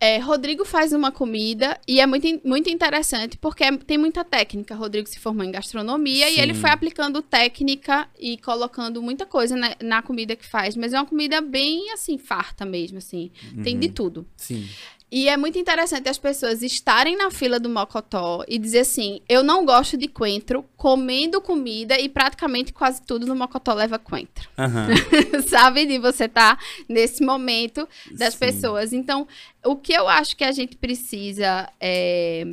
é, 0.00 0.18
Rodrigo 0.18 0.64
faz 0.64 0.92
uma 0.92 1.10
comida 1.10 1.80
e 1.86 2.00
é 2.00 2.06
muito, 2.06 2.26
muito 2.44 2.68
interessante 2.68 3.38
porque 3.38 3.64
é- 3.64 3.76
tem 3.76 3.96
muita 3.96 4.24
técnica. 4.24 4.74
Rodrigo 4.74 5.08
se 5.08 5.18
formou 5.18 5.44
em 5.44 5.50
gastronomia 5.50 6.28
e 6.28 6.38
ele 6.40 6.54
Sim. 6.54 6.60
foi 6.60 6.70
aplicando 6.70 7.22
técnica 7.22 8.08
e 8.18 8.36
colocando 8.38 9.00
muita 9.00 9.24
coisa 9.24 9.56
na, 9.56 9.76
na 9.82 10.02
comida 10.02 10.36
que 10.36 10.46
faz. 10.46 10.76
Mas 10.76 10.92
é 10.92 10.98
uma 10.98 11.06
comida 11.06 11.40
bem, 11.40 11.90
assim, 11.92 12.18
farta 12.18 12.64
mesmo, 12.64 12.98
assim. 12.98 13.30
Tem 13.62 13.78
de 13.78 13.86
uhum. 13.86 13.92
tudo. 13.92 14.26
Sim. 14.36 14.68
E 15.10 15.28
é 15.28 15.36
muito 15.36 15.58
interessante 15.58 16.08
as 16.08 16.18
pessoas 16.18 16.62
estarem 16.62 17.16
na 17.16 17.30
fila 17.30 17.60
do 17.60 17.68
Mocotó 17.68 18.44
e 18.48 18.58
dizer 18.58 18.80
assim: 18.80 19.20
eu 19.28 19.42
não 19.42 19.64
gosto 19.64 19.96
de 19.96 20.08
coentro, 20.08 20.64
comendo 20.76 21.40
comida 21.40 21.98
e 22.00 22.08
praticamente 22.08 22.72
quase 22.72 23.02
tudo 23.02 23.26
no 23.26 23.36
Mocotó 23.36 23.74
leva 23.74 23.98
coentro. 23.98 24.48
Aham. 24.58 24.88
Sabe? 25.46 25.86
De 25.86 25.98
você 25.98 26.24
estar 26.24 26.58
nesse 26.88 27.24
momento 27.24 27.88
das 28.12 28.34
Sim. 28.34 28.40
pessoas. 28.40 28.92
Então, 28.92 29.28
o 29.64 29.76
que 29.76 29.92
eu 29.92 30.08
acho 30.08 30.36
que 30.36 30.44
a 30.44 30.52
gente 30.52 30.76
precisa 30.76 31.70
é. 31.80 32.46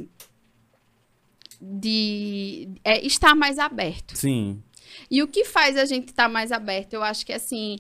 De 1.60 2.70
é 2.84 3.06
estar 3.06 3.36
mais 3.36 3.60
aberto. 3.60 4.16
Sim. 4.16 4.62
E 5.10 5.22
o 5.22 5.28
que 5.28 5.46
faz 5.46 5.78
a 5.78 5.86
gente 5.86 6.10
estar 6.10 6.28
mais 6.28 6.52
aberto? 6.52 6.94
Eu 6.94 7.04
acho 7.04 7.26
que 7.26 7.34
assim, 7.34 7.78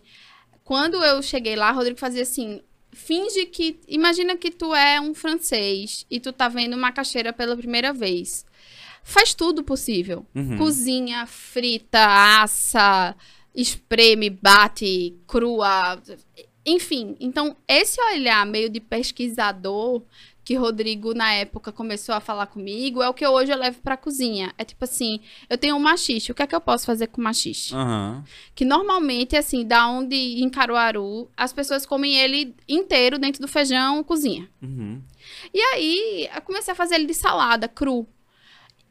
quando 0.63 1.03
eu 1.03 1.21
cheguei 1.21 1.55
lá, 1.55 1.71
Rodrigo 1.71 1.99
fazia 1.99 2.23
assim: 2.23 2.61
finge 2.91 3.45
que. 3.45 3.79
Imagina 3.87 4.35
que 4.35 4.51
tu 4.51 4.73
é 4.75 4.99
um 4.99 5.13
francês 5.13 6.05
e 6.09 6.19
tu 6.19 6.31
tá 6.31 6.47
vendo 6.47 6.77
macaxeira 6.77 7.33
pela 7.33 7.55
primeira 7.55 7.93
vez. 7.93 8.45
Faz 9.03 9.33
tudo 9.33 9.63
possível. 9.63 10.25
Uhum. 10.35 10.57
Cozinha, 10.57 11.25
frita, 11.25 12.05
assa, 12.41 13.15
espreme, 13.55 14.29
bate, 14.29 15.15
crua. 15.27 16.01
Enfim, 16.65 17.15
então 17.19 17.55
esse 17.67 17.99
olhar 18.13 18.45
meio 18.45 18.69
de 18.69 18.79
pesquisador 18.79 20.03
que 20.43 20.55
Rodrigo 20.55 21.13
na 21.13 21.33
época 21.33 21.71
começou 21.71 22.15
a 22.15 22.19
falar 22.19 22.47
comigo 22.47 23.01
é 23.03 23.07
o 23.07 23.13
que 23.13 23.25
hoje 23.27 23.51
eu 23.51 23.57
levo 23.57 23.79
pra 23.81 23.95
cozinha. 23.95 24.51
É 24.57 24.63
tipo 24.63 24.83
assim, 24.83 25.19
eu 25.49 25.57
tenho 25.57 25.75
um 25.75 25.79
machixe, 25.79 26.31
o 26.31 26.35
que 26.35 26.41
é 26.41 26.47
que 26.47 26.55
eu 26.55 26.61
posso 26.61 26.85
fazer 26.85 27.07
com 27.07 27.21
machixe? 27.21 27.75
Aham. 27.75 28.23
Que 28.55 28.65
normalmente, 28.65 29.35
assim, 29.37 29.63
da 29.65 29.87
onde 29.87 30.15
em 30.15 30.49
Caruaru, 30.49 31.29
as 31.37 31.53
pessoas 31.53 31.85
comem 31.85 32.15
ele 32.17 32.55
inteiro 32.67 33.19
dentro 33.19 33.39
do 33.41 33.47
feijão, 33.47 34.03
cozinha. 34.03 34.49
Uhum. 34.61 34.99
E 35.53 35.59
aí, 35.59 36.29
eu 36.35 36.41
comecei 36.41 36.71
a 36.71 36.75
fazer 36.75 36.95
ele 36.95 37.05
de 37.05 37.13
salada, 37.13 37.67
cru. 37.67 38.07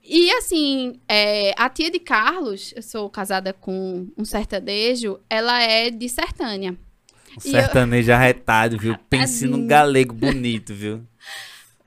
E 0.03 0.31
assim, 0.33 0.99
é, 1.09 1.53
a 1.59 1.69
tia 1.69 1.91
de 1.91 1.99
Carlos, 1.99 2.73
eu 2.75 2.83
sou 2.83 3.11
casada 3.11 3.53
com 3.53 4.07
um 4.17 4.25
sertanejo, 4.25 5.21
ela 5.29 5.61
é 5.61 5.91
de 5.91 6.09
Sertânia. 6.09 6.73
Um 6.73 7.35
E 7.45 7.49
eu- 7.49 7.61
sertanejo 7.61 8.11
arretado, 8.13 8.79
viu? 8.79 8.97
Pense 9.11 9.45
num 9.45 9.51
Tadinho. 9.53 9.69
galego 9.69 10.15
bonito, 10.15 10.73
viu? 10.75 11.03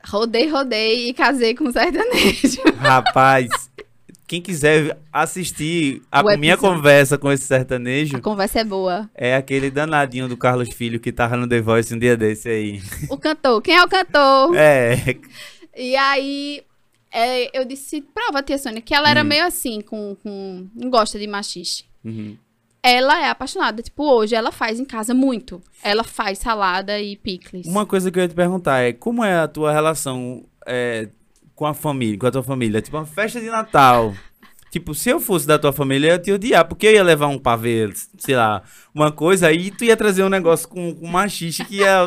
Rodei, 0.06 0.48
rodei 0.50 1.10
e 1.10 1.14
casei 1.14 1.56
com 1.56 1.66
um 1.66 1.72
sertanejo. 1.72 2.62
Rapaz, 2.78 3.50
quem 4.28 4.42
quiser 4.42 4.98
assistir 5.12 6.02
a 6.12 6.22
O 6.22 6.26
minha 6.38 6.54
episódio. 6.54 6.76
conversa 6.78 7.18
com 7.18 7.32
esse 7.32 7.44
sertanejo, 7.46 8.18
A 8.18 8.22
conversa 8.22 8.60
é 8.60 8.64
boa. 8.64 9.10
é 9.16 9.36
aquele 9.36 9.70
danadinho 9.72 10.28
do 10.28 10.36
Carlos 10.38 10.70
Filho 10.74 11.00
que 11.00 11.12
tava 11.12 11.38
no 11.38 11.48
The 11.48 11.62
Voice 11.62 11.94
um 11.94 12.00
dia 12.00 12.18
desse 12.18 12.50
aí. 12.50 12.82
O 13.10 13.18
cantor, 13.18 13.62
quem 13.62 13.76
é 13.76 13.84
o 13.84 13.88
cantor? 13.88 14.56
É. 14.56 15.16
E 15.76 15.96
aí, 15.96 16.62
é, 17.12 17.58
eu 17.58 17.66
disse, 17.66 18.02
prova, 18.02 18.44
tia 18.44 18.58
Sônia, 18.58 18.82
que 18.82 18.94
ela 18.94 19.10
era 19.10 19.22
Hum. 19.22 19.26
meio 19.28 19.46
assim, 19.46 19.82
com, 19.82 20.16
com. 20.22 20.68
Não 20.76 20.90
gosta 20.90 21.18
de 21.18 21.28
machixe. 21.28 21.86
Uhum. 22.04 22.38
Ela 22.84 23.26
é 23.26 23.30
apaixonada. 23.30 23.82
Tipo, 23.82 24.04
hoje 24.04 24.36
ela 24.36 24.52
faz 24.52 24.78
em 24.80 24.84
casa 24.84 25.14
muito. 25.14 25.62
Ela 25.82 26.04
faz 26.04 26.40
salada 26.40 27.00
e 27.00 27.16
picles. 27.16 27.66
Uma 27.66 27.86
coisa 27.86 28.12
que 28.12 28.20
eu 28.20 28.24
ia 28.24 28.28
te 28.30 28.36
perguntar 28.36 28.82
é 28.82 28.92
como 28.92 29.24
é 29.24 29.40
a 29.40 29.48
tua 29.48 29.72
relação 29.72 30.44
é, 30.68 31.08
com 31.56 31.66
a 31.66 31.74
família, 31.74 32.20
com 32.20 32.28
a 32.28 32.32
tua 32.32 32.44
família? 32.44 32.82
Tipo, 32.82 32.98
uma 32.98 33.06
festa 33.06 33.40
de 33.40 33.48
Natal. 33.50 34.14
Tipo, 34.70 34.96
se 34.96 35.08
eu 35.08 35.20
fosse 35.20 35.46
da 35.46 35.60
tua 35.60 35.72
família, 35.72 36.08
eu 36.08 36.12
ia 36.14 36.20
te 36.20 36.32
odiar, 36.32 36.68
porque 36.68 36.88
eu 36.88 36.94
ia 36.94 37.04
levar 37.04 37.28
um 37.28 37.38
pavê, 37.38 37.94
sei 38.18 38.36
lá, 38.36 38.64
uma 38.92 39.12
coisa, 39.12 39.46
aí 39.46 39.70
tu 39.70 39.84
ia 39.84 39.96
trazer 39.96 40.24
um 40.24 40.30
negócio 40.30 40.68
com, 40.68 40.96
com 40.96 41.06
machixe 41.08 41.64
que 41.64 41.76
ia 41.76 42.06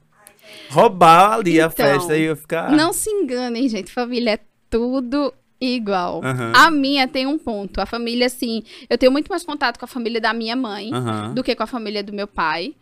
roubar 0.68 1.32
ali 1.32 1.58
a 1.58 1.64
Então, 1.64 1.70
festa 1.86 2.14
e 2.14 2.24
eu 2.24 2.28
ia 2.30 2.36
ficar. 2.36 2.70
Não 2.72 2.92
se 2.92 3.08
enganem, 3.08 3.66
gente. 3.70 3.90
Família 3.90 4.32
é 4.34 4.40
tudo 4.68 5.32
igual. 5.60 6.20
Aham. 6.24 6.52
A 6.54 6.70
minha 6.70 7.06
tem 7.08 7.26
um 7.26 7.38
ponto. 7.38 7.80
A 7.80 7.86
família, 7.86 8.26
assim, 8.26 8.62
eu 8.88 8.96
tenho 8.98 9.12
muito 9.12 9.28
mais 9.28 9.42
contato 9.44 9.78
com 9.78 9.84
a 9.84 9.88
família 9.88 10.20
da 10.20 10.32
minha 10.32 10.54
mãe 10.56 10.92
Aham. 10.92 11.34
do 11.34 11.42
que 11.42 11.54
com 11.54 11.62
a 11.62 11.66
família 11.66 12.02
do 12.02 12.12
meu 12.12 12.26
pai. 12.26 12.74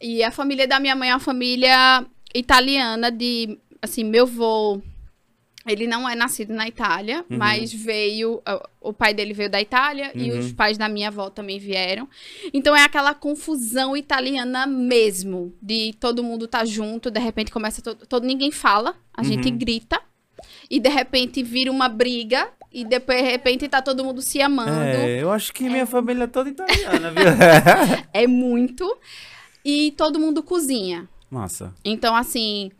E 0.00 0.22
a 0.22 0.30
família 0.30 0.66
da 0.66 0.78
minha 0.80 0.94
mãe 0.96 1.10
é 1.10 1.14
uma 1.14 1.20
família 1.20 2.04
italiana 2.34 3.10
de, 3.10 3.58
assim, 3.80 4.04
meu 4.04 4.26
vô. 4.26 4.80
Ele 5.66 5.86
não 5.86 6.06
é 6.06 6.14
nascido 6.14 6.52
na 6.52 6.68
Itália, 6.68 7.24
Uhum. 7.30 7.38
mas 7.38 7.72
veio. 7.72 8.42
O 8.82 8.92
pai 8.92 9.14
dele 9.14 9.32
veio 9.32 9.48
da 9.48 9.58
Itália 9.62 10.10
e 10.14 10.30
Uhum. 10.30 10.38
os 10.40 10.52
pais 10.52 10.76
da 10.76 10.90
minha 10.90 11.08
avó 11.08 11.30
também 11.30 11.58
vieram. 11.58 12.06
Então 12.52 12.76
é 12.76 12.82
aquela 12.82 13.14
confusão 13.14 13.96
italiana 13.96 14.66
mesmo. 14.66 15.54
De 15.62 15.94
todo 15.98 16.22
mundo 16.22 16.46
tá 16.46 16.66
junto, 16.66 17.10
de 17.10 17.18
repente 17.18 17.50
começa 17.50 17.80
todo. 17.80 18.06
todo 18.06 18.26
ninguém 18.26 18.50
fala, 18.50 18.94
a 19.16 19.22
gente 19.22 19.48
Uhum. 19.48 19.56
grita. 19.56 19.98
E 20.70 20.80
de 20.80 20.88
repente 20.88 21.42
vira 21.42 21.70
uma 21.70 21.88
briga. 21.88 22.48
E 22.72 22.84
depois, 22.84 23.22
de 23.22 23.30
repente, 23.30 23.68
tá 23.68 23.80
todo 23.80 24.04
mundo 24.04 24.20
se 24.20 24.42
amando. 24.42 24.70
É, 24.70 25.22
eu 25.22 25.30
acho 25.30 25.52
que 25.52 25.64
minha 25.68 25.86
família 25.86 26.24
é 26.24 26.26
toda 26.26 26.50
italiana, 26.50 27.10
viu? 27.10 27.24
É 28.12 28.26
muito. 28.26 28.98
E 29.64 29.92
todo 29.92 30.18
mundo 30.18 30.42
cozinha. 30.42 31.08
Massa. 31.30 31.72
Então, 31.84 32.16
assim, 32.16 32.72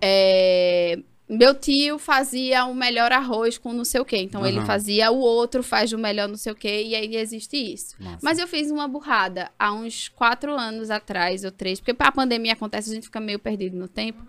é, 0.00 0.98
meu 1.28 1.54
tio 1.54 1.98
fazia 1.98 2.64
o 2.64 2.74
melhor 2.74 3.12
arroz 3.12 3.58
com 3.58 3.72
não 3.72 3.84
sei 3.84 4.00
o 4.00 4.04
quê. 4.04 4.18
Então, 4.18 4.46
ele 4.46 4.58
Aham. 4.58 4.66
fazia, 4.66 5.10
o 5.10 5.18
outro 5.18 5.62
faz 5.62 5.92
o 5.92 5.98
melhor 5.98 6.28
não 6.28 6.36
sei 6.36 6.52
o 6.52 6.56
quê. 6.56 6.84
E 6.86 6.94
aí 6.94 7.16
existe 7.16 7.56
isso. 7.56 7.94
Massa. 8.00 8.18
Mas 8.22 8.38
eu 8.38 8.46
fiz 8.48 8.70
uma 8.70 8.88
burrada 8.88 9.50
há 9.58 9.72
uns 9.72 10.08
quatro 10.08 10.54
anos 10.56 10.90
atrás, 10.90 11.44
ou 11.44 11.50
três. 11.50 11.80
Porque 11.80 11.94
a 11.98 12.12
pandemia 12.12 12.52
acontece, 12.52 12.90
a 12.90 12.94
gente 12.94 13.04
fica 13.04 13.20
meio 13.20 13.38
perdido 13.38 13.76
no 13.76 13.88
tempo. 13.88 14.24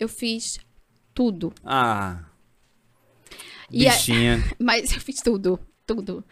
Eu 0.00 0.08
fiz 0.08 0.58
tudo. 1.14 1.52
Ah. 1.64 2.24
E 3.72 3.88
a- 3.88 3.92
Bichinha. 3.92 4.44
Mas 4.60 4.92
eu 4.92 5.00
fiz 5.00 5.16
tudo, 5.22 5.58
tudo. 5.86 6.24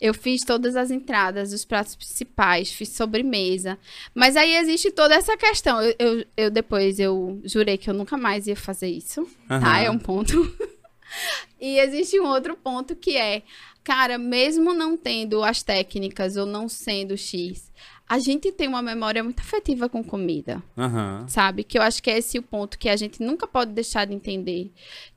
Eu 0.00 0.12
fiz 0.12 0.42
todas 0.44 0.76
as 0.76 0.90
entradas, 0.90 1.52
os 1.52 1.64
pratos 1.64 1.94
principais, 1.96 2.72
fiz 2.72 2.88
sobremesa. 2.90 3.78
Mas 4.14 4.36
aí 4.36 4.56
existe 4.56 4.90
toda 4.90 5.14
essa 5.14 5.36
questão. 5.36 5.80
Eu, 5.80 5.94
eu, 5.98 6.26
eu 6.36 6.50
depois 6.50 6.98
eu 6.98 7.40
jurei 7.44 7.78
que 7.78 7.88
eu 7.88 7.94
nunca 7.94 8.16
mais 8.16 8.46
ia 8.46 8.56
fazer 8.56 8.88
isso, 8.88 9.26
tá? 9.48 9.56
Aham. 9.56 9.78
É 9.78 9.90
um 9.90 9.98
ponto. 9.98 10.56
e 11.60 11.78
existe 11.78 12.18
um 12.20 12.26
outro 12.26 12.56
ponto 12.56 12.96
que 12.96 13.16
é, 13.16 13.42
cara, 13.84 14.18
mesmo 14.18 14.72
não 14.74 14.96
tendo 14.96 15.42
as 15.44 15.62
técnicas 15.62 16.36
ou 16.36 16.46
não 16.46 16.68
sendo 16.68 17.16
X, 17.16 17.70
a 18.08 18.18
gente 18.18 18.50
tem 18.52 18.68
uma 18.68 18.82
memória 18.82 19.22
muito 19.22 19.40
afetiva 19.40 19.88
com 19.88 20.02
comida 20.04 20.62
Aham. 20.76 21.24
sabe? 21.28 21.64
Que 21.64 21.78
eu 21.78 21.82
acho 21.82 22.02
que 22.02 22.10
é 22.10 22.18
esse 22.18 22.38
o 22.38 22.42
ponto 22.42 22.78
que 22.78 22.88
a 22.88 22.96
gente 22.96 23.22
nunca 23.22 23.46
pode 23.46 23.72
deixar 23.72 24.04
de 24.06 24.14
entender. 24.14 24.70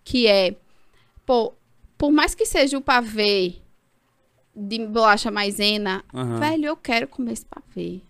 Que 0.04 0.28
é, 0.28 0.56
pô, 1.26 1.54
por 1.98 2.12
mais 2.12 2.36
que 2.36 2.46
seja 2.46 2.78
o 2.78 2.82
pavê 2.82 3.56
de 4.56 4.86
bolacha 4.88 5.30
maisena, 5.32 6.04
Aham. 6.14 6.40
velho, 6.40 6.66
eu 6.66 6.78
quero 6.78 7.08
comer 7.08 7.34
esse 7.34 7.46
pavê. 7.46 8.02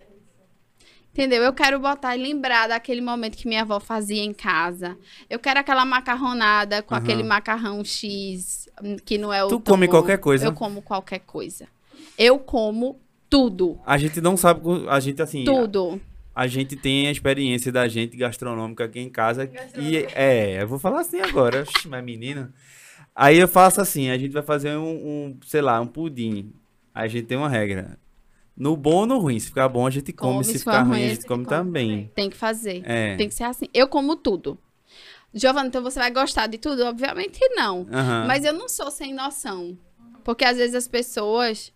Entendeu? 1.12 1.42
Eu 1.44 1.54
quero 1.54 1.80
botar 1.80 2.16
e 2.18 2.22
lembrar 2.22 2.68
daquele 2.68 3.00
momento 3.00 3.38
que 3.38 3.48
minha 3.48 3.62
avó 3.62 3.80
fazia 3.80 4.22
em 4.22 4.34
casa. 4.34 4.98
Eu 5.30 5.40
quero 5.40 5.60
aquela 5.62 5.86
macarronada 5.86 6.84
com 6.84 6.94
Aham. 6.94 7.02
aquele 7.04 7.24
macarrão 7.24 7.84
X, 7.86 8.68
hum, 8.84 8.98
que 8.98 9.18
não 9.18 9.32
é 9.32 9.42
o 9.44 9.48
Tu 9.48 9.60
come 9.62 9.88
tão- 9.88 9.94
qualquer 9.94 10.18
coisa? 10.18 10.46
Eu 10.48 10.54
como 10.54 10.82
qualquer 10.82 11.20
coisa. 11.20 11.70
Eu 12.18 12.38
como 12.38 13.00
tudo. 13.30 13.80
A 13.86 13.98
gente 13.98 14.20
não 14.20 14.36
sabe, 14.36 14.62
a 14.90 15.00
gente 15.00 15.22
assim, 15.22 15.46
Tudo. 15.46 16.02
a 16.36 16.48
gente 16.48 16.76
tem 16.76 17.08
a 17.08 17.12
experiência 17.12 17.72
da 17.72 17.88
gente 17.88 18.18
gastronômica 18.18 18.84
aqui 18.84 19.00
em 19.00 19.10
casa. 19.10 19.50
E 19.78 19.96
é, 20.14 20.62
eu 20.62 20.68
vou 20.68 20.78
falar 20.78 21.00
assim 21.00 21.22
agora, 21.22 21.64
mas 21.88 22.04
menina. 22.04 22.54
Aí 23.16 23.38
eu 23.38 23.48
faço 23.48 23.80
assim, 23.80 24.10
a 24.10 24.18
gente 24.18 24.34
vai 24.34 24.44
fazer 24.44 24.76
um, 24.76 24.90
um, 24.90 25.40
sei 25.46 25.62
lá, 25.62 25.80
um 25.80 25.88
pudim. 25.88 26.52
Aí 26.94 27.06
a 27.06 27.08
gente 27.08 27.26
tem 27.26 27.38
uma 27.38 27.48
regra. 27.48 27.98
No 28.58 28.76
bom 28.76 29.00
ou 29.00 29.06
no 29.06 29.20
ruim? 29.20 29.40
Se 29.40 29.48
ficar 29.48 29.70
bom, 29.70 29.88
a 29.88 29.90
gente 29.90 30.12
come. 30.12 30.34
Come, 30.34 30.44
se 30.44 30.54
se 30.54 30.60
ficar 30.60 30.84
ruim, 30.84 31.04
a 31.04 31.08
gente 31.10 31.26
come 31.26 31.46
também. 31.46 32.12
Tem 32.14 32.30
que 32.30 32.38
fazer. 32.38 32.82
É. 32.86 33.16
Tem 33.16 33.28
que 33.30 33.36
ser 33.36 33.44
assim. 33.46 33.68
Eu 33.74 33.88
como 33.88 34.16
tudo. 34.16 34.58
Giovana, 35.34 35.68
então 35.68 35.84
você 35.84 36.00
vai 36.00 36.12
gostar 36.12 36.48
de 36.48 36.58
tudo? 36.58 36.84
Obviamente 36.84 37.40
não. 37.50 37.86
Mas 38.28 38.46
eu 38.46 38.54
não 38.54 38.70
sou 38.70 38.90
sem 38.90 39.14
noção. 39.14 39.78
Porque 40.24 40.46
às 40.46 40.58
vezes 40.58 40.74
as 40.74 40.88
pessoas 40.88 41.72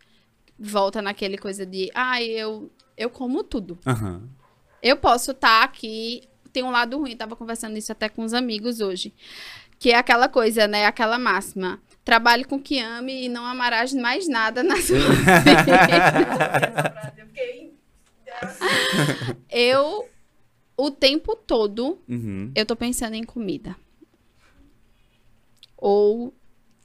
voltam 0.57 1.01
naquele 1.01 1.37
coisa 1.37 1.65
de, 1.65 1.91
ai, 1.93 2.25
eu, 2.25 2.71
eu 2.97 3.09
como 3.09 3.43
tudo. 3.43 3.77
Eu 4.81 4.97
posso 4.97 5.31
estar 5.31 5.63
aqui. 5.63 6.23
Tem 6.51 6.63
um 6.63 6.71
lado 6.71 6.97
ruim, 6.97 7.15
tava 7.15 7.35
conversando 7.35 7.77
isso 7.77 7.91
até 7.91 8.09
com 8.09 8.23
os 8.23 8.33
amigos 8.33 8.79
hoje. 8.79 9.13
Que 9.79 9.91
é 9.91 9.95
aquela 9.95 10.27
coisa, 10.27 10.67
né? 10.67 10.85
Aquela 10.85 11.17
máxima. 11.17 11.81
Trabalhe 12.03 12.43
com 12.43 12.55
o 12.57 12.61
que 12.61 12.79
ame 12.79 13.25
e 13.25 13.29
não 13.29 13.45
amarás 13.45 13.93
mais 13.93 14.27
nada 14.27 14.61
na 14.63 14.75
sua 14.81 14.97
vida. 14.97 15.29
Eu 19.49 20.07
o 20.77 20.89
tempo 20.91 21.35
todo, 21.35 21.99
Uhum. 22.07 22.51
eu 22.55 22.65
tô 22.65 22.75
pensando 22.75 23.13
em 23.15 23.23
comida. 23.23 23.75
Ou 25.77 26.33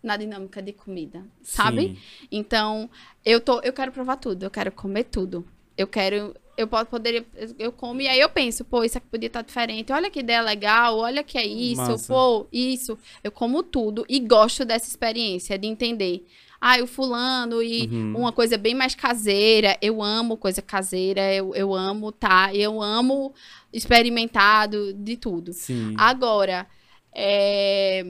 na 0.02 0.16
dinâmica 0.16 0.60
de 0.60 0.72
comida, 0.72 1.24
sabe? 1.42 1.80
Sim. 1.88 1.98
Então, 2.30 2.90
eu 3.24 3.40
tô, 3.40 3.60
eu 3.60 3.72
quero 3.72 3.90
provar 3.92 4.16
tudo, 4.16 4.42
eu 4.44 4.50
quero 4.50 4.70
comer 4.72 5.04
tudo. 5.04 5.46
Eu 5.76 5.86
quero 5.86 6.34
eu 6.56 6.66
posso, 6.68 6.86
poderia, 6.86 7.24
eu 7.58 7.72
como 7.72 8.00
e 8.00 8.08
aí 8.08 8.20
eu 8.20 8.28
penso, 8.28 8.64
pô, 8.64 8.84
isso 8.84 8.98
aqui 8.98 9.06
podia 9.10 9.26
estar 9.26 9.42
diferente. 9.42 9.92
Olha 9.92 10.10
que 10.10 10.20
ideia 10.20 10.40
legal, 10.42 10.98
olha 10.98 11.22
que 11.22 11.36
é 11.38 11.46
isso, 11.46 11.82
Massa. 11.82 12.12
pô, 12.12 12.46
isso. 12.52 12.98
Eu 13.22 13.30
como 13.32 13.62
tudo 13.62 14.04
e 14.08 14.20
gosto 14.20 14.64
dessa 14.64 14.88
experiência 14.88 15.58
de 15.58 15.66
entender. 15.66 16.24
Ah, 16.60 16.80
o 16.82 16.86
fulano 16.86 17.62
e 17.62 17.86
Uhum. 17.88 18.14
uma 18.16 18.32
coisa 18.32 18.56
bem 18.56 18.74
mais 18.74 18.94
caseira. 18.94 19.76
Eu 19.82 20.02
amo 20.02 20.36
coisa 20.36 20.62
caseira, 20.62 21.34
eu, 21.34 21.54
eu 21.54 21.74
amo, 21.74 22.10
tá? 22.10 22.54
Eu 22.54 22.80
amo 22.80 23.34
experimentado 23.70 24.92
de 24.94 25.16
tudo. 25.16 25.52
Sim. 25.52 25.94
Agora, 25.98 26.66
é, 27.14 28.02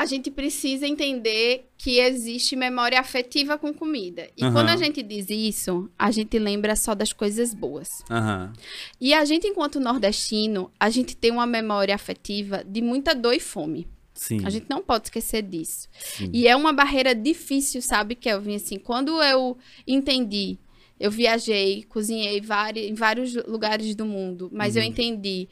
a 0.00 0.06
gente 0.06 0.30
precisa 0.30 0.86
entender 0.86 1.66
que 1.76 1.98
existe 1.98 2.54
memória 2.54 3.00
afetiva 3.00 3.58
com 3.58 3.72
comida. 3.74 4.28
E 4.36 4.44
Aham. 4.44 4.52
quando 4.52 4.68
a 4.68 4.76
gente 4.76 5.02
diz 5.02 5.26
isso, 5.28 5.90
a 5.98 6.10
gente 6.10 6.38
lembra 6.38 6.76
só 6.76 6.94
das 6.94 7.12
coisas 7.12 7.52
boas. 7.52 7.88
Aham. 8.10 8.52
E 9.00 9.12
a 9.12 9.24
gente, 9.24 9.46
enquanto 9.46 9.80
nordestino, 9.80 10.70
a 10.78 10.88
gente 10.90 11.16
tem 11.16 11.30
uma 11.30 11.46
memória 11.46 11.94
afetiva 11.94 12.62
de 12.64 12.80
muita 12.80 13.14
dor 13.14 13.34
e 13.34 13.40
fome. 13.40 13.86
Sim. 14.14 14.44
A 14.44 14.50
gente 14.50 14.66
não 14.68 14.82
pode 14.82 15.04
esquecer 15.06 15.42
disso. 15.42 15.88
Sim. 15.98 16.30
E 16.32 16.46
é 16.48 16.54
uma 16.56 16.72
barreira 16.72 17.14
difícil, 17.14 17.80
sabe, 17.82 18.14
Kelvin? 18.14 18.56
Assim, 18.56 18.78
quando 18.78 19.22
eu 19.22 19.56
entendi, 19.86 20.58
eu 20.98 21.10
viajei, 21.10 21.84
cozinhei 21.88 22.40
em 22.76 22.94
vários 22.94 23.34
lugares 23.46 23.94
do 23.94 24.04
mundo, 24.04 24.50
mas 24.52 24.74
eu 24.74 24.82
Uhum. 24.82 24.88
entendi 24.88 25.48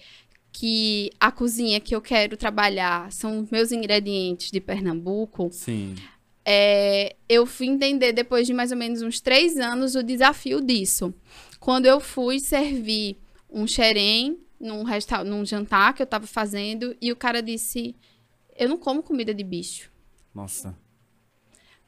que 0.59 1.11
a 1.21 1.31
cozinha 1.31 1.79
que 1.79 1.95
eu 1.95 2.01
quero 2.01 2.35
trabalhar 2.35 3.13
são 3.13 3.41
os 3.43 3.51
meus 3.51 3.73
ingredientes 3.73 4.51
de 4.51 4.59
Pernambuco. 4.59 5.51
Sim. 5.53 5.95
É, 6.43 7.15
eu 7.29 7.45
fui 7.45 7.67
entender 7.67 8.13
depois 8.15 8.47
de 8.47 8.55
mais 8.55 8.71
ou 8.71 8.77
menos 8.79 9.03
uns 9.03 9.21
três 9.21 9.59
anos 9.59 9.95
o 9.95 10.03
desafio 10.03 10.63
disso. 10.63 11.13
Quando 11.61 11.85
eu 11.85 12.01
fui 12.01 12.39
servir 12.41 13.19
um 13.51 13.67
xerém 13.67 14.39
num, 14.59 14.83
resta- 14.83 15.23
num 15.23 15.45
jantar 15.45 15.93
que 15.93 16.01
eu 16.01 16.07
tava 16.07 16.27
fazendo 16.27 16.97
e 17.03 17.13
o 17.13 17.17
cara 17.17 17.43
disse: 17.43 17.95
Eu 18.57 18.71
não 18.71 18.79
como 18.79 19.03
comida 19.03 19.35
de 19.35 19.45
bicho. 19.45 19.91
Nossa. 20.35 20.75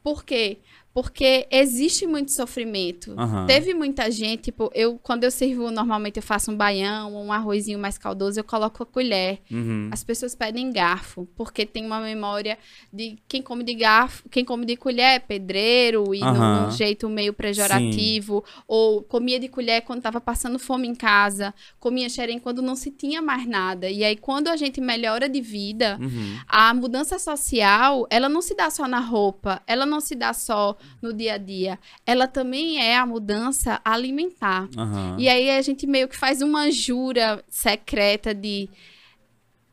Por 0.03 0.23
quê? 0.23 0.59
Porque 0.93 1.47
existe 1.51 2.07
muito 2.07 2.31
sofrimento. 2.31 3.13
Aham. 3.17 3.45
Teve 3.45 3.73
muita 3.73 4.09
gente, 4.09 4.43
tipo, 4.43 4.71
eu, 4.73 4.97
quando 5.01 5.23
eu 5.23 5.31
sirvo, 5.31 5.69
normalmente 5.71 6.17
eu 6.17 6.23
faço 6.23 6.51
um 6.51 6.55
baião, 6.57 7.15
um 7.15 7.31
arrozinho 7.31 7.77
mais 7.77 7.97
caldoso, 7.97 8.39
eu 8.39 8.43
coloco 8.43 8.81
a 8.81 8.85
colher. 8.85 9.39
Uhum. 9.51 9.89
As 9.91 10.03
pessoas 10.03 10.33
pedem 10.35 10.71
garfo, 10.71 11.27
porque 11.35 11.65
tem 11.65 11.85
uma 11.85 11.99
memória 12.01 12.57
de 12.91 13.17
quem 13.27 13.41
come 13.41 13.63
de 13.63 13.75
garfo, 13.75 14.27
quem 14.29 14.43
come 14.43 14.65
de 14.65 14.75
colher 14.75 15.15
é 15.15 15.19
pedreiro 15.19 16.13
e 16.13 16.19
num, 16.19 16.25
Aham. 16.27 16.65
num 16.65 16.71
jeito 16.71 17.07
meio 17.07 17.33
pejorativo, 17.33 18.43
ou 18.67 19.03
comia 19.03 19.39
de 19.39 19.47
colher 19.47 19.81
quando 19.83 20.01
tava 20.01 20.19
passando 20.19 20.57
fome 20.59 20.87
em 20.87 20.95
casa, 20.95 21.53
comia 21.79 22.09
xerém 22.09 22.39
quando 22.39 22.61
não 22.61 22.75
se 22.75 22.91
tinha 22.91 23.21
mais 23.21 23.47
nada. 23.47 23.89
E 23.89 24.03
aí 24.03 24.15
quando 24.15 24.47
a 24.47 24.57
gente 24.57 24.81
melhora 24.81 25.29
de 25.29 25.39
vida, 25.39 25.97
Uhum. 26.01 26.37
a 26.47 26.73
mudança 26.73 27.19
social, 27.19 28.07
ela 28.09 28.27
não 28.27 28.41
se 28.41 28.55
dá 28.55 28.69
só 28.69 28.87
na 28.87 28.99
roupa, 28.99 29.61
ela 29.67 29.85
não 29.85 29.99
se 30.01 30.15
dá 30.15 30.33
só 30.33 30.75
no 31.01 31.13
dia 31.13 31.33
a 31.33 31.37
dia, 31.37 31.79
ela 32.05 32.27
também 32.27 32.79
é 32.81 32.97
a 32.97 33.05
mudança 33.05 33.79
alimentar. 33.83 34.67
Aham. 34.77 35.15
E 35.19 35.27
aí 35.29 35.49
a 35.51 35.61
gente 35.61 35.85
meio 35.87 36.07
que 36.07 36.17
faz 36.17 36.41
uma 36.41 36.71
jura 36.71 37.43
secreta 37.49 38.33
de 38.33 38.69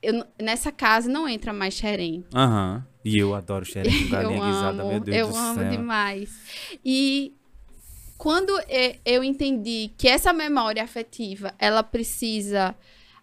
eu 0.02 0.24
nessa 0.40 0.70
casa 0.70 1.08
não 1.10 1.28
entra 1.28 1.52
mais 1.52 1.74
xerém. 1.74 2.24
Aham. 2.34 2.84
E 3.04 3.18
eu 3.18 3.34
adoro 3.34 3.64
xerém 3.64 4.04
com 4.04 4.10
galinha 4.10 4.38
eu 4.38 4.44
guisada, 4.44 4.82
amo, 4.82 4.90
meu 4.90 5.00
Deus 5.00 5.16
eu 5.16 5.28
do 5.28 5.36
amo 5.36 5.60
céu. 5.60 5.70
demais. 5.70 6.30
E 6.84 7.32
quando 8.18 8.52
eu 9.04 9.22
entendi 9.22 9.90
que 9.96 10.08
essa 10.08 10.32
memória 10.32 10.82
afetiva, 10.82 11.54
ela 11.58 11.82
precisa 11.82 12.74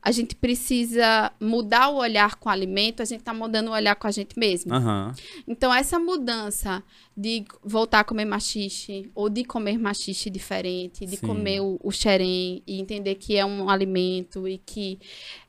a 0.03 0.11
gente 0.11 0.35
precisa 0.35 1.31
mudar 1.39 1.87
o 1.87 1.95
olhar 1.95 2.35
com 2.35 2.49
o 2.49 2.51
alimento, 2.51 3.01
a 3.01 3.05
gente 3.05 3.23
tá 3.23 3.33
mudando 3.33 3.69
o 3.69 3.71
olhar 3.71 3.95
com 3.95 4.05
a 4.05 4.11
gente 4.11 4.37
mesmo. 4.37 4.73
Aham. 4.73 5.15
Então, 5.47 5.73
essa 5.73 5.97
mudança 5.97 6.83
de 7.15 7.45
voltar 7.63 8.01
a 8.01 8.03
comer 8.03 8.25
machixe, 8.25 9.09
ou 9.15 9.29
de 9.29 9.45
comer 9.45 9.77
machixe 9.77 10.29
diferente, 10.29 11.05
de 11.05 11.15
Sim. 11.15 11.25
comer 11.25 11.61
o, 11.61 11.79
o 11.81 11.89
xerém 11.89 12.61
e 12.67 12.81
entender 12.81 13.15
que 13.15 13.37
é 13.37 13.45
um 13.45 13.69
alimento 13.69 14.45
e 14.45 14.57
que, 14.57 14.99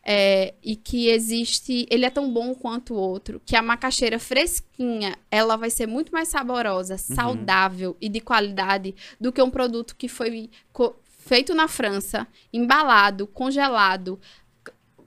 é, 0.04 0.54
e 0.62 0.76
que 0.76 1.08
existe, 1.08 1.84
ele 1.90 2.04
é 2.04 2.10
tão 2.10 2.32
bom 2.32 2.54
quanto 2.54 2.94
o 2.94 2.96
outro, 2.96 3.42
que 3.44 3.56
a 3.56 3.62
macaxeira 3.62 4.20
fresquinha, 4.20 5.16
ela 5.32 5.56
vai 5.56 5.70
ser 5.70 5.88
muito 5.88 6.12
mais 6.12 6.28
saborosa, 6.28 6.96
saudável 6.96 7.96
e 8.00 8.08
de 8.08 8.20
qualidade 8.20 8.94
do 9.20 9.32
que 9.32 9.42
um 9.42 9.50
produto 9.50 9.96
que 9.96 10.06
foi 10.06 10.48
feito 11.24 11.54
na 11.54 11.66
França, 11.66 12.26
embalado, 12.52 13.26
congelado, 13.26 14.20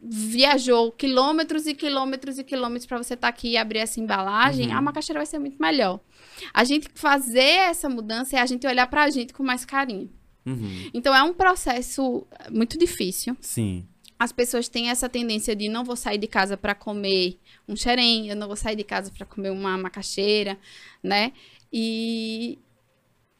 viajou 0.09 0.91
quilômetros 0.91 1.67
e 1.67 1.73
quilômetros 1.73 2.39
e 2.39 2.43
quilômetros 2.43 2.85
para 2.85 2.97
você 2.97 3.13
estar 3.13 3.27
aqui 3.27 3.49
e 3.49 3.57
abrir 3.57 3.79
essa 3.79 3.99
embalagem, 3.99 4.67
Uhum. 4.69 4.77
a 4.77 4.81
macaxeira 4.81 5.19
vai 5.19 5.25
ser 5.25 5.39
muito 5.39 5.57
melhor. 5.61 5.99
A 6.53 6.63
gente 6.63 6.87
fazer 6.95 7.39
essa 7.41 7.89
mudança 7.89 8.37
é 8.37 8.39
a 8.39 8.45
gente 8.45 8.65
olhar 8.65 8.87
para 8.87 9.03
a 9.03 9.09
gente 9.09 9.33
com 9.33 9.43
mais 9.43 9.65
carinho. 9.65 10.09
Uhum. 10.45 10.89
Então 10.93 11.13
é 11.13 11.21
um 11.23 11.33
processo 11.33 12.25
muito 12.51 12.77
difícil. 12.77 13.35
Sim. 13.41 13.85
As 14.17 14.31
pessoas 14.31 14.67
têm 14.69 14.89
essa 14.89 15.07
tendência 15.09 15.55
de 15.55 15.67
não 15.69 15.83
vou 15.83 15.95
sair 15.95 16.17
de 16.17 16.25
casa 16.27 16.55
para 16.57 16.73
comer 16.73 17.37
um 17.67 17.75
xerém, 17.75 18.29
eu 18.29 18.35
não 18.35 18.47
vou 18.47 18.55
sair 18.55 18.75
de 18.75 18.83
casa 18.83 19.11
para 19.15 19.25
comer 19.25 19.51
uma 19.51 19.77
macaxeira, 19.77 20.57
né? 21.03 21.33
E 21.71 22.57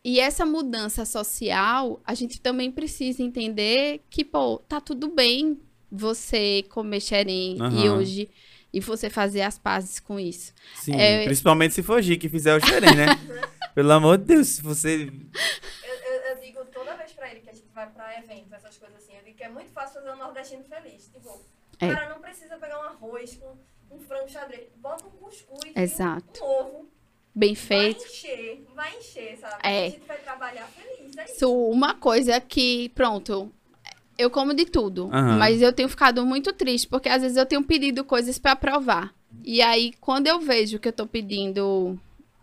e 0.04 0.20
essa 0.22 0.46
mudança 0.46 1.04
social, 1.04 2.00
a 2.06 2.14
gente 2.14 2.40
também 2.40 2.72
precisa 2.72 3.22
entender 3.22 4.02
que, 4.10 4.24
pô, 4.24 4.58
tá 4.60 4.80
tudo 4.80 5.10
bem 5.10 5.60
você 5.92 6.64
comer 6.70 7.00
xerém 7.02 7.58
e 7.58 7.62
Aham. 7.62 7.98
hoje 7.98 8.30
e 8.74 8.80
você 8.82 9.10
fazer 9.10 9.42
as 9.42 9.58
pazes 9.58 10.00
com 10.00 10.20
isso. 10.20 10.54
Sim. 10.76 10.96
É- 11.00 11.24
Principalmente 11.26 11.74
se 11.74 11.82
for 11.84 12.02
Gi 12.02 12.18
que 12.18 12.28
fizer 12.30 12.56
o 12.56 12.60
xerém, 12.66 12.94
né? 12.96 13.06
Pelo 13.74 13.92
amor 13.92 14.18
de 14.18 14.26
Deus, 14.26 14.48
se 14.48 14.62
você. 14.62 15.04
Eu, 15.04 15.94
eu, 15.96 16.22
eu 16.32 16.42
digo 16.42 16.66
toda 16.66 16.96
vez 16.96 17.12
pra 17.14 17.30
ele 17.32 17.42
que 17.42 17.50
a 17.50 17.54
gente 17.54 17.68
vai 17.74 17.88
pra 17.90 18.18
eventos, 18.20 18.52
essas 18.52 18.78
coisas 18.78 18.98
assim, 18.98 19.14
eu 19.16 19.24
digo 19.24 19.38
que 19.38 19.44
é 19.44 19.50
muito 19.50 19.72
fácil 19.72 20.02
fazer 20.02 20.12
um 20.14 20.18
nordestino 20.18 20.64
feliz. 20.64 21.10
Tipo, 21.14 21.42
É. 21.80 21.86
o 21.88 21.94
cara 21.96 22.10
não 22.10 22.20
precisa 22.20 22.58
pegar 22.58 22.80
um 22.80 22.84
arroz 22.84 23.36
com 23.38 23.56
um 23.96 24.00
frango 24.00 24.28
xadrez. 24.30 24.68
Bota 24.78 25.06
um 25.06 25.12
cuscuz 25.12 25.60
e 25.76 25.80
Exato. 25.80 26.44
um, 26.44 26.48
um 26.48 26.50
ovo. 26.50 26.90
Bem 27.36 27.54
feito. 27.54 28.00
Vai 28.00 28.08
encher, 28.10 28.66
vai 28.76 28.98
encher, 28.98 29.38
sabe? 29.38 29.56
É. 29.64 29.86
A 29.86 29.90
gente 29.92 30.08
vai 30.08 30.18
trabalhar 30.18 30.68
feliz, 30.70 31.16
é. 31.18 31.26
Isso, 31.26 31.54
uma 31.70 31.94
coisa 31.94 32.42
que, 32.42 32.90
pronto, 32.90 33.54
eu 34.18 34.30
como 34.30 34.54
de 34.54 34.66
tudo, 34.66 35.10
Aham. 35.12 35.38
mas 35.38 35.62
eu 35.62 35.72
tenho 35.72 35.90
ficado 35.90 36.26
muito 36.26 36.52
triste, 36.54 36.88
porque 36.88 37.10
às 37.10 37.22
vezes 37.22 37.38
eu 37.38 37.46
tenho 37.46 37.64
pedido 37.64 38.04
coisas 38.04 38.38
pra 38.40 38.56
provar. 38.56 39.14
E 39.44 39.62
aí, 39.62 39.94
quando 40.02 40.28
eu 40.28 40.40
vejo 40.40 40.80
que 40.80 40.88
eu 40.88 40.94
tô 40.94 41.06
pedindo. 41.06 41.98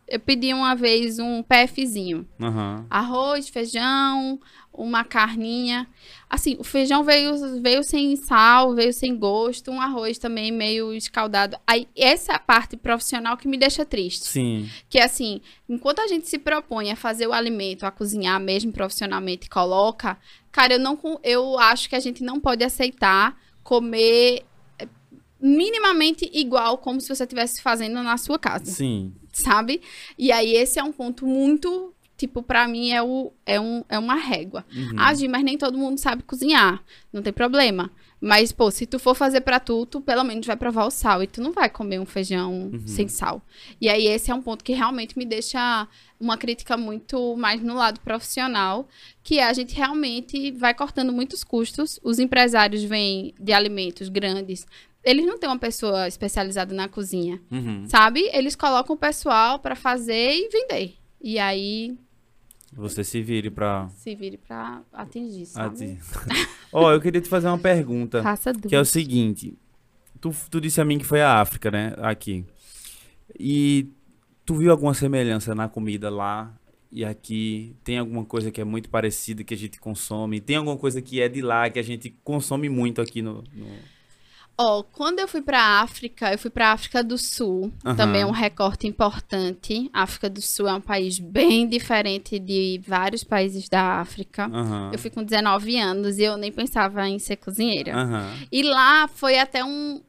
Eu 0.06 0.20
pedi 0.20 0.52
uma 0.52 0.74
vez 0.74 1.18
um 1.18 1.42
PFzinho. 1.42 2.28
Aham. 2.38 2.84
Arroz, 2.90 3.48
feijão, 3.48 4.38
uma 4.70 5.02
carninha. 5.02 5.88
Assim, 6.28 6.56
o 6.58 6.64
feijão 6.64 7.02
veio, 7.02 7.62
veio 7.62 7.82
sem 7.82 8.14
sal, 8.16 8.74
veio 8.74 8.92
sem 8.92 9.16
gosto, 9.16 9.70
um 9.70 9.80
arroz 9.80 10.18
também 10.18 10.52
meio 10.52 10.92
escaldado. 10.92 11.56
Aí, 11.66 11.88
essa 11.96 12.32
é 12.32 12.34
a 12.34 12.38
parte 12.38 12.76
profissional 12.76 13.36
que 13.38 13.48
me 13.48 13.56
deixa 13.56 13.84
triste. 13.86 14.26
Sim. 14.26 14.68
Que 14.90 14.98
assim, 14.98 15.40
enquanto 15.66 16.00
a 16.00 16.06
gente 16.06 16.28
se 16.28 16.38
propõe 16.38 16.90
a 16.90 16.96
fazer 16.96 17.26
o 17.26 17.32
alimento, 17.32 17.86
a 17.86 17.90
cozinhar 17.90 18.38
mesmo 18.38 18.72
profissionalmente, 18.72 19.46
e 19.46 19.50
coloca, 19.50 20.18
cara, 20.54 20.74
eu 20.74 20.78
não 20.78 20.96
eu 21.24 21.58
acho 21.58 21.88
que 21.88 21.96
a 21.96 22.00
gente 22.00 22.22
não 22.22 22.38
pode 22.38 22.62
aceitar 22.62 23.36
comer 23.64 24.44
eh, 24.78 24.86
minimamente 25.40 26.30
igual 26.32 26.78
como 26.78 27.00
se 27.00 27.08
você 27.08 27.24
estivesse 27.24 27.60
fazendo 27.60 28.00
na 28.04 28.16
sua 28.16 28.38
casa, 28.38 28.66
Sim. 28.66 29.12
sabe? 29.32 29.82
E 30.16 30.30
aí 30.30 30.54
esse 30.54 30.78
é 30.78 30.84
um 30.84 30.92
ponto 30.92 31.26
muito 31.26 31.92
Tipo, 32.16 32.44
pra 32.44 32.68
mim 32.68 32.92
é, 32.92 33.02
o, 33.02 33.32
é, 33.44 33.60
um, 33.60 33.82
é 33.88 33.98
uma 33.98 34.14
régua. 34.14 34.64
Uhum. 34.72 34.94
Ah, 34.96 35.12
Gi, 35.12 35.26
mas 35.26 35.42
nem 35.42 35.58
todo 35.58 35.76
mundo 35.76 35.98
sabe 35.98 36.22
cozinhar. 36.22 36.80
Não 37.12 37.20
tem 37.20 37.32
problema. 37.32 37.90
Mas, 38.20 38.52
pô, 38.52 38.70
se 38.70 38.86
tu 38.86 39.00
for 39.00 39.16
fazer 39.16 39.40
pra 39.40 39.58
tu, 39.58 39.84
tu 39.84 40.00
pelo 40.00 40.22
menos 40.22 40.46
vai 40.46 40.56
provar 40.56 40.86
o 40.86 40.90
sal. 40.90 41.24
E 41.24 41.26
tu 41.26 41.42
não 41.42 41.52
vai 41.52 41.68
comer 41.68 41.98
um 41.98 42.06
feijão 42.06 42.70
sem 42.86 43.08
sal. 43.08 43.42
E 43.80 43.88
aí, 43.88 44.06
esse 44.06 44.30
é 44.30 44.34
um 44.34 44.40
ponto 44.40 44.62
que 44.62 44.72
realmente 44.72 45.18
me 45.18 45.24
deixa 45.24 45.88
uma 46.24 46.36
crítica 46.38 46.76
muito 46.76 47.36
mais 47.36 47.62
no 47.62 47.74
lado 47.74 48.00
profissional, 48.00 48.88
que 49.22 49.38
é 49.38 49.44
a 49.46 49.52
gente 49.52 49.74
realmente 49.74 50.50
vai 50.52 50.74
cortando 50.74 51.12
muitos 51.12 51.44
custos. 51.44 52.00
Os 52.02 52.18
empresários 52.18 52.82
vêm 52.82 53.34
de 53.38 53.52
alimentos 53.52 54.08
grandes. 54.08 54.66
Eles 55.04 55.26
não 55.26 55.38
têm 55.38 55.48
uma 55.50 55.58
pessoa 55.58 56.08
especializada 56.08 56.74
na 56.74 56.88
cozinha, 56.88 57.40
Uhum. 57.50 57.84
sabe? 57.86 58.28
Eles 58.32 58.56
colocam 58.56 58.96
o 58.96 58.98
pessoal 58.98 59.58
pra 59.58 59.76
fazer 59.76 60.32
e 60.32 60.48
vender. 60.48 60.94
E 61.20 61.38
aí, 61.38 61.94
Você 62.72 63.04
se 63.04 63.20
vire 63.22 63.50
pra. 63.50 63.88
se 63.90 64.14
vire 64.14 64.36
pra 64.38 64.82
atingir, 64.92 65.46
sabe? 65.46 65.98
Ó, 66.72 66.90
eu 66.90 67.00
queria 67.00 67.20
te 67.20 67.28
fazer 67.28 67.46
uma 67.48 67.58
pergunta. 67.58 68.22
Faça 68.22 68.50
dúvida. 68.52 68.68
Que 68.70 68.74
é 68.74 68.80
o 68.80 68.84
seguinte. 68.84 69.56
Tu, 70.20 70.34
tu 70.50 70.58
disse 70.60 70.80
a 70.80 70.84
mim 70.86 70.98
que 70.98 71.04
foi 71.04 71.20
a 71.20 71.38
África, 71.40 71.70
né? 71.70 71.94
Aqui. 71.98 72.44
E 73.38 73.86
tu 74.44 74.54
viu 74.54 74.70
alguma 74.70 74.94
semelhança 74.94 75.54
na 75.54 75.68
comida 75.68 76.10
lá 76.10 76.52
e 76.90 77.04
aqui? 77.04 77.74
Tem 77.82 77.98
alguma 77.98 78.24
coisa 78.24 78.50
que 78.50 78.60
é 78.60 78.64
muito 78.64 78.88
parecida 78.88 79.42
que 79.42 79.54
a 79.54 79.56
gente 79.56 79.80
consome? 79.80 80.40
Tem 80.40 80.56
alguma 80.56 80.76
coisa 80.76 81.02
que 81.02 81.20
é 81.20 81.28
de 81.28 81.42
lá 81.42 81.68
que 81.68 81.78
a 81.78 81.82
gente 81.82 82.14
consome 82.22 82.68
muito 82.68 83.00
aqui 83.00 83.20
no. 83.22 83.42
no... 83.52 83.94
Ó, 84.56 84.84
quando 84.84 85.18
eu 85.18 85.26
fui 85.26 85.42
pra 85.42 85.80
África, 85.80 86.30
eu 86.30 86.38
fui 86.38 86.50
pra 86.50 86.70
África 86.70 87.02
do 87.02 87.18
Sul. 87.18 87.72
Aham. 87.84 87.96
Também 87.96 88.22
é 88.22 88.26
um 88.26 88.30
recorte 88.30 88.86
importante. 88.86 89.90
A 89.92 90.02
África 90.02 90.30
do 90.30 90.40
Sul 90.40 90.68
é 90.68 90.74
um 90.74 90.80
país 90.80 91.18
bem 91.18 91.68
diferente 91.68 92.38
de 92.38 92.80
vários 92.86 93.24
países 93.24 93.68
da 93.68 93.98
África. 94.00 94.44
Aham. 94.44 94.90
Eu 94.92 94.98
fui 95.00 95.10
com 95.10 95.24
19 95.24 95.76
anos 95.80 96.18
e 96.18 96.22
eu 96.22 96.36
nem 96.36 96.52
pensava 96.52 97.08
em 97.08 97.18
ser 97.18 97.36
cozinheira. 97.36 97.96
Aham. 97.96 98.32
E 98.52 98.62
lá 98.62 99.08
foi 99.08 99.40
até 99.40 99.64
um. 99.64 100.00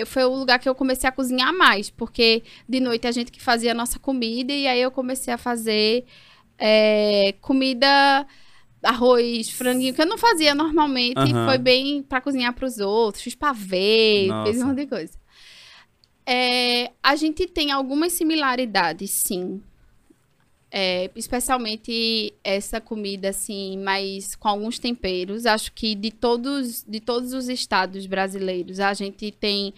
Eu- 0.00 0.06
Foi 0.06 0.24
o 0.24 0.34
lugar 0.34 0.58
que 0.58 0.68
eu 0.68 0.74
comecei 0.74 1.08
a 1.08 1.12
cozinhar 1.12 1.52
mais, 1.52 1.90
porque 1.90 2.42
de 2.68 2.80
noite 2.80 3.06
a 3.06 3.12
gente 3.12 3.30
que 3.32 3.40
fazia 3.42 3.72
a 3.72 3.74
nossa 3.74 3.98
comida 3.98 4.52
e 4.52 4.66
aí 4.66 4.80
eu 4.80 4.90
comecei 4.90 5.32
a 5.32 5.38
fazer 5.38 6.04
é, 6.58 7.34
comida, 7.40 8.26
arroz, 8.82 9.50
franguinho, 9.50 9.92
que 9.94 10.00
eu 10.00 10.06
não 10.06 10.16
fazia 10.18 10.54
normalmente. 10.54 11.18
Aham. 11.18 11.46
Foi 11.46 11.58
bem 11.58 12.02
pra 12.02 12.20
cozinhar 12.20 12.54
pros 12.54 12.78
outros, 12.78 13.22
fiz 13.22 13.34
pavê, 13.34 14.26
Nossa. 14.28 14.52
fiz 14.52 14.62
um 14.62 14.66
monte 14.66 14.78
de 14.78 14.86
coisa. 14.86 15.18
É, 16.24 16.90
a 17.02 17.14
gente 17.14 17.46
tem 17.46 17.70
algumas 17.70 18.12
similaridades, 18.12 19.10
sim. 19.10 19.62
É, 20.78 21.10
especialmente 21.16 22.34
essa 22.44 22.82
comida 22.82 23.30
assim, 23.30 23.78
mas 23.78 24.34
com 24.34 24.46
alguns 24.46 24.78
temperos. 24.78 25.46
Acho 25.46 25.72
que 25.72 25.94
de 25.94 26.10
todos, 26.10 26.84
de 26.86 27.00
todos 27.00 27.32
os 27.32 27.48
estados 27.48 28.04
brasileiros, 28.04 28.78
a 28.78 28.92
gente 28.92 29.30
tem 29.30 29.72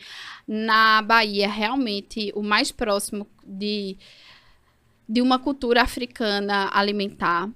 na 0.44 1.01
Bahia 1.01 1.49
realmente 1.49 2.32
o 2.34 2.42
mais 2.42 2.72
próximo 2.72 3.28
de, 3.46 3.96
de 5.09 5.22
uma 5.22 5.38
cultura 5.38 5.82
africana 5.82 6.68
alimentar. 6.72 7.49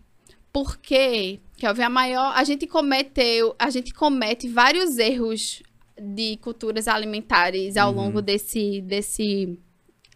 Porque, 0.53 1.41
quer 1.57 1.75
ver, 1.75 1.83
a 1.83 1.91
maior, 1.91 2.33
a 2.37 2.45
gente 2.45 2.65
cometeu, 2.69 3.57
a 3.59 3.71
gente 3.71 3.93
comete 3.93 4.47
vários 4.47 4.99
erros 4.99 5.65
de 6.01 6.37
culturas 6.37 6.87
alimentares 6.87 7.77
ao 7.77 7.91
Uhum. 7.91 7.97
longo 7.97 8.23
desse, 8.23 8.81
desse, 8.83 9.59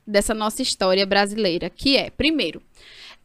dessa 0.06 0.32
nossa 0.32 0.62
história 0.62 1.04
brasileira, 1.04 1.68
que 1.68 1.96
é, 1.96 2.08
primeiro, 2.08 2.62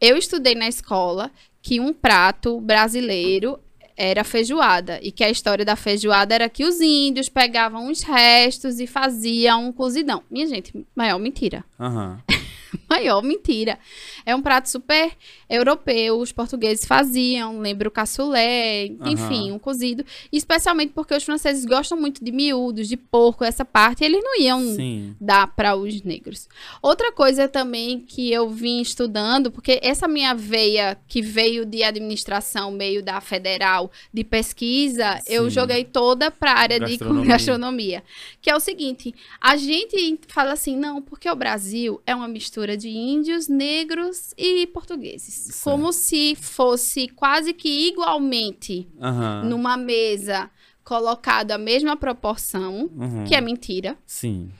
eu 0.02 0.16
estudei 0.16 0.56
na 0.56 0.66
escola 0.66 1.30
que 1.62 1.78
um 1.78 1.92
prato 1.92 2.60
brasileiro 2.60 3.56
era 3.96 4.24
feijoada 4.24 4.98
e 5.00 5.12
que 5.12 5.22
a 5.22 5.30
história 5.30 5.64
da 5.64 5.76
feijoada 5.76 6.34
era 6.34 6.48
que 6.48 6.64
os 6.64 6.80
índios 6.80 7.28
pegavam 7.28 7.88
os 7.88 8.02
restos 8.02 8.80
e 8.80 8.86
faziam 8.86 9.68
um 9.68 9.72
cozidão. 9.72 10.24
Minha 10.28 10.48
gente, 10.48 10.84
maior 10.96 11.20
mentira. 11.20 11.64
Aham. 11.78 12.20
Maior 12.88 13.22
mentira. 13.22 13.78
É 14.24 14.34
um 14.34 14.42
prato 14.42 14.68
super 14.68 15.12
europeu, 15.48 16.18
os 16.18 16.32
portugueses 16.32 16.84
faziam, 16.84 17.60
lembra 17.60 17.88
o 17.88 17.90
cassoulet, 17.90 18.96
enfim, 19.04 19.48
Aham. 19.48 19.54
um 19.54 19.58
cozido. 19.58 20.04
Especialmente 20.32 20.92
porque 20.94 21.14
os 21.14 21.24
franceses 21.24 21.64
gostam 21.64 21.98
muito 21.98 22.24
de 22.24 22.32
miúdos, 22.32 22.88
de 22.88 22.96
porco, 22.96 23.44
essa 23.44 23.64
parte, 23.64 24.04
eles 24.04 24.22
não 24.22 24.40
iam 24.40 24.60
Sim. 24.74 25.16
dar 25.20 25.48
para 25.48 25.76
os 25.76 26.02
negros. 26.02 26.48
Outra 26.80 27.12
coisa 27.12 27.48
também 27.48 28.00
que 28.00 28.32
eu 28.32 28.48
vim 28.48 28.80
estudando, 28.80 29.50
porque 29.50 29.78
essa 29.82 30.08
minha 30.08 30.34
veia 30.34 30.96
que 31.06 31.20
veio 31.20 31.66
de 31.66 31.82
administração, 31.82 32.70
meio 32.70 33.02
da 33.02 33.20
federal, 33.20 33.90
de 34.12 34.24
pesquisa, 34.24 35.20
eu 35.26 35.44
Sim. 35.44 35.50
joguei 35.50 35.84
toda 35.84 36.30
para 36.30 36.52
a 36.52 36.58
área 36.58 36.80
de 36.80 36.92
Gastronomia. 36.96 37.26
gastronomia. 37.26 38.04
Que 38.40 38.50
é 38.50 38.56
o 38.56 38.60
seguinte, 38.60 39.14
a 39.40 39.56
gente 39.56 40.18
fala 40.28 40.52
assim, 40.52 40.76
não, 40.76 41.02
porque 41.02 41.28
o 41.30 41.36
Brasil 41.36 42.00
é 42.06 42.14
uma 42.14 42.28
mistura 42.28 42.61
de 42.76 42.88
índios, 42.88 43.48
negros 43.48 44.32
e 44.36 44.66
portugueses. 44.68 45.34
Certo. 45.34 45.64
Como 45.64 45.92
se 45.92 46.34
fosse 46.34 47.08
quase 47.08 47.52
que 47.52 47.88
igualmente 47.88 48.88
Aham. 49.00 49.44
numa 49.44 49.76
mesa 49.76 50.50
colocado 50.84 51.52
a 51.52 51.58
mesma 51.58 51.96
proporção, 51.96 52.90
Uhum. 52.94 53.24
que 53.24 53.34
é 53.34 53.40
mentira. 53.40 53.96
Sim. 54.06 54.50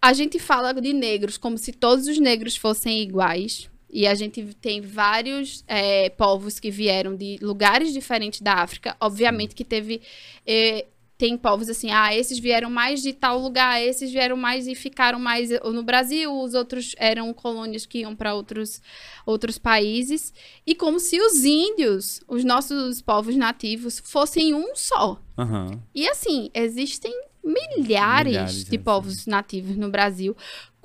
A 0.00 0.12
gente 0.12 0.38
fala 0.38 0.72
de 0.74 0.92
negros 0.92 1.36
como 1.36 1.56
se 1.58 1.72
todos 1.72 2.06
os 2.06 2.18
negros 2.18 2.56
fossem 2.56 3.00
iguais. 3.02 3.68
E 3.88 4.06
a 4.06 4.14
gente 4.14 4.42
tem 4.60 4.80
vários 4.80 5.64
é, 5.66 6.10
povos 6.10 6.58
que 6.60 6.70
vieram 6.70 7.16
de 7.16 7.38
lugares 7.40 7.92
diferentes 7.92 8.40
da 8.42 8.54
África. 8.54 8.96
Obviamente 9.00 9.54
que 9.54 9.64
teve. 9.64 10.02
é, 10.46 10.86
tem 11.18 11.36
povos 11.36 11.68
assim, 11.68 11.90
ah, 11.90 12.14
esses 12.14 12.38
vieram 12.38 12.68
mais 12.68 13.02
de 13.02 13.12
tal 13.12 13.38
lugar, 13.38 13.82
esses 13.82 14.12
vieram 14.12 14.36
mais 14.36 14.66
e 14.66 14.74
ficaram 14.74 15.18
mais 15.18 15.50
no 15.64 15.82
Brasil, 15.82 16.32
os 16.32 16.52
outros 16.52 16.94
eram 16.98 17.32
colônias 17.32 17.86
que 17.86 18.00
iam 18.00 18.14
para 18.14 18.34
outros, 18.34 18.82
outros 19.24 19.58
países. 19.58 20.32
E 20.66 20.74
como 20.74 21.00
se 21.00 21.18
os 21.20 21.44
índios, 21.44 22.20
os 22.28 22.44
nossos 22.44 23.00
povos 23.00 23.34
nativos, 23.34 24.00
fossem 24.04 24.54
um 24.54 24.74
só. 24.74 25.20
Aham. 25.38 25.80
E 25.94 26.06
assim, 26.08 26.50
existem 26.52 27.12
milhares, 27.42 28.32
Milhares, 28.32 28.64
de 28.64 28.76
é, 28.76 28.78
povos 28.78 29.26
nativos 29.26 29.76
no 29.76 29.88
Brasil 29.88 30.36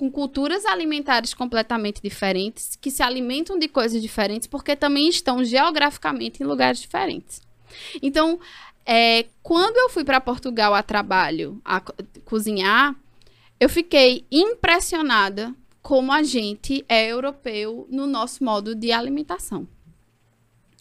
com 0.01 0.09
culturas 0.09 0.65
alimentares 0.65 1.31
completamente 1.31 2.01
diferentes, 2.01 2.75
que 2.75 2.89
se 2.89 3.03
alimentam 3.03 3.59
de 3.59 3.67
coisas 3.67 4.01
diferentes, 4.01 4.47
porque 4.47 4.75
também 4.75 5.07
estão 5.07 5.43
geograficamente 5.43 6.41
em 6.41 6.45
lugares 6.45 6.79
diferentes. 6.79 7.39
Então, 8.01 8.39
é, 8.85 9.25
quando 9.43 9.77
eu 9.77 9.89
fui 9.89 10.03
para 10.03 10.19
Portugal 10.21 10.73
a 10.73 10.83
trabalho, 10.83 11.61
a 11.63 11.79
co- 11.79 11.93
cozinhar, 12.25 12.95
eu 13.59 13.69
fiquei 13.69 14.25
impressionada 14.31 15.53
como 15.81 16.11
a 16.11 16.23
gente 16.23 16.85
é 16.87 17.07
europeu 17.09 17.87
no 17.89 18.05
nosso 18.07 18.43
modo 18.43 18.75
de 18.75 18.91
alimentação. 18.91 19.67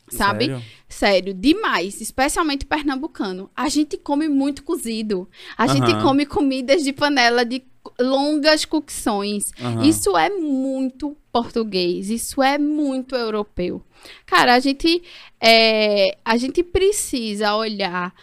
Sabe? 0.08 0.46
Sério? 0.46 0.62
Sério, 0.88 1.34
demais. 1.34 2.00
Especialmente 2.00 2.66
pernambucano. 2.66 3.48
A 3.54 3.68
gente 3.68 3.96
come 3.96 4.28
muito 4.28 4.64
cozido. 4.64 5.28
A 5.56 5.68
gente 5.68 5.92
Aham. 5.92 6.02
come 6.02 6.26
comidas 6.26 6.82
de 6.82 6.92
panela 6.92 7.44
de 7.44 7.62
longas 7.98 8.64
cocções. 8.64 9.52
Aham. 9.60 9.82
Isso 9.84 10.16
é 10.16 10.30
muito 10.30 11.16
português. 11.32 12.10
Isso 12.10 12.42
é 12.42 12.58
muito 12.58 13.14
europeu. 13.14 13.82
Cara, 14.26 14.54
a 14.54 14.60
gente, 14.60 15.02
é, 15.40 16.16
a 16.24 16.36
gente 16.36 16.62
precisa 16.62 17.54
olhar 17.54 18.14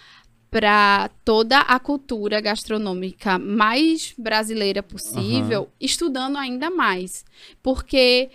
para 0.49 1.09
toda 1.25 1.59
a 1.59 1.79
cultura 1.79 2.39
gastronômica 2.39 3.37
mais 3.37 4.13
brasileira 4.17 4.81
possível, 4.81 5.69
estudando 5.79 6.37
ainda 6.37 6.69
mais. 6.69 7.25
Porque 7.61 8.29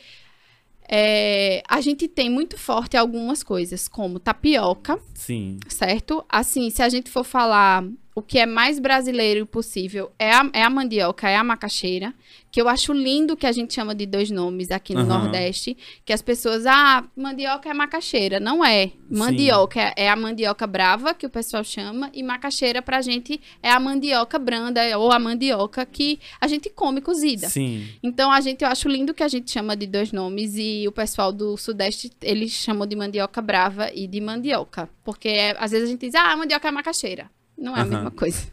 é, 0.89 1.63
a 1.67 1.81
gente 1.81 2.07
tem 2.07 2.29
muito 2.29 2.59
forte 2.59 2.97
algumas 2.97 3.43
coisas, 3.43 3.89
como 3.89 4.19
tapioca, 4.21 5.01
Sim. 5.15 5.59
certo? 5.69 6.25
Assim, 6.29 6.69
se 6.69 6.83
a 6.83 6.89
gente 6.89 7.11
for 7.11 7.25
falar 7.25 7.83
o 8.15 8.21
que 8.21 8.39
é 8.39 8.45
mais 8.47 8.79
brasileiro 8.79 9.47
possível, 9.47 10.13
é 10.19 10.31
a, 10.33 10.51
é 10.53 10.63
a 10.63 10.69
mandioca, 10.69 11.29
é 11.29 11.37
a 11.37 11.43
macaxeira, 11.45 12.13
que 12.51 12.61
eu 12.61 12.69
acho 12.69 12.93
lindo 12.93 13.35
que 13.35 13.47
a 13.47 13.53
gente 13.53 13.73
chama 13.73 13.95
de 13.95 14.05
dois 14.05 14.31
nomes 14.31 14.71
aqui 14.71 14.93
no 14.93 15.01
Aham. 15.01 15.21
Nordeste, 15.21 15.75
que 16.05 16.13
as 16.13 16.21
pessoas, 16.21 16.67
ah, 16.67 17.03
mandioca 17.17 17.71
é 17.71 17.73
macaxeira. 17.73 18.39
Não 18.39 18.63
é. 18.63 18.91
Mandioca 19.11 19.81
é- 19.81 19.95
é 19.97 20.11
a 20.11 20.17
mandioca 20.17 20.67
brava, 20.67 21.15
que 21.15 21.25
o 21.25 21.31
pessoal 21.31 21.65
chama, 21.65 22.11
e 22.13 22.23
macaxeira 22.23 22.83
pra 22.83 23.01
gente 23.01 23.41
é 23.63 23.71
a 23.71 23.81
mandioca 23.81 24.39
branda, 24.39 24.99
ou 24.99 25.11
a 25.11 25.19
mandioca 25.19 25.87
que 25.87 26.21
a 26.39 26.47
gente 26.47 26.69
come 26.69 27.01
cozida. 27.01 27.49
Sim. 27.49 27.89
Então, 28.03 28.31
a 28.31 28.41
gente, 28.43 28.63
eu 28.63 28.69
acho 28.69 28.87
lindo 28.89 29.15
que 29.15 29.23
a 29.23 29.29
gente 29.29 29.51
chama 29.51 29.75
de 29.75 29.87
dois 29.87 30.13
nomes 30.13 30.55
e 30.57 30.87
o 30.87 30.93
pessoal 30.93 31.33
do 31.33 31.57
Sudeste, 31.57 32.11
eles 32.21 32.51
chamam 32.53 32.87
de 32.87 32.95
mandioca 32.95 33.41
brava 33.41 33.91
e 33.95 34.07
de 34.07 34.21
mandioca. 34.21 34.91
Porque 35.03 35.29
é, 35.29 35.57
às 35.59 35.71
vezes 35.71 35.89
a 35.89 35.91
gente 35.91 36.01
diz, 36.01 36.15
ah, 36.15 36.37
mandioca 36.37 36.69
é 36.69 36.71
macaxeira. 36.71 37.31
Não 37.57 37.77
é 37.77 37.81
a 37.81 37.83
Aham. 37.83 37.91
mesma 37.91 38.11
coisa. 38.11 38.53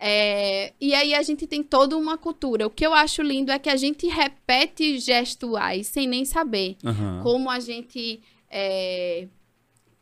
É, 0.00 0.72
e 0.80 0.94
aí 0.94 1.12
a 1.14 1.22
gente 1.22 1.46
tem 1.46 1.62
toda 1.62 1.96
uma 1.96 2.16
cultura. 2.16 2.66
O 2.66 2.70
que 2.70 2.86
eu 2.86 2.94
acho 2.94 3.20
lindo 3.22 3.50
é 3.50 3.58
que 3.58 3.68
a 3.68 3.76
gente 3.76 4.06
repete 4.06 4.98
gestuais 4.98 5.88
sem 5.88 6.06
nem 6.06 6.24
saber 6.24 6.76
Aham. 6.84 7.20
como 7.22 7.50
a 7.50 7.58
gente 7.58 8.20
é, 8.50 9.26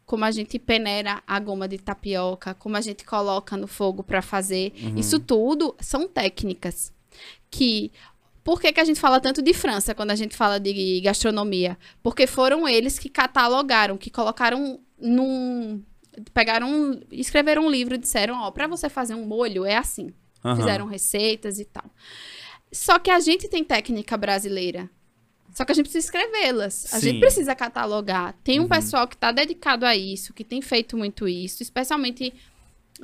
como 0.04 0.24
a 0.24 0.30
gente 0.30 0.58
peneira 0.58 1.22
a 1.26 1.40
goma 1.40 1.66
de 1.66 1.78
tapioca, 1.78 2.54
como 2.54 2.76
a 2.76 2.80
gente 2.80 3.04
coloca 3.04 3.56
no 3.56 3.66
fogo 3.66 4.02
para 4.02 4.22
fazer. 4.22 4.72
Uhum. 4.80 4.96
Isso 4.98 5.18
tudo 5.18 5.74
são 5.80 6.06
técnicas 6.06 6.92
que 7.50 7.90
por 8.44 8.60
que, 8.60 8.72
que 8.72 8.78
a 8.78 8.84
gente 8.84 9.00
fala 9.00 9.18
tanto 9.18 9.42
de 9.42 9.52
França 9.52 9.92
quando 9.92 10.12
a 10.12 10.14
gente 10.14 10.36
fala 10.36 10.60
de 10.60 11.00
gastronomia? 11.00 11.76
Porque 12.00 12.28
foram 12.28 12.68
eles 12.68 12.96
que 12.96 13.08
catalogaram, 13.08 13.96
que 13.98 14.08
colocaram 14.08 14.78
num 15.00 15.82
pegaram, 16.32 16.70
um- 16.70 17.00
escreveram 17.12 17.66
um 17.66 17.70
livro 17.70 17.94
e 17.94 17.98
disseram, 17.98 18.34
ó, 18.42 18.50
para 18.50 18.66
você 18.66 18.88
fazer 18.88 19.14
um 19.14 19.26
molho 19.26 19.64
é 19.64 19.76
assim 19.76 20.12
Aham. 20.44 20.56
fizeram 20.56 20.86
receitas 20.86 21.58
e 21.58 21.64
tal. 21.64 21.84
Só 22.72 22.98
que 22.98 23.10
a 23.10 23.20
gente 23.20 23.48
tem 23.48 23.62
técnica 23.64 24.16
brasileira. 24.16 24.88
Só 25.54 25.64
que 25.64 25.72
a 25.72 25.74
gente 25.74 25.86
precisa 25.86 26.06
escrevê-las. 26.06 26.92
A 26.92 27.00
Sim. 27.00 27.06
gente 27.06 27.20
precisa 27.20 27.54
catalogar. 27.54 28.34
Tem 28.44 28.58
um 28.60 28.64
Uhum. 28.64 28.68
pessoal 28.68 29.08
que 29.08 29.14
está 29.14 29.32
dedicado 29.32 29.86
a 29.86 29.96
isso, 29.96 30.34
que 30.34 30.44
tem 30.44 30.60
feito 30.60 30.96
muito 30.98 31.26
isso, 31.26 31.62
especialmente 31.62 32.34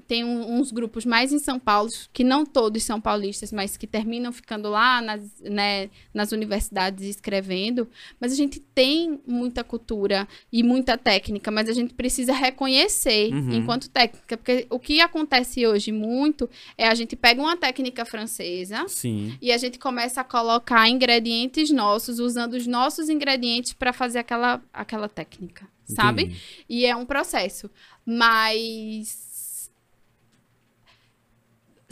tem 0.07 0.25
um- 0.25 0.59
uns 0.59 0.73
grupos 0.73 1.05
mais 1.05 1.33
em 1.33 1.39
São 1.39 1.59
Paulo, 1.59 1.91
que 2.13 2.25
não 2.25 2.47
todos 2.47 2.83
são 2.83 3.01
paulistas, 3.01 3.53
mas 3.53 3.77
que 3.77 3.87
terminam 3.87 4.33
ficando 4.33 4.71
lá 4.71 5.03
nas, 5.03 5.23
né, 5.41 5.91
nas 6.15 6.33
universidades 6.33 7.05
escrevendo. 7.07 7.87
Mas 8.21 8.33
a 8.33 8.37
gente 8.37 8.59
tem 8.61 9.21
muita 9.27 9.63
cultura 9.63 10.27
e 10.51 10.63
muita 10.63 10.97
técnica, 10.97 11.51
mas 11.51 11.69
a 11.69 11.73
gente 11.73 11.93
precisa 11.95 12.33
reconhecer 12.33 13.33
Uhum. 13.33 13.53
enquanto 13.53 13.89
técnica. 13.91 14.37
Porque 14.37 14.67
o 14.71 14.79
que 14.79 15.01
acontece 15.01 15.67
hoje 15.67 15.93
muito 15.93 16.49
é 16.79 16.89
a 16.89 16.95
gente 16.95 17.15
pega 17.15 17.41
uma 17.43 17.57
técnica 17.57 18.05
francesa. 18.05 18.85
Sim. 18.89 19.37
E 19.43 19.53
a 19.53 19.59
gente 19.59 19.79
começa 19.79 20.21
a 20.21 20.25
colocar 20.25 20.89
ingredientes 20.89 21.71
nossos, 21.71 22.19
usando 22.19 22.55
os 22.55 22.67
nossos 22.67 23.09
ingredientes 23.09 23.73
para 23.73 23.93
fazer 23.93 24.21
aquela, 24.21 24.63
aquela 24.73 25.09
técnica, 25.09 25.67
sabe? 25.87 26.23
Entendi. 26.25 26.41
E 26.69 26.87
é 26.87 26.97
um 26.97 27.05
processo. 27.05 27.71
Mas. 28.05 29.32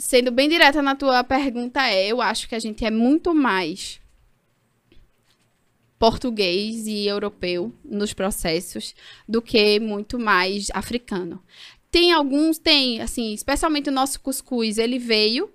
Sendo 0.01 0.31
bem 0.31 0.49
direta 0.49 0.81
na 0.81 0.95
tua 0.95 1.23
pergunta, 1.23 1.79
é: 1.87 2.07
eu 2.07 2.23
acho 2.23 2.49
que 2.49 2.55
a 2.55 2.59
gente 2.59 2.83
é 2.83 2.89
muito 2.89 3.35
mais 3.35 4.01
português 5.99 6.87
e 6.87 7.05
europeu 7.05 7.71
nos 7.85 8.11
processos 8.11 8.95
do 9.29 9.43
que 9.43 9.79
muito 9.79 10.17
mais 10.17 10.71
africano. 10.73 11.39
Tem 11.91 12.11
alguns, 12.11 12.57
tem, 12.57 12.99
assim, 12.99 13.31
especialmente 13.31 13.89
o 13.89 13.91
nosso 13.91 14.19
cuscuz, 14.21 14.79
ele 14.79 14.97
veio, 14.97 15.51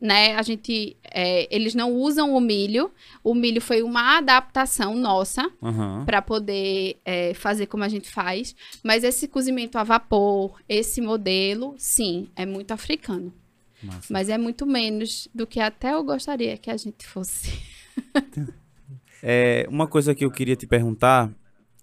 né? 0.00 0.36
A 0.36 0.42
gente, 0.42 0.96
é, 1.02 1.52
eles 1.52 1.74
não 1.74 1.92
usam 1.92 2.36
o 2.36 2.40
milho. 2.40 2.92
O 3.24 3.34
milho 3.34 3.60
foi 3.60 3.82
uma 3.82 4.16
adaptação 4.18 4.94
nossa 4.94 5.50
Aham. 5.60 6.04
para 6.06 6.22
poder 6.22 7.00
é, 7.04 7.34
fazer 7.34 7.66
como 7.66 7.82
a 7.82 7.88
gente 7.88 8.08
faz. 8.08 8.54
Mas 8.80 9.02
esse 9.02 9.26
cozimento 9.26 9.76
a 9.76 9.82
vapor, 9.82 10.62
esse 10.68 11.00
modelo, 11.00 11.74
sim, 11.76 12.28
é 12.36 12.46
muito 12.46 12.70
africano. 12.70 13.34
Massa. 13.86 14.12
Mas 14.12 14.28
é 14.28 14.36
muito 14.38 14.66
menos 14.66 15.28
do 15.34 15.46
que 15.46 15.60
até 15.60 15.92
eu 15.94 16.02
gostaria 16.04 16.56
que 16.58 16.70
a 16.70 16.76
gente 16.76 17.06
fosse. 17.06 17.50
É, 19.22 19.66
uma 19.70 19.86
coisa 19.86 20.14
que 20.14 20.24
eu 20.24 20.30
queria 20.30 20.54
te 20.54 20.66
perguntar, 20.66 21.30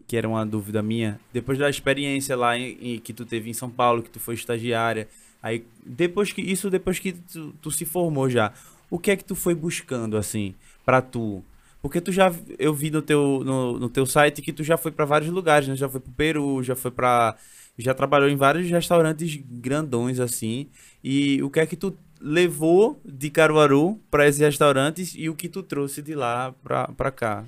que 0.08 0.16
era 0.16 0.30
uma 0.30 0.45
dúvida 0.45 0.82
minha, 0.84 1.20
depois 1.34 1.58
da 1.58 1.70
experiência 1.70 2.36
lá 2.38 2.58
em, 2.58 2.78
em- 2.80 2.99
que 2.99 3.12
tu 3.12 3.26
teve 3.26 3.49
em 3.49 3.54
São 3.54 3.70
Paulo, 3.70 4.04
que 4.04 4.10
tu 4.10 4.20
foi 4.20 4.36
estagiária, 4.36 5.08
aí 5.41 5.66
depois 5.86 6.32
que 6.32 6.41
isso 6.41 6.70
depois 6.70 6.99
que 6.99 7.14
tu, 7.14 7.54
tu 7.62 7.72
se 7.72 7.86
formou 7.86 8.30
já, 8.30 8.54
o 8.89 8.99
que 8.99 9.12
é 9.12 9.16
que 9.16 9.26
tu 9.26 9.36
foi 9.36 9.56
buscando 9.56 10.16
assim 10.16 10.54
pra 10.86 11.01
tu? 11.01 11.43
Porque 11.82 11.99
tu 11.99 12.12
já 12.12 12.32
eu 12.60 12.74
vi 12.74 12.89
no 12.91 13.01
teu 13.01 13.41
no, 13.43 13.80
no 13.80 13.89
teu 13.89 14.06
site 14.06 14.41
que 14.41 14.54
tu 14.54 14.64
já 14.64 14.78
foi 14.78 14.91
pra 14.91 15.04
vários 15.04 15.32
lugares, 15.32 15.68
né? 15.68 15.76
Já 15.76 15.89
foi 15.89 15.99
pro 15.99 16.12
Peru, 16.14 16.64
já 16.64 16.76
foi 16.76 16.91
pra 16.91 17.36
já 17.78 17.93
trabalhou 17.93 18.30
em 18.30 18.36
vários 18.36 18.69
restaurantes 18.69 19.36
grandões 19.36 20.19
assim. 20.19 20.69
E 21.03 21.41
o 21.41 21.49
que 21.49 21.59
é 21.59 21.65
que 21.65 21.76
tu 21.76 21.97
levou 22.21 23.01
de 23.03 23.30
Caruaru 23.30 23.99
pra 24.09 24.28
esses 24.28 24.39
restaurantes 24.39 25.13
e 25.15 25.30
o 25.30 25.36
que 25.36 25.49
tu 25.49 25.61
trouxe 25.61 26.01
de 26.01 26.15
lá 26.15 26.53
pra, 26.63 26.88
pra 26.89 27.11
cá? 27.11 27.45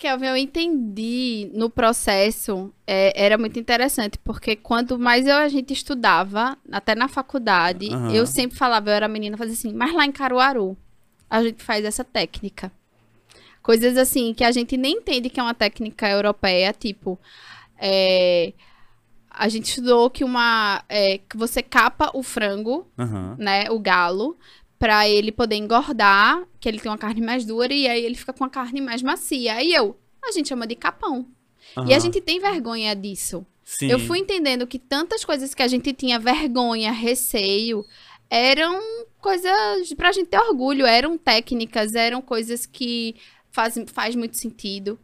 Kelvin, 0.00 0.26
eu 0.28 0.36
entendi 0.36 1.50
no 1.52 1.68
processo, 1.68 2.72
é, 2.86 3.12
era 3.22 3.36
muito 3.36 3.58
interessante, 3.58 4.18
porque 4.24 4.56
quanto 4.56 4.98
mais 4.98 5.26
eu, 5.26 5.36
a 5.36 5.46
gente 5.46 5.74
estudava, 5.74 6.56
até 6.72 6.94
na 6.94 7.06
faculdade, 7.06 7.90
Aham. 7.90 8.14
eu 8.14 8.26
sempre 8.26 8.56
falava, 8.56 8.88
eu 8.88 8.94
era 8.94 9.06
menina, 9.06 9.36
fazia 9.36 9.52
assim, 9.52 9.74
mas 9.74 9.92
lá 9.92 10.06
em 10.06 10.12
Caruaru, 10.12 10.74
a 11.28 11.42
gente 11.42 11.62
faz 11.62 11.84
essa 11.84 12.02
técnica. 12.02 12.72
Coisas 13.62 13.98
assim, 13.98 14.32
que 14.32 14.42
a 14.42 14.50
gente 14.50 14.74
nem 14.78 14.94
entende 14.94 15.28
que 15.28 15.38
é 15.38 15.42
uma 15.42 15.52
técnica 15.52 16.08
europeia, 16.08 16.72
tipo, 16.72 17.18
é, 17.78 18.54
a 19.30 19.48
gente 19.48 19.68
estudou 19.68 20.10
que 20.10 20.24
uma, 20.24 20.84
é, 20.88 21.18
que 21.18 21.36
você 21.36 21.62
capa 21.62 22.10
o 22.14 22.22
frango, 22.22 22.86
Aham. 22.98 23.36
né, 23.38 23.70
o 23.70 23.78
galo, 23.78 24.36
pra 24.78 25.08
ele 25.08 25.30
poder 25.30 25.56
engordar, 25.56 26.42
que 26.58 26.68
ele 26.68 26.80
tem 26.80 26.90
uma 26.90 26.98
carne 26.98 27.20
mais 27.20 27.44
dura 27.44 27.72
e 27.72 27.86
aí 27.86 28.04
ele 28.04 28.16
fica 28.16 28.32
com 28.32 28.44
a 28.44 28.50
carne 28.50 28.80
mais 28.80 29.02
macia. 29.02 29.54
Aí 29.54 29.72
eu, 29.72 29.96
a 30.22 30.32
gente 30.32 30.48
chama 30.48 30.66
de 30.66 30.74
capão. 30.74 31.26
E 31.86 31.94
a 31.94 31.98
gente 31.98 32.20
tem 32.20 32.40
vergonha 32.40 32.96
disso. 32.96 33.46
Sim. 33.62 33.88
Eu 33.88 34.00
fui 34.00 34.18
entendendo 34.18 34.66
que 34.66 34.78
tantas 34.78 35.24
coisas 35.24 35.54
que 35.54 35.62
a 35.62 35.68
gente 35.68 35.92
tinha 35.92 36.18
vergonha, 36.18 36.90
receio, 36.90 37.84
eram 38.28 38.80
coisas 39.20 39.92
pra 39.96 40.10
gente 40.10 40.28
ter 40.28 40.38
orgulho, 40.38 40.84
eram 40.84 41.16
técnicas, 41.16 41.94
eram 41.94 42.20
coisas 42.20 42.66
que 42.66 43.14
faz, 43.52 43.74
faz 43.92 44.16
muito 44.16 44.36
sentido. 44.36 44.98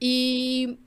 E 0.00 0.78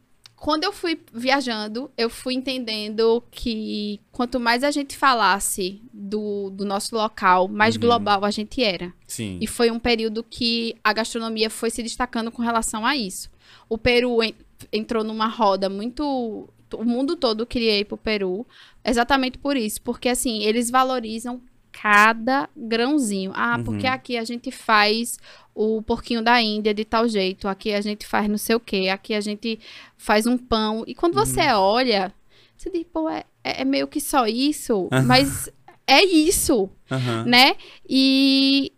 quando 0.43 0.63
eu 0.63 0.73
fui 0.73 0.99
viajando, 1.13 1.91
eu 1.95 2.09
fui 2.09 2.33
entendendo 2.33 3.23
que 3.29 3.99
quanto 4.11 4.39
mais 4.39 4.63
a 4.63 4.71
gente 4.71 4.97
falasse 4.97 5.79
do, 5.93 6.49
do 6.49 6.65
nosso 6.65 6.95
local, 6.95 7.47
mais 7.47 7.75
Uhum. 7.75 7.81
global 7.81 8.25
a 8.25 8.31
gente 8.31 8.63
era. 8.63 8.91
Sim. 9.05 9.37
E 9.39 9.45
foi 9.45 9.69
um 9.69 9.77
período 9.77 10.23
que 10.27 10.75
a 10.83 10.91
gastronomia 10.93 11.47
foi 11.47 11.69
se 11.69 11.83
destacando 11.83 12.31
com 12.31 12.41
relação 12.41 12.83
a 12.83 12.95
isso. 12.97 13.29
O 13.69 13.77
Peru 13.77 14.23
en- 14.23 14.33
entrou 14.73 15.03
numa 15.03 15.27
roda 15.27 15.69
muito. 15.69 16.49
O 16.73 16.83
mundo 16.85 17.15
todo 17.15 17.45
queria 17.45 17.77
ir 17.77 17.85
pro 17.85 17.95
Peru, 17.97 18.43
exatamente 18.83 19.37
por 19.37 19.55
isso. 19.55 19.79
Porque, 19.83 20.09
assim, 20.09 20.41
eles 20.43 20.71
valorizam 20.71 21.39
cada 21.71 22.49
grãozinho. 22.57 23.31
Ah, 23.35 23.57
Uhum. 23.57 23.63
porque 23.63 23.85
aqui 23.87 24.17
a 24.17 24.23
gente 24.23 24.49
faz 24.51 25.17
o 25.53 25.81
porquinho 25.81 26.21
da 26.23 26.41
Índia 26.41 26.73
de 26.73 26.85
tal 26.85 27.07
jeito, 27.07 27.47
aqui 27.47 27.73
a 27.73 27.81
gente 27.81 28.05
faz 28.05 28.27
não 28.27 28.37
sei 28.37 28.55
o 28.55 28.59
quê, 28.59 28.89
aqui 28.91 29.13
a 29.13 29.21
gente 29.21 29.59
faz 29.97 30.25
um 30.25 30.37
pão. 30.37 30.83
E 30.87 30.95
quando 30.95 31.13
você 31.15 31.41
Uhum. 31.41 31.59
olha, 31.59 32.13
você 32.57 32.69
diz, 32.69 32.85
pô, 32.91 33.09
é, 33.09 33.23
é 33.43 33.65
meio 33.65 33.87
que 33.87 33.99
só 33.99 34.25
isso, 34.27 34.87
Aham. 34.91 35.03
mas 35.03 35.49
é 35.87 36.03
isso 36.03 36.69
Aham. 36.89 37.25
né? 37.25 37.55
E 37.89 38.71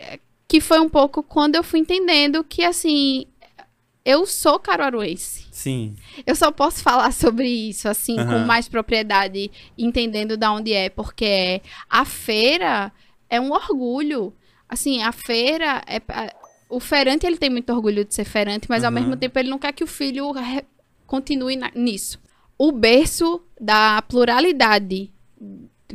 que 0.48 0.60
foi 0.62 0.80
um 0.80 0.90
pouco 0.90 1.22
quando 1.24 1.56
eu 1.56 1.64
fui 1.64 1.80
entendendo 1.80 2.44
que, 2.44 2.64
assim, 2.64 3.26
eu 4.06 4.26
sou 4.26 4.60
caruaruense. 4.60 5.46
Sim. 5.52 5.96
Eu 6.26 6.36
só 6.36 6.52
posso 6.52 6.82
falar 6.84 7.12
sobre 7.14 7.48
isso, 7.48 7.88
assim, 7.88 8.16
com 8.16 8.40
mais 8.40 8.68
propriedade, 8.68 9.50
entendendo 9.78 10.36
da 10.38 10.52
onde 10.52 10.74
é, 10.74 10.90
porque 10.90 11.62
a 11.90 12.04
feira 12.06 12.92
é 13.30 13.40
um 13.40 13.52
orgulho. 13.52 14.34
Assim, 14.68 15.02
a 15.04 15.12
feira 15.12 15.84
é. 15.88 16.00
O 16.76 16.80
feirante, 16.80 17.26
ele 17.26 17.38
tem 17.38 17.50
muito 17.50 17.72
orgulho 17.72 18.04
de 18.06 18.14
ser 18.14 18.26
feirante, 18.26 18.68
mas 18.70 18.84
ao 18.84 18.92
Aham. 18.92 19.00
mesmo 19.00 19.16
tempo 19.18 19.38
ele 19.38 19.50
não 19.50 19.60
quer 19.60 19.72
que 19.74 19.84
o 19.84 19.88
filho 19.88 20.32
re- 20.32 20.66
continue 21.06 21.56
na- 21.56 21.72
nisso. 21.76 22.20
O 22.58 22.72
berço 22.72 23.42
da 23.60 24.02
pluralidade 24.02 25.12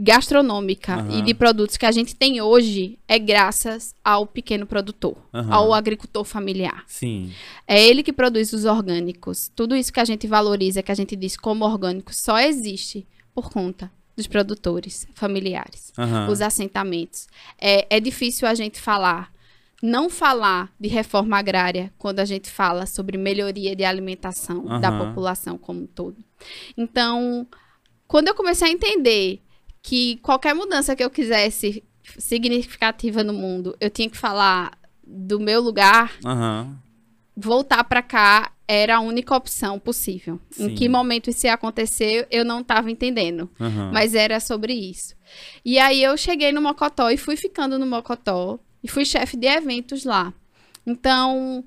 gastronômica 0.00 0.94
Aham. 0.96 1.18
e 1.18 1.22
de 1.22 1.34
produtos 1.34 1.76
que 1.76 1.84
a 1.86 1.90
gente 1.90 2.14
tem 2.14 2.40
hoje 2.40 2.98
é 3.08 3.18
graças 3.18 3.94
ao 4.04 4.26
pequeno 4.26 4.66
produtor, 4.66 5.16
Aham. 5.34 5.52
ao 5.52 5.74
agricultor 5.74 6.24
familiar. 6.24 6.84
Sim. 6.86 7.32
É 7.66 7.82
ele 7.84 8.02
que 8.02 8.12
produz 8.12 8.52
os 8.52 8.64
orgânicos. 8.64 9.50
Tudo 9.56 9.74
isso 9.74 9.92
que 9.92 10.00
a 10.00 10.04
gente 10.04 10.26
valoriza, 10.26 10.82
que 10.82 10.92
a 10.92 10.94
gente 10.94 11.16
diz 11.16 11.36
como 11.36 11.64
orgânico, 11.64 12.14
só 12.14 12.38
existe 12.38 13.06
por 13.34 13.50
conta 13.50 13.90
dos 14.16 14.26
produtores 14.26 15.06
familiares, 15.14 15.92
Aham. 15.98 16.28
os 16.28 16.40
assentamentos. 16.40 17.26
É, 17.60 17.86
é 17.96 18.00
difícil 18.00 18.46
a 18.48 18.54
gente 18.54 18.80
falar, 18.80 19.32
não 19.82 20.10
falar 20.10 20.72
de 20.78 20.88
reforma 20.88 21.38
agrária 21.38 21.92
quando 21.98 22.20
a 22.20 22.24
gente 22.24 22.50
fala 22.50 22.84
sobre 22.86 23.16
melhoria 23.16 23.76
de 23.76 23.84
alimentação 23.84 24.64
da 24.80 24.88
Aham. 24.88 25.06
população 25.06 25.56
como 25.56 25.82
um 25.82 25.86
todo. 25.86 26.16
Então, 26.76 27.46
quando 28.06 28.28
eu 28.28 28.34
comecei 28.34 28.68
a 28.68 28.72
entender 28.72 29.40
que 29.82 30.16
qualquer 30.16 30.54
mudança 30.54 30.96
que 30.96 31.04
eu 31.04 31.10
quisesse 31.10 31.82
significativa 32.18 33.22
no 33.22 33.32
mundo, 33.32 33.76
eu 33.80 33.90
tinha 33.90 34.08
que 34.10 34.16
falar 34.16 34.72
do 35.06 35.38
meu 35.38 35.60
lugar, 35.60 36.12
Aham. 36.24 36.76
voltar 37.36 37.84
pra 37.84 38.02
cá 38.02 38.52
era 38.66 38.96
a 38.96 39.00
única 39.00 39.34
opção 39.34 39.78
possível. 39.78 40.38
Sim. 40.50 40.66
Em 40.66 40.74
que 40.74 40.88
momento 40.88 41.30
isso 41.30 41.46
ia 41.46 41.54
acontecer, 41.54 42.26
eu 42.30 42.44
não 42.44 42.60
estava 42.60 42.90
entendendo. 42.90 43.48
Aham. 43.58 43.90
Mas 43.92 44.14
era 44.14 44.40
sobre 44.40 44.74
isso. 44.74 45.14
E 45.64 45.78
aí 45.78 46.02
eu 46.02 46.16
cheguei 46.18 46.52
no 46.52 46.60
Mocotó 46.60 47.10
e 47.10 47.16
fui 47.16 47.36
ficando 47.36 47.78
no 47.78 47.86
Mocotó 47.86 48.58
e 48.82 48.88
fui 48.88 49.04
chefe 49.04 49.36
de 49.36 49.46
eventos 49.46 50.04
lá. 50.04 50.32
Então, 50.86 51.64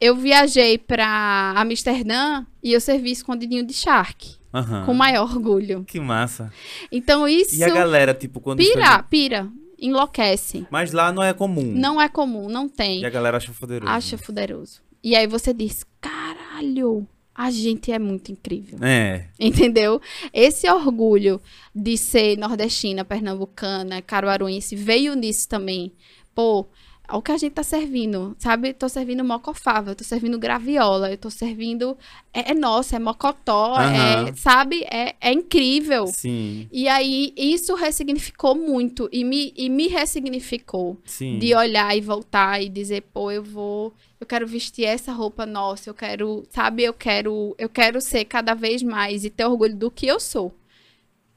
eu 0.00 0.16
viajei 0.16 0.78
pra 0.78 1.52
Amsterdã 1.56 2.44
e 2.62 2.72
eu 2.72 2.80
servi 2.80 3.10
escondidinho 3.10 3.66
de 3.66 3.74
charque, 3.74 4.36
Aham. 4.52 4.86
com 4.86 4.92
o 4.92 4.94
maior 4.94 5.24
orgulho. 5.30 5.84
Que 5.84 6.00
massa. 6.00 6.52
Então 6.90 7.28
isso 7.28 7.56
E 7.56 7.62
a 7.62 7.68
galera, 7.68 8.14
tipo, 8.14 8.40
quando 8.40 8.58
pira, 8.58 9.02
pira, 9.02 9.48
enlouquece. 9.78 10.66
Mas 10.70 10.92
lá 10.92 11.12
não 11.12 11.22
é 11.22 11.32
comum. 11.32 11.72
Não 11.74 12.00
é 12.00 12.08
comum, 12.08 12.48
não 12.48 12.68
tem. 12.68 13.00
E 13.00 13.06
a 13.06 13.10
galera 13.10 13.36
acha 13.36 13.52
poderoso. 13.52 13.92
Acha 13.92 14.18
poderoso. 14.18 14.80
E 15.02 15.16
aí 15.16 15.26
você 15.26 15.52
diz, 15.52 15.84
caralho, 16.00 17.06
a 17.34 17.50
gente 17.50 17.90
é 17.90 17.98
muito 17.98 18.30
incrível. 18.30 18.78
É. 18.82 19.28
Entendeu? 19.38 20.00
Esse 20.32 20.70
orgulho 20.70 21.40
de 21.74 21.96
ser 21.96 22.36
nordestina, 22.36 23.04
pernambucana, 23.04 24.02
caruaruense, 24.02 24.76
veio 24.76 25.14
nisso 25.14 25.48
também. 25.48 25.92
Pô, 26.34 26.66
o 27.12 27.20
que 27.20 27.32
a 27.32 27.36
gente 27.36 27.52
tá 27.54 27.62
servindo, 27.62 28.36
sabe? 28.38 28.72
Tô 28.72 28.88
servindo 28.88 29.24
mocofava, 29.24 29.94
tô 29.94 30.04
servindo 30.04 30.38
graviola, 30.38 31.10
eu 31.10 31.18
tô 31.18 31.28
servindo. 31.30 31.96
É, 32.32 32.52
é 32.52 32.54
nosso, 32.54 32.94
é 32.94 32.98
mocotó, 32.98 33.74
Aham. 33.76 34.28
é, 34.28 34.34
sabe? 34.36 34.84
É, 34.84 35.16
é 35.20 35.32
incrível. 35.32 36.06
Sim, 36.06 36.68
E 36.70 36.88
aí, 36.88 37.32
isso 37.36 37.74
ressignificou 37.74 38.54
muito 38.54 39.08
e 39.12 39.24
me, 39.24 39.52
e 39.56 39.68
me 39.68 39.88
ressignificou. 39.88 40.96
sim. 41.04 41.38
De 41.38 41.54
olhar 41.54 41.96
e 41.96 42.00
voltar 42.00 42.62
e 42.62 42.68
dizer, 42.68 43.02
pô, 43.12 43.30
eu 43.30 43.42
vou. 43.42 43.92
Eu 44.20 44.26
quero 44.26 44.46
vestir 44.46 44.84
essa 44.84 45.12
roupa 45.12 45.44
nossa, 45.46 45.88
eu 45.90 45.94
quero, 45.94 46.44
sabe, 46.50 46.82
eu 46.84 46.92
quero, 46.92 47.54
eu 47.58 47.68
quero 47.68 48.00
ser 48.00 48.24
cada 48.26 48.54
vez 48.54 48.82
mais 48.82 49.24
e 49.24 49.30
ter 49.30 49.44
orgulho 49.46 49.74
do 49.76 49.90
que 49.90 50.06
eu 50.06 50.20
sou. 50.20 50.54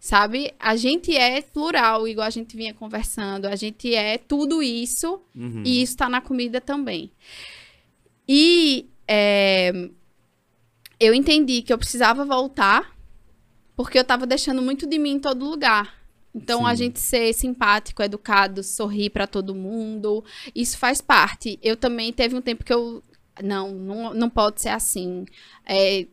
Sabe? 0.04 0.54
A 0.60 0.76
gente 0.76 1.16
é 1.16 1.42
plural, 1.42 2.06
igual 2.06 2.28
a 2.28 2.30
gente 2.30 2.58
vinha 2.58 2.74
conversando. 2.74 3.46
A 3.46 3.56
gente 3.56 3.96
é 3.96 4.18
tudo 4.18 4.62
isso 4.62 5.22
Uhum. 5.34 5.64
e 5.66 5.82
isso 5.82 5.96
tá 5.96 6.10
na 6.10 6.20
comida 6.20 6.60
também. 6.60 7.10
E 8.28 8.86
é, 9.08 9.72
eu 11.00 11.14
entendi 11.14 11.62
que 11.62 11.72
eu 11.72 11.78
precisava 11.78 12.26
voltar 12.26 12.94
porque 13.78 13.98
eu 13.98 14.04
tava 14.04 14.28
deixando 14.28 14.62
muito 14.62 14.86
de 14.86 15.00
mim 15.00 15.12
em 15.12 15.20
todo 15.20 15.46
lugar. 15.50 15.96
Então, 16.36 16.68
a 16.68 16.72
Sim. 16.76 16.84
gente 16.84 17.00
ser 17.00 17.32
simpático, 17.32 18.04
educado, 18.04 18.62
sorrir 18.62 19.10
pra 19.10 19.26
todo 19.26 19.56
mundo, 19.56 20.22
isso 20.54 20.78
faz 20.78 21.00
parte. 21.00 21.58
Eu 21.64 21.78
também 21.78 22.12
teve 22.12 22.36
um 22.36 22.42
tempo 22.42 22.66
que 22.66 22.74
eu. 22.74 23.02
Não, 23.42 23.72
não, 23.72 24.14
não 24.14 24.30
pode 24.30 24.62
ser 24.62 24.70
assim. 24.70 25.24
É, 25.66 26.06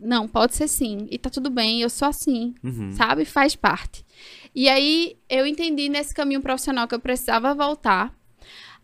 não, 0.00 0.26
pode 0.28 0.54
ser 0.54 0.68
sim. 0.68 1.06
E 1.10 1.18
tá 1.18 1.28
tudo 1.30 1.50
bem, 1.50 1.80
eu 1.82 1.90
sou 1.90 2.08
assim 2.08 2.54
Uhum. 2.62 2.92
sabe? 2.92 3.24
Faz 3.24 3.54
parte. 3.56 4.04
E 4.54 4.68
aí 4.68 5.16
eu 5.28 5.46
entendi 5.46 5.88
nesse 5.88 6.14
caminho 6.14 6.40
profissional 6.40 6.86
que 6.88 6.94
eu 6.94 7.00
precisava 7.00 7.54
voltar. 7.54 8.14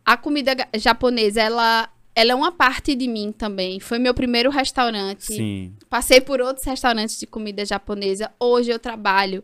A 0.04 0.16
comida 0.16 0.54
japonesa, 0.76 1.40
ela, 1.40 1.88
ela 2.14 2.32
é 2.32 2.34
uma 2.34 2.52
parte 2.52 2.94
de 2.94 3.08
mim 3.08 3.32
também. 3.32 3.80
Foi 3.80 3.98
meu 3.98 4.12
primeiro 4.14 4.50
restaurante. 4.50 5.24
Sim. 5.34 5.74
Passei 5.88 6.20
por 6.20 6.40
outros 6.40 6.66
restaurantes 6.66 7.18
de 7.18 7.26
comida 7.26 7.64
japonesa. 7.64 8.30
Hoje 8.38 8.70
eu 8.70 8.78
trabalho 8.78 9.42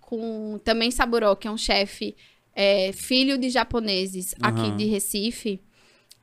com 0.00 0.58
também 0.64 0.90
Saburo, 0.90 1.36
que 1.36 1.46
é 1.46 1.50
um 1.50 1.56
chefe 1.56 2.16
é, 2.54 2.92
filho 2.92 3.38
de 3.38 3.48
japoneses 3.48 4.34
aqui 4.42 4.60
Aham. 4.62 4.76
de 4.76 4.84
Recife, 4.86 5.60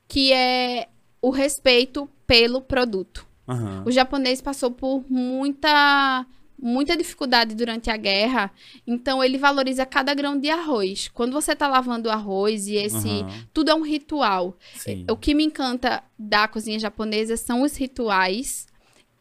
que 0.07 0.33
é 0.33 0.87
o 1.21 1.29
respeito 1.29 2.09
pelo 2.25 2.61
produto. 2.61 3.26
Aham. 3.47 3.83
O 3.85 3.91
japonês 3.91 4.41
passou 4.41 4.71
por 4.71 5.03
muita 5.09 6.25
muita 6.59 6.97
dificuldade 6.97 7.53
durante 7.53 7.91
a 7.91 7.95
guerra, 7.95 8.51
então 8.85 9.23
ele 9.23 9.37
valoriza 9.37 9.85
cada 9.85 10.11
grão 10.15 10.39
de 10.39 10.49
arroz. 10.49 11.07
Quando 11.07 11.31
você 11.31 11.55
tá 11.55 11.67
lavando 11.67 12.09
o 12.09 12.11
arroz 12.11 12.67
e 12.67 12.75
esse 12.75 13.07
Aham. 13.07 13.47
tudo 13.53 13.69
é 13.69 13.75
um 13.75 13.83
ritual. 13.83 14.57
Sim. 14.73 15.05
O 15.07 15.15
que 15.15 15.35
me 15.35 15.43
encanta 15.45 16.03
da 16.17 16.47
cozinha 16.47 16.79
japonesa 16.79 17.37
são 17.37 17.61
os 17.61 17.77
rituais 17.77 18.65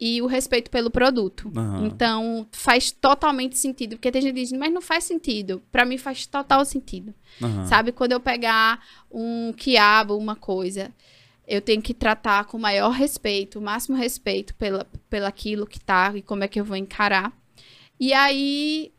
e 0.01 0.21
o 0.21 0.27
respeito 0.27 0.71
pelo 0.71 0.91
produto. 0.91 1.51
Aham. 1.55 1.87
Então, 1.87 2.47
faz 2.53 2.91
totalmente 2.91 3.59
sentido, 3.59 3.97
porque 3.97 4.11
tem 4.11 4.23
gente 4.23 4.35
que 4.35 4.41
diz, 4.41 4.53
mas 4.53 4.73
não 4.73 4.81
faz 4.81 5.05
sentido. 5.05 5.63
Pra 5.73 5.85
mim 5.85 5.99
faz 5.99 6.27
total 6.27 6.65
sentido. 6.65 7.15
Aham. 7.43 7.67
Sabe, 7.67 7.93
quando 7.93 8.13
eu 8.13 8.21
pegar 8.21 8.81
um 9.11 9.53
quiabo, 9.53 10.17
uma 10.17 10.37
coisa, 10.37 10.91
eu 11.47 11.61
tenho 11.61 11.81
que 11.81 11.95
tratar 11.95 12.45
com 12.47 12.57
o 12.57 12.61
maior 12.61 12.91
respeito, 12.91 13.59
o 13.59 13.63
máximo 13.63 13.97
respeito 13.97 14.55
pela, 14.57 14.87
pela 15.09 15.29
aquilo 15.29 15.67
que 15.67 15.79
tá 15.79 16.13
e 16.15 16.23
como 16.23 16.43
é 16.43 16.49
que 16.49 16.59
eu 16.59 16.65
vou 16.65 16.77
encarar. 16.77 17.33
E 18.01 18.13
aí 18.13 18.93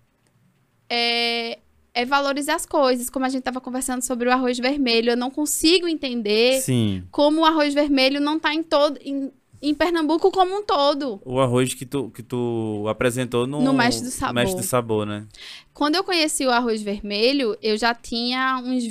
é, 0.90 1.60
é 1.94 2.06
valorizar 2.06 2.56
as 2.56 2.66
coisas, 2.66 3.10
como 3.10 3.26
a 3.26 3.30
gente 3.30 3.44
tava 3.44 3.60
conversando 3.60 4.02
sobre 4.02 4.30
o 4.30 4.32
arroz 4.32 4.58
vermelho, 4.58 5.12
eu 5.12 5.18
não 5.18 5.30
consigo 5.30 5.88
entender 5.88 6.62
Sim. 6.62 7.04
como 7.12 7.42
o 7.42 7.46
arroz 7.46 7.74
vermelho 7.74 8.22
não 8.22 8.40
tá 8.40 8.54
em 8.54 8.64
todo 8.64 8.98
em, 9.04 9.30
em 9.62 9.76
Pernambuco 9.76 10.32
como 10.32 10.60
um 10.60 10.64
todo. 10.64 11.20
O 11.26 11.40
arroz 11.42 11.74
que 11.74 11.86
tu, 11.86 12.10
que 12.12 12.24
tu 12.24 12.86
apresentou 12.88 13.46
no, 13.46 13.62
No 13.62 13.74
Mestre 13.74 14.06
do 14.06 14.12
Sabor. 14.12 14.36
Mestre 14.36 14.62
do 14.62 14.66
Sabor, 14.66 15.06
né? 15.06 15.28
Quando 15.74 15.96
eu 15.96 16.04
conheci 16.04 16.46
o 16.46 16.52
arroz 16.52 16.82
vermelho, 16.82 17.58
eu 17.62 17.78
já 17.78 17.94
tinha 17.94 18.62
uns 18.64 18.86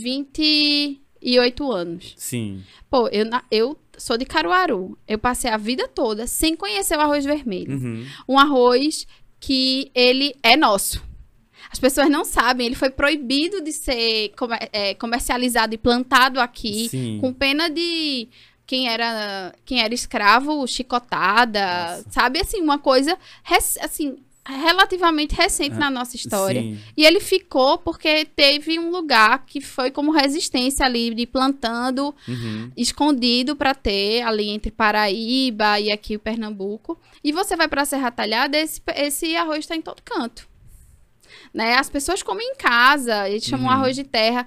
28 1.26 1.72
anos. 1.72 2.14
Sim. 2.16 2.62
Pô, 2.88 3.08
eu, 3.08 3.24
na- 3.24 3.42
eu 3.50 3.76
sou 3.98 4.16
de 4.16 4.24
Caruaru. 4.24 4.96
Eu 5.08 5.18
passei 5.18 5.50
a 5.50 5.56
vida 5.56 5.88
toda 5.88 6.26
sem 6.26 6.54
conhecer 6.56 6.96
o 6.96 7.00
arroz 7.00 7.24
vermelho. 7.24 7.72
Uhum. 7.76 8.06
Um 8.28 8.38
arroz 8.38 9.06
que 9.40 9.90
ele 9.94 10.34
é 10.42 10.56
nosso. 10.56 11.02
As 11.70 11.80
pessoas 11.80 12.08
não 12.08 12.24
sabem, 12.24 12.66
ele 12.66 12.76
foi 12.76 12.90
proibido 12.90 13.60
de 13.60 13.72
ser 13.72 14.28
comer- 14.38 14.68
é, 14.72 14.94
comercializado 14.94 15.74
e 15.74 15.78
plantado 15.78 16.38
aqui, 16.40 16.88
Sim. 16.88 17.18
com 17.20 17.32
pena 17.32 17.68
de 17.68 18.28
quem 18.64 18.88
era 18.88 19.52
quem 19.64 19.80
era 19.80 19.92
escravo, 19.92 20.64
chicotada, 20.66 21.96
Nossa. 21.96 22.06
sabe 22.10 22.40
assim, 22.40 22.60
uma 22.60 22.78
coisa 22.78 23.18
assim, 23.80 24.16
relativamente 24.46 25.34
recente 25.34 25.76
na 25.76 25.90
nossa 25.90 26.14
história. 26.16 26.60
Sim. 26.62 26.78
E 26.96 27.04
ele 27.04 27.20
ficou 27.20 27.78
porque 27.78 28.24
teve 28.24 28.78
um 28.78 28.90
lugar 28.90 29.44
que 29.46 29.60
foi 29.60 29.90
como 29.90 30.10
resistência 30.12 30.86
ali 30.86 31.14
de 31.14 31.26
plantando 31.26 32.14
Uhum. 32.28 32.70
escondido 32.76 33.56
para 33.56 33.74
ter 33.74 34.22
ali 34.22 34.48
entre 34.48 34.70
Paraíba 34.70 35.78
e 35.80 35.90
aqui 35.90 36.16
o 36.16 36.20
Pernambuco. 36.20 36.98
E 37.24 37.32
você 37.32 37.56
vai 37.56 37.68
para 37.68 37.84
Serra 37.84 38.10
Talhada, 38.10 38.56
esse, 38.56 38.80
esse 38.94 39.36
arroz 39.36 39.60
está 39.60 39.74
em 39.76 39.82
todo 39.82 40.02
canto. 40.02 40.48
Né? 41.52 41.74
As 41.74 41.88
pessoas 41.90 42.22
comem 42.22 42.46
em 42.52 42.56
casa, 42.56 43.28
eles 43.28 43.44
chamam 43.44 43.66
Uhum. 43.66 43.72
arroz 43.72 43.96
de 43.96 44.04
terra. 44.04 44.46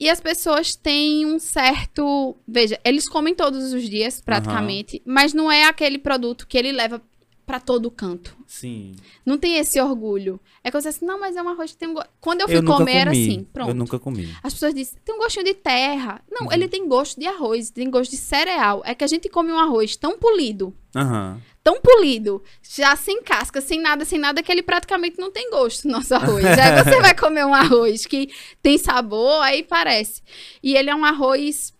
E 0.00 0.08
as 0.08 0.20
pessoas 0.20 0.76
têm 0.76 1.26
um 1.26 1.40
certo. 1.40 2.36
Veja, 2.46 2.78
eles 2.84 3.08
comem 3.08 3.34
todos 3.34 3.72
os 3.72 3.82
dias, 3.88 4.20
praticamente, 4.20 5.02
mas 5.04 5.34
não 5.34 5.50
é 5.50 5.64
aquele 5.64 5.98
produto 5.98 6.46
que 6.46 6.56
ele 6.56 6.70
leva 6.70 7.02
para 7.48 7.58
todo 7.58 7.90
canto. 7.90 8.36
Sim. 8.46 8.94
Não 9.24 9.38
tem 9.38 9.56
esse 9.56 9.80
orgulho. 9.80 10.38
É 10.62 10.70
que 10.70 10.78
você 10.78 10.88
assim, 10.88 11.06
não, 11.06 11.18
mas 11.18 11.34
é 11.34 11.42
um 11.42 11.48
arroz 11.48 11.72
que 11.72 11.78
tem 11.78 11.88
um 11.88 11.94
go... 11.94 12.02
Quando 12.20 12.42
eu 12.42 12.46
fui 12.46 12.58
Eu 12.58 12.62
comer, 12.64 12.94
era 12.94 13.10
comi. 13.10 13.26
assim, 13.26 13.44
pronto. 13.50 13.68
Eu 13.70 13.74
nunca 13.74 13.98
comi. 13.98 14.28
As 14.42 14.52
pessoas 14.52 14.74
dizem, 14.74 14.98
tem 15.02 15.14
um 15.14 15.18
gostinho 15.18 15.46
de 15.46 15.54
terra. 15.54 16.20
Não, 16.30 16.46
Uhum. 16.46 16.52
ele 16.52 16.68
tem 16.68 16.86
gosto 16.86 17.18
de 17.18 17.26
arroz, 17.26 17.70
tem 17.70 17.90
gosto 17.90 18.10
de 18.10 18.18
cereal. 18.18 18.82
É 18.84 18.94
que 18.94 19.02
a 19.02 19.06
gente 19.06 19.30
come 19.30 19.50
um 19.50 19.58
arroz 19.58 19.96
tão 19.96 20.18
polido, 20.18 20.74
Aham. 20.94 21.40
tão 21.64 21.80
polido, 21.80 22.42
já 22.62 22.94
sem 22.96 23.22
casca, 23.22 23.62
sem 23.62 23.80
nada, 23.80 24.04
sem 24.04 24.18
nada, 24.18 24.42
que 24.42 24.52
ele 24.52 24.62
praticamente 24.62 25.18
não 25.18 25.30
tem 25.32 25.50
gosto, 25.50 25.88
nosso 25.88 26.14
arroz. 26.14 26.44
aí 26.44 26.84
você 26.84 27.00
vai 27.00 27.14
comer 27.16 27.46
um 27.46 27.54
arroz 27.54 28.04
que 28.04 28.28
tem 28.60 28.76
sabor, 28.76 29.40
aí 29.42 29.62
parece. 29.62 30.20
E 30.62 30.76
ele 30.76 30.90
é 30.90 30.94
um 30.94 31.04
arroz 31.04 31.72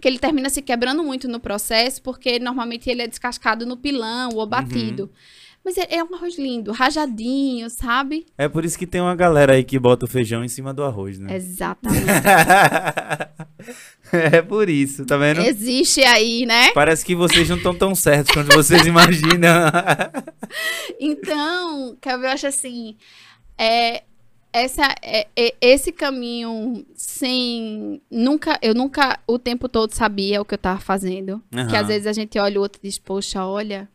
que 0.00 0.06
ele 0.06 0.18
termina 0.18 0.50
se 0.50 0.62
quebrando 0.62 1.02
muito 1.02 1.28
no 1.28 1.40
processo, 1.40 2.02
porque 2.02 2.38
normalmente 2.38 2.88
ele 2.88 3.02
é 3.02 3.06
descascado 3.06 3.66
no 3.66 3.76
pilão 3.76 4.30
ou 4.34 4.46
batido. 4.46 5.10
Mas 5.64 5.76
é, 5.76 5.96
é 5.96 6.04
um 6.04 6.14
arroz 6.14 6.38
lindo, 6.38 6.72
rajadinho, 6.72 7.68
sabe? 7.68 8.26
É 8.38 8.48
por 8.48 8.64
isso 8.64 8.78
que 8.78 8.86
tem 8.86 9.00
uma 9.00 9.14
galera 9.14 9.54
aí 9.54 9.64
que 9.64 9.78
bota 9.78 10.06
o 10.06 10.08
feijão 10.08 10.42
em 10.42 10.48
cima 10.48 10.72
do 10.72 10.82
arroz, 10.82 11.18
né? 11.18 11.36
Exatamente. 11.36 12.06
é 14.12 14.40
por 14.40 14.70
isso, 14.70 15.04
tá 15.04 15.16
vendo? 15.16 15.40
Existe 15.40 16.02
aí, 16.04 16.46
né? 16.46 16.70
Parece 16.72 17.04
que 17.04 17.14
vocês 17.14 17.48
não 17.48 17.56
estão 17.56 17.74
tão 17.74 17.94
certos 17.94 18.32
quanto 18.32 18.54
vocês 18.54 18.86
imaginam. 18.86 19.38
Então, 20.98 21.94
Kelvin, 22.00 22.24
eu 22.24 22.30
acho 22.30 22.46
assim, 22.46 22.96
é, 23.58 24.04
essa, 24.52 24.82
é, 25.02 25.26
é- 25.36 25.54
esse 25.60 25.92
caminho 25.92 26.84
sem 26.94 28.00
nunca, 28.10 28.58
eu 28.62 28.74
nunca 28.74 29.20
o 29.26 29.38
tempo 29.38 29.68
todo 29.68 29.92
sabia 29.92 30.40
o 30.40 30.44
que 30.44 30.54
eu 30.54 30.58
tava 30.58 30.80
fazendo, 30.80 31.42
que 31.50 31.56
Aham. 31.58 31.80
às 31.80 31.88
vezes 31.88 32.06
a 32.06 32.12
gente 32.12 32.38
olha 32.38 32.58
o 32.58 32.62
outro 32.62 32.80
e 32.82 32.88
diz, 32.88 32.98
poxa, 32.98 33.44
olha, 33.44 33.88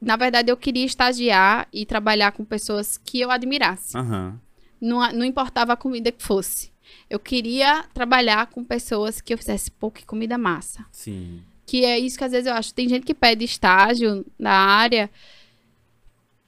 na 0.00 0.16
verdade 0.16 0.50
eu 0.50 0.56
queria 0.56 0.84
estagiar 0.86 1.68
e 1.72 1.84
trabalhar 1.84 2.32
com 2.32 2.44
pessoas 2.44 2.96
que 2.96 3.20
eu 3.20 3.30
admirasse, 3.30 3.96
Aham. 3.96 4.38
não, 4.80 5.12
não 5.12 5.24
importava 5.24 5.72
a 5.72 5.76
comida 5.76 6.12
que 6.12 6.22
fosse, 6.22 6.70
eu 7.10 7.18
queria 7.18 7.84
trabalhar 7.92 8.46
com 8.46 8.64
pessoas 8.64 9.20
que 9.20 9.34
eu 9.34 9.38
fizesse, 9.38 9.70
pô, 9.70 9.90
que 9.90 10.06
comida 10.06 10.38
massa, 10.38 10.86
Sim. 10.92 11.42
que 11.66 11.84
é 11.84 11.98
isso 11.98 12.16
que 12.18 12.24
às 12.24 12.32
vezes 12.32 12.46
eu 12.46 12.54
acho. 12.54 12.72
Tem 12.74 12.88
gente 12.88 13.04
que 13.04 13.14
pede 13.14 13.44
estágio 13.44 14.24
na 14.38 14.52
área. 14.52 15.10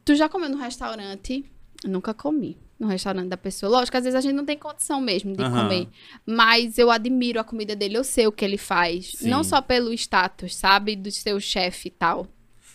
Tu 0.05 0.15
já 0.15 0.29
comeu 0.29 0.51
no 0.51 0.59
restaurante? 0.59 1.45
Eu 1.83 1.91
nunca 1.91 2.13
comi 2.13 2.59
no 2.79 2.87
restaurante 2.89 3.29
da 3.29 3.37
pessoa. 3.37 3.71
Lógico, 3.71 3.97
às 3.97 4.05
vezes 4.05 4.17
a 4.17 4.21
gente 4.21 4.35
não 4.35 4.45
tem 4.45 4.59
condição 4.59 5.01
mesmo 5.01 5.37
de 5.37 5.43
Aham. 5.43 5.63
comer. 5.65 5.89
Mas 6.27 6.79
eu 6.79 6.91
admiro 6.91 7.39
a 7.41 7.45
comida 7.45 7.75
dele, 7.77 7.97
eu 7.97 8.05
sei 8.05 8.27
o 8.27 8.33
que 8.33 8.45
ele 8.45 8.59
faz. 8.59 9.13
Sim. 9.17 9.29
Não 9.29 9.45
só 9.45 9.61
pelo 9.63 9.93
status, 9.93 10.55
sabe? 10.57 10.97
Do 10.97 11.11
seu 11.11 11.39
chefe 11.41 11.89
e 11.89 11.91
tal. 11.91 12.27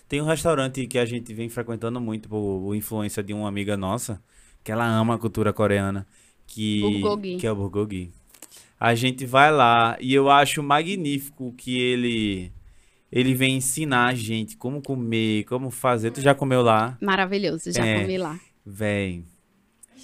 Tem 0.07 0.21
um 0.21 0.25
restaurante 0.25 0.87
que 0.87 0.97
a 0.97 1.05
gente 1.05 1.33
vem 1.33 1.49
frequentando 1.49 2.01
muito 2.01 2.27
por, 2.27 2.73
influência 2.73 3.21
de 3.21 3.33
uma 3.33 3.47
amiga 3.47 3.77
nossa, 3.77 4.21
que 4.63 4.71
ela 4.71 4.85
ama 4.85 5.15
a 5.15 5.17
cultura 5.19 5.53
coreana, 5.53 6.07
que, 6.47 6.81
que 7.39 7.45
é 7.45 7.51
o 7.51 7.55
Bulgogi. 7.55 8.11
A 8.79 8.95
gente 8.95 9.25
vai 9.25 9.51
lá 9.51 9.97
e 9.99 10.13
eu 10.13 10.29
acho 10.29 10.63
magnífico 10.63 11.53
que 11.57 11.77
ele 11.77 12.51
ele 13.11 13.33
vem 13.33 13.57
ensinar 13.57 14.07
a 14.07 14.13
gente 14.13 14.55
como 14.55 14.81
comer, 14.81 15.43
como 15.45 15.69
fazer. 15.71 16.11
Tu 16.11 16.21
já 16.21 16.33
comeu 16.35 16.61
lá? 16.61 16.97
Maravilhoso, 17.01 17.71
já 17.71 17.85
É. 17.85 18.01
comi 18.01 18.17
lá. 18.17 18.39
Véi. 18.65 19.23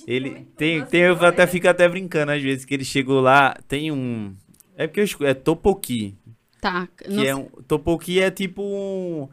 Ele 0.08 0.45
tem, 0.58 0.86
tem, 0.86 1.01
eu 1.01 1.16
até 1.26 1.47
fico 1.47 1.68
até 1.68 1.88
brincando 1.89 2.32
às 2.32 2.41
vezes 2.41 2.64
que 2.66 2.74
ele 2.74 2.86
chegou 2.86 3.20
lá, 3.22 3.56
tem 3.68 3.91
um 3.91 4.36
É 4.78 4.86
porque 4.88 4.99
eu 4.99 5.03
escu- 5.06 5.26
é 5.26 5.34
topoki. 5.34 6.16
Tá. 6.62 6.88
Que 6.97 7.10
não 7.10 7.24
é 7.24 7.36
um, 7.36 7.45
topoki 7.68 8.20
é 8.20 8.30
tipo 8.30 8.62
um. 8.62 9.28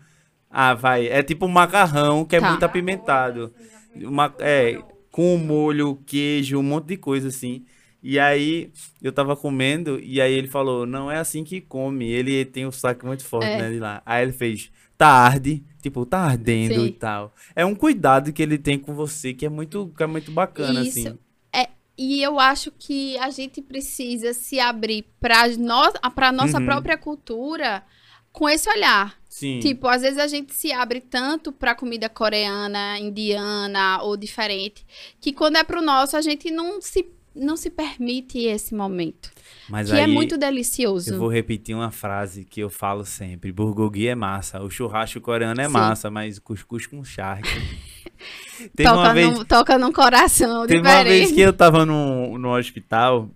Ah, 0.51 0.75
vai. 0.75 1.07
É 1.09 1.23
tipo 1.23 1.47
um 1.47 1.49
macarrão 1.49 2.25
que 2.25 2.37
é 2.37 2.41
Tá. 2.41 2.51
muito 2.51 2.63
apimentado. 2.63 3.53
Uma, 3.97 4.35
é, 4.39 4.79
com 5.11 5.37
molho, 5.37 5.97
queijo, 6.07 6.59
um 6.59 6.63
monte 6.63 6.87
de 6.89 6.97
coisa 6.97 7.29
assim. 7.29 7.65
E 8.03 8.19
aí 8.19 8.71
eu 9.03 9.13
tava 9.13 9.35
comendo 9.37 9.99
e 10.01 10.21
aí 10.21 10.33
ele 10.33 10.49
falou, 10.49 10.85
não 10.87 11.11
é 11.11 11.19
assim 11.19 11.43
que 11.45 11.61
come. 11.61 12.09
Ele 12.11 12.45
tem 12.45 12.67
um 12.67 12.73
saco 12.73 13.07
muito 13.07 13.25
forte, 13.25 13.47
É. 13.47 13.59
né, 13.59 13.71
de 13.71 13.79
lá. 13.79 14.03
Aí 14.07 14.23
ele 14.25 14.33
fez, 14.33 14.71
tá 14.99 15.09
arde, 15.09 15.63
tipo, 15.83 16.07
tá 16.07 16.21
ardendo 16.21 16.77
Sim. 16.81 16.87
e 16.87 16.93
tal. 16.93 17.35
É 17.55 17.67
um 17.67 17.75
cuidado 17.75 18.33
que 18.33 18.43
ele 18.43 18.57
tem 18.57 18.79
com 18.79 18.95
você 18.95 19.35
que 19.35 19.45
é 19.45 19.49
muito, 19.51 19.93
que 19.95 20.03
é 20.03 20.07
muito 20.07 20.31
bacana, 20.31 20.81
Isso. 20.83 21.01
assim. 21.01 21.19
E 21.97 22.23
eu 22.23 22.41
acho 22.41 22.73
que 22.73 23.19
a 23.19 23.29
gente 23.29 23.61
precisa 23.61 24.33
se 24.33 24.59
abrir 24.59 25.05
para 25.21 25.47
nós, 25.59 25.93
para 26.15 26.33
nossa 26.33 26.59
Uhum. 26.59 26.65
própria 26.65 26.97
cultura 26.97 27.83
com 28.33 28.49
esse 28.49 28.69
olhar. 28.71 29.15
Sim. 29.29 29.61
Tipo, 29.61 29.87
às 29.89 30.01
vezes 30.01 30.19
a 30.19 30.27
gente 30.27 30.55
se 30.55 30.73
abre 30.73 31.03
tanto 31.03 31.53
pra 31.53 31.75
comida 31.75 32.09
coreana, 32.09 32.99
indiana 32.99 34.03
ou 34.03 34.17
diferente, 34.17 34.87
que 35.21 35.33
quando 35.35 35.57
é 35.57 35.65
pro 35.65 35.83
nosso 35.83 36.17
a 36.17 36.23
gente 36.23 36.51
não 36.51 36.81
se 36.81 37.07
não 37.35 37.57
se 37.57 37.71
permite 37.71 38.39
esse 38.41 38.75
momento, 38.75 39.31
Mas 39.69 39.91
que 39.91 39.97
é 39.97 40.07
muito 40.07 40.37
delicioso. 40.37 41.15
eu 41.15 41.19
vou 41.19 41.29
repetir 41.29 41.75
uma 41.75 41.91
frase 41.91 42.45
que 42.45 42.61
eu 42.61 42.69
falo 42.71 43.05
sempre. 43.05 43.51
Bulgogi 43.53 44.07
é 44.09 44.15
massa. 44.15 44.63
O 44.63 44.69
churrasco 44.71 45.21
coreano 45.21 45.61
é 45.61 45.67
Sim. 45.67 45.73
massa, 45.73 46.11
mas 46.11 46.39
cuscuz 46.39 46.87
com 46.87 47.03
charque. 47.05 47.49
Teve 48.77 48.89
Toca, 48.89 48.99
uma 49.01 49.15
vez, 49.15 49.39
no, 49.39 49.45
toca 49.45 49.79
num 49.79 49.91
coração 49.93 50.67
Teve 50.67 50.81
uma 50.81 51.03
vez 51.03 51.33
que 51.33 51.41
eu 51.41 51.53
tava 51.53 51.85
no, 51.85 52.39
no 52.39 52.57
hospital 52.57 53.29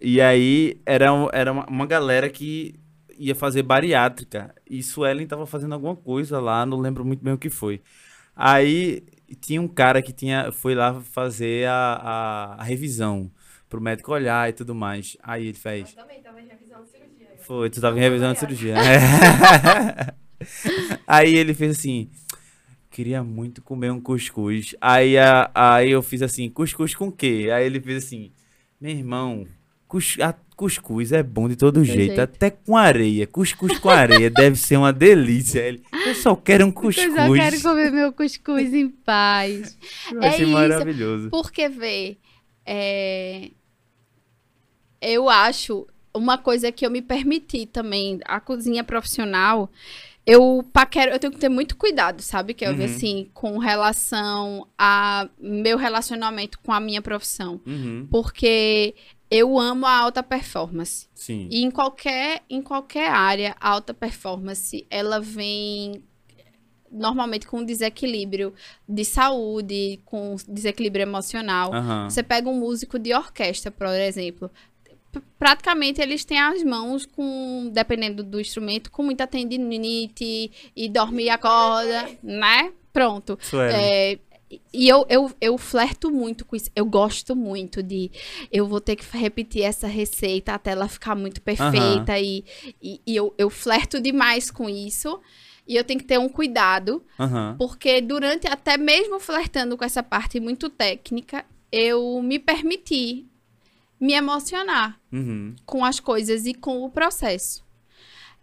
e 0.00 0.20
aí 0.20 0.78
era, 0.84 1.12
um- 1.12 1.28
era 1.32 1.50
uma, 1.50 1.64
uma 1.66 1.86
galera 1.86 2.28
que 2.28 2.74
ia 3.18 3.34
fazer 3.34 3.62
bariátrica 3.62 4.54
e 4.68 4.82
Suelen 4.82 5.26
tava 5.26 5.46
fazendo 5.46 5.72
alguma 5.72 5.96
coisa 5.96 6.38
lá, 6.38 6.66
não 6.66 6.78
lembro 6.78 7.04
muito 7.04 7.24
bem 7.24 7.32
o 7.32 7.38
que 7.38 7.48
foi. 7.48 7.80
Aí 8.36 9.02
tinha 9.36 9.60
um 9.60 9.68
cara 9.68 10.00
que 10.02 10.12
tinha, 10.12 10.50
foi 10.52 10.74
lá 10.74 11.00
fazer 11.00 11.68
a, 11.68 11.74
a, 11.74 12.54
a 12.60 12.62
revisão 12.62 13.30
pro 13.68 13.80
médico 13.80 14.12
olhar 14.12 14.48
e 14.48 14.52
tudo 14.52 14.74
mais. 14.74 15.16
Aí 15.22 15.46
ele 15.48 15.58
fez. 15.58 15.90
Eu 15.90 16.02
também 16.02 16.22
tava 16.22 16.40
em 16.40 16.46
revisão 16.46 16.82
de 16.82 16.90
cirurgia. 16.90 17.28
Foi, 17.38 17.70
tu 17.70 17.80
tava 17.80 17.96
em 17.98 18.00
revisão 18.00 18.32
de 18.32 18.38
cirurgia. 18.38 18.74
né? 18.74 20.14
Aí 21.06 21.34
ele 21.34 21.52
fez 21.52 21.78
assim, 21.78 22.10
queria 22.90 23.22
muito 23.22 23.62
comer 23.62 23.90
um 23.90 24.00
cuscuz. 24.00 24.74
Aí, 24.80 25.18
a, 25.18 25.50
aí 25.54 25.90
eu 25.90 26.02
fiz 26.02 26.22
assim, 26.22 26.48
cuscuz 26.48 26.94
com 26.94 27.10
quê? 27.10 27.48
Aí 27.52 27.66
ele 27.66 27.80
fez 27.80 28.04
assim, 28.04 28.32
meu 28.80 28.92
irmão, 28.92 29.46
cus, 29.88 30.16
a- 30.20 30.34
cuscuz 30.54 31.12
é 31.12 31.22
bom 31.22 31.48
de 31.48 31.56
todo 31.56 31.82
jeito, 31.84 31.98
jeito. 32.14 32.20
até 32.20 32.50
com 32.50 32.76
areia. 32.76 33.26
Cuscuz 33.26 33.78
com 33.78 33.88
areia 33.88 34.28
deve 34.30 34.56
ser 34.56 34.76
uma 34.76 34.92
delícia. 34.92 35.60
Ele, 35.60 35.82
eu 36.06 36.14
só 36.14 36.34
quero 36.36 36.66
um 36.66 36.70
cuscuz. 36.70 37.06
Eu 37.06 37.14
só 37.16 37.32
quero 37.32 37.62
comer 37.62 37.90
meu 37.92 38.12
cuscuz 38.12 38.74
em 38.74 38.88
paz. 38.88 39.76
Eu 40.12 40.22
É 40.22 40.28
achei 40.28 40.44
isso. 40.44 40.52
maravilhoso. 40.52 41.30
Porque, 41.30 41.68
vê, 41.68 42.16
é, 42.66 43.50
eu 45.00 45.28
acho 45.28 45.86
uma 46.14 46.36
coisa 46.38 46.72
que 46.72 46.84
eu 46.84 46.90
me 46.90 47.00
permiti 47.02 47.66
também, 47.66 48.18
a 48.24 48.40
cozinha 48.40 48.82
profissional, 48.82 49.70
eu 50.26 50.64
paquero, 50.72 51.12
eu 51.12 51.18
tenho 51.18 51.32
que 51.32 51.38
ter 51.38 51.48
muito 51.48 51.76
cuidado, 51.76 52.20
sabe, 52.20 52.52
Kelvin, 52.52 52.80
Uhum. 52.80 52.84
assim, 52.86 53.30
com 53.32 53.58
relação 53.58 54.66
a 54.76 55.28
meu 55.38 55.78
relacionamento 55.78 56.58
com 56.60 56.72
a 56.72 56.80
minha 56.80 57.00
profissão. 57.00 57.60
Uhum, 57.66 58.06
Porque 58.10 58.94
eu 59.30 59.58
amo 59.58 59.86
a 59.86 59.96
alta 59.96 60.22
performance. 60.22 61.08
sim. 61.14 61.48
E 61.50 61.62
em 61.62 61.70
qualquer, 61.70 62.42
em 62.48 62.62
qualquer 62.62 63.10
área, 63.10 63.56
a 63.60 63.70
alta 63.70 63.92
performance, 63.92 64.86
ela 64.90 65.20
vem 65.20 66.02
normalmente 66.90 67.46
com 67.46 67.62
desequilíbrio 67.62 68.54
de 68.88 69.04
saúde, 69.04 70.00
com 70.04 70.36
desequilíbrio 70.48 71.02
emocional. 71.02 71.72
Aham. 71.72 72.08
Você 72.08 72.22
pega 72.22 72.48
um 72.48 72.58
músico 72.58 72.98
de 72.98 73.14
orquestra, 73.14 73.70
por 73.70 73.86
exemplo. 73.88 74.50
Praticamente 75.38 76.00
eles 76.00 76.24
têm 76.24 76.38
as 76.38 76.62
mãos 76.62 77.06
com, 77.06 77.70
dependendo 77.72 78.22
do 78.22 78.40
instrumento, 78.40 78.90
com 78.90 79.02
muita 79.02 79.26
tendinite 79.26 80.70
e 80.76 80.88
dorme 80.88 81.24
e 81.24 81.30
acorda, 81.30 82.08
né? 82.22 82.72
Pronto. 82.92 83.38
É, 83.74 84.18
e 84.72 84.88
eu, 84.88 85.04
eu, 85.08 85.30
eu 85.40 85.58
flerto 85.58 86.10
muito 86.10 86.44
com 86.44 86.56
isso. 86.56 86.70
Eu 86.74 86.86
gosto 86.86 87.36
muito 87.36 87.82
de. 87.82 88.10
Eu 88.50 88.66
vou 88.66 88.80
ter 88.80 88.96
que 88.96 89.04
repetir 89.16 89.62
essa 89.62 89.86
receita 89.86 90.54
até 90.54 90.70
ela 90.70 90.88
ficar 90.88 91.14
muito 91.14 91.40
perfeita. 91.42 92.18
E, 92.18 92.44
e, 92.82 93.00
e 93.06 93.16
eu, 93.16 93.34
eu 93.36 93.50
flerto 93.50 94.00
demais 94.00 94.50
com 94.50 94.68
isso. 94.68 95.20
E 95.66 95.76
eu 95.76 95.84
tenho 95.84 96.00
que 96.00 96.06
ter 96.06 96.18
um 96.18 96.28
cuidado. 96.30 97.04
Aham. 97.20 97.56
Porque 97.58 98.00
durante, 98.00 98.46
até 98.46 98.78
mesmo 98.78 99.20
flertando 99.20 99.76
com 99.76 99.84
essa 99.84 100.02
parte 100.02 100.40
muito 100.40 100.70
técnica, 100.70 101.44
eu 101.70 102.22
me 102.22 102.38
permiti 102.38 103.26
me 104.00 104.14
emocionar 104.14 104.98
Uhum. 105.12 105.54
com 105.66 105.84
as 105.84 105.98
coisas 106.00 106.46
e 106.46 106.54
com 106.54 106.84
o 106.84 106.90
processo. 106.90 107.62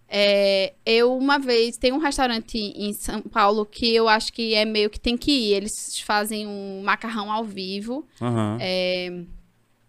É, 0.07 0.73
eu 0.85 1.17
uma 1.17 1.39
vez 1.39 1.77
tem 1.77 1.91
um 1.91 1.97
restaurante 1.97 2.57
em 2.57 2.93
São 2.93 3.21
Paulo 3.21 3.65
que 3.65 3.93
eu 3.93 4.07
acho 4.07 4.31
que 4.31 4.53
é 4.53 4.63
meio 4.65 4.89
que 4.89 4.99
tem 4.99 5.17
que 5.17 5.31
ir. 5.31 5.53
Eles 5.53 5.99
fazem 5.99 6.47
um 6.47 6.81
macarrão 6.83 7.31
ao 7.31 7.43
vivo. 7.43 8.07
Aham. 8.21 8.57
É, 8.61 9.23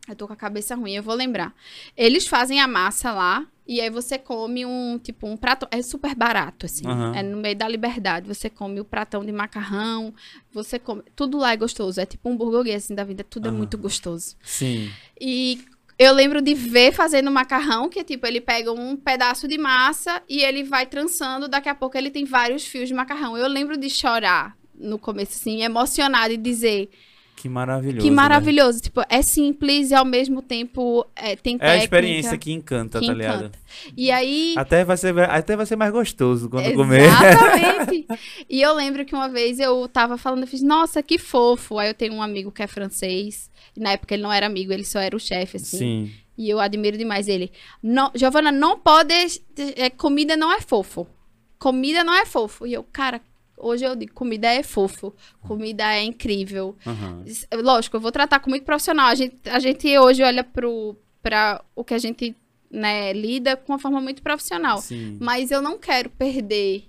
eu 0.08 0.14
tô 0.14 0.26
com 0.26 0.32
a 0.32 0.36
cabeça 0.36 0.74
ruim, 0.74 0.94
eu 0.94 1.02
vou 1.02 1.14
lembrar. 1.14 1.54
Eles 1.96 2.26
fazem 2.26 2.60
a 2.60 2.68
massa 2.68 3.12
lá 3.12 3.46
e 3.66 3.80
aí 3.80 3.90
você 3.90 4.16
come 4.16 4.64
um 4.64 4.98
tipo 4.98 5.26
um 5.26 5.36
prato. 5.36 5.66
É 5.70 5.82
super 5.82 6.14
barato 6.14 6.66
assim. 6.66 6.86
Aham. 6.86 7.12
É 7.16 7.22
no 7.22 7.36
meio 7.38 7.56
da 7.56 7.66
liberdade. 7.66 8.28
Você 8.28 8.48
come 8.48 8.80
o 8.80 8.84
pratão 8.84 9.24
de 9.24 9.32
macarrão. 9.32 10.14
Você 10.52 10.78
come 10.78 11.02
tudo 11.16 11.36
lá 11.36 11.52
é 11.52 11.56
gostoso. 11.56 12.00
É 12.00 12.06
tipo 12.06 12.28
um 12.28 12.36
burguês 12.36 12.84
assim 12.84 12.94
da 12.94 13.02
vida. 13.02 13.24
Tudo 13.24 13.46
é 13.46 13.50
Aham. 13.50 13.58
muito 13.58 13.76
gostoso. 13.76 14.36
Sim. 14.42 14.90
E 15.20 15.64
eu 15.98 16.12
lembro 16.12 16.42
de 16.42 16.54
ver 16.54 16.92
fazendo 16.92 17.30
macarrão, 17.30 17.88
que 17.88 18.04
tipo, 18.04 18.26
ele 18.26 18.40
pega 18.40 18.70
um 18.70 18.96
pedaço 18.96 19.48
de 19.48 19.56
massa 19.56 20.22
e 20.28 20.42
ele 20.42 20.62
vai 20.62 20.86
trançando, 20.86 21.48
daqui 21.48 21.68
a 21.68 21.74
pouco 21.74 21.96
ele 21.96 22.10
tem 22.10 22.24
vários 22.24 22.66
fios 22.66 22.88
de 22.88 22.94
macarrão. 22.94 23.36
Eu 23.36 23.48
lembro 23.48 23.76
de 23.76 23.88
chorar 23.88 24.56
no 24.74 24.98
começo, 24.98 25.32
assim, 25.32 25.62
emocionada 25.62 26.32
e 26.34 26.36
dizer 26.36 26.90
Que 27.46 27.52
maravilhoso. 27.52 28.00
que 28.00 28.10
né? 28.10 28.16
maravilhoso. 28.16 28.80
Tipo, 28.80 29.02
é 29.08 29.22
simples 29.22 29.90
e 29.90 29.94
ao 29.94 30.04
mesmo 30.04 30.42
tempo 30.42 31.06
é, 31.14 31.36
tem 31.36 31.54
É 31.54 31.56
a 31.56 31.58
técnica. 31.58 31.84
experiência 31.84 32.38
que 32.38 32.52
encanta, 32.52 33.00
que 33.00 33.06
tá 33.06 33.12
ligado? 33.12 33.38
encanta. 33.40 33.58
E 33.96 34.10
aí. 34.10 34.54
Até 34.56 34.84
vai, 34.84 34.96
ser, 34.96 35.18
até 35.18 35.56
vai 35.56 35.66
ser 35.66 35.76
mais 35.76 35.92
gostoso 35.92 36.48
quando 36.48 36.72
comer. 36.74 37.04
Exatamente. 37.04 38.06
e 38.48 38.60
eu 38.60 38.74
lembro 38.74 39.04
que 39.04 39.14
uma 39.14 39.28
vez 39.28 39.58
eu 39.58 39.88
tava 39.88 40.18
falando, 40.18 40.42
eu 40.42 40.48
fiz, 40.48 40.62
nossa, 40.62 41.02
que 41.02 41.18
fofo. 41.18 41.78
Aí 41.78 41.88
eu 41.88 41.94
tenho 41.94 42.14
um 42.14 42.22
amigo 42.22 42.50
que 42.50 42.62
é 42.62 42.66
francês. 42.66 43.50
E 43.76 43.80
na 43.80 43.92
época 43.92 44.14
ele 44.14 44.22
não 44.22 44.32
era 44.32 44.46
amigo, 44.46 44.72
ele 44.72 44.84
só 44.84 44.98
era 44.98 45.16
o 45.16 45.20
chefe, 45.20 45.56
assim. 45.58 45.78
Sim. 45.78 46.12
E 46.38 46.50
eu 46.50 46.60
admiro 46.60 46.98
demais 46.98 47.28
ele. 47.28 47.50
Não, 47.82 48.10
Giovana, 48.14 48.52
não 48.52 48.78
pode. 48.78 49.14
é, 49.76 49.88
comida 49.90 50.36
não 50.36 50.52
é 50.52 50.60
fofo. 50.60 51.06
Comida 51.58 52.04
não 52.04 52.14
é 52.14 52.26
fofo. 52.26 52.66
E 52.66 52.74
eu, 52.74 52.84
cara, 52.84 53.20
hoje 53.56 53.84
eu 53.84 53.94
digo, 53.96 54.12
comida 54.12 54.48
é 54.48 54.62
fofo. 54.62 55.14
Comida 55.40 55.84
é 55.94 56.02
incrível. 56.02 56.76
S- 57.26 57.46
Lógico, 57.54 57.96
eu 57.96 58.00
vou 58.00 58.12
tratar 58.12 58.40
com 58.40 58.50
muito 58.50 58.64
profissional. 58.64 59.06
A 59.08 59.14
gente, 59.14 59.36
a 59.48 59.58
gente 59.58 59.98
hoje 59.98 60.22
olha 60.22 60.42
pro, 60.44 60.96
pra 61.22 61.64
o 61.74 61.82
que 61.84 61.94
a 61.94 61.98
gente 61.98 62.34
né, 62.70 63.12
lida 63.12 63.56
com 63.56 63.72
uma 63.72 63.78
forma 63.78 64.00
muito 64.00 64.22
profissional. 64.22 64.78
Sim. 64.78 65.16
Mas 65.20 65.50
eu 65.50 65.62
não 65.62 65.78
quero 65.78 66.10
perder 66.10 66.84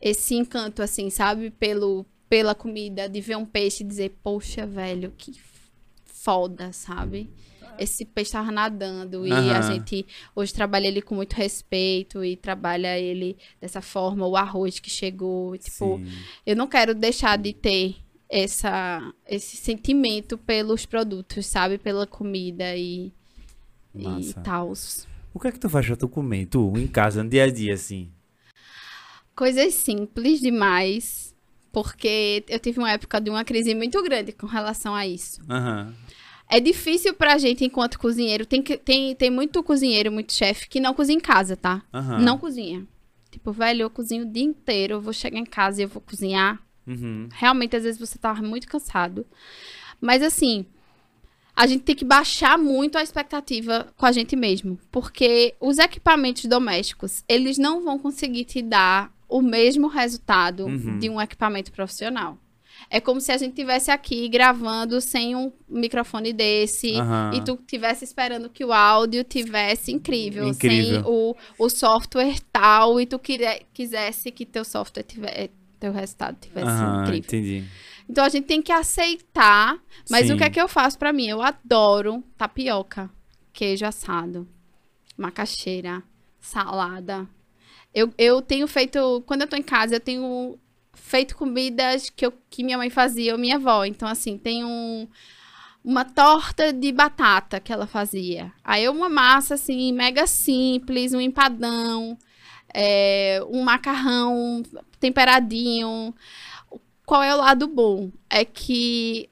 esse 0.00 0.34
encanto, 0.34 0.82
assim, 0.82 1.10
sabe? 1.10 1.50
Pelo, 1.50 2.04
pela 2.28 2.54
comida, 2.54 3.08
de 3.08 3.20
ver 3.20 3.36
um 3.36 3.44
peixe 3.44 3.84
e 3.84 3.86
dizer, 3.86 4.16
poxa, 4.22 4.66
velho, 4.66 5.12
que 5.16 5.32
foda, 6.04 6.72
sabe? 6.72 7.28
Esse 7.78 8.04
peixe 8.04 8.32
tava 8.32 8.50
nadando 8.50 9.26
e 9.26 9.32
a 9.32 9.60
gente 9.62 10.06
hoje 10.34 10.52
trabalha 10.52 10.86
ele 10.86 11.02
com 11.02 11.14
muito 11.14 11.34
respeito 11.34 12.24
e 12.24 12.36
trabalha 12.36 12.98
ele 12.98 13.36
dessa 13.60 13.80
forma, 13.80 14.26
o 14.26 14.36
arroz 14.36 14.78
que 14.78 14.90
chegou, 14.90 15.56
tipo, 15.56 15.98
Sim. 15.98 16.12
eu 16.46 16.54
não 16.54 16.66
quero 16.66 16.94
deixar 16.94 17.36
de 17.38 17.52
ter 17.52 17.96
essa, 18.28 19.12
esse 19.28 19.56
sentimento 19.56 20.38
pelos 20.38 20.86
produtos, 20.86 21.46
sabe? 21.46 21.76
Pela 21.76 22.06
comida 22.06 22.74
e, 22.74 23.12
e 23.94 24.02
Massa. 24.02 24.40
tal. 24.40 24.72
O 25.34 25.38
que 25.38 25.48
é 25.48 25.52
que 25.52 25.60
tu 25.60 25.68
faz 25.68 25.86
pra 25.86 25.96
tu 25.96 26.08
comer? 26.08 26.46
Tu, 26.46 26.72
em 26.78 26.86
casa, 26.86 27.22
no 27.22 27.28
dia 27.28 27.44
a 27.44 27.50
dia, 27.50 27.74
assim? 27.74 28.10
Coisas 29.34 29.74
simples 29.74 30.40
demais, 30.40 31.34
porque 31.70 32.44
eu 32.48 32.58
tive 32.58 32.78
uma 32.78 32.92
época 32.92 33.20
de 33.20 33.30
uma 33.30 33.44
crise 33.44 33.74
muito 33.74 34.02
grande 34.02 34.32
com 34.32 34.46
relação 34.46 34.94
a 34.94 35.06
isso. 35.06 35.40
Aham. 35.48 35.94
É 36.52 36.60
difícil 36.60 37.14
pra 37.14 37.38
gente, 37.38 37.64
enquanto 37.64 37.98
cozinheiro, 37.98 38.44
tem, 38.44 38.60
que, 38.62 38.76
tem, 38.76 39.14
tem 39.14 39.30
muito 39.30 39.62
cozinheiro, 39.62 40.12
muito 40.12 40.32
chefe 40.32 40.68
que 40.68 40.80
não 40.80 40.92
cozinha 40.94 41.16
em 41.16 41.20
casa, 41.20 41.56
tá? 41.56 41.82
Aham. 41.92 42.18
Não 42.18 42.36
cozinha. 42.38 42.86
Tipo, 43.30 43.52
velho, 43.52 43.82
eu 43.82 43.90
cozinho 43.90 44.24
o 44.24 44.30
dia 44.30 44.44
inteiro, 44.44 44.94
eu 44.94 45.00
vou 45.00 45.12
chegar 45.12 45.38
em 45.38 45.46
casa 45.46 45.80
e 45.80 45.84
eu 45.84 45.88
vou 45.88 46.02
cozinhar. 46.02 46.60
Uhum. 46.86 47.28
Realmente, 47.32 47.74
às 47.76 47.84
vezes 47.84 47.98
você 47.98 48.18
tá 48.18 48.34
muito 48.34 48.66
cansado. 48.68 49.24
Mas 50.00 50.22
assim, 50.22 50.66
a 51.56 51.66
gente 51.66 51.84
tem 51.84 51.94
que 51.94 52.04
baixar 52.04 52.58
muito 52.58 52.98
a 52.98 53.02
expectativa 53.02 53.86
com 53.96 54.04
a 54.04 54.12
gente 54.12 54.36
mesmo, 54.36 54.78
porque 54.90 55.54
os 55.60 55.78
equipamentos 55.78 56.44
domésticos, 56.44 57.24
eles 57.28 57.56
não 57.56 57.82
vão 57.82 57.98
conseguir 57.98 58.44
te 58.44 58.60
dar 58.60 59.10
o 59.28 59.40
mesmo 59.40 59.86
resultado 59.88 60.66
Uhum. 60.66 60.98
de 60.98 61.08
um 61.08 61.18
equipamento 61.20 61.72
profissional. 61.72 62.36
É 62.94 63.00
como 63.00 63.22
se 63.22 63.32
a 63.32 63.38
gente 63.38 63.54
tivesse 63.54 63.90
aqui 63.90 64.28
gravando 64.28 65.00
sem 65.00 65.34
um 65.34 65.50
microfone 65.66 66.30
desse 66.30 66.94
Aham. 66.94 67.30
e 67.34 67.40
tu 67.40 67.58
tivesse 67.66 68.04
esperando 68.04 68.50
que 68.50 68.62
o 68.62 68.70
áudio 68.70 69.24
tivesse 69.24 69.90
incrível, 69.90 70.46
Incrível. 70.46 71.02
sem 71.02 71.02
o, 71.06 71.34
o 71.58 71.68
software 71.70 72.36
tal 72.52 73.00
e 73.00 73.06
tu 73.06 73.18
quisesse 73.72 74.30
que 74.30 74.44
teu 74.44 74.62
software 74.62 75.04
tivesse 75.04 75.50
teu 75.80 75.90
resultado 75.90 76.36
tivesse 76.38 76.66
Aham, 76.66 77.00
incrível. 77.04 77.18
entendi. 77.18 77.64
Então 78.08 78.24
a 78.24 78.28
gente 78.28 78.44
tem 78.44 78.60
que 78.60 78.70
aceitar. 78.70 79.78
Mas 80.10 80.26
Sim. 80.26 80.34
o 80.34 80.36
que 80.36 80.44
é 80.44 80.50
que 80.50 80.60
eu 80.60 80.68
faço 80.68 80.98
pra 80.98 81.14
mim? 81.14 81.28
Eu 81.28 81.40
adoro 81.40 82.22
tapioca, 82.36 83.08
queijo 83.54 83.86
assado, 83.86 84.46
macaxeira, 85.16 86.02
salada. 86.40 87.26
Eu, 87.94 88.12
eu 88.18 88.42
tenho 88.42 88.66
feito. 88.68 89.22
Quando 89.26 89.42
eu 89.42 89.48
tô 89.48 89.56
em 89.56 89.62
casa, 89.62 89.96
eu 89.96 90.00
tenho 90.00 90.58
feito 90.94 91.36
comidas 91.36 92.10
que, 92.10 92.24
eu, 92.26 92.32
que 92.50 92.62
minha 92.64 92.78
mãe 92.78 92.90
fazia 92.90 93.32
ou 93.32 93.38
minha 93.38 93.56
avó. 93.56 93.84
Então, 93.84 94.08
assim, 94.08 94.38
tem 94.38 94.64
um, 94.64 95.06
uma 95.84 96.04
torta 96.04 96.72
de 96.72 96.92
batata 96.92 97.60
que 97.60 97.72
ela 97.72 97.86
fazia. 97.86 98.52
Aí 98.64 98.88
uma 98.88 99.08
massa, 99.08 99.54
assim, 99.54 99.92
mega 99.92 100.26
simples, 100.26 101.12
um 101.12 101.20
empadão, 101.20 102.16
é, 102.72 103.40
um 103.50 103.62
macarrão 103.62 104.62
temperadinho. 105.00 106.14
Qual 107.04 107.22
é 107.22 107.34
o 107.34 107.38
lado 107.38 107.66
bom? 107.66 108.10
É 108.30 108.44
que 108.44 109.28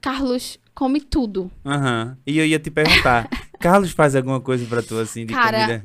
Carlos 0.00 0.58
come 0.74 1.00
tudo. 1.00 1.50
Aham. 1.64 2.16
E 2.26 2.38
eu 2.38 2.46
ia 2.46 2.58
te 2.58 2.70
perguntar, 2.70 3.28
Carlos 3.58 3.90
faz 3.90 4.14
alguma 4.14 4.40
coisa 4.40 4.64
pra 4.66 4.82
tu 4.82 4.96
assim 4.98 5.26
de 5.26 5.34
Cara, 5.34 5.66
comida? 5.66 5.84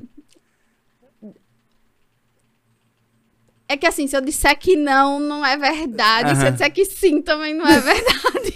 É 3.68 3.78
que 3.78 3.88
assim, 3.88 4.08
se 4.08 4.16
eu 4.16 4.22
disser 4.22 4.58
que 4.60 4.76
não, 4.76 5.20
não 5.20 5.46
é 5.46 5.58
verdade. 5.58 6.38
Se 6.38 6.46
eu 6.46 6.52
disser 6.52 6.72
que 6.74 6.86
sim, 6.86 7.22
também 7.22 7.54
não 7.54 7.66
é 7.68 7.80
verdade. 7.82 8.54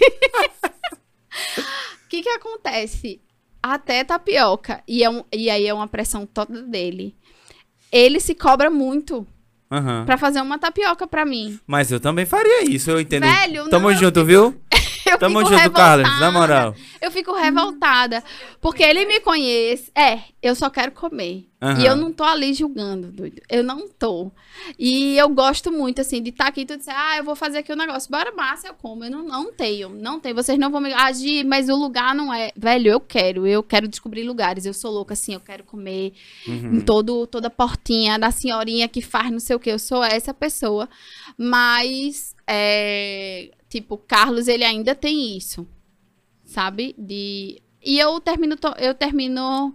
O 2.04 2.08
que 2.08 2.22
que 2.22 2.28
acontece? 2.28 3.20
Até 3.62 4.04
tapioca, 4.04 4.82
e, 4.86 5.02
é 5.02 5.10
um- 5.10 5.24
e 5.32 5.50
aí 5.50 5.66
é 5.66 5.74
uma 5.74 5.88
pressão 5.88 6.24
toda 6.24 6.62
dele. 6.62 7.14
Ele 7.90 8.20
se 8.20 8.34
cobra 8.34 8.70
muito 8.70 9.26
Aham. 9.70 10.04
pra 10.06 10.16
fazer 10.16 10.40
uma 10.40 10.58
tapioca 10.58 11.06
pra 11.06 11.24
mim. 11.24 11.58
Mas 11.66 11.90
eu 11.90 11.98
também 11.98 12.24
faria 12.24 12.64
isso, 12.64 12.90
eu 12.90 13.00
entendo. 13.00 13.24
Velho, 13.26 13.68
Tamo 13.68 13.84
não, 13.88 13.92
eu 13.92 13.98
junto, 13.98 14.24
viu? 14.24 14.54
Eu 15.10 15.18
Tamo 15.18 15.38
fico 15.38 15.50
junto, 15.50 15.60
revoltada. 15.60 16.02
Carlos, 16.02 16.20
na 16.20 16.30
moral. 16.32 16.74
Eu 17.00 17.10
fico 17.10 17.32
revoltada. 17.34 18.22
Porque 18.60 18.82
ele 18.82 19.06
me 19.06 19.20
conhece. 19.20 19.90
É, 19.94 20.20
eu 20.42 20.54
só 20.54 20.68
quero 20.68 20.92
comer. 20.92 21.46
Aham. 21.60 21.80
E 21.80 21.86
eu 21.86 21.96
não 21.96 22.12
tô 22.12 22.22
ali 22.22 22.54
julgando, 22.54 23.10
doido. 23.10 23.42
Eu 23.48 23.64
não 23.64 23.88
tô. 23.88 24.30
E 24.78 25.16
eu 25.16 25.28
gosto 25.28 25.72
muito, 25.72 26.00
assim, 26.00 26.22
de 26.22 26.30
estar 26.30 26.46
aqui 26.46 26.60
e 26.60 26.66
tu 26.66 26.76
dizer, 26.76 26.92
ah, 26.94 27.16
eu 27.16 27.24
vou 27.24 27.34
fazer 27.34 27.58
aqui 27.58 27.72
o 27.72 27.76
negócio. 27.76 28.08
Bora, 28.10 28.30
massa, 28.32 28.68
eu 28.68 28.74
como. 28.74 29.04
Eu 29.04 29.10
não, 29.10 29.22
não 29.24 29.52
tenho, 29.52 29.88
não 29.88 30.20
tenho. 30.20 30.34
Vocês 30.36 30.56
não 30.58 30.70
vão 30.70 30.80
me 30.80 30.92
agir, 30.92 31.44
mas 31.44 31.68
o 31.68 31.74
lugar 31.74 32.14
não 32.14 32.32
é. 32.32 32.52
Velho, 32.56 32.90
eu 32.92 33.00
quero. 33.00 33.46
Eu 33.46 33.62
quero 33.62 33.88
descobrir 33.88 34.22
lugares. 34.22 34.66
Eu 34.66 34.74
sou 34.74 34.92
louca, 34.92 35.14
assim, 35.14 35.34
eu 35.34 35.40
quero 35.40 35.64
comer 35.64 36.12
Uhum. 36.46 36.74
em 36.76 36.80
todo, 36.80 37.26
toda 37.26 37.50
portinha 37.50 38.18
da 38.18 38.30
senhorinha 38.30 38.86
que 38.88 39.00
faz 39.02 39.30
não 39.30 39.40
sei 39.40 39.56
o 39.56 39.60
que. 39.60 39.70
Eu 39.70 39.78
sou 39.78 40.02
essa 40.04 40.32
pessoa. 40.32 40.88
Mas, 41.36 42.34
é, 42.46 43.50
tipo, 43.68 43.96
Carlos, 43.98 44.48
ele 44.48 44.64
ainda 44.64 44.94
tem 44.94 45.36
isso. 45.36 45.66
Sabe? 46.44 46.94
De. 46.98 47.60
E 47.84 47.98
eu 47.98 48.18
termino. 48.20 48.56
to- 48.56 48.74
Eu 48.78 48.94
termino. 48.94 49.74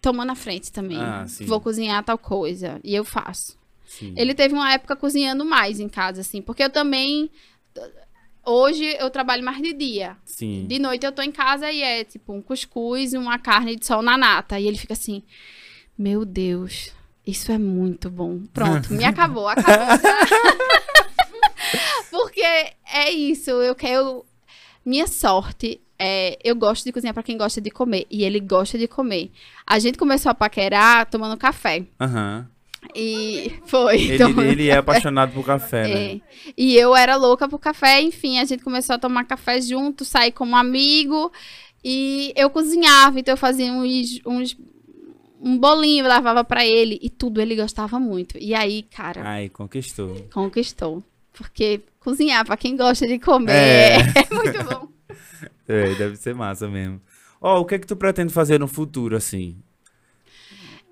Tomando 0.00 0.30
a 0.32 0.34
frente 0.34 0.72
também. 0.72 0.98
Ah. 0.98 1.24
Vou 1.46 1.60
cozinhar 1.60 2.02
tal 2.04 2.18
coisa. 2.18 2.80
E 2.82 2.94
eu 2.94 3.04
faço. 3.04 3.56
Sim. 3.84 4.14
Ele 4.16 4.34
teve 4.34 4.54
uma 4.54 4.72
época 4.72 4.96
cozinhando 4.96 5.44
mais 5.44 5.78
em 5.78 5.88
casa, 5.88 6.22
assim. 6.22 6.42
Porque 6.42 6.62
eu 6.64 6.70
também. 6.70 7.30
Hoje 8.44 8.84
eu 8.98 9.08
trabalho 9.10 9.44
mais 9.44 9.62
de 9.62 9.72
dia. 9.72 10.16
Sim. 10.24 10.66
De 10.66 10.78
noite 10.80 11.06
eu 11.06 11.12
tô 11.12 11.22
em 11.22 11.30
casa 11.30 11.70
e 11.70 11.80
é 11.82 12.02
tipo 12.02 12.32
um 12.32 12.42
cuscuz 12.42 13.12
e 13.12 13.18
uma 13.18 13.38
carne 13.38 13.76
de 13.76 13.86
sol 13.86 14.02
na 14.02 14.18
nata. 14.18 14.58
E 14.58 14.66
ele 14.66 14.76
fica 14.76 14.94
assim: 14.94 15.22
Meu 15.96 16.24
Deus, 16.24 16.90
isso 17.26 17.52
é 17.52 17.58
muito 17.58 18.10
bom. 18.10 18.40
Pronto, 18.52 18.90
me 18.92 19.04
acabou, 19.04 19.48
acabou. 19.48 19.72
Porque 22.10 22.44
é 22.92 23.10
isso, 23.10 23.50
eu 23.50 23.74
quero. 23.74 24.24
Minha 24.84 25.06
sorte 25.06 25.80
é. 25.98 26.38
Eu 26.42 26.56
gosto 26.56 26.84
de 26.84 26.92
cozinhar 26.92 27.14
pra 27.14 27.22
quem 27.22 27.38
gosta 27.38 27.60
de 27.60 27.70
comer. 27.70 28.06
E 28.10 28.24
ele 28.24 28.40
gosta 28.40 28.76
de 28.76 28.88
comer. 28.88 29.30
A 29.66 29.78
gente 29.78 29.96
começou 29.96 30.30
a 30.30 30.34
paquerar 30.34 31.08
tomando 31.08 31.36
café. 31.36 31.84
Aham. 32.00 32.48
E 32.94 33.52
foi. 33.64 34.02
Ele, 34.02 34.18
tomando 34.18 34.48
ele 34.48 34.68
é 34.68 34.76
apaixonado 34.76 35.32
por 35.32 35.46
café, 35.46 35.86
né? 35.94 36.14
é. 36.14 36.20
E 36.56 36.76
eu 36.76 36.96
era 36.96 37.16
louca 37.16 37.48
por 37.48 37.60
café, 37.60 38.02
enfim, 38.02 38.38
a 38.38 38.44
gente 38.44 38.64
começou 38.64 38.96
a 38.96 38.98
tomar 38.98 39.24
café 39.24 39.60
junto, 39.60 40.04
sair 40.04 40.32
como 40.32 40.56
amigo. 40.56 41.32
E 41.84 42.32
eu 42.36 42.50
cozinhava, 42.50 43.18
então 43.18 43.32
eu 43.32 43.38
fazia 43.38 43.72
uns, 43.72 44.20
uns 44.26 44.56
um 45.42 45.58
bolinho, 45.58 46.04
eu 46.04 46.08
levava 46.08 46.44
pra 46.44 46.64
ele 46.64 46.98
e 47.02 47.10
tudo 47.10 47.40
ele 47.40 47.56
gostava 47.56 47.98
muito. 47.98 48.38
E 48.38 48.54
aí, 48.54 48.84
cara, 48.84 49.22
Ai, 49.24 49.48
conquistou. 49.48 50.28
conquistou. 50.32 51.02
Porque 51.32 51.80
cozinhar 51.98 52.44
pra 52.44 52.56
quem 52.56 52.76
gosta 52.76 53.06
de 53.06 53.18
comer 53.18 53.52
É. 53.52 53.96
é, 54.16 54.34
muito 54.34 54.64
bom. 54.64 54.88
É, 55.68 55.94
deve 55.94 56.16
ser 56.16 56.34
massa 56.34 56.68
mesmo. 56.68 57.00
Ó, 57.40 57.60
o 57.60 57.64
que 57.64 57.76
é 57.76 57.78
que 57.78 57.86
tu 57.86 57.96
pretende 57.96 58.32
fazer 58.32 58.58
no 58.58 58.68
futuro, 58.68 59.16
assim? 59.16 59.56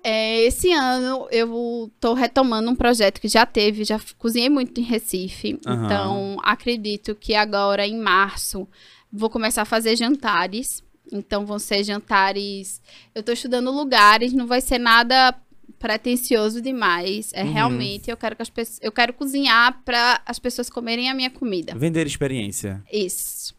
É, 0.03 0.41
esse 0.41 0.71
ano 0.71 1.27
eu 1.29 1.91
tô 1.99 2.13
retomando 2.13 2.69
um 2.69 2.75
projeto 2.75 3.21
que 3.21 3.27
já 3.27 3.45
teve, 3.45 3.83
já 3.83 3.99
cozinhei 4.17 4.49
muito 4.49 4.79
em 4.79 4.83
Recife. 4.83 5.59
Aham. 5.65 5.85
Então, 5.85 6.37
acredito 6.43 7.13
que 7.15 7.35
agora 7.35 7.85
em 7.85 7.97
março 7.97 8.67
vou 9.11 9.29
começar 9.29 9.61
a 9.61 9.65
fazer 9.65 9.95
jantares. 9.95 10.83
Então, 11.11 11.45
vão 11.45 11.59
ser 11.59 11.83
jantares. 11.83 12.81
Eu 13.13 13.21
tô 13.23 13.31
estudando 13.31 13.69
lugares, 13.71 14.33
não 14.33 14.47
vai 14.47 14.61
ser 14.61 14.77
nada 14.77 15.35
pretensioso 15.79 16.61
demais. 16.61 17.31
É 17.33 17.43
Uhum. 17.43 17.51
realmente 17.53 18.09
eu 18.11 18.15
quero 18.17 18.35
que 18.35 18.41
as 18.41 18.49
pessoas, 18.49 18.79
eu 18.81 18.91
quero 18.91 19.13
cozinhar 19.13 19.81
para 19.83 20.21
as 20.25 20.37
pessoas 20.37 20.69
comerem 20.69 21.09
a 21.09 21.13
minha 21.13 21.29
comida. 21.29 21.73
Vender 21.75 22.05
experiência. 22.05 22.81
Isso. 22.91 23.55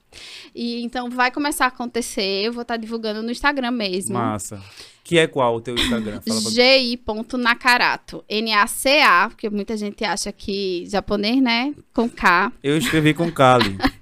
E 0.55 0.83
então 0.85 1.09
vai 1.11 1.31
começar 1.31 1.65
a 1.65 1.69
acontecer, 1.69 2.45
eu 2.45 2.53
vou 2.53 2.63
estar 2.63 2.77
divulgando 2.77 3.23
no 3.23 3.31
Instagram 3.31 3.71
mesmo. 3.71 4.15
Massa. 4.15 4.63
Que 5.03 5.19
é 5.19 5.27
qual 5.27 5.57
o 5.57 5.61
teu 5.61 5.75
Instagram? 5.75 6.21
Gi.nakarato. 6.51 8.25
N-A-C-A, 8.29 9.31
porque 9.31 9.51
muita 9.51 9.77
gente 9.77 10.05
acha 10.05 10.31
que 10.31 10.85
japonês, 10.87 11.43
né? 11.43 11.75
Com 11.93 12.09
K. 12.09 12.53
Eu 12.63 12.77
escrevi 12.77 13.13
com 13.15 13.31
Kali. 13.33 13.77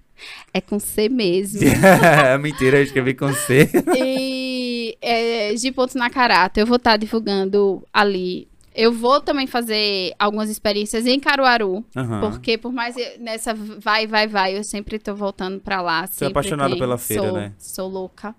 É 0.52 0.60
com 0.60 0.78
C 0.80 1.08
mesmo. 1.08 1.60
Mentira, 2.40 2.78
eu 2.78 2.82
escrevi 2.82 3.14
com 3.14 3.32
C. 3.32 3.68
e 3.96 4.96
é, 5.00 5.56
gi.nakarato. 5.56 6.58
Eu 6.58 6.66
vou 6.66 6.76
estar 6.76 6.96
divulgando 6.96 7.86
ali. 7.92 8.48
Eu 8.74 8.92
vou 8.92 9.20
também 9.20 9.46
fazer 9.46 10.12
algumas 10.18 10.48
experiências 10.48 11.06
em 11.06 11.18
Caruaru. 11.18 11.84
Aham. 11.96 12.20
Porque 12.20 12.56
por 12.56 12.72
mais 12.72 12.94
nessa 13.18 13.52
vai, 13.54 14.06
vai, 14.06 14.26
vai, 14.26 14.56
eu 14.56 14.62
sempre 14.64 14.98
tô 14.98 15.14
voltando 15.14 15.60
pra 15.60 15.80
lá. 15.82 16.06
Você 16.06 16.24
é 16.24 16.28
apaixonada 16.28 16.76
pela 16.76 16.96
feira, 16.96 17.22
Sou- 17.24 17.32
né? 17.32 17.52
Sou 17.58 17.88
louca. 17.88 18.34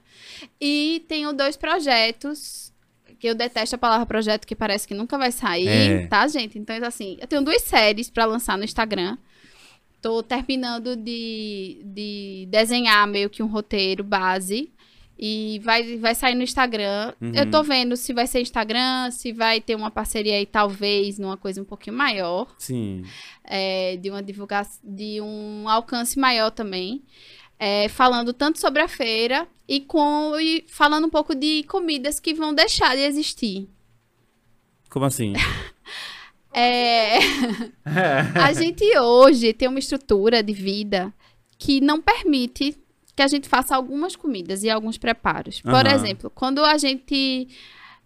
E 0.60 1.04
tenho 1.08 1.34
dois 1.34 1.56
projetos 1.58 2.72
que 3.20 3.28
eu 3.28 3.36
detesto 3.36 3.76
a 3.76 3.78
palavra 3.78 4.06
projeto 4.06 4.48
que 4.48 4.56
parece 4.56 4.88
que 4.88 4.96
nunca 4.96 5.16
vai 5.18 5.32
sair, 5.32 5.68
É. 5.68 6.08
tá, 6.08 6.28
gente? 6.28 6.58
Então, 6.58 6.76
assim, 6.84 7.18
eu 7.22 7.28
tenho 7.28 7.44
duas 7.44 7.62
séries 7.62 8.10
pra 8.10 8.26
lançar 8.26 8.58
no 8.58 8.64
Instagram. 8.64 9.18
Tô 10.02 10.24
terminando 10.24 10.96
de, 10.96 11.82
de 11.86 12.48
desenhar 12.50 13.08
meio 13.08 13.30
que 13.30 13.44
um 13.44 13.48
roteiro 13.48 14.04
base. 14.04 14.72
E 15.24 15.60
vai, 15.64 15.98
vai 15.98 16.16
sair 16.16 16.34
no 16.34 16.42
Instagram. 16.42 17.14
Uhum. 17.22 17.32
Eu 17.36 17.52
tô 17.52 17.62
vendo 17.62 17.96
se 17.96 18.12
vai 18.12 18.26
ser 18.26 18.42
Instagram, 18.42 19.12
se 19.12 19.32
vai 19.32 19.62
ter 19.62 19.76
uma 19.76 19.92
parceria 19.92 20.34
aí, 20.34 20.48
talvez, 20.48 21.20
numa 21.20 21.38
coisa 21.38 21.62
um 21.62 21.66
pouquinho 21.66 21.96
maior 21.96 22.48
Sim. 22.58 23.04
é, 23.44 23.98
de 23.98 24.10
uma 24.10 24.24
divulgação, 24.24 24.82
de 24.84 25.22
um 25.22 25.70
alcance 25.70 26.18
maior 26.18 26.50
também, 26.50 27.04
é, 27.60 27.88
falando 27.88 28.34
tanto 28.34 28.60
sobre 28.60 28.82
a 28.82 28.88
feira 28.88 29.48
e 29.68 29.80
com 29.82 30.40
e 30.40 30.66
falando 30.68 31.06
um 31.06 31.10
pouco 31.12 31.36
de 31.36 31.62
comidas 31.64 32.20
que 32.20 32.34
vão 32.34 32.52
deixar 32.52 32.96
de 32.96 33.04
existir. 33.04 33.70
Como 34.90 35.06
assim? 35.06 35.34
É, 36.54 37.18
a 38.36 38.54
gente 38.54 38.84
hoje 39.00 39.54
tem 39.54 39.68
uma 39.68 39.80
estrutura 39.80 40.44
de 40.44 40.54
vida 40.54 41.14
que 41.58 41.80
não 41.80 42.02
permite 42.02 42.78
que 43.16 43.22
a 43.22 43.28
gente 43.28 43.48
faça 43.48 43.76
algumas 43.76 44.16
comidas 44.16 44.64
e 44.64 44.70
alguns 44.70 44.98
preparos. 44.98 45.62
Por 45.62 45.74
Aham. 45.74 45.94
exemplo, 45.94 46.30
quando 46.30 46.64
a 46.64 46.78
gente. 46.78 47.48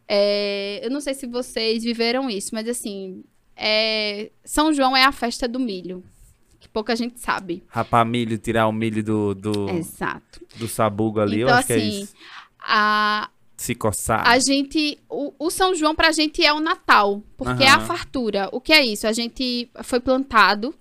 é, 0.08 0.82
eu 0.84 0.92
não 0.92 1.00
sei 1.02 1.14
se 1.14 1.26
vocês 1.28 1.84
viveram 1.84 2.30
isso, 2.30 2.52
mas 2.54 2.68
assim. 2.68 3.24
é, 3.56 4.32
São 4.44 4.74
João 4.74 4.96
é 4.96 5.04
a 5.04 5.12
festa 5.12 5.48
do 5.48 5.60
milho. 5.60 6.04
pouca 6.74 6.96
gente 6.96 7.20
sabe. 7.20 7.64
Rapar 7.68 8.06
milho, 8.06 8.38
tirar 8.38 8.68
o 8.68 8.72
milho 8.74 9.02
do, 9.04 9.34
do, 9.34 9.70
Exato. 9.70 10.42
do 10.56 10.68
sabugo 10.68 11.20
ali, 11.22 11.40
eu 11.40 11.48
então, 11.48 11.58
acho 11.58 11.68
que 11.68 11.74
é 11.74 11.78
assim, 11.78 12.02
isso. 12.02 12.14
a, 12.60 13.30
Se 13.66 13.76
coçar. 13.76 14.28
a 14.28 14.38
gente. 14.40 14.98
O, 15.10 15.34
o 15.40 15.50
São 15.50 15.74
João 15.76 15.96
pra 15.96 16.12
gente 16.12 16.44
é 16.44 16.52
o 16.54 16.60
Natal, 16.60 17.22
porque 17.38 17.64
é 17.64 17.70
a 17.70 17.80
fartura. 17.80 18.50
O 18.52 18.60
que 18.62 18.72
é 18.74 18.84
isso? 18.86 19.08
A 19.08 19.12
gente 19.14 19.70
foi 19.84 20.00
plantado 20.00 20.74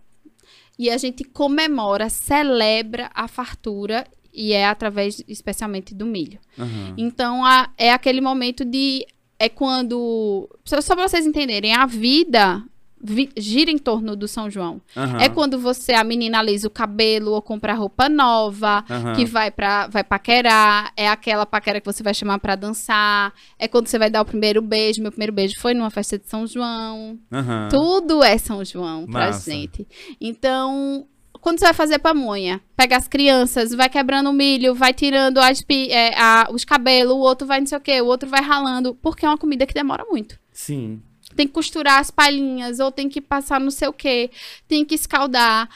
e 0.79 0.91
a 0.91 0.97
gente 0.97 1.25
comemora, 1.25 2.09
celebra 2.11 3.11
a 3.15 3.29
fartura 3.29 4.07
e 4.33 4.53
é 4.53 4.67
através 4.67 5.23
especialmente 5.29 5.95
do 5.95 6.05
milho. 6.05 6.39
Aham. 6.59 6.95
Então 6.97 7.45
a- 7.45 7.71
é 7.79 7.93
aquele 7.93 8.21
momento 8.21 8.65
de. 8.65 9.07
É 9.39 9.49
quando. 9.49 10.49
Só, 10.65 10.81
só 10.81 10.95
pra 10.95 11.09
vocês 11.09 11.27
entenderem, 11.27 11.73
a 11.75 11.87
vida 11.87 12.63
vi- 13.05 13.31
gira 13.37 13.71
em 13.71 13.77
torno 13.79 14.17
do 14.17 14.27
São 14.27 14.49
João. 14.51 14.81
Aham. 14.97 15.19
É 15.21 15.29
quando 15.29 15.59
você, 15.59 15.93
a 15.93 16.03
menina, 16.03 16.39
alisa 16.39 16.67
o 16.67 16.71
cabelo 16.71 17.33
ou 17.33 17.43
compra 17.43 17.75
roupa 17.75 18.09
nova, 18.09 18.83
Aham. 18.89 19.13
que 19.15 19.25
vai 19.27 19.51
para 19.51 19.87
vai 19.89 20.03
paquerar. 20.03 20.93
É 20.97 21.09
aquela 21.09 21.45
paquera 21.45 21.81
que 21.81 21.87
você 21.87 22.03
vai 22.03 22.15
chamar 22.15 22.39
pra 22.39 22.57
dançar. 22.57 23.33
É 23.59 23.69
quando 23.69 23.87
você 23.89 23.99
vai 23.99 24.09
dar 24.11 24.23
o 24.23 24.25
primeiro 24.25 24.63
beijo. 24.63 25.03
Meu 25.03 25.11
primeiro 25.13 25.33
beijo 25.33 25.55
foi 25.61 25.75
numa 25.75 25.91
festa 25.91 26.19
de 26.19 26.27
São 26.29 26.47
João. 26.47 27.19
Aham. 27.31 27.69
Tudo 27.71 28.23
é 28.23 28.39
São 28.39 28.65
João 28.65 29.07
pra 29.07 29.27
Massa. 29.27 29.51
gente. 29.51 29.87
Então, 30.21 31.07
quando 31.41 31.59
você 31.59 31.67
vai 31.67 31.75
fazer 31.75 31.99
pamonha, 31.99 32.61
pega 32.75 32.97
as 32.97 33.07
crianças, 33.07 33.73
vai 33.75 33.89
quebrando 33.91 34.31
o 34.31 34.33
milho, 34.33 34.75
vai 34.75 34.95
tirando 34.95 35.39
as 35.39 35.63
é, 35.91 36.19
a- 36.19 36.49
os 36.51 36.65
cabelos, 36.65 37.13
o 37.15 37.19
outro 37.19 37.47
vai 37.47 37.61
não 37.61 37.67
sei 37.67 37.77
o 37.77 37.81
quê, 37.81 38.01
o 38.01 38.07
outro 38.07 38.29
vai 38.29 38.41
ralando, 38.41 38.95
porque 38.95 39.27
é 39.27 39.29
uma 39.29 39.37
comida 39.37 39.67
que 39.67 39.75
demora 39.75 40.05
muito. 40.11 40.39
Sim. 40.51 41.03
Tem 41.35 41.47
que 41.47 41.53
costurar 41.53 41.99
as 42.01 42.11
palhinhas, 42.11 42.81
ou 42.81 42.91
tem 42.91 43.09
que 43.09 43.21
passar 43.21 43.61
não 43.61 43.71
sei 43.71 43.89
o 43.89 43.93
quê, 43.93 44.31
tem 44.69 44.85
que 44.85 44.95
escaldar. 44.95 45.69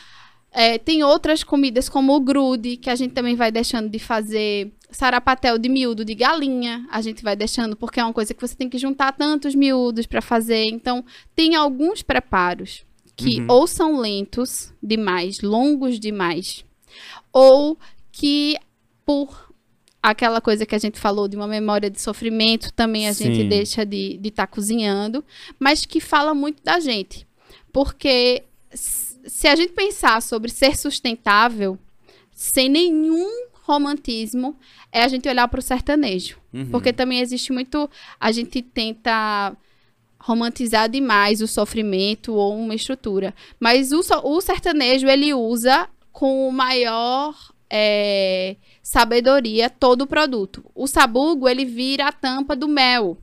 É, 0.50 0.78
tem 0.78 1.04
outras 1.04 1.44
comidas, 1.44 1.88
como 1.88 2.14
o 2.14 2.20
grude, 2.20 2.76
que 2.76 2.88
a 2.88 2.94
gente 2.94 3.12
também 3.12 3.36
vai 3.36 3.52
deixando 3.52 3.88
de 3.88 3.98
fazer. 3.98 4.72
Sarapatel 4.90 5.58
de 5.58 5.68
miúdo 5.68 6.02
de 6.02 6.14
galinha, 6.14 6.86
a 6.90 7.02
gente 7.02 7.22
vai 7.22 7.36
deixando, 7.36 7.76
porque 7.76 8.00
é 8.00 8.04
uma 8.04 8.12
coisa 8.14 8.32
que 8.32 8.40
você 8.40 8.54
tem 8.54 8.70
que 8.70 8.78
juntar 8.78 9.12
tantos 9.12 9.54
miúdos 9.54 10.06
para 10.06 10.22
fazer. 10.22 10.64
Então, 10.64 11.04
tem 11.36 11.54
alguns 11.54 12.02
preparos 12.02 12.84
que 13.14 13.40
Uhum. 13.40 13.46
ou 13.48 13.66
são 13.66 13.98
lentos 13.98 14.72
demais, 14.82 15.42
longos 15.42 16.00
demais, 16.00 16.64
ou 17.32 17.76
que 18.10 18.56
por 19.04 19.47
aquela 20.02 20.40
coisa 20.40 20.64
que 20.64 20.74
a 20.74 20.78
gente 20.78 20.98
falou 20.98 21.28
de 21.28 21.36
uma 21.36 21.46
memória 21.46 21.90
de 21.90 22.00
sofrimento, 22.00 22.72
também 22.72 23.08
a 23.08 23.12
gente 23.12 23.42
Sim. 23.42 23.48
deixa 23.48 23.84
de 23.84 24.20
estar 24.22 24.46
cozinhando, 24.46 25.24
mas 25.58 25.84
que 25.84 26.00
fala 26.00 26.34
muito 26.34 26.62
da 26.62 26.80
gente. 26.80 27.26
Porque 27.72 28.44
se 28.72 29.46
a 29.46 29.54
gente 29.54 29.72
pensar 29.72 30.22
sobre 30.22 30.50
ser 30.50 30.76
sustentável, 30.76 31.78
sem 32.32 32.68
nenhum 32.68 33.48
romantismo, 33.62 34.56
é 34.90 35.02
a 35.02 35.08
gente 35.08 35.28
olhar 35.28 35.46
para 35.48 35.60
o 35.60 35.62
sertanejo. 35.62 36.38
Uhum. 36.52 36.70
Porque 36.70 36.92
também 36.92 37.20
existe 37.20 37.52
muito. 37.52 37.90
A 38.18 38.32
gente 38.32 38.62
tenta 38.62 39.54
romantizar 40.18 40.88
demais 40.88 41.40
o 41.40 41.46
sofrimento 41.46 42.32
ou 42.32 42.56
uma 42.56 42.74
estrutura. 42.74 43.34
Mas 43.60 43.92
o, 43.92 44.00
o 44.24 44.40
sertanejo, 44.40 45.06
ele 45.06 45.32
usa 45.34 45.88
com 46.12 46.48
o 46.48 46.52
maior 46.52 47.34
é, 47.70 48.56
sabedoria 48.82 49.68
todo 49.70 50.02
o 50.02 50.06
produto. 50.06 50.64
O 50.74 50.86
sabugo, 50.86 51.48
ele 51.48 51.64
vira 51.64 52.08
a 52.08 52.12
tampa 52.12 52.56
do 52.56 52.68
mel. 52.68 53.18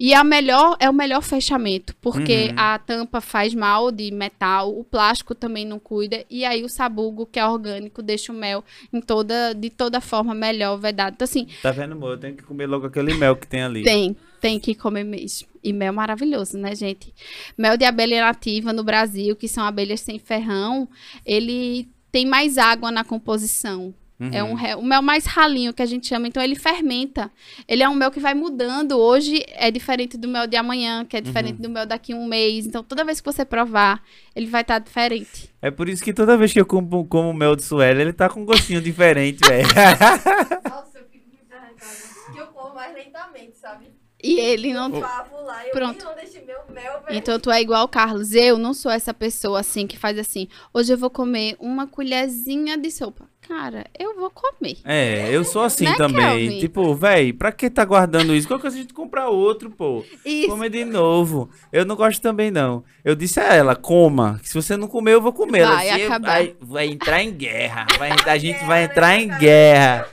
E 0.00 0.14
a 0.14 0.24
melhor 0.24 0.76
é 0.80 0.90
o 0.90 0.92
melhor 0.92 1.22
fechamento, 1.22 1.94
porque 2.00 2.48
Uhum. 2.48 2.54
a 2.56 2.76
tampa 2.78 3.20
faz 3.20 3.54
mal 3.54 3.92
de 3.92 4.10
metal, 4.10 4.76
o 4.76 4.82
plástico 4.82 5.32
também 5.32 5.64
não 5.64 5.78
cuida, 5.78 6.24
e 6.28 6.44
aí 6.44 6.64
o 6.64 6.68
sabugo, 6.68 7.24
que 7.24 7.38
é 7.38 7.46
orgânico, 7.46 8.02
deixa 8.02 8.32
o 8.32 8.34
mel 8.34 8.64
em 8.92 9.00
toda, 9.00 9.54
de 9.54 9.70
toda 9.70 10.00
forma 10.00 10.34
melhor 10.34 10.76
vedado. 10.76 11.12
Então, 11.14 11.24
assim, 11.24 11.46
Tá 11.62 11.70
vendo, 11.70 11.92
amor? 11.92 12.12
Eu 12.12 12.18
tenho 12.18 12.34
que 12.36 12.42
comer 12.42 12.66
logo 12.66 12.86
aquele 12.86 13.14
mel 13.14 13.36
que 13.36 13.46
tem 13.46 13.62
ali. 13.62 13.84
tem, 13.84 14.16
tem 14.40 14.58
que 14.58 14.74
comer 14.74 15.04
mesmo. 15.04 15.46
E 15.62 15.72
mel 15.72 15.92
maravilhoso, 15.92 16.58
né, 16.58 16.74
gente? 16.74 17.14
Mel 17.56 17.76
de 17.76 17.84
abelha 17.84 18.24
nativa 18.24 18.72
no 18.72 18.82
Brasil, 18.82 19.36
que 19.36 19.46
são 19.46 19.62
abelhas 19.62 20.00
sem 20.00 20.18
ferrão, 20.18 20.88
ele 21.24 21.86
tem 22.12 22.24
mais 22.26 22.58
água 22.58 22.92
na 22.92 23.02
composição. 23.02 23.92
Uhum. 24.20 24.30
É 24.32 24.44
um, 24.44 24.54
re- 24.54 24.74
o 24.76 24.82
mel 24.82 25.02
mais 25.02 25.24
ralinho 25.26 25.72
que 25.74 25.82
a 25.82 25.86
gente 25.86 26.06
chama, 26.06 26.28
então 26.28 26.40
ele 26.40 26.54
fermenta. 26.54 27.28
Ele 27.66 27.82
é 27.82 27.88
um 27.88 27.94
mel 27.94 28.08
que 28.08 28.20
vai 28.20 28.34
mudando. 28.34 28.92
Hoje 28.96 29.42
é 29.48 29.68
diferente 29.68 30.16
do 30.16 30.28
mel 30.28 30.46
de 30.46 30.54
amanhã, 30.56 31.04
que 31.04 31.16
é 31.16 31.20
diferente 31.20 31.56
Uhum. 31.56 31.62
do 31.62 31.70
mel 31.70 31.86
daqui 31.86 32.12
a 32.12 32.16
um 32.16 32.26
mês. 32.26 32.64
Então 32.64 32.84
toda 32.84 33.02
vez 33.04 33.20
que 33.20 33.24
você 33.26 33.44
provar, 33.44 34.00
ele 34.36 34.46
vai 34.46 34.60
estar 34.60 34.78
diferente. 34.78 35.50
É 35.60 35.72
por 35.72 35.88
isso 35.88 36.04
que 36.04 36.12
toda 36.12 36.36
vez 36.36 36.52
que 36.52 36.60
eu 36.60 36.66
como, 36.66 37.04
como 37.06 37.32
mel 37.34 37.56
de 37.56 37.64
suela, 37.64 38.00
ele 38.00 38.12
tá 38.12 38.28
com 38.28 38.42
um 38.42 38.44
gostinho 38.44 38.80
diferente, 38.80 39.40
velho. 39.44 39.66
Nossa, 40.70 40.98
eu 40.98 41.04
fico 41.10 41.26
muito 41.28 41.52
arrancada. 41.52 42.32
Que 42.32 42.38
eu 42.38 42.46
como 42.48 42.74
mais 42.76 42.94
lentamente, 42.94 43.56
sabe? 43.56 43.86
E 44.22 44.38
ele 44.38 44.72
não 44.72 44.88
lá, 45.00 45.26
eu 45.66 45.72
Pronto. 45.72 46.04
não 46.04 46.14
deixei 46.14 46.42
meu 46.44 46.58
mel, 46.72 47.02
velho. 47.06 47.18
Então 47.18 47.40
tu 47.40 47.50
é 47.50 47.60
igual 47.60 47.84
o 47.84 47.88
Carlos. 47.88 48.32
Eu 48.34 48.56
não 48.58 48.72
sou 48.72 48.90
essa 48.90 49.12
pessoa 49.12 49.60
assim 49.60 49.86
que 49.86 49.98
faz 49.98 50.16
assim. 50.18 50.46
Hoje 50.72 50.92
eu 50.92 50.98
vou 50.98 51.10
comer 51.10 51.56
uma 51.58 51.86
colherzinha 51.88 52.78
de 52.78 52.90
sopa. 52.90 53.28
Cara, 53.48 53.84
eu 53.98 54.14
vou 54.14 54.30
comer. 54.30 54.76
É, 54.84 55.28
eu 55.34 55.42
sou 55.44 55.62
assim 55.62 55.84
Né, 55.84 55.96
também. 55.96 56.20
Kelvin? 56.46 56.60
Tipo, 56.60 56.94
velho, 56.94 57.34
pra 57.34 57.50
que 57.50 57.68
tá 57.68 57.84
guardando 57.84 58.32
isso? 58.34 58.46
Qual 58.46 58.60
que 58.60 58.68
a 58.68 58.70
gente 58.70 58.94
comprar 58.94 59.28
outro, 59.28 59.68
pô? 59.68 60.04
Isso. 60.24 60.48
Comer 60.48 60.70
de 60.70 60.84
novo. 60.84 61.50
Eu 61.72 61.84
não 61.84 61.96
gosto 61.96 62.22
também, 62.22 62.52
não. 62.52 62.84
Eu 63.04 63.16
disse 63.16 63.40
a 63.40 63.52
ela, 63.52 63.74
coma. 63.74 64.38
que 64.40 64.48
Se 64.48 64.54
você 64.54 64.76
não 64.76 64.86
comer, 64.86 65.14
eu 65.14 65.20
vou 65.20 65.32
comer. 65.32 65.60
Ela 65.62 65.74
Vai 65.74 65.90
disse, 65.90 66.02
acabar. 66.06 66.32
Vai, 66.34 66.56
vai 66.60 66.86
entrar 66.86 67.22
em 67.22 67.32
guerra. 67.32 67.86
Vai- 67.98 68.12
a 68.24 68.38
gente 68.38 68.64
vai 68.64 68.84
entrar 68.84 69.18
em 69.18 69.26
guerra. 69.36 70.06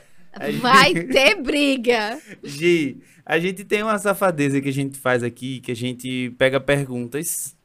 Vai 0.60 0.94
ter 0.94 1.36
briga. 1.36 2.18
Gi, 2.44 2.98
a 3.30 3.38
gente 3.40 3.64
tem 3.64 3.84
uma 3.84 4.00
safadeza 4.00 4.60
que 4.60 4.70
a 4.70 4.74
gente 4.74 4.98
faz 4.98 5.22
aqui, 5.22 5.60
que 5.60 5.72
a 5.72 5.76
gente 5.76 6.32
pega 6.32 6.60
perguntas 6.60 7.56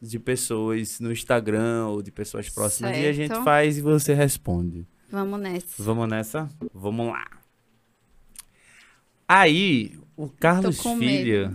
de 0.00 0.18
pessoas 0.18 0.98
no 0.98 1.12
Instagram 1.12 1.88
ou 1.88 2.00
de 2.00 2.10
pessoas 2.10 2.48
próximas 2.48 2.96
e 2.96 3.06
a 3.06 3.12
gente 3.12 3.28
Certo. 3.28 3.44
faz 3.44 3.76
e 3.76 3.82
você 3.82 4.14
responde. 4.14 4.86
Vamos 5.10 5.38
nessa. 5.38 5.82
Vamos 5.82 6.08
nessa? 6.08 6.50
Vamos 6.72 7.08
lá. 7.08 7.26
Aí, 9.28 9.98
o 10.16 10.26
Carlos 10.30 10.80
Filho, 10.80 11.50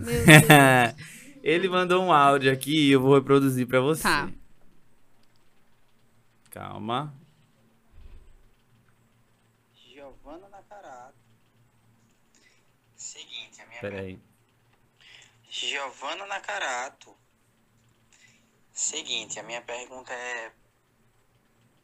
ele 1.42 1.68
mandou 1.68 2.04
um 2.04 2.12
áudio 2.12 2.52
aqui 2.52 2.86
e 2.88 2.92
eu 2.92 3.00
vou 3.00 3.16
reproduzir 3.16 3.66
pra 3.66 3.80
você. 3.80 4.04
Tá. 4.04 4.30
Calma. 6.50 7.12
Giovana 9.92 10.48
Nakarato. 10.48 11.16
Seguinte, 12.94 13.60
a 13.60 13.64
minha 13.64 13.64
Peraí. 13.80 14.20
Giovana 15.48 16.26
Nakarato. 16.26 17.16
Seguinte, 18.72 19.38
a 19.40 19.42
minha 19.42 19.62
pergunta 19.62 20.12
é 20.12 20.52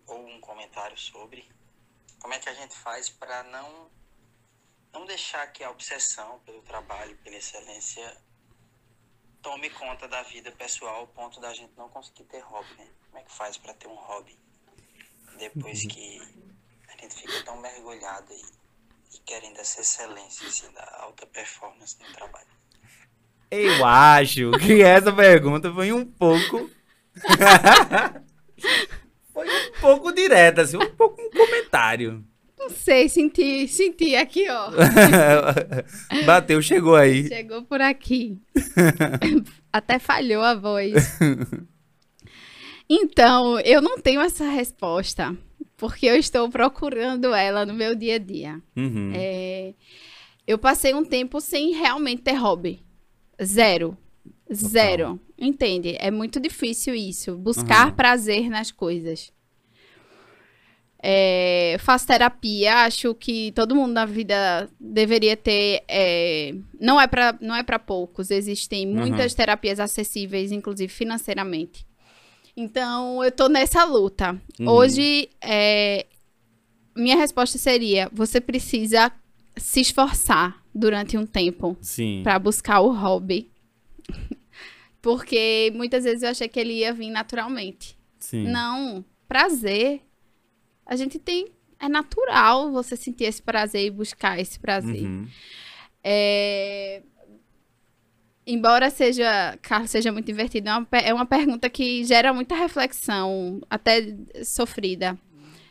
ou 0.06 0.26
um 0.26 0.40
comentário 0.40 0.98
sobre 0.98 1.50
como 2.20 2.34
é 2.34 2.38
que 2.38 2.48
a 2.48 2.54
gente 2.54 2.76
faz 2.76 3.08
para 3.08 3.42
não 3.44 3.90
não 4.92 5.06
deixar 5.06 5.46
que 5.52 5.64
a 5.64 5.70
obsessão 5.70 6.38
pelo 6.40 6.60
trabalho, 6.62 7.16
pela 7.18 7.36
excelência 7.36 8.22
tome 9.40 9.70
conta 9.70 10.06
da 10.06 10.22
vida 10.22 10.52
pessoal 10.52 10.96
ao 10.96 11.06
ponto 11.06 11.40
da 11.40 11.52
gente 11.54 11.72
não 11.76 11.88
conseguir 11.88 12.24
ter 12.24 12.40
hobby, 12.40 12.74
né? 12.74 12.88
Como 13.06 13.18
é 13.18 13.22
que 13.24 13.32
faz 13.32 13.56
para 13.56 13.74
ter 13.74 13.88
um 13.88 13.94
hobby 13.94 14.38
depois 15.38 15.80
que 15.88 16.20
a 16.88 16.96
gente 16.96 17.14
fica 17.14 17.42
tão 17.44 17.58
mergulhado 17.60 18.32
e, 18.32 18.61
e 19.14 19.18
querendo 19.24 19.58
essa 19.58 19.80
excelência 19.80 20.46
assim, 20.46 20.72
da 20.72 20.98
alta 21.00 21.26
performance 21.26 21.96
no 22.00 22.12
trabalho? 22.12 22.46
Eu 23.50 23.84
acho 23.84 24.50
que 24.52 24.80
essa 24.82 25.12
pergunta 25.12 25.72
foi 25.72 25.92
um 25.92 26.06
pouco. 26.06 26.70
foi 29.32 29.46
um 29.46 29.80
pouco 29.80 30.12
direta, 30.12 30.62
assim, 30.62 30.78
um 30.78 30.96
pouco 30.96 31.20
um 31.20 31.30
comentário. 31.30 32.24
Não 32.58 32.70
sei, 32.70 33.08
senti, 33.08 33.68
senti 33.68 34.14
aqui, 34.14 34.48
ó. 34.48 34.70
Bateu, 36.24 36.62
chegou 36.62 36.94
aí. 36.94 37.28
Chegou 37.28 37.62
por 37.64 37.80
aqui. 37.80 38.40
Até 39.72 39.98
falhou 39.98 40.42
a 40.42 40.54
voz. 40.54 41.18
Então, 42.88 43.58
eu 43.60 43.82
não 43.82 43.98
tenho 43.98 44.20
essa 44.20 44.44
resposta, 44.44 45.36
porque 45.82 46.06
eu 46.06 46.14
estou 46.14 46.48
procurando 46.48 47.34
ela 47.34 47.66
no 47.66 47.74
meu 47.74 47.92
dia 47.96 48.14
a 48.14 48.18
dia. 48.18 48.62
Uhum. 48.76 49.10
É, 49.16 49.74
eu 50.46 50.56
passei 50.56 50.94
um 50.94 51.04
tempo 51.04 51.40
sem 51.40 51.72
realmente 51.74 52.22
ter 52.22 52.34
hobby. 52.34 52.80
Zero. 53.42 53.96
Zero. 54.54 55.18
Entende? 55.36 55.96
É 55.98 56.08
muito 56.08 56.38
difícil 56.38 56.94
isso. 56.94 57.36
Buscar 57.36 57.88
Uhum. 57.88 57.94
prazer 57.94 58.48
nas 58.48 58.70
coisas. 58.70 59.32
É, 61.04 61.74
faço 61.80 62.06
terapia, 62.06 62.84
acho 62.84 63.12
que 63.16 63.50
todo 63.52 63.74
mundo 63.74 63.92
na 63.92 64.06
vida 64.06 64.70
deveria 64.78 65.36
ter. 65.36 65.82
é, 65.88 66.54
não 66.80 67.00
é 67.00 67.08
para 67.08 67.36
não 67.40 67.56
é 67.56 67.64
para 67.64 67.80
poucos. 67.80 68.30
Existem 68.30 68.86
muitas 68.86 69.34
terapias 69.34 69.80
acessíveis, 69.80 70.52
inclusive 70.52 70.92
financeiramente. 70.92 71.84
Então, 72.56 73.22
eu 73.24 73.32
tô 73.32 73.48
nessa 73.48 73.84
luta. 73.84 74.40
Uhum. 74.60 74.68
Hoje, 74.68 75.28
é, 75.40 76.06
minha 76.96 77.16
resposta 77.16 77.58
seria: 77.58 78.08
você 78.12 78.40
precisa 78.40 79.10
se 79.56 79.80
esforçar 79.80 80.62
durante 80.74 81.16
um 81.16 81.26
tempo 81.26 81.76
pra 82.22 82.38
buscar 82.38 82.80
o 82.80 82.92
hobby. 82.92 83.50
Porque 85.00 85.72
muitas 85.74 86.04
vezes 86.04 86.22
eu 86.22 86.28
achei 86.30 86.48
que 86.48 86.60
ele 86.60 86.74
ia 86.74 86.92
vir 86.92 87.10
naturalmente. 87.10 87.98
Sim. 88.18 88.44
Não, 88.48 89.04
prazer. 89.26 90.02
A 90.86 90.94
gente 90.94 91.18
tem. 91.18 91.48
É 91.78 91.88
natural 91.88 92.70
você 92.70 92.96
sentir 92.96 93.24
esse 93.24 93.42
prazer 93.42 93.84
e 93.84 93.90
buscar 93.90 94.38
esse 94.38 94.60
prazer. 94.60 95.02
Uhum. 95.02 95.26
É, 96.04 97.02
Embora 98.46 98.90
seja, 98.90 99.56
Carlos, 99.62 99.90
seja 99.90 100.10
muito 100.10 100.26
divertido, 100.26 100.68
é 100.68 100.76
uma, 100.76 100.88
é 100.92 101.14
uma 101.14 101.26
pergunta 101.26 101.70
que 101.70 102.04
gera 102.04 102.32
muita 102.32 102.54
reflexão, 102.56 103.60
até 103.70 104.16
sofrida. 104.44 105.16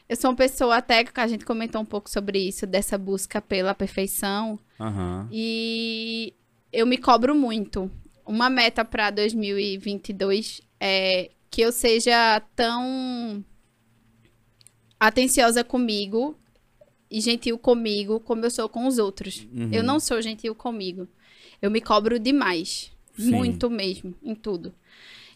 Eu 0.08 0.16
sou 0.16 0.30
uma 0.30 0.36
pessoa, 0.36 0.78
até 0.78 1.04
que 1.04 1.20
a 1.20 1.28
gente 1.28 1.46
comentou 1.46 1.82
um 1.82 1.86
pouco 1.86 2.10
sobre 2.10 2.40
isso, 2.40 2.66
dessa 2.66 2.98
busca 2.98 3.42
pela 3.42 3.74
perfeição, 3.74 4.60
Aham. 4.80 5.28
e 5.32 6.34
eu 6.72 6.86
me 6.86 6.98
cobro 6.98 7.36
muito. 7.36 7.92
Uma 8.26 8.50
meta 8.50 8.86
para 8.86 9.10
2022 9.10 10.62
é 10.80 11.32
que 11.50 11.62
eu 11.62 11.72
seja 11.72 12.42
tão 12.56 13.44
atenciosa 15.00 15.64
comigo 15.64 16.38
e 17.10 17.20
gentil 17.20 17.58
comigo 17.58 18.20
como 18.22 18.46
eu 18.46 18.52
sou 18.52 18.70
com 18.70 18.88
os 18.88 18.98
outros. 18.98 19.48
Uhum. 19.54 19.70
Eu 19.72 19.84
não 19.84 20.00
sou 20.00 20.22
gentil 20.22 20.56
comigo. 20.56 21.08
Eu 21.62 21.70
me 21.70 21.80
cobro 21.82 22.18
demais. 22.20 22.92
Sim. 23.18 23.32
Muito 23.32 23.70
mesmo, 23.70 24.16
em 24.24 24.34
tudo. 24.34 24.74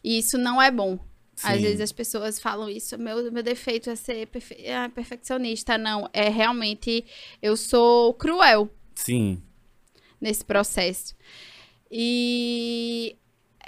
E 0.03 0.17
isso 0.17 0.37
não 0.37 0.61
é 0.61 0.71
bom. 0.71 0.97
Às 1.43 1.57
Sim. 1.57 1.61
vezes 1.63 1.81
as 1.81 1.91
pessoas 1.91 2.39
falam 2.39 2.69
isso, 2.69 2.97
meu, 2.97 3.29
meu 3.31 3.43
defeito 3.43 3.89
é 3.89 3.95
ser 3.95 4.25
perfe- 4.27 4.65
ah, 4.69 4.89
perfeccionista. 4.89 5.77
Não, 5.77 6.09
é 6.13 6.29
realmente. 6.29 7.03
Eu 7.41 7.57
sou 7.57 8.13
cruel 8.13 8.69
Sim. 8.95 9.41
nesse 10.19 10.45
processo. 10.45 11.13
E 11.91 13.15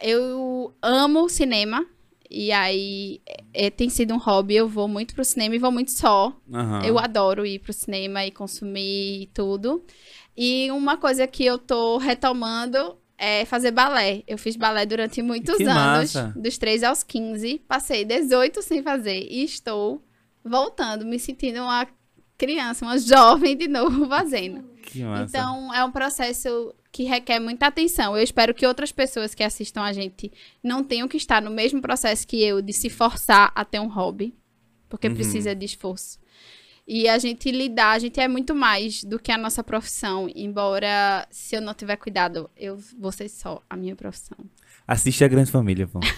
eu 0.01 0.73
amo 0.81 1.27
cinema. 1.29 1.85
E 2.29 2.51
aí 2.51 3.21
é, 3.53 3.69
tem 3.69 3.89
sido 3.89 4.13
um 4.13 4.17
hobby. 4.17 4.55
Eu 4.55 4.67
vou 4.67 4.87
muito 4.87 5.13
pro 5.15 5.23
cinema 5.23 5.55
e 5.55 5.59
vou 5.59 5.71
muito 5.71 5.91
só. 5.91 6.33
Aham. 6.53 6.85
Eu 6.85 6.97
adoro 6.99 7.45
ir 7.45 7.59
pro 7.59 7.71
cinema 7.73 8.25
e 8.25 8.31
consumir 8.31 9.29
tudo. 9.33 9.83
E 10.37 10.69
uma 10.71 10.97
coisa 10.97 11.25
que 11.25 11.43
eu 11.43 11.57
tô 11.57 11.97
retomando 11.97 12.97
é 13.17 13.43
fazer 13.45 13.71
balé. 13.71 14.23
Eu 14.27 14.37
fiz 14.37 14.55
balé 14.55 14.85
durante 14.85 15.21
muitos 15.21 15.57
Que 15.57 15.63
anos, 15.63 16.13
massa. 16.13 16.33
dos 16.35 16.57
3 16.57 16.83
aos 16.83 17.01
15. 17.03 17.59
Passei 17.67 18.05
18 18.05 18.61
sem 18.61 18.83
fazer 18.83 19.25
e 19.29 19.43
estou 19.43 20.03
voltando, 20.45 21.05
me 21.05 21.17
sentindo 21.17 21.61
uma 21.61 21.87
criança, 22.37 22.85
uma 22.85 22.97
jovem 22.99 23.57
de 23.57 23.67
novo 23.67 24.05
fazendo. 24.09 24.63
Que 24.83 25.03
massa. 25.03 25.23
Então, 25.37 25.73
é 25.73 25.83
um 25.83 25.91
processo 25.91 26.73
que 26.91 27.03
requer 27.03 27.39
muita 27.39 27.65
atenção. 27.67 28.15
Eu 28.15 28.23
espero 28.23 28.53
que 28.53 28.65
outras 28.65 28.91
pessoas 28.91 29.33
que 29.33 29.43
assistam 29.43 29.81
a 29.81 29.91
gente 29.91 30.31
não 30.63 30.83
tenham 30.83 31.07
que 31.07 31.17
estar 31.17 31.41
no 31.41 31.49
mesmo 31.51 31.81
processo 31.81 32.27
que 32.27 32.41
eu 32.43 32.61
de 32.61 32.73
se 32.73 32.89
forçar 32.89 33.51
a 33.55 33.65
ter 33.65 33.79
um 33.79 33.87
hobby, 33.87 34.35
porque 34.87 35.07
Uhum. 35.07 35.15
precisa 35.15 35.55
de 35.55 35.65
esforço. 35.65 36.19
E 36.87 37.09
a 37.09 37.17
gente 37.17 37.51
lidar, 37.51 37.91
a 37.91 37.99
gente 37.99 38.17
é 38.17 38.29
muito 38.29 38.55
mais 38.55 39.03
do 39.03 39.19
que 39.19 39.29
a 39.29 39.37
nossa 39.37 39.61
profissão, 39.61 40.29
embora 40.33 41.27
se 41.29 41.57
eu 41.57 41.61
não 41.61 41.73
tiver 41.73 41.97
cuidado, 41.97 42.49
eu 42.55 42.77
vou 42.97 43.11
ser 43.11 43.27
só 43.27 43.61
a 43.69 43.75
minha 43.75 43.93
profissão. 43.93 44.37
Assiste 44.87 45.21
a 45.25 45.27
Grande 45.27 45.51
Família, 45.51 45.85
pô. 45.85 45.99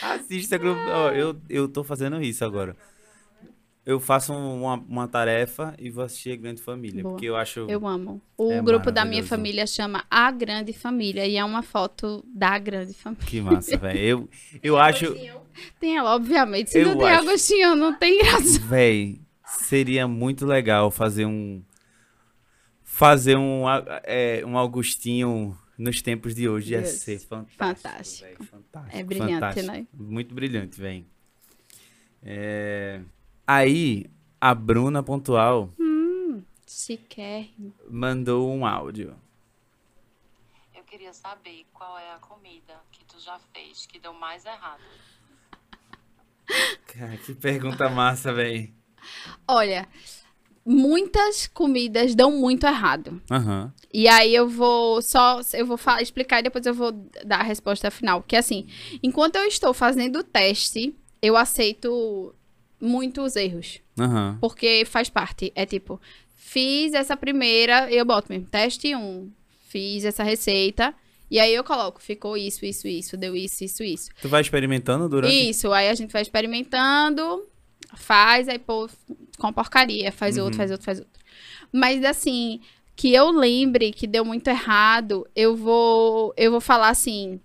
Assiste 0.00 0.54
a 0.54 0.58
Grande... 0.58 0.88
Ó, 0.88 1.10
eu, 1.10 1.36
eu 1.48 1.68
tô 1.68 1.82
fazendo 1.82 2.22
isso 2.22 2.44
agora. 2.44 2.76
Eu 3.90 3.98
faço 3.98 4.34
uma, 4.34 4.74
uma 4.74 5.08
tarefa 5.08 5.74
e 5.78 5.88
vou 5.88 6.04
assistir 6.04 6.32
a 6.32 6.36
Grande 6.36 6.60
Família. 6.60 7.02
Boa. 7.02 7.14
Porque 7.14 7.24
eu 7.24 7.34
acho... 7.34 7.60
Eu 7.70 7.86
amo. 7.86 8.20
O 8.36 8.52
É 8.52 8.60
grupo 8.60 8.92
da 8.92 9.02
minha 9.02 9.24
família 9.24 9.66
chama 9.66 10.04
A 10.10 10.30
Grande 10.30 10.74
Família 10.74 11.26
e 11.26 11.36
é 11.38 11.42
uma 11.44 11.62
foto 11.62 12.22
da 12.28 12.58
Grande 12.58 12.92
Família. 12.92 13.24
Que 13.26 13.40
massa, 13.40 13.76
velho. 13.80 13.98
Eu, 13.98 14.28
eu 14.62 14.76
acho... 14.76 15.14
Tem 15.80 15.96
ela, 15.96 16.14
obviamente. 16.14 16.68
Se 16.70 16.80
Eu 16.80 16.88
não 16.88 16.98
tem 16.98 17.08
acho- 17.08 17.28
Agostinho, 17.28 17.74
não 17.76 17.98
tem 17.98 18.18
graça. 18.18 18.58
Véi, 18.60 19.22
seria 19.46 20.06
muito 20.06 20.44
legal 20.44 20.90
fazer 20.90 21.24
um. 21.24 21.62
Fazer 22.84 23.36
um, 23.38 23.64
é, 24.04 24.42
um 24.44 24.58
Augustinho 24.58 25.56
nos 25.78 26.02
tempos 26.02 26.34
de 26.34 26.46
hoje. 26.48 26.72
Ia 26.74 26.80
Yes. 26.80 26.90
ser 26.90 27.18
fantástico. 27.20 27.56
Fantástico. 27.58 28.26
véi, 28.26 28.36
fantástico, 28.46 28.96
É 28.98 29.02
brilhante, 29.02 29.32
fantástico. 29.32 29.66
né? 29.72 29.86
Muito 29.94 30.34
brilhante, 30.34 30.78
velho. 30.78 31.06
Aí, 33.50 34.04
a 34.38 34.54
Bruna 34.54 35.02
Pontual 35.02 35.70
Chiquérrimo. 36.66 37.72
mandou 37.88 38.46
um 38.52 38.66
áudio. 38.66 39.16
Eu 40.76 40.84
queria 40.84 41.14
saber 41.14 41.64
qual 41.72 41.98
é 41.98 42.12
a 42.12 42.18
comida 42.18 42.74
que 42.92 43.02
tu 43.06 43.18
já 43.18 43.38
fez 43.54 43.86
que 43.86 43.98
deu 43.98 44.12
mais 44.12 44.44
errado. 44.44 44.82
Cara, 46.88 47.16
que 47.16 47.34
pergunta 47.34 47.88
massa, 47.88 48.34
velho. 48.34 48.70
Olha, 49.48 49.88
muitas 50.62 51.46
comidas 51.46 52.14
dão 52.14 52.30
muito 52.30 52.66
errado. 52.66 53.18
Aham. 53.30 53.72
E 53.90 54.06
aí 54.08 54.34
eu 54.34 54.46
vou 54.46 55.00
só, 55.00 55.40
eu 55.54 55.64
vou 55.64 55.78
falar, 55.78 56.02
explicar 56.02 56.40
e 56.40 56.42
depois 56.42 56.66
eu 56.66 56.74
vou 56.74 56.92
dar 57.24 57.40
a 57.40 57.44
resposta 57.44 57.90
final. 57.90 58.20
Porque 58.20 58.36
assim, 58.36 58.68
enquanto 59.02 59.36
eu 59.36 59.46
estou 59.46 59.72
fazendo 59.72 60.18
o 60.18 60.22
teste, 60.22 60.94
eu 61.22 61.34
aceito 61.34 62.34
muitos 62.80 63.36
erros. 63.36 63.80
Aham. 63.98 64.38
Porque 64.40 64.84
faz 64.86 65.08
parte. 65.08 65.52
É 65.54 65.64
tipo, 65.66 66.00
fiz 66.36 66.94
essa 66.94 67.16
primeira, 67.16 67.90
eu 67.90 68.04
boto 68.04 68.28
mesmo, 68.30 68.46
teste 68.46 68.94
1. 68.94 69.30
Fiz 69.68 70.04
essa 70.04 70.22
receita. 70.22 70.94
E 71.30 71.38
aí 71.38 71.52
eu 71.54 71.62
coloco, 71.62 72.00
ficou 72.02 72.36
isso, 72.38 72.64
isso, 72.64 72.88
isso, 72.88 73.14
deu 73.16 73.36
isso, 73.36 73.62
isso, 73.62 73.82
isso. 73.82 74.08
Tu 74.22 74.28
vai 74.30 74.40
experimentando 74.40 75.08
durante. 75.10 75.50
Isso, 75.50 75.70
aí 75.72 75.88
a 75.90 75.94
gente 75.94 76.10
vai 76.10 76.22
experimentando, 76.22 77.46
faz, 77.96 78.48
aí 78.48 78.58
pô, 78.58 78.88
com 79.38 79.52
porcaria, 79.52 80.10
faz 80.10 80.38
Uhum. 80.38 80.44
outro, 80.44 80.56
faz 80.56 80.70
outro, 80.70 80.84
faz 80.86 80.98
outro. 81.00 81.12
Mas 81.70 82.02
assim, 82.02 82.60
que 82.96 83.12
eu 83.12 83.30
lembre 83.30 83.92
que 83.92 84.06
deu 84.06 84.24
muito 84.24 84.48
errado, 84.48 85.28
eu 85.36 85.54
vou, 85.54 86.32
eu 86.34 86.50
vou 86.50 86.62
falar 86.62 86.88
assim, 86.88 87.38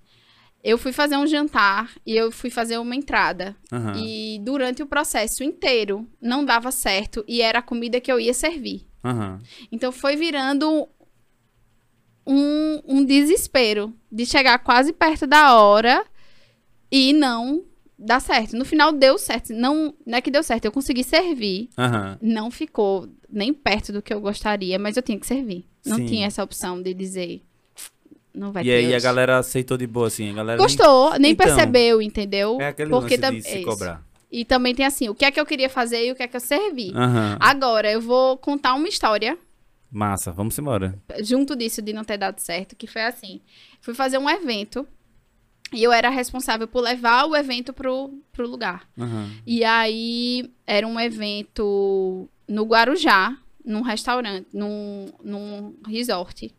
eu 0.63 0.77
fui 0.77 0.93
fazer 0.93 1.17
um 1.17 1.27
jantar 1.27 1.91
e 2.05 2.15
eu 2.15 2.31
fui 2.31 2.49
fazer 2.49 2.77
uma 2.77 2.95
entrada. 2.95 3.55
Aham. 3.71 3.93
E 3.97 4.39
durante 4.43 4.81
o 4.81 4.87
processo 4.87 5.43
inteiro 5.43 6.07
não 6.21 6.45
dava 6.45 6.71
certo 6.71 7.23
e 7.27 7.41
era 7.41 7.59
a 7.59 7.63
comida 7.63 7.99
que 7.99 8.11
eu 8.11 8.19
ia 8.19 8.33
servir. 8.33 8.87
Aham. 9.03 9.41
Então 9.71 9.91
foi 9.91 10.15
virando 10.15 10.87
um, 12.25 12.81
um 12.85 13.05
desespero 13.05 13.93
de 14.09 14.25
chegar 14.25 14.57
quase 14.59 14.93
perto 14.93 15.27
da 15.27 15.55
hora 15.55 16.05
e 16.89 17.11
não 17.11 17.65
dar 17.99 18.21
certo. 18.21 18.55
No 18.55 18.63
final 18.63 18.93
deu 18.93 19.17
certo. 19.17 19.53
Não, 19.53 19.93
não 20.05 20.17
é 20.17 20.21
que 20.21 20.31
deu 20.31 20.43
certo, 20.43 20.63
eu 20.63 20.71
consegui 20.71 21.03
servir. 21.03 21.69
Aham. 21.77 22.17
Não 22.21 22.49
ficou 22.49 23.09
nem 23.29 23.53
perto 23.53 23.91
do 23.91 24.01
que 24.01 24.13
eu 24.13 24.21
gostaria, 24.21 24.79
mas 24.79 24.95
eu 24.95 25.03
tinha 25.03 25.19
que 25.19 25.27
servir. 25.27 25.65
Não 25.85 25.97
Sim. 25.97 26.05
tinha 26.05 26.27
essa 26.27 26.41
opção 26.41 26.81
de 26.81 26.93
dizer. 26.93 27.43
Não 28.33 28.51
vai 28.51 28.63
E 28.63 28.65
ter. 28.65 28.73
aí 28.75 28.85
a 28.93 28.97
hoje." 28.97 29.03
galera 29.03 29.37
aceitou 29.39 29.77
de 29.77 29.85
boa, 29.87 30.07
assim. 30.07 30.29
A 30.31 30.33
galera 30.33 30.57
nem- 30.57 30.65
Gostou, 30.65 31.19
nem 31.19 31.31
Então, 31.31 31.45
percebeu, 31.45 32.01
entendeu? 32.01 32.57
É 32.59 32.67
aquele 32.69 32.89
Porque 32.89 33.15
lance 33.17 33.31
de 33.31 33.37
é 33.37 33.41
se 33.51 33.57
isso. 33.59 33.65
cobrar. 33.67 34.03
E 34.31 34.43
também 34.43 34.73
tem 34.73 34.85
assim, 34.85 35.09
o 35.09 35.13
que 35.15 35.25
é 35.25 35.29
que 35.31 35.39
eu 35.39 35.45
queria 35.45 35.69
fazer 35.69 36.07
e 36.07 36.11
o 36.11 36.15
que 36.15 36.23
é 36.23 36.27
que 36.27 36.35
eu 36.35 36.39
servi. 36.41 36.91
Aham. 36.95 37.37
Agora, 37.39 37.91
eu 37.91 38.01
vou 38.01 38.35
contar 38.37 38.73
uma 38.73 38.87
história 38.87 39.37
Massa, 39.91 40.31
vamos 40.31 40.57
embora. 40.57 40.99
junto 41.21 41.55
disso 41.55 41.79
de 41.79 41.93
não 41.93 42.03
ter 42.03 42.17
dado 42.17 42.39
certo, 42.39 42.75
que 42.75 42.87
foi 42.87 43.03
assim. 43.03 43.41
Fui 43.79 43.93
fazer 43.93 44.17
um 44.17 44.27
evento 44.27 44.87
e 45.71 45.83
eu 45.83 45.91
era 45.91 46.09
responsável 46.09 46.67
por 46.67 46.81
levar 46.81 47.25
o 47.25 47.35
evento 47.35 47.71
pro, 47.73 48.09
pro 48.31 48.47
lugar. 48.49 48.89
Aham. 48.97 49.29
E 49.45 49.63
aí 49.63 50.51
era 50.65 50.87
um 50.87 50.99
evento 50.99 52.27
no 52.47 52.63
Guarujá, 52.65 53.37
num 53.63 53.81
restaurante, 53.81 54.47
num, 54.51 55.11
num 55.23 55.75
resort, 55.87 56.51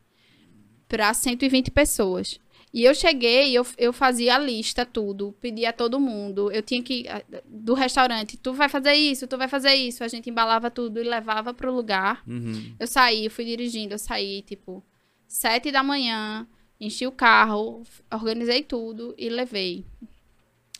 para 0.94 1.12
120 1.12 1.70
pessoas. 1.72 2.38
E 2.72 2.84
eu 2.84 2.94
cheguei, 2.94 3.52
eu, 3.56 3.64
eu 3.78 3.92
fazia 3.92 4.34
a 4.34 4.38
lista, 4.38 4.84
tudo, 4.86 5.34
pedia 5.40 5.70
a 5.70 5.72
todo 5.72 5.98
mundo. 6.00 6.50
Eu 6.52 6.60
tinha 6.62 6.82
que, 6.82 7.04
do 7.46 7.74
restaurante, 7.74 8.36
tu 8.36 8.52
vai 8.52 8.68
fazer 8.68 8.94
isso, 8.94 9.26
tu 9.26 9.36
vai 9.38 9.46
fazer 9.48 9.74
isso. 9.74 10.02
A 10.04 10.08
gente 10.08 10.28
embalava 10.30 10.70
tudo 10.70 11.00
e 11.00 11.04
levava 11.04 11.54
pro 11.54 11.72
lugar. 11.74 12.22
Uhum. 12.26 12.74
Eu 12.78 12.86
saí, 12.86 13.24
eu 13.26 13.30
fui 13.30 13.44
dirigindo, 13.44 13.94
eu 13.94 13.98
saí, 13.98 14.42
tipo, 14.42 14.82
sete 15.28 15.70
da 15.70 15.82
manhã, 15.84 16.46
enchi 16.80 17.06
o 17.06 17.12
carro, 17.12 17.82
organizei 18.12 18.62
tudo 18.62 19.14
e 19.16 19.28
levei. 19.28 19.84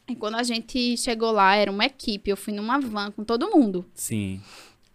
E 0.09 0.15
quando 0.17 0.35
a 0.35 0.43
gente 0.43 0.97
chegou 0.97 1.31
lá, 1.31 1.55
era 1.55 1.71
uma 1.71 1.87
equipe, 1.87 2.29
eu 2.31 2.37
fui 2.37 2.53
numa 2.53 2.79
van 2.81 3.11
com 3.13 3.23
todo 3.25 3.51
mundo. 3.51 3.85
Sim. 3.95 4.41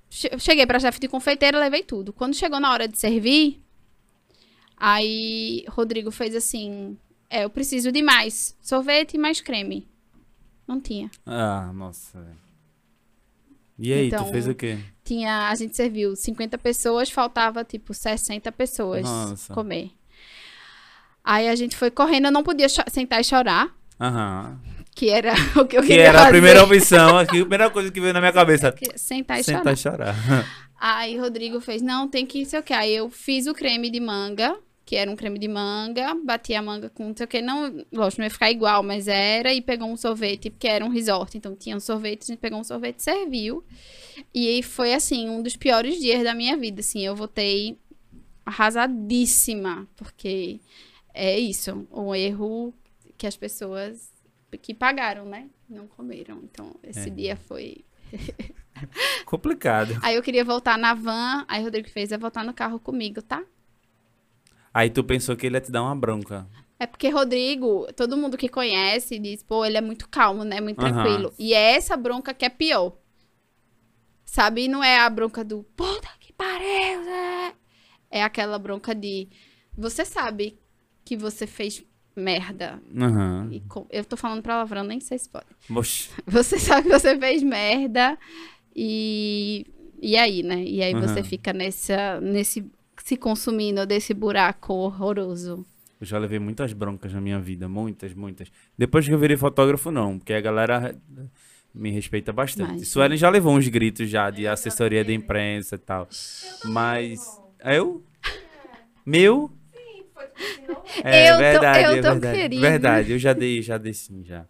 Che- 0.09 0.37
Cheguei 0.37 0.65
pra 0.65 0.79
chefe 0.79 0.99
de 0.99 1.07
confeiteira, 1.07 1.57
levei 1.59 1.81
tudo. 1.83 2.11
Quando 2.11 2.35
chegou 2.35 2.59
na 2.59 2.71
hora 2.73 2.87
de 2.89 2.97
servir, 2.97 3.61
aí 4.79 5.65
Rodrigo 5.69 6.09
fez 6.11 6.33
assim, 6.35 6.97
é, 7.29 7.43
eu 7.43 7.49
preciso 7.49 7.91
de 7.91 8.01
mais 8.01 8.55
sorvete 8.61 9.15
e 9.15 9.17
mais 9.17 9.41
creme. 9.41 9.87
Não 10.67 10.79
tinha. 10.79 11.09
Ah, 11.25 11.71
nossa. 11.73 12.25
E 13.77 13.91
aí, 13.93 14.07
Então, 14.07 14.25
tu 14.25 14.31
fez 14.31 14.47
o 14.47 14.53
quê? 14.53 14.77
Tinha, 15.03 15.47
a 15.49 15.55
gente 15.55 15.75
serviu 15.75 16.15
50 16.15 16.57
pessoas, 16.57 17.09
faltava 17.09 17.63
tipo 17.63 17.93
60 17.93 18.51
pessoas 18.51 19.03
Nossa. 19.03 19.53
comer. 19.53 19.91
Aí 21.23 21.47
a 21.47 21.55
gente 21.55 21.75
foi 21.75 21.89
correndo, 21.91 22.25
eu 22.25 22.31
não 22.31 22.43
podia 22.43 22.67
sentar 22.69 23.21
e 23.21 23.23
chorar, 23.23 23.73
Aham. 23.99 24.59
que 24.95 25.09
era 25.09 25.33
o 25.59 25.65
que 25.65 25.77
eu 25.77 25.81
Que 25.81 25.87
queria 25.87 26.07
era 26.07 26.17
a 26.17 26.21
fazer. 26.21 26.31
primeira 26.33 26.63
opção 26.63 27.17
a 27.19 27.25
primeira 27.25 27.69
coisa 27.69 27.91
que 27.91 27.99
veio 28.01 28.13
na 28.13 28.19
minha 28.19 28.33
cabeça. 28.33 28.71
Que- 28.71 28.97
Sentar 28.97 29.39
e 29.39 29.43
Sentar 29.43 29.75
chorar. 29.77 30.13
e 30.13 30.17
chorar. 30.17 30.45
Aí 30.79 31.17
Rodrigo 31.17 31.59
fez, 31.59 31.81
não, 31.81 32.07
tem 32.07 32.25
que 32.25 32.45
sei 32.45 32.59
o 32.59 32.63
que. 32.63 32.73
Aí 32.73 32.93
eu 32.95 33.09
fiz 33.09 33.47
o 33.47 33.53
creme 33.53 33.89
de 33.89 33.99
manga, 33.99 34.57
que 34.89 34.95
era 34.95 35.11
um 35.11 35.15
creme 35.15 35.37
de 35.37 35.47
manga, 35.47 36.15
bati 36.15 36.55
a 36.55 36.63
manga 36.63 36.89
com 36.89 37.09
não 37.09 37.15
sei 37.15 37.23
o 37.23 37.27
que, 37.29 37.41
não, 37.43 37.85
lógico, 37.93 38.21
não 38.21 38.25
ia 38.25 38.31
ficar 38.31 38.49
igual, 38.49 38.81
mas 38.81 39.07
era, 39.07 39.53
e 39.53 39.61
pegou 39.61 39.87
um 39.87 39.95
sorvete, 39.95 40.49
porque 40.49 40.67
era 40.67 40.83
um 40.83 40.89
resort, 40.89 41.37
então 41.37 41.55
tinha 41.55 41.77
um 41.77 41.79
sorvete, 41.79 42.23
a 42.23 42.25
gente 42.25 42.39
pegou 42.39 42.59
um 42.59 42.63
sorvete 42.63 42.97
e 42.97 43.03
serviu. 43.03 43.63
E 44.33 44.63
foi, 44.63 44.95
assim, 44.95 45.29
um 45.29 45.43
dos 45.43 45.55
piores 45.55 45.99
dias 45.99 46.23
da 46.23 46.33
minha 46.33 46.57
vida, 46.57 46.79
assim, 46.79 47.05
eu 47.05 47.15
voltei 47.15 47.77
arrasadíssima, 48.43 49.87
porque 49.95 50.59
é 51.13 51.37
isso, 51.37 51.87
um 51.91 52.15
erro 52.15 52.73
que 53.15 53.27
as 53.27 53.37
pessoas 53.37 54.11
que 54.59 54.73
pagaram, 54.73 55.23
né, 55.25 55.51
não 55.69 55.85
comeram. 55.87 56.39
Então, 56.51 56.75
esse 56.81 57.09
É. 57.09 57.11
dia 57.11 57.35
foi 57.35 57.85
Complicado. 59.25 59.99
Aí 60.01 60.15
eu 60.15 60.23
queria 60.23 60.43
voltar 60.43 60.79
na 60.79 60.95
van, 60.95 61.45
aí 61.47 61.61
o 61.61 61.65
Rodrigo 61.65 61.87
fez, 61.89 62.11
é 62.11 62.17
voltar 62.17 62.43
no 62.43 62.55
carro 62.55 62.79
comigo, 62.79 63.21
tá? 63.21 63.43
Aí 64.73 64.89
tu 64.89 65.03
pensou 65.03 65.35
que 65.35 65.45
ele 65.47 65.55
ia 65.57 65.61
te 65.61 65.71
dar 65.71 65.81
uma 65.83 65.95
bronca. 65.95 66.47
É 66.79 66.85
porque 66.87 67.09
Rodrigo, 67.09 67.87
todo 67.93 68.15
mundo 68.15 68.37
que 68.37 68.47
conhece 68.47 69.19
diz, 69.19 69.43
pô, 69.43 69.65
ele 69.65 69.77
é 69.77 69.81
muito 69.81 70.07
calmo, 70.07 70.43
né? 70.43 70.61
Muito 70.61 70.79
Aham. 70.79 70.93
tranquilo. 70.93 71.33
E 71.37 71.53
é 71.53 71.73
essa 71.75 71.97
bronca 71.97 72.33
que 72.33 72.45
é 72.45 72.49
pior. 72.49 72.95
Sabe? 74.25 74.67
Não 74.67 74.83
é 74.83 74.99
a 74.99 75.09
bronca 75.09 75.43
do 75.43 75.63
puta 75.75 76.07
que 76.19 76.31
pariu, 76.33 77.03
Zé. 77.03 77.53
É 78.11 78.23
aquela 78.23 78.57
bronca 78.59 78.93
de 78.93 79.27
você 79.75 80.05
sabe 80.05 80.57
que 81.03 81.17
você 81.17 81.47
fez 81.47 81.83
merda. 82.15 82.81
Aham. 82.95 83.49
E 83.51 83.59
com- 83.61 83.87
Eu 83.89 84.05
tô 84.05 84.15
falando 84.15 84.43
palavrão, 84.43 84.83
nem 84.83 84.99
sei 84.99 85.17
se 85.17 85.27
pode. 85.29 85.47
Oxi. 85.69 86.09
Você 86.27 86.59
sabe 86.59 86.89
que 86.89 86.99
você 86.99 87.17
fez 87.17 87.41
merda 87.43 88.17
e 88.75 89.65
e 90.01 90.15
aí, 90.17 90.43
né? 90.43 90.63
E 90.63 90.81
aí 90.81 90.93
você 90.93 91.19
Aham. 91.19 91.23
fica 91.23 91.51
nessa 91.53 92.19
nesse 92.21 92.65
se 93.09 93.17
consumindo 93.17 93.87
desse 93.87 94.13
buraco 94.13 94.71
horroroso. 94.71 95.65
Eu 95.99 96.05
já 96.05 96.19
levei 96.19 96.37
muitas 96.37 96.73
broncas 96.73 97.11
na 97.11 97.19
minha 97.19 97.39
vida, 97.39 97.67
muitas, 97.67 98.13
muitas. 98.13 98.51
Depois 98.77 99.07
que 99.07 99.11
eu 99.11 99.17
virei 99.17 99.35
fotógrafo, 99.35 99.89
não, 99.89 100.19
porque 100.19 100.31
a 100.31 100.39
galera 100.39 100.95
me 101.73 101.89
respeita 101.89 102.31
bastante. 102.31 102.71
Mas- 102.79 102.87
Suelen 102.89 103.17
já 103.17 103.27
levou 103.31 103.55
uns 103.57 103.67
gritos 103.67 104.07
já 104.07 104.29
de 104.29 104.47
assessoria 104.47 105.03
de 105.03 105.11
imprensa 105.11 105.73
e 105.73 105.79
tal. 105.79 106.07
Mas 106.65 107.19
eu? 107.65 108.03
Meu? 109.03 109.49
Sim, 109.73 110.03
foi. 110.13 110.25
É 111.03 111.31
Eu 111.31 111.33
tô- 111.33 111.39
verdade, 111.39 111.83
eu 111.83 111.91
é 111.91 112.01
tô 112.01 112.11
verdade. 112.11 112.37
querida. 112.37 112.61
Verdade, 112.61 113.11
eu 113.11 113.17
já 113.17 113.33
dei, 113.33 113.61
já 113.63 113.77
dei 113.79 113.93
sim, 113.93 114.23
já. 114.23 114.45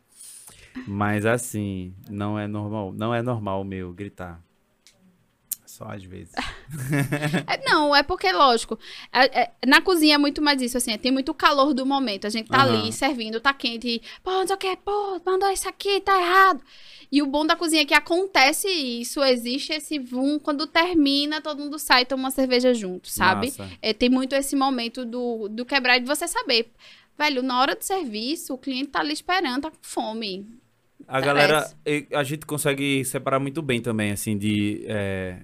Mas 0.86 1.26
assim, 1.26 1.94
não 2.10 2.38
é 2.38 2.46
normal, 2.46 2.92
não 2.94 3.16
é 3.16 3.22
normal 3.22 3.62
o 3.62 3.66
meu 3.66 3.94
gritar. 3.94 4.44
Só 5.80 5.86
às 5.86 6.04
vezes. 6.04 6.34
É, 7.48 7.66
não, 7.66 7.96
é 7.96 8.04
porque, 8.04 8.32
lógico, 8.32 8.78
é- 9.12 9.44
é- 9.44 9.52
na 9.66 9.82
cozinha 9.82 10.16
é 10.16 10.18
muito 10.18 10.42
mais 10.42 10.62
isso, 10.62 10.78
assim, 10.78 10.96
tem 10.98 11.12
muito 11.12 11.34
calor 11.34 11.74
do 11.74 11.86
momento. 11.86 12.28
A 12.28 12.30
gente 12.30 12.50
tá 12.50 12.62
Aham. 12.64 12.82
ali 12.84 12.94
servindo, 12.94 13.40
tá 13.40 13.54
quente, 13.54 14.02
pô, 14.24 14.32
não 14.32 14.46
sei 14.46 14.56
o 14.56 14.60
que, 14.60 14.76
pô, 14.78 15.20
mandou 15.26 15.50
isso 15.50 15.68
aqui, 15.70 16.02
tá 16.02 16.20
errado. 16.20 16.62
E 17.12 17.22
o 17.22 17.26
bom 17.26 17.46
da 17.46 17.56
cozinha 17.56 17.82
é 17.82 17.86
que 17.86 17.94
acontece 17.94 18.68
isso, 18.68 19.24
existe 19.24 19.72
esse 19.74 19.98
vum, 19.98 20.38
quando 20.38 20.68
termina, 20.68 21.42
todo 21.42 21.60
mundo 21.60 21.80
sai 21.80 22.02
e 22.02 22.06
toma 22.06 22.24
uma 22.24 22.32
cerveja 22.32 22.74
junto, 22.74 23.10
sabe? 23.10 23.54
É, 23.82 23.94
tem 23.94 24.10
muito 24.10 24.36
esse 24.36 24.56
momento 24.56 25.06
do, 25.06 25.48
do 25.48 25.66
quebrar 25.66 25.98
e 25.98 26.02
de 26.02 26.06
você 26.08 26.28
saber. 26.28 26.70
Velho, 27.18 27.42
na 27.42 27.60
hora 27.60 27.76
do 27.76 27.84
serviço, 27.84 28.54
o 28.54 28.58
cliente 28.58 28.90
tá 28.90 29.00
ali 29.00 29.14
esperando, 29.14 29.64
tá 29.64 29.72
com 29.72 29.78
fome. 29.82 30.46
A 31.08 31.20
galera, 31.20 31.70
a 32.14 32.24
gente 32.24 32.46
consegue 32.46 33.04
separar 33.06 33.40
muito 33.40 33.62
bem 33.62 33.82
também, 33.82 34.12
assim, 34.12 34.38
de. 34.38 34.84
é, 34.88 35.40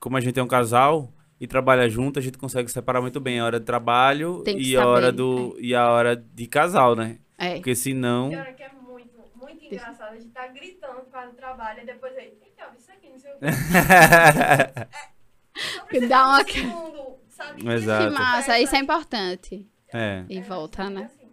como 0.00 0.16
a 0.16 0.20
gente 0.20 0.38
é 0.38 0.42
um 0.42 0.46
casal 0.48 1.12
e 1.40 1.46
trabalha 1.46 1.88
junto, 1.88 2.18
a 2.18 2.22
gente 2.22 2.36
consegue 2.38 2.70
separar 2.70 3.00
muito 3.00 3.20
bem 3.20 3.38
a 3.40 3.44
hora 3.44 3.60
de 3.60 3.66
trabalho 3.66 4.42
que 4.44 4.50
e 4.52 4.76
a 4.76 4.86
hora 4.86 5.12
do 5.12 5.56
e 5.60 5.74
a 5.74 5.90
hora 5.90 6.16
de 6.16 6.46
casal, 6.46 6.94
né? 6.96 7.18
É. 7.36 7.54
Porque 7.56 7.74
senão. 7.74 8.30
Tem 8.30 8.38
hora 8.38 8.52
que 8.52 8.62
é 8.62 8.72
muito, 8.72 9.12
muito 9.36 9.64
engraçado. 9.64 10.12
A 10.12 10.16
gente 10.18 10.28
tá 10.30 10.46
gritando 10.48 11.00
por 11.02 11.10
causa 11.12 11.30
do 11.30 11.36
trabalho 11.36 11.82
e 11.82 11.86
depois 11.86 12.16
aí, 12.16 12.26
eita, 12.42 12.72
isso 12.76 12.90
aqui, 12.90 13.08
não 13.10 13.18
sei 13.18 13.32
o 13.32 13.38
quê. 13.38 13.46
Só 15.58 15.84
pra 15.86 15.98
você 16.00 16.06
Dá 16.08 16.24
uma- 16.26 16.40
um 16.40 16.44
segundo, 16.46 17.18
sabe? 17.30 17.62
Que 17.62 17.68
Exato. 17.70 18.14
massa, 18.14 18.58
isso 18.60 18.76
é 18.76 18.78
importante. 18.78 19.66
é, 19.92 20.24
E 20.28 20.40
volta, 20.42 20.88
né? 20.90 21.04
Assim, 21.04 21.28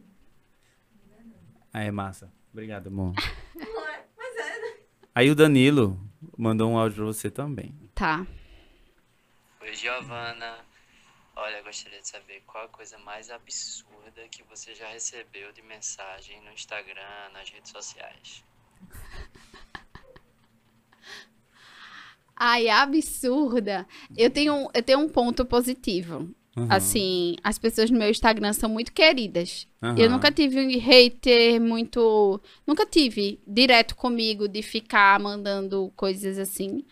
aí 1.73 1.87
é 1.87 1.91
massa. 1.91 2.31
Obrigado, 2.51 2.87
amor. 2.87 3.13
é? 3.57 4.03
Mas 4.17 4.35
é, 4.37 4.61
né? 4.61 4.73
Aí 5.13 5.29
o 5.29 5.35
Danilo 5.35 5.99
mandou 6.37 6.71
um 6.71 6.77
áudio 6.77 6.97
pra 6.97 7.05
você 7.05 7.29
também. 7.29 7.75
Tá. 7.93 8.25
Oi, 9.65 9.75
Giovana. 9.75 10.57
Olha, 11.35 11.59
gostaria 11.63 11.99
de 11.99 12.07
saber 12.07 12.43
qual 12.45 12.65
a 12.65 12.67
coisa 12.67 12.99
mais 12.99 13.31
absurda 13.31 14.27
que 14.29 14.43
você 14.43 14.75
já 14.75 14.87
recebeu 14.89 15.51
de 15.53 15.63
mensagem 15.63 16.39
no 16.43 16.51
Instagram, 16.51 17.31
nas 17.33 17.49
redes 17.49 17.71
sociais. 17.71 18.43
Ai, 22.37 22.69
absurda. 22.69 23.87
Eu 24.15 24.29
tenho, 24.29 24.69
eu 24.71 24.83
tenho 24.83 24.99
um 24.99 25.09
ponto 25.09 25.43
positivo. 25.43 26.29
Uhum. 26.55 26.67
Assim, 26.69 27.35
as 27.43 27.57
pessoas 27.57 27.89
no 27.89 27.97
meu 27.97 28.11
Instagram 28.11 28.53
são 28.53 28.69
muito 28.69 28.93
queridas. 28.93 29.67
Aham. 29.81 29.97
Eu 29.97 30.11
nunca 30.11 30.31
tive 30.31 30.59
um 30.59 30.79
hater 30.79 31.59
muito. 31.59 32.39
Nunca 32.67 32.85
tive 32.85 33.41
direto 33.47 33.95
comigo 33.95 34.47
de 34.47 34.61
ficar 34.61 35.19
mandando 35.19 35.91
coisas 35.95 36.37
assim. 36.37 36.85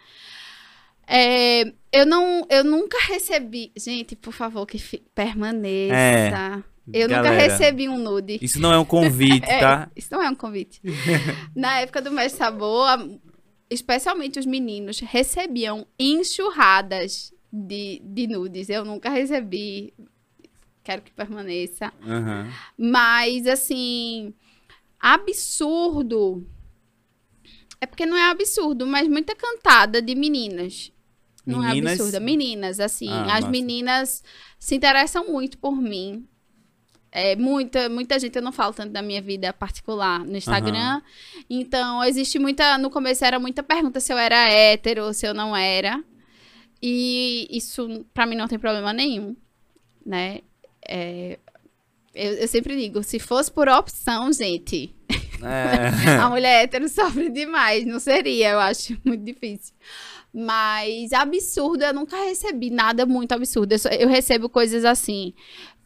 É, 1.07 1.73
eu 1.91 2.05
não, 2.05 2.45
eu 2.49 2.63
nunca 2.63 2.97
recebi. 3.07 3.71
Gente, 3.77 4.15
por 4.15 4.34
favor, 4.34 4.65
que 4.65 4.77
fi- 4.80 5.03
permaneça. 5.13 5.93
É, 5.95 6.63
eu 6.93 7.07
nunca 7.07 7.21
galera. 7.23 7.53
recebi 7.53 7.88
um 7.89 7.97
nude. 7.97 8.39
Isso 8.41 8.59
não 8.59 8.71
é 8.73 8.80
um 8.80 8.85
convite, 8.85 9.45
É, 9.49 9.59
tá? 9.59 9.89
Isso 9.95 10.09
não 10.11 10.21
é 10.21 10.30
um 10.30 10.35
convite. 10.35 10.81
Na 11.55 11.80
época 11.80 12.01
do 12.01 12.11
Mestre 12.11 12.39
Sabor, 12.39 12.88
especialmente 13.69 14.39
os 14.39 14.45
meninos 14.45 14.99
recebiam 14.99 15.85
enxurradas 15.99 17.34
de, 17.51 18.01
de 18.03 18.27
nudes. 18.27 18.69
Eu 18.69 18.84
nunca 18.85 19.09
recebi. 19.09 19.93
Quero 20.84 21.01
que 21.01 21.11
permaneça. 21.11 21.93
Aham. 22.05 22.49
Mas, 22.77 23.47
assim, 23.47 24.34
absurdo. 24.99 26.45
É 27.80 27.85
porque 27.85 28.05
não 28.05 28.15
é 28.15 28.30
absurdo, 28.30 28.88
mas 28.88 29.07
muita 29.09 29.35
cantada 29.35 30.01
de 30.01 30.15
meninas. 30.15 30.91
Não 31.45 31.60
Meninas? 31.60 31.91
é 31.91 31.94
absurda. 31.94 32.20
Meninas, 32.20 32.80
assim. 32.80 33.10
Ah, 33.10 33.38
as 33.38 33.48
meninas 33.48 34.24
se 34.57 34.76
interessam 34.76 35.28
muito 35.28 35.57
por 35.57 35.76
mim. 35.76 36.26
É, 37.11 37.36
muita, 37.36 37.90
muita 37.90 38.18
gente, 38.18 38.36
eu 38.36 38.41
não 38.41 38.52
falo 38.52 38.74
tanto 38.74 38.91
da 38.91 39.02
minha 39.02 39.22
vida 39.22 39.53
particular 39.53 40.20
no 40.26 40.36
Instagram. 40.36 41.02
Então, 41.49 42.03
existe 42.03 42.40
muita. 42.40 42.78
No 42.78 42.90
começo 42.90 43.24
era 43.24 43.38
muita 43.40 43.61
pergunta 43.61 43.99
se 43.99 44.11
eu 44.11 44.18
era 44.18 44.49
hétero 44.49 45.06
ou 45.06 45.14
se 45.14 45.28
eu 45.28 45.34
não 45.34 45.56
era. 45.56 46.03
E 46.82 47.48
isso, 47.52 48.06
pra 48.14 48.26
mim, 48.26 48.36
não 48.36 48.48
tem 48.48 48.57
problema 48.57 48.91
nenhum. 48.91 49.36
Né? 50.06 50.40
É, 50.88 51.38
eu, 52.15 52.34
eu 52.34 52.48
sempre 52.48 52.76
digo, 52.76 53.03
se 53.03 53.20
fosse 53.20 53.52
por 53.52 53.70
opção, 53.70 54.32
gente, 54.34 54.94
É. 55.41 56.18
a 56.20 56.30
mulher 56.30 56.64
hétero 56.64 56.88
sofre 56.88 57.30
demais. 57.30 57.86
Não 57.86 57.99
seria, 57.99 58.52
eu 58.52 58.60
acho 58.60 58.98
muito 59.03 59.24
difícil. 59.24 59.74
Mas 60.34 61.14
absurdo, 61.14 61.84
eu 61.84 61.93
nunca 61.93 62.18
recebi 62.26 62.69
nada 62.72 63.05
muito 63.05 63.31
absurdo. 63.34 63.73
Eu, 63.73 63.80
só- 63.80 63.89
eu 63.89 64.07
recebo 64.07 64.49
coisas 64.49 64.84
assim. 64.84 65.34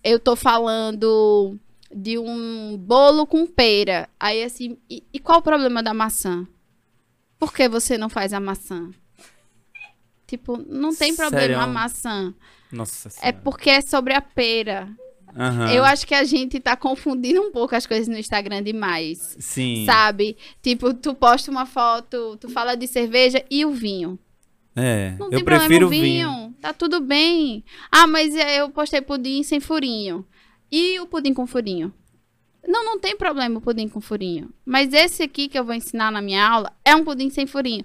Eu 0.04 0.20
tô 0.20 0.36
falando 0.38 1.60
de 1.94 2.18
um 2.18 2.78
bolo 2.78 3.28
com 3.28 3.46
pera. 3.46 4.08
Aí 4.20 4.44
assim, 4.44 4.78
e, 4.90 5.04
e 5.14 5.20
qual 5.20 5.40
o 5.40 5.42
problema 5.44 5.84
da 5.84 5.94
maçã? 5.94 6.48
Por 7.38 7.54
que 7.54 7.68
você 7.68 7.98
não 7.98 8.08
faz 8.10 8.32
a 8.34 8.40
maçã? 8.40 8.90
Tipo, 10.26 10.58
não 10.68 10.94
tem 10.96 11.16
problema 11.16 11.44
a 11.44 11.58
Sério? 11.60 11.74
maçã. 11.74 12.34
Nossa 12.72 13.08
É 13.08 13.12
senhora. 13.12 13.42
porque 13.44 13.70
é 13.70 13.82
sobre 13.82 14.14
a 14.14 14.22
pera. 14.22 14.90
Aham. 15.38 15.72
Eu 15.72 15.84
acho 15.86 16.08
que 16.08 16.16
a 16.16 16.24
gente 16.24 16.60
tá 16.60 16.76
confundindo 16.76 17.42
um 17.42 17.52
pouco 17.52 17.76
as 17.76 17.86
coisas 17.86 18.08
no 18.08 18.18
Instagram 18.18 18.64
demais. 18.64 19.36
Sim. 19.40 19.86
Sabe? 19.86 20.36
Tipo, 20.62 20.94
tu 20.94 21.14
posta 21.14 21.52
uma 21.52 21.66
foto, 21.66 22.38
tu 22.38 22.50
fala 22.50 22.76
de 22.76 22.88
cerveja 22.88 23.44
e 23.52 23.64
o 23.66 23.72
vinho. 23.72 24.18
É. 24.78 25.16
Não 25.18 25.28
eu 25.28 25.32
tem 25.32 25.44
prefiro 25.44 25.80
problema 25.80 25.86
o 25.88 25.90
vinho. 25.90 26.30
vinho. 26.30 26.56
Tá 26.62 26.72
tudo 26.72 27.00
bem. 27.02 27.64
Ah, 27.92 28.08
mas 28.08 28.36
é, 28.36 28.62
eu 28.62 28.70
postei 28.70 29.02
pudim 29.02 29.42
sem 29.44 29.60
furinho. 29.60 30.26
E 30.72 31.00
o 31.00 31.08
pudim 31.08 31.34
com 31.34 31.48
furinho? 31.48 31.94
Não, 32.68 32.84
não 32.84 33.00
tem 33.00 33.16
problema 33.16 33.58
o 33.58 33.62
pudim 33.62 33.88
com 33.88 34.02
furinho. 34.02 34.54
Mas 34.66 34.94
esse 34.94 35.24
aqui 35.24 35.48
que 35.48 35.58
eu 35.58 35.64
vou 35.64 35.74
ensinar 35.74 36.12
na 36.12 36.22
minha 36.22 36.48
aula 36.48 36.72
é 36.86 36.96
um 36.96 37.04
pudim 37.04 37.30
sem 37.30 37.48
furinho. 37.48 37.84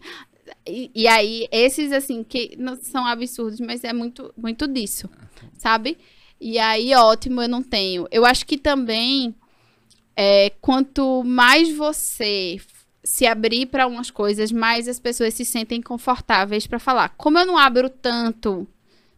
E, 0.67 0.91
e 0.95 1.09
aí, 1.09 1.49
esses, 1.51 1.93
assim, 1.93 2.23
que 2.25 2.57
não 2.59 2.77
são 2.77 3.07
absurdos, 3.07 3.61
mas 3.61 3.85
é 3.85 3.93
muito, 3.93 4.33
muito 4.37 4.67
disso, 4.67 5.09
sabe? 5.57 5.97
E 6.41 6.59
aí, 6.59 6.93
ótimo, 6.95 7.41
eu 7.41 7.49
não 7.49 7.63
tenho. 7.63 8.07
Eu 8.11 8.27
acho 8.27 8.45
que 8.45 8.59
também, 8.59 9.35
é, 10.17 10.51
quanto 10.61 11.23
mais 11.25 11.73
você 11.75 12.61
se 13.05 13.27
abrir 13.27 13.67
para 13.67 13.87
umas 13.87 14.11
coisas, 14.11 14.53
mais 14.53 14.87
as 14.89 14.99
pessoas 15.01 15.35
se 15.35 15.45
sentem 15.45 15.83
confortáveis 15.83 16.67
para 16.67 16.79
falar. 16.79 17.09
Como 17.11 17.39
eu 17.39 17.45
não 17.47 17.59
abro 17.59 17.91
tanto 17.91 18.67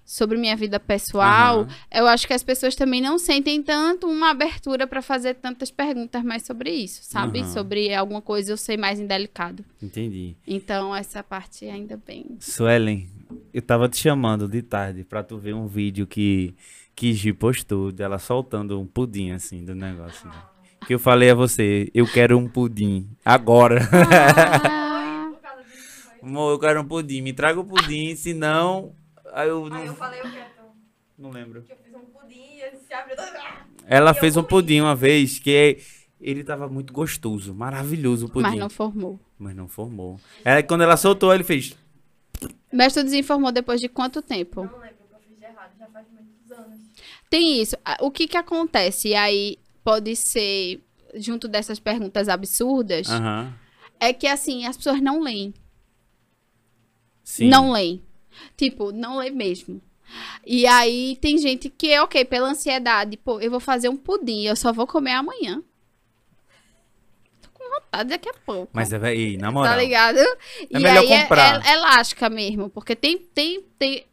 sobre 0.06 0.36
minha 0.36 0.54
vida 0.54 0.78
pessoal, 0.78 1.60
Aham. 1.60 1.68
eu 1.90 2.06
acho 2.06 2.26
que 2.26 2.34
as 2.34 2.42
pessoas 2.42 2.74
também 2.74 3.00
não 3.00 3.18
sentem 3.18 3.62
tanto 3.62 4.06
uma 4.06 4.30
abertura 4.30 4.86
para 4.86 5.00
fazer 5.00 5.34
tantas 5.34 5.70
perguntas 5.70 6.22
mais 6.22 6.44
sobre 6.44 6.70
isso, 6.70 7.00
sabe? 7.04 7.40
Aham. 7.40 7.48
Sobre 7.48 7.94
alguma 7.94 8.20
coisa 8.20 8.52
eu 8.52 8.56
sei 8.56 8.76
mais 8.76 9.00
indelicado. 9.00 9.64
Entendi. 9.82 10.36
Então, 10.46 10.94
essa 10.94 11.22
parte 11.22 11.64
ainda 11.66 11.98
bem. 12.06 12.36
Suelen, 12.38 13.08
eu 13.52 13.62
tava 13.62 13.88
te 13.88 13.96
chamando 13.96 14.46
de 14.46 14.60
tarde 14.60 15.04
pra 15.04 15.22
tu 15.22 15.38
ver 15.38 15.54
um 15.54 15.66
vídeo 15.66 16.06
que, 16.06 16.54
que 16.94 17.14
Gi 17.14 17.32
postou 17.32 17.90
dela 17.90 18.18
soltando 18.18 18.78
um 18.78 18.86
pudim, 18.86 19.30
assim, 19.30 19.64
do 19.64 19.74
negócio. 19.74 20.28
né? 20.28 20.34
Que 20.86 20.94
eu 20.94 20.98
falei 20.98 21.30
a 21.30 21.34
você, 21.34 21.90
eu 21.94 22.06
quero 22.06 22.36
um 22.38 22.48
pudim, 22.48 23.08
agora. 23.24 23.80
Ah, 23.92 25.28
Por 25.32 25.40
causa 25.40 25.62
disso, 25.64 26.02
foi. 26.20 26.28
Amor, 26.28 26.50
eu 26.52 26.58
quero 26.58 26.80
um 26.80 26.84
pudim, 26.86 27.20
me 27.22 27.32
traga 27.32 27.58
o 27.60 27.64
pudim, 27.64 28.14
senão... 28.16 28.94
Aí 29.32 29.48
eu 29.48 29.64
Aí 29.66 29.70
eu 29.82 29.86
não, 29.88 29.94
falei 29.96 30.20
o 30.20 30.22
que 30.22 30.28
então? 30.28 30.72
não 31.18 31.30
lembro. 31.30 31.62
Que 31.62 31.72
eu 31.72 31.76
fiz 31.84 31.94
um 31.94 32.00
pudim 32.00 32.40
e 32.56 32.60
ele 32.62 32.76
se 32.86 32.92
abriu. 32.94 33.16
Ah! 33.18 33.64
Ela 33.86 34.10
Eu 34.10 34.14
fez 34.14 34.36
um 34.36 34.42
pudim 34.44 34.80
uma 34.80 34.94
vez 34.94 35.38
que 35.38 35.78
ele 36.20 36.44
tava 36.44 36.68
muito 36.68 36.92
gostoso, 36.92 37.52
maravilhoso 37.54 38.26
o 38.26 38.28
pudim. 38.28 38.48
mas 38.48 38.58
não 38.58 38.70
formou. 38.70 39.18
Mas 39.38 39.56
não 39.56 39.68
formou. 39.68 40.20
Aí 40.44 40.62
quando 40.62 40.82
ela 40.82 40.96
soltou, 40.96 41.34
ele 41.34 41.44
fez... 41.44 41.76
Mas 42.72 42.92
tu 42.92 43.02
desinformou 43.02 43.50
depois 43.52 43.80
de 43.80 43.88
quanto 43.88 44.20
tempo? 44.22 44.64
Não 44.64 44.78
lembro 44.78 44.96
o 45.04 45.08
que 45.08 45.14
eu 45.14 45.20
fiz 45.28 45.38
de 45.38 45.44
errado, 45.44 45.70
já 45.78 45.86
faz 45.86 46.06
muitos 46.12 46.50
anos. 46.52 46.80
Tem 47.30 47.60
isso. 47.60 47.76
O 48.00 48.10
que 48.10 48.26
que 48.28 48.36
acontece? 48.36 49.08
E 49.08 49.14
aí 49.14 49.58
pode 49.84 50.16
ser, 50.16 50.82
junto 51.14 51.46
dessas 51.46 51.78
perguntas 51.78 52.28
absurdas, 52.28 53.08
Aham. 53.08 53.52
é 54.00 54.12
que 54.12 54.26
assim, 54.26 54.66
as 54.66 54.76
pessoas 54.76 55.00
não 55.00 55.20
leem. 55.20 55.52
Sim. 57.22 57.48
Não 57.48 57.70
leem. 57.70 58.02
Tipo, 58.56 58.90
não 58.90 59.18
lê 59.18 59.30
mesmo. 59.30 59.80
E 60.46 60.66
aí 60.66 61.16
tem 61.20 61.38
gente 61.38 61.68
que, 61.68 61.98
ok, 62.00 62.24
pela 62.24 62.48
ansiedade, 62.48 63.16
pô, 63.16 63.40
eu 63.40 63.50
vou 63.50 63.60
fazer 63.60 63.88
um 63.88 63.96
pudim, 63.96 64.42
eu 64.44 64.56
só 64.56 64.72
vou 64.72 64.86
comer 64.86 65.12
amanhã. 65.12 65.62
Tô 67.40 67.48
com 67.52 67.64
vontade 67.68 68.10
daqui 68.10 68.28
a 68.28 68.34
pouco. 68.44 68.68
Mas 68.72 68.92
é, 68.92 68.98
véi, 68.98 69.36
na 69.36 69.50
moral. 69.50 69.72
Tá 69.72 69.78
ligado? 69.80 70.18
e 70.70 70.78
melhor 70.78 70.98
aí 70.98 71.12
é- 71.12 71.22
comprar. 71.22 71.64
É, 71.64 71.70
é 71.70 71.74
elástica 71.74 72.28
mesmo, 72.28 72.68
porque 72.68 72.94
tem, 72.94 73.18
tem, 73.18 73.62
tem. 73.78 74.06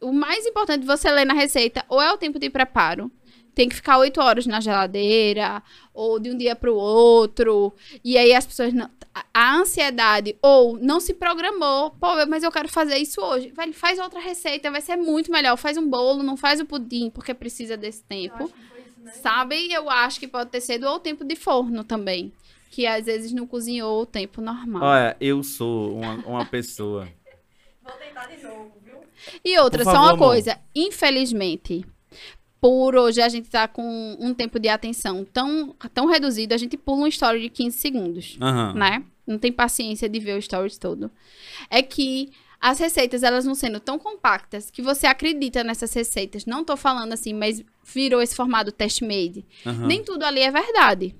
O 0.00 0.12
mais 0.12 0.46
importante 0.46 0.80
de 0.82 0.86
você 0.86 1.10
ler 1.10 1.24
na 1.24 1.34
receita, 1.34 1.84
ou 1.88 2.00
é 2.00 2.12
o 2.12 2.18
tempo 2.18 2.38
de 2.38 2.50
preparo. 2.50 3.10
Tem 3.58 3.68
que 3.68 3.74
ficar 3.74 3.98
oito 3.98 4.20
horas 4.20 4.46
na 4.46 4.60
geladeira, 4.60 5.60
ou 5.92 6.20
de 6.20 6.30
um 6.30 6.36
dia 6.38 6.54
pro 6.54 6.76
outro. 6.76 7.74
E 8.04 8.16
aí 8.16 8.32
as 8.32 8.46
pessoas. 8.46 8.72
Não, 8.72 8.88
a- 9.34 9.56
ansiedade, 9.56 10.36
ou 10.40 10.78
não 10.78 11.00
se 11.00 11.12
programou. 11.12 11.90
Pô, 11.90 12.06
mas 12.28 12.44
eu 12.44 12.52
quero 12.52 12.68
fazer 12.68 12.98
isso 12.98 13.20
hoje. 13.20 13.50
Velho, 13.50 13.74
faz 13.74 13.98
outra 13.98 14.20
receita, 14.20 14.70
vai 14.70 14.80
ser 14.80 14.94
muito 14.94 15.32
melhor. 15.32 15.56
Faz 15.56 15.76
um 15.76 15.90
bolo, 15.90 16.22
não 16.22 16.36
faz 16.36 16.60
o 16.60 16.64
pudim, 16.66 17.10
porque 17.10 17.34
precisa 17.34 17.76
desse 17.76 18.02
Eu 18.02 18.06
tempo. 18.08 18.48
foi 18.70 18.80
isso, 18.82 19.00
né? 19.00 19.10
Sabe? 19.10 19.72
Eu 19.72 19.90
acho 19.90 20.20
que 20.20 20.28
pode 20.28 20.50
ter 20.50 20.60
sido 20.60 20.86
ou 20.86 20.94
o 20.94 21.00
tempo 21.00 21.24
de 21.24 21.34
forno 21.34 21.82
também. 21.82 22.32
Que 22.70 22.86
às 22.86 23.06
vezes 23.06 23.32
não 23.32 23.44
cozinhou 23.44 24.02
o 24.02 24.06
tempo 24.06 24.40
normal. 24.40 24.84
Olha, 24.84 25.16
eu 25.20 25.42
sou 25.42 25.96
uma, 25.96 26.14
uma 26.24 26.44
pessoa. 26.46 27.08
Vou 27.82 27.92
tentar 27.94 28.26
de 28.26 28.40
novo, 28.40 28.72
viu? 28.84 28.98
E 29.44 29.58
outra, 29.58 29.78
Por 29.82 29.90
só 29.90 29.96
favor, 29.96 30.04
uma 30.06 30.12
amor. 30.12 30.28
coisa. 30.28 30.60
Infelizmente, 30.76 31.84
por 32.60 32.96
hoje 32.96 33.20
a 33.20 33.28
gente 33.28 33.48
tá 33.48 33.68
com 33.68 34.16
um 34.18 34.34
tempo 34.34 34.58
de 34.58 34.68
atenção 34.68 35.24
tão, 35.24 35.74
tão 35.94 36.06
reduzido, 36.06 36.54
a 36.54 36.58
gente 36.58 36.76
pula 36.76 37.02
um 37.02 37.06
story 37.06 37.40
de 37.42 37.48
15 37.48 37.76
segundos, 37.78 38.36
Aham. 38.40 38.74
né? 38.74 39.04
Não 39.26 39.38
tem 39.38 39.52
paciência 39.52 40.08
de 40.08 40.18
ver 40.18 40.36
o 40.38 40.42
stories 40.42 40.78
todo. 40.78 41.10
É 41.70 41.82
que 41.82 42.30
as 42.60 42.78
receitas, 42.80 43.22
elas 43.22 43.44
vão 43.44 43.54
sendo 43.54 43.78
tão 43.78 43.98
compactas 43.98 44.70
que 44.70 44.82
você 44.82 45.06
acredita 45.06 45.62
nessas 45.62 45.92
receitas. 45.92 46.44
Não 46.46 46.64
tô 46.64 46.76
falando 46.76 47.12
assim, 47.12 47.32
mas 47.32 47.62
virou 47.84 48.20
esse 48.20 48.34
formato 48.34 48.72
test 48.72 49.00
made. 49.02 49.44
aham. 49.64 49.86
Nem 49.86 50.02
tudo 50.02 50.24
ali 50.24 50.40
é 50.40 50.50
verdade. 50.50 51.14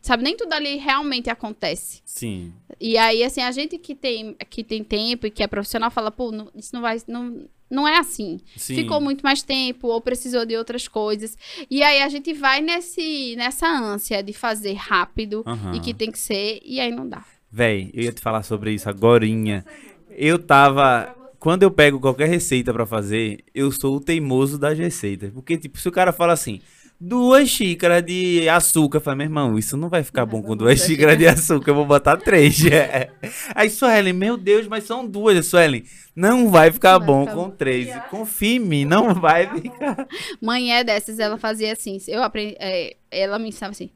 Sabe? 0.00 0.22
Nem 0.22 0.36
tudo 0.36 0.52
ali 0.52 0.76
realmente 0.76 1.28
acontece. 1.30 2.00
Sim. 2.04 2.52
E 2.80 2.96
aí, 2.96 3.22
assim, 3.24 3.40
a 3.42 3.50
gente 3.50 3.78
que 3.78 3.94
tem, 3.94 4.34
que 4.50 4.62
tem 4.62 4.84
tempo 4.84 5.26
e 5.26 5.30
que 5.30 5.42
é 5.42 5.46
profissional 5.46 5.90
fala, 5.90 6.10
pô, 6.10 6.30
não- 6.30 6.50
isso 6.54 6.70
não 6.74 6.80
vai. 6.82 6.98
Não, 7.08 7.46
não 7.70 7.86
é 7.88 7.98
assim. 7.98 8.38
Sim. 8.56 8.76
Ficou 8.76 9.00
muito 9.00 9.22
mais 9.22 9.42
tempo 9.42 9.88
ou 9.88 10.00
precisou 10.00 10.44
de 10.44 10.56
outras 10.56 10.86
coisas. 10.88 11.36
E 11.70 11.82
aí 11.82 12.02
a 12.02 12.08
gente 12.08 12.32
vai 12.32 12.60
nesse, 12.60 13.34
nessa 13.36 13.66
ânsia 13.68 14.22
de 14.22 14.32
fazer 14.32 14.74
rápido 14.74 15.42
Aham. 15.46 15.74
e 15.74 15.80
que 15.80 15.94
tem 15.94 16.10
que 16.10 16.18
ser, 16.18 16.60
e 16.64 16.80
aí 16.80 16.90
não 16.90 17.08
dá. 17.08 17.24
Véi, 17.50 17.90
eu 17.94 18.02
ia 18.02 18.12
te 18.12 18.20
falar 18.20 18.42
sobre 18.42 18.72
isso 18.72 18.88
agorinha. 18.88 19.64
Eu 20.10 20.38
tava. 20.38 21.14
Quando 21.38 21.62
eu 21.62 21.70
pego 21.70 22.00
qualquer 22.00 22.28
receita 22.28 22.72
pra 22.72 22.86
fazer, 22.86 23.44
eu 23.54 23.70
sou 23.70 23.96
o 23.96 24.00
teimoso 24.00 24.58
das 24.58 24.78
receitas. 24.78 25.30
Porque, 25.30 25.56
tipo, 25.58 25.78
se 25.78 25.88
o 25.88 25.92
cara 25.92 26.12
fala 26.12 26.32
assim, 26.32 26.60
duas 27.00 27.48
xícaras 27.48 28.02
de 28.04 28.48
açúcar, 28.48 28.98
eu 28.98 29.00
falo, 29.00 29.16
meu 29.18 29.26
irmão, 29.26 29.58
isso 29.58 29.76
não 29.76 29.88
vai 29.88 30.02
ficar 30.02 30.24
bom 30.24 30.42
com 30.42 30.56
duas 30.56 30.80
xícaras 30.80 31.18
de 31.18 31.26
açúcar, 31.26 31.70
eu 31.70 31.74
vou 31.74 31.86
botar 31.86 32.16
três. 32.16 32.62
É. 32.72 33.10
Aí, 33.54 33.68
Suelen, 33.70 34.12
meu 34.12 34.36
Deus, 34.36 34.66
mas 34.66 34.84
são 34.84 35.06
duas, 35.06 35.46
Suelen. 35.46 35.84
Não 36.14 36.50
vai 36.50 36.70
ficar 36.70 36.98
bom 36.98 37.22
ficar 37.22 37.34
com 37.34 37.44
bom. 37.44 37.50
três. 37.50 37.94
Confia 38.10 38.56
em 38.56 38.58
mim, 38.60 38.84
não 38.84 39.14
vai 39.14 39.46
ficar. 39.60 40.06
Mãe 40.40 40.72
é 40.72 40.84
dessas, 40.84 41.18
ela 41.18 41.36
fazia 41.36 41.72
assim. 41.72 41.98
Eu 42.08 42.22
aprendi, 42.22 42.56
é, 42.58 42.96
ela 43.10 43.38
me 43.38 43.48
ensinava 43.48 43.72
assim: 43.72 43.90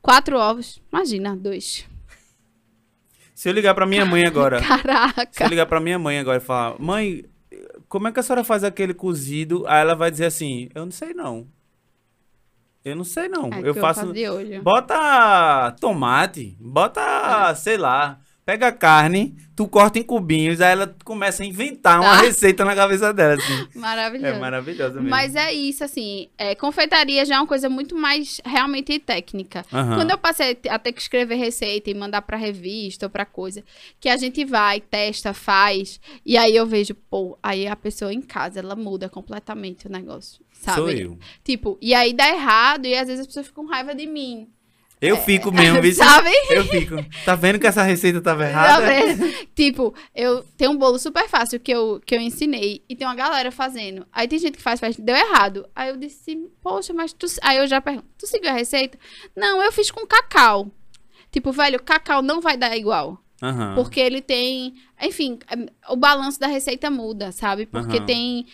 quatro 0.00 0.38
ovos, 0.38 0.80
imagina, 0.92 1.36
dois. 1.36 1.86
Se 3.34 3.48
eu 3.48 3.52
ligar 3.52 3.74
pra 3.74 3.86
minha 3.86 4.06
mãe 4.06 4.24
agora. 4.26 4.58
Se 4.58 4.64
eu 4.64 4.68
Caraca. 4.68 5.48
ligar 5.48 5.66
pra 5.66 5.80
minha 5.80 5.98
mãe 5.98 6.18
agora 6.18 6.38
e 6.38 6.40
falar, 6.40 6.76
mãe, 6.78 7.24
como 7.88 8.08
é 8.08 8.12
que 8.12 8.20
a 8.20 8.22
senhora 8.22 8.44
faz 8.44 8.62
aquele 8.64 8.94
cozido? 8.94 9.66
Aí 9.66 9.80
ela 9.80 9.94
vai 9.94 10.10
dizer 10.10 10.26
assim, 10.26 10.68
eu 10.74 10.84
não 10.84 10.92
sei 10.92 11.12
não. 11.12 11.46
Eu 12.84 12.94
não 12.96 13.04
sei 13.04 13.28
não. 13.28 13.50
É 13.52 13.60
eu 13.68 13.74
faço. 13.74 14.00
faço 14.00 14.12
de 14.12 14.28
hoje. 14.28 14.60
Bota 14.60 15.70
tomate, 15.80 16.56
bota, 16.60 17.00
sei 17.56 17.78
lá, 17.78 18.20
pega 18.44 18.66
a 18.68 18.72
carne, 18.72 19.34
tu 19.56 19.66
corta 19.66 19.98
em 19.98 20.02
cubinhos, 20.02 20.60
aí 20.60 20.72
ela 20.72 20.94
começa 21.02 21.42
a 21.42 21.46
inventar 21.46 21.98
uma 21.98 22.16
Tá. 22.18 22.20
receita 22.20 22.62
na 22.62 22.74
cabeça 22.76 23.10
dela, 23.10 23.34
assim. 23.34 23.68
Maravilhoso. 23.78 24.34
É 24.34 24.38
maravilhosa 24.38 24.94
mesmo. 24.96 25.08
Mas 25.08 25.34
é 25.34 25.50
isso, 25.50 25.82
assim, 25.82 26.28
é, 26.36 26.54
confeitaria 26.54 27.24
já 27.24 27.36
é 27.36 27.38
uma 27.38 27.46
coisa 27.46 27.70
muito 27.70 27.96
mais 27.96 28.38
realmente 28.44 28.98
técnica. 28.98 29.64
Aham. 29.72 29.94
Quando 29.96 30.10
eu 30.10 30.18
passei 30.18 30.58
a 30.68 30.78
ter 30.78 30.92
que 30.92 31.00
escrever 31.00 31.36
receita 31.36 31.88
e 31.90 31.94
mandar 31.94 32.20
pra 32.20 32.36
revista 32.36 33.06
ou 33.06 33.10
pra 33.10 33.24
coisa, 33.24 33.64
que 33.98 34.10
a 34.10 34.16
gente 34.18 34.44
vai, 34.44 34.78
testa, 34.78 35.32
faz, 35.32 35.98
e 36.26 36.36
aí 36.36 36.54
eu 36.54 36.66
vejo, 36.66 36.94
pô, 37.08 37.38
aí 37.42 37.66
a 37.66 37.74
pessoa 37.76 38.12
em 38.12 38.20
casa, 38.20 38.58
ela 38.60 38.76
muda 38.76 39.08
completamente 39.08 39.86
o 39.86 39.90
negócio, 39.90 40.43
sabe? 40.64 40.80
Sou 40.80 40.90
eu. 40.90 41.18
Tipo, 41.42 41.78
e 41.80 41.94
aí 41.94 42.12
dá 42.12 42.28
errado 42.28 42.86
e 42.86 42.94
às 42.96 43.06
vezes 43.06 43.20
as 43.20 43.26
pessoas 43.26 43.46
ficam 43.46 43.64
com 43.64 43.70
raiva 43.70 43.94
de 43.94 44.06
mim. 44.06 44.48
Eu 45.00 45.18
fico 45.18 45.52
mesmo, 45.52 45.80
viu? 45.82 45.92
Sabe? 45.92 46.30
Eu 46.48 46.64
fico. 46.64 46.94
Tá 47.26 47.34
vendo 47.34 47.58
que 47.58 47.66
essa 47.66 47.82
receita 47.82 48.22
tava 48.22 48.44
Tá 48.44 48.48
errada? 48.48 48.86
vendo? 48.86 49.46
tipo, 49.54 49.94
eu 50.14 50.42
tenho 50.56 50.70
um 50.70 50.76
bolo 50.78 50.98
super 50.98 51.28
fácil 51.28 51.60
que 51.60 51.70
eu, 51.72 52.00
que 52.06 52.14
eu 52.14 52.20
ensinei 52.20 52.82
e 52.88 52.96
tem 52.96 53.06
uma 53.06 53.14
galera 53.14 53.50
fazendo. 53.50 54.06
Aí 54.10 54.26
tem 54.26 54.38
gente 54.38 54.56
que 54.56 54.62
faz, 54.62 54.80
faz, 54.80 54.96
deu 54.96 55.14
errado. 55.14 55.68
Aí 55.76 55.90
eu 55.90 55.96
disse, 55.96 56.48
poxa, 56.62 56.94
mas 56.94 57.12
tu. 57.12 57.26
Aí 57.42 57.58
eu 57.58 57.66
já 57.66 57.80
pergunto, 57.82 58.06
tu 58.16 58.26
seguiu 58.26 58.48
a 58.50 58.54
receita? 58.54 58.98
Não, 59.36 59.62
eu 59.62 59.70
fiz 59.72 59.90
com 59.90 60.06
cacau. 60.06 60.70
Tipo, 61.30 61.52
velho, 61.52 61.82
cacau 61.82 62.22
não 62.22 62.40
vai 62.40 62.56
dar 62.56 62.74
igual. 62.74 63.18
Aham. 63.42 63.74
Porque 63.74 64.00
ele 64.00 64.22
tem. 64.22 64.74
Enfim, 65.02 65.38
é, 65.50 65.92
o 65.92 65.96
balanço 65.96 66.40
da 66.40 66.46
receita 66.46 66.88
muda, 66.88 67.30
sabe? 67.30 67.66
Porque 67.66 67.96
Aham. 67.98 68.06
tem. 68.06 68.46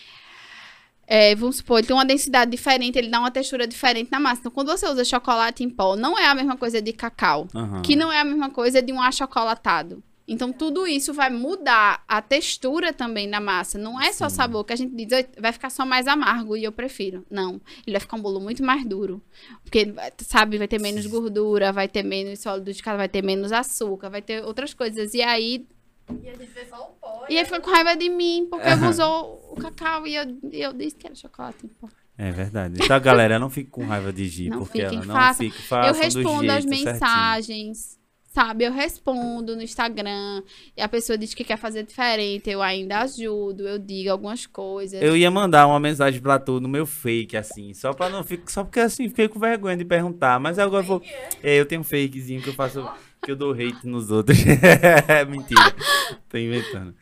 É, 1.13 1.35
vamos 1.35 1.57
supor, 1.57 1.79
ele 1.79 1.87
tem 1.87 1.93
uma 1.93 2.05
densidade 2.05 2.49
diferente, 2.49 2.97
ele 2.97 3.09
dá 3.09 3.19
uma 3.19 3.29
textura 3.29 3.67
diferente 3.67 4.09
na 4.09 4.17
massa. 4.17 4.39
Então, 4.39 4.51
quando 4.53 4.69
você 4.69 4.87
usa 4.87 5.03
chocolate 5.03 5.61
em 5.61 5.69
pó, 5.69 5.97
não 5.97 6.17
é 6.17 6.25
a 6.25 6.33
mesma 6.33 6.55
coisa 6.55 6.81
de 6.81 6.93
cacau. 6.93 7.49
Aham. 7.53 7.81
Que 7.81 7.97
não 7.97 8.09
é 8.09 8.21
a 8.21 8.23
mesma 8.23 8.49
coisa 8.49 8.81
de 8.81 8.93
um 8.93 9.01
achocolatado. 9.01 10.01
Então, 10.25 10.53
tudo 10.53 10.87
isso 10.87 11.13
vai 11.13 11.29
mudar 11.29 12.01
a 12.07 12.21
textura 12.21 12.93
também 12.93 13.29
da 13.29 13.41
massa. 13.41 13.77
Não 13.77 14.01
é 14.01 14.13
só 14.13 14.29
Sim. 14.29 14.35
sabor 14.37 14.63
que 14.63 14.71
a 14.71 14.75
gente 14.77 14.95
diz, 14.95 15.11
"Oi, 15.11 15.25
vai 15.37 15.51
ficar 15.51 15.69
só 15.69 15.85
mais 15.85 16.07
amargo 16.07 16.55
e 16.55 16.63
eu 16.63 16.71
prefiro. 16.71 17.25
Não. 17.29 17.59
Ele 17.85 17.91
vai 17.91 17.99
ficar 17.99 18.15
um 18.15 18.21
bolo 18.21 18.39
muito 18.39 18.63
mais 18.63 18.85
duro. 18.85 19.21
Porque, 19.65 19.93
sabe, 20.19 20.57
vai 20.57 20.67
ter 20.69 20.79
menos 20.79 21.05
gordura, 21.07 21.73
vai 21.73 21.89
ter 21.89 22.03
menos 22.03 22.39
sólido 22.39 22.71
de 22.71 22.81
casa, 22.81 22.95
vai 22.95 23.09
ter 23.09 23.21
menos 23.21 23.51
açúcar, 23.51 24.09
vai 24.09 24.21
ter 24.21 24.45
outras 24.45 24.73
coisas. 24.73 25.13
E 25.13 25.21
aí, 25.21 25.65
E 26.09 26.29
a 26.29 26.33
gente 26.33 26.51
vê 26.51 26.65
só 26.65 26.81
o 26.81 26.85
pó. 26.99 27.25
e 27.29 27.37
aí 27.37 27.45
fica 27.45 27.59
com 27.61 27.71
raiva 27.71 27.95
de 27.95 28.09
mim, 28.09 28.47
porque 28.49 28.67
eu 28.67 28.89
usou 28.89 29.49
o 29.51 29.55
cacau 29.55 30.05
e 30.05 30.15
eu, 30.15 30.23
eu 30.51 30.73
disse 30.73 30.95
que 30.95 31.07
era 31.07 31.15
chocolate 31.15 31.65
em 31.65 31.69
pó. 31.69 31.87
É 32.17 32.29
verdade. 32.31 32.75
Então, 32.83 32.99
galera, 32.99 33.39
não 33.39 33.49
fique 33.49 33.69
com 33.71 33.83
raiva 33.85 34.11
de 34.13 34.27
Gi, 34.27 34.49
Não 34.49 34.59
porque 34.59 34.81
fiquem, 34.81 34.99
ela 34.99 35.05
não 35.05 35.33
fica. 35.33 35.57
Façam 35.63 35.87
eu 35.87 35.93
do 35.93 35.99
respondo 35.99 36.51
as 36.51 36.63
jeito 36.63 36.75
certinho. 36.75 36.91
mensagens, 36.93 37.99
sabe? 38.31 38.65
Eu 38.65 38.71
respondo 38.71 39.55
no 39.55 39.61
Instagram 39.63 40.43
e 40.77 40.81
a 40.81 40.87
pessoa 40.89 41.17
diz 41.17 41.33
que 41.33 41.43
quer 41.43 41.57
fazer 41.57 41.83
diferente, 41.83 42.49
eu 42.49 42.61
ainda 42.61 42.99
ajudo, 42.99 43.67
eu 43.67 43.79
digo 43.79 44.11
algumas 44.11 44.45
coisas. 44.45 45.01
Eu 45.01 45.17
ia 45.17 45.31
mandar 45.31 45.65
uma 45.65 45.79
mensagem 45.79 46.21
pra 46.21 46.37
tu 46.37 46.59
no 46.59 46.67
meu 46.67 46.85
fake, 46.85 47.35
assim, 47.37 47.73
só 47.73 47.91
pra 47.93 48.09
não 48.09 48.23
ficar. 48.23 48.51
Só 48.51 48.63
porque 48.63 48.81
assim, 48.81 49.07
fiquei 49.09 49.27
com 49.27 49.39
vergonha 49.39 49.77
de 49.77 49.85
perguntar. 49.85 50.39
Mas 50.39 50.59
agora 50.59 50.83
eu 50.83 50.87
vou. 50.87 51.01
É, 51.41 51.59
eu 51.59 51.65
tenho 51.65 51.81
um 51.81 51.85
fakezinho 51.85 52.41
que 52.41 52.49
eu 52.49 52.53
faço. 52.53 52.87
Que 53.23 53.31
eu 53.31 53.35
dou 53.35 53.51
hate 53.53 53.85
nos 53.85 54.09
outros. 54.11 54.37
Mentira. 55.29 55.75
Tô 56.27 56.37
inventando. 56.37 56.95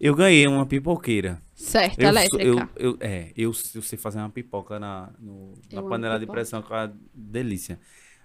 Eu 0.00 0.14
ganhei 0.14 0.46
uma 0.46 0.64
pipoqueira. 0.64 1.42
Certo, 1.54 1.98
Eu, 2.00 2.08
elétrica. 2.08 2.42
eu, 2.44 2.58
eu, 2.76 2.96
é, 3.00 3.32
eu, 3.36 3.52
eu 3.74 3.82
sei 3.82 3.98
fazer 3.98 4.18
uma 4.18 4.30
pipoca 4.30 4.78
na, 4.78 5.10
no- 5.18 5.54
na 5.72 5.82
panela 5.82 6.18
de 6.18 6.26
pressão 6.26 6.62
com 6.62 6.72
a 6.72 6.90
delícia. 7.12 7.78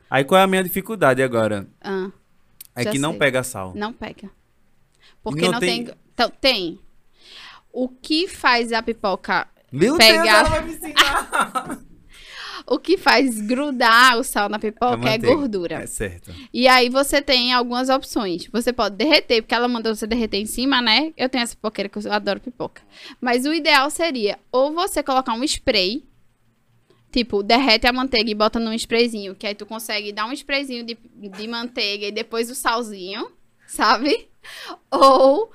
Aí 0.10 0.24
qual 0.24 0.40
é 0.40 0.44
a 0.44 0.48
minha 0.48 0.64
dificuldade 0.64 1.22
agora? 1.24 1.68
Ah, 1.82 2.12
É 2.76 2.86
que 2.86 3.00
não 3.00 3.10
sei. 3.12 3.20
pega 3.20 3.44
sal. 3.44 3.74
não 3.76 3.92
pega. 3.92 4.30
Porque 5.24 5.42
Não 5.42 5.54
não, 5.54 5.60
tem- 5.60 5.86
tem... 5.86 5.96
Então, 6.14 6.30
tem. 6.40 6.80
O 7.72 7.90
que 7.90 8.28
faz 8.28 8.72
a 8.72 8.84
pipoca 8.84 9.48
Meu 9.72 9.98
Pegar- 9.98 10.22
Deus, 10.24 10.28
ela 10.28 10.44
vai 10.50 10.66
me 10.66 10.74
ensinar! 10.76 11.80
O 12.66 12.80
que 12.80 12.98
faz 12.98 13.42
grudar 13.42 14.18
o 14.18 14.24
sal 14.24 14.48
na 14.50 14.58
pipoca 14.58 14.94
é 14.94 14.98
manteiga. 14.98 15.36
gordura. 15.36 15.76
É 15.84 15.88
certo. 15.88 16.34
E 16.54 16.68
aí 16.68 16.90
você 16.90 17.22
tem 17.22 17.54
algumas 17.54 17.90
opções. 17.90 18.48
Você 18.52 18.72
pode 18.72 18.96
derreter, 18.96 19.42
porque 19.42 19.54
ela 19.54 19.68
mandou 19.68 19.94
você 19.94 20.08
derreter 20.08 20.38
em 20.38 20.46
cima, 20.46 20.82
né? 20.82 21.14
Eu 21.18 21.28
tenho 21.30 21.44
essa 21.44 21.56
pipoqueira 21.56 21.90
que 21.90 21.98
eu 21.98 22.12
adoro 22.12 22.40
pipoca. 22.40 22.82
Mas 23.20 23.46
o 23.46 23.54
ideal 23.54 23.90
seria 23.90 24.40
ou 24.52 24.74
você 24.74 25.04
colocar 25.04 25.34
um 25.34 25.44
spray, 25.44 26.04
tipo, 27.12 27.44
derrete 27.44 27.86
a 27.86 27.94
manteiga 27.94 28.32
e 28.32 28.36
bota 28.36 28.60
num 28.60 28.74
sprayzinho, 28.74 29.36
que 29.36 29.46
aí 29.46 29.54
tu 29.54 29.66
consegue 29.66 30.12
dar 30.12 30.26
um 30.26 30.34
sprayzinho 30.34 30.84
de, 30.84 30.98
de 31.16 31.48
manteiga 31.48 32.08
e 32.08 32.12
depois 32.12 32.50
o 32.50 32.56
salzinho, 32.56 33.32
sabe? 33.68 34.30
Ou 34.90 35.52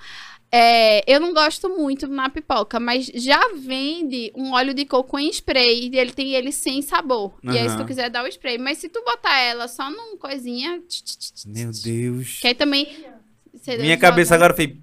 é, 0.50 1.04
eu 1.12 1.20
não 1.20 1.34
gosto 1.34 1.68
muito 1.68 2.06
na 2.06 2.28
pipoca, 2.30 2.80
mas 2.80 3.06
já 3.14 3.38
vende 3.54 4.32
um 4.34 4.52
óleo 4.52 4.72
de 4.72 4.84
coco 4.86 5.18
em 5.18 5.28
spray 5.30 5.90
e 5.92 5.98
ele 5.98 6.12
tem 6.12 6.32
ele 6.34 6.50
sem 6.52 6.80
sabor. 6.80 7.34
E 7.42 7.50
aí, 7.58 7.68
se 7.68 7.76
tu 7.76 7.84
quiser 7.84 8.08
dar 8.10 8.24
o 8.24 8.28
spray, 8.28 8.56
mas 8.58 8.78
se 8.78 8.88
tu 8.88 9.02
botar 9.04 9.38
ela 9.40 9.68
só 9.68 9.90
num 9.90 10.16
coisinha. 10.16 10.80
tch, 10.88 11.02
tch, 11.02 11.16
tch, 11.32 11.44
Meu 11.46 11.70
Deus. 11.70 12.38
Que 12.40 12.48
aí 12.48 12.54
também. 12.54 12.86
Minha 13.66 13.76
joga- 13.94 13.96
cabeça 13.98 14.34
agora 14.34 14.54
fez. 14.54 14.76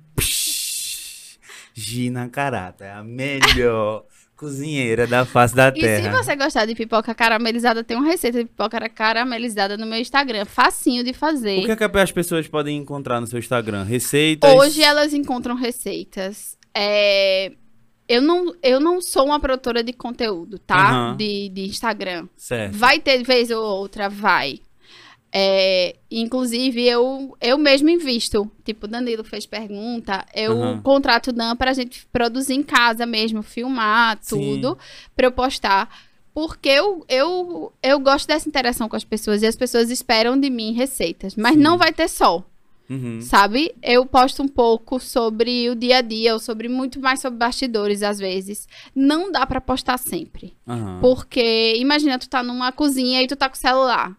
Gina 1.73 2.29
Carata 2.29 2.85
é 2.85 2.91
a 2.91 3.03
melhor 3.03 4.05
cozinheira 4.35 5.07
da 5.07 5.25
face 5.25 5.55
da 5.55 5.69
E 5.69 5.75
se 5.75 5.81
terra. 5.81 6.23
você 6.23 6.35
gostar 6.35 6.65
de 6.65 6.75
pipoca 6.75 7.13
caramelizada, 7.15 7.83
tem 7.83 7.95
uma 7.97 8.05
receita 8.07 8.39
de 8.39 8.45
pipoca 8.45 8.87
caramelizada 8.89 9.77
no 9.77 9.85
meu 9.85 9.99
Instagram. 9.99 10.45
Facinho 10.45 11.03
de 11.03 11.13
fazer. 11.13 11.59
O 11.59 11.65
que, 11.65 11.71
é 11.71 11.75
que 11.75 11.97
as 11.97 12.11
pessoas 12.11 12.47
podem 12.47 12.77
encontrar 12.77 13.21
no 13.21 13.27
seu 13.27 13.39
Instagram? 13.39 13.83
Receitas? 13.83 14.53
Hoje 14.53 14.81
elas 14.83 15.13
encontram 15.13 15.55
receitas. 15.55 16.57
É, 16.73 17.51
Eu, 18.07 18.21
não, 18.21 18.53
eu 18.61 18.79
não 18.79 19.01
sou 19.01 19.25
uma 19.25 19.39
produtora 19.39 19.83
de 19.83 19.91
conteúdo, 19.93 20.59
tá? 20.59 20.89
Aham. 20.89 21.15
De, 21.17 21.49
de 21.49 21.61
Instagram. 21.65 22.27
Certo. 22.37 22.77
Vai 22.77 22.99
ter 22.99 23.23
vez 23.23 23.49
ou 23.49 23.63
outra, 23.63 24.09
vai. 24.09 24.59
É, 25.37 25.97
inclusive, 26.09 26.81
eu, 26.87 27.35
eu 27.41 27.57
mesmo 27.57 27.89
invisto. 27.89 28.49
Tipo, 28.63 28.87
Danilo 28.87 29.21
fez 29.21 29.45
pergunta. 29.45 30.25
Eu 30.33 30.53
Aham. 30.53 30.81
contrato 30.81 31.27
o 31.27 31.33
Dan 31.33 31.57
pra 31.57 31.73
gente 31.73 32.05
produzir 32.07 32.53
em 32.53 32.63
casa 32.63 33.05
mesmo, 33.05 33.43
filmar 33.43 34.17
Sim. 34.21 34.39
tudo, 34.61 34.77
pra 35.13 35.27
eu 35.27 35.31
postar. 35.33 35.89
Porque 36.33 36.69
eu, 36.69 37.05
eu, 37.09 37.73
eu 37.83 37.99
gosto 37.99 38.27
dessa 38.27 38.47
interação 38.47 38.87
com 38.87 38.95
as 38.95 39.03
pessoas 39.03 39.41
e 39.41 39.45
as 39.45 39.57
pessoas 39.57 39.89
esperam 39.91 40.39
de 40.39 40.49
mim 40.49 40.71
receitas. 40.71 41.35
Mas 41.35 41.55
Sim. 41.55 41.59
não 41.61 41.77
vai 41.77 41.91
ter 41.91 42.07
só 42.07 42.41
Uhum. 42.89 43.19
sabe? 43.19 43.73
Eu 43.81 44.05
posto 44.05 44.43
um 44.43 44.47
pouco 44.47 44.99
sobre 44.99 45.69
o 45.71 45.75
dia 45.75 45.97
a 45.97 46.01
dia, 46.01 46.33
ou 46.33 46.39
sobre 46.39 46.69
muito 46.69 46.99
mais 46.99 47.19
sobre 47.19 47.39
bastidores 47.39 48.03
às 48.03 48.19
vezes. 48.19 48.67
Não 48.95 49.31
dá 49.31 49.43
pra 49.45 49.59
postar 49.59 49.97
sempre, 49.97 50.53
Aham. 50.67 50.99
porque 51.01 51.73
imagina 51.77 52.19
tu 52.19 52.29
tá 52.29 52.43
numa 52.43 52.71
cozinha 52.71 53.23
e 53.23 53.27
tu 53.27 53.35
tá 53.35 53.49
com 53.49 53.55
o 53.55 53.59
celular, 53.59 54.15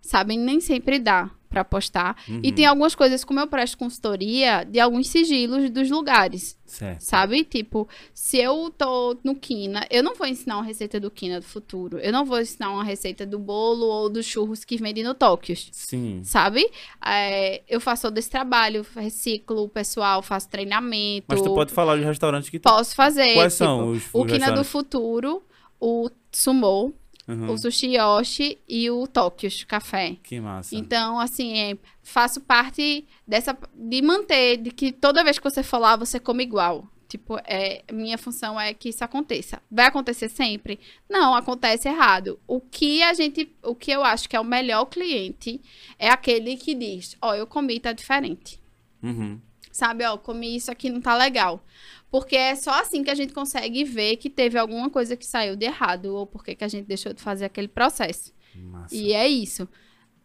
sabe? 0.00 0.36
Nem 0.36 0.60
sempre 0.60 0.98
dá 0.98 1.30
pra 1.48 1.64
postar. 1.64 2.16
E 2.28 2.32
Uhum. 2.32 2.54
tem 2.54 2.66
algumas 2.66 2.94
coisas 2.94 3.24
como 3.24 3.38
eu 3.40 3.46
presto 3.46 3.78
consultoria 3.78 4.64
de 4.64 4.78
alguns 4.80 5.08
sigilos 5.08 5.70
dos 5.70 5.88
lugares, 5.88 6.58
Certo. 6.66 7.00
sabe? 7.00 7.44
Tipo, 7.44 7.88
se 8.12 8.36
eu 8.38 8.68
tô 8.76 9.16
no 9.24 9.34
Quina, 9.34 9.86
eu 9.88 10.02
não 10.02 10.14
vou 10.14 10.26
ensinar 10.26 10.56
uma 10.56 10.64
receita 10.64 10.98
do 11.00 11.10
Quina 11.10 11.38
do 11.40 11.46
futuro. 11.46 11.98
Eu 11.98 12.12
não 12.12 12.26
vou 12.26 12.40
ensinar 12.40 12.70
uma 12.70 12.84
receita 12.84 13.24
do 13.24 13.38
bolo 13.38 13.86
ou 13.86 14.10
dos 14.10 14.26
churros 14.26 14.64
que 14.64 14.76
vendem 14.76 15.04
no 15.04 15.14
Tóquios 15.14 15.68
Sim. 15.72 16.20
sabe? 16.24 16.68
É, 17.02 17.62
eu 17.68 17.80
faço 17.80 18.02
todo 18.02 18.18
esse 18.18 18.28
trabalho, 18.28 18.84
reciclo 18.94 19.62
o 19.62 19.68
pessoal, 19.68 20.20
faço 20.22 20.48
treinamento. 20.50 21.26
Mas 21.28 21.40
tu 21.40 21.54
pode 21.54 21.72
falar 21.72 21.96
dos 21.96 22.04
restaurantes 22.04 22.50
que 22.50 22.58
tu... 22.58 22.64
Posso 22.64 22.94
fazer. 22.94 23.32
Quais 23.34 23.52
tipo, 23.54 23.64
são 23.64 23.92
os, 23.92 24.02
O 24.12 24.24
os 24.24 24.32
Kina 24.32 24.50
do? 24.52 24.64
Futuro, 24.64 25.42
o 25.80 26.10
Sumo, 26.32 26.92
Uhum. 27.28 27.50
o 27.50 27.58
Sushi 27.58 27.96
Yoshi 27.96 28.58
e 28.68 28.88
o 28.88 29.06
Tóquios 29.06 29.64
Café. 29.64 30.16
Que 30.22 30.38
massa. 30.40 30.76
Então, 30.76 31.18
assim, 31.18 31.58
é, 31.58 31.78
faço 32.02 32.40
parte 32.40 33.04
dessa. 33.26 33.56
de 33.74 34.00
manter, 34.00 34.58
de 34.58 34.70
que 34.70 34.92
toda 34.92 35.24
vez 35.24 35.38
que 35.38 35.44
você 35.44 35.62
for 35.62 35.78
lá, 35.78 35.96
você 35.96 36.20
come 36.20 36.44
igual. 36.44 36.88
Tipo, 37.08 37.38
é, 37.44 37.84
minha 37.92 38.18
função 38.18 38.60
é 38.60 38.74
que 38.74 38.88
isso 38.88 39.04
aconteça. 39.04 39.62
Vai 39.70 39.86
acontecer 39.86 40.28
sempre? 40.28 40.78
Não, 41.08 41.34
acontece 41.34 41.88
errado. 41.88 42.38
O 42.46 42.60
que 42.60 43.02
a 43.02 43.14
gente. 43.14 43.52
O 43.62 43.74
que 43.74 43.90
eu 43.90 44.04
acho 44.04 44.28
que 44.28 44.36
é 44.36 44.40
o 44.40 44.44
melhor 44.44 44.86
cliente 44.86 45.60
é 45.98 46.08
aquele 46.08 46.56
que 46.56 46.74
diz: 46.74 47.16
Ó, 47.20 47.34
eu 47.34 47.46
comi, 47.46 47.78
tá 47.80 47.92
diferente. 47.92 48.60
Uhum. 49.02 49.40
Sabe, 49.76 50.06
ó, 50.06 50.16
comi 50.16 50.56
isso 50.56 50.70
aqui, 50.70 50.88
não 50.88 51.02
tá 51.02 51.14
legal. 51.14 51.62
Porque 52.10 52.34
é 52.34 52.54
só 52.54 52.80
assim 52.80 53.04
que 53.04 53.10
a 53.10 53.14
gente 53.14 53.34
consegue 53.34 53.84
ver 53.84 54.16
que 54.16 54.30
teve 54.30 54.58
alguma 54.58 54.88
coisa 54.88 55.18
que 55.18 55.26
saiu 55.26 55.54
de 55.54 55.66
errado, 55.66 56.06
ou 56.16 56.26
porque 56.26 56.54
que 56.54 56.64
a 56.64 56.68
gente 56.68 56.86
deixou 56.86 57.12
de 57.12 57.20
fazer 57.20 57.44
aquele 57.44 57.68
processo. 57.68 58.32
Massa. 58.54 58.94
E 58.94 59.12
é 59.12 59.28
isso. 59.28 59.68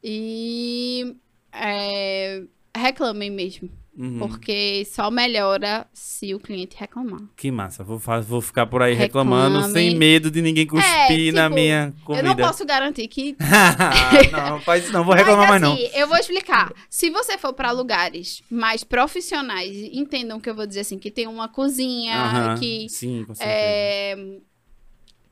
E 0.01 1.17
é, 1.51 2.45
reclamem 2.73 3.29
mesmo. 3.29 3.69
Uhum. 3.97 4.19
Porque 4.19 4.85
só 4.85 5.11
melhora 5.11 5.85
se 5.93 6.33
o 6.33 6.39
cliente 6.39 6.77
reclamar. 6.79 7.19
Que 7.35 7.51
massa. 7.51 7.83
Vou, 7.83 7.99
vou 8.23 8.39
ficar 8.41 8.65
por 8.65 8.81
aí 8.81 8.93
reclamando 8.93 9.57
Reclame. 9.57 9.73
sem 9.73 9.95
medo 9.97 10.31
de 10.31 10.41
ninguém 10.41 10.65
cuspir 10.65 11.33
na 11.33 11.43
tipo, 11.43 11.55
minha 11.55 11.93
comida. 12.05 12.23
Eu 12.25 12.29
não 12.29 12.35
posso 12.37 12.65
garantir 12.65 13.07
que. 13.09 13.35
não, 14.31 14.61
faz 14.61 14.85
isso 14.85 14.93
não. 14.93 15.03
Vou 15.03 15.13
reclamar 15.13 15.49
Mas, 15.49 15.49
mais 15.49 15.61
não. 15.61 15.73
assim, 15.73 15.89
Eu 15.93 16.07
vou 16.07 16.17
explicar. 16.17 16.71
Se 16.89 17.09
você 17.09 17.37
for 17.37 17.51
para 17.53 17.71
lugares 17.71 18.41
mais 18.49 18.81
profissionais, 18.83 19.75
entendam 19.91 20.39
que 20.39 20.49
eu 20.49 20.55
vou 20.55 20.65
dizer 20.65 20.79
assim, 20.81 20.97
que 20.97 21.11
tem 21.11 21.27
uma 21.27 21.49
cozinha, 21.49 22.15
Aham. 22.15 22.57
que 22.57 22.87
Sim, 22.89 23.25
com 23.27 23.35
certeza. 23.35 23.57
é, 23.59 24.37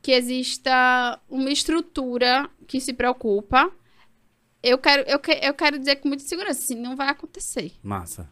que 0.01 0.11
exista 0.11 1.17
uma 1.29 1.49
estrutura 1.49 2.49
que 2.67 2.81
se 2.81 2.91
preocupa. 2.91 3.71
Eu 4.61 4.77
quero, 4.77 5.03
eu, 5.07 5.17
que- 5.19 5.39
eu 5.41 5.53
quero 5.53 5.79
dizer 5.79 5.95
com 5.97 6.09
muita 6.09 6.23
segurança, 6.25 6.59
assim, 6.61 6.75
não 6.75 6.95
vai 6.97 7.07
acontecer. 7.07 7.71
Massa. 7.81 8.29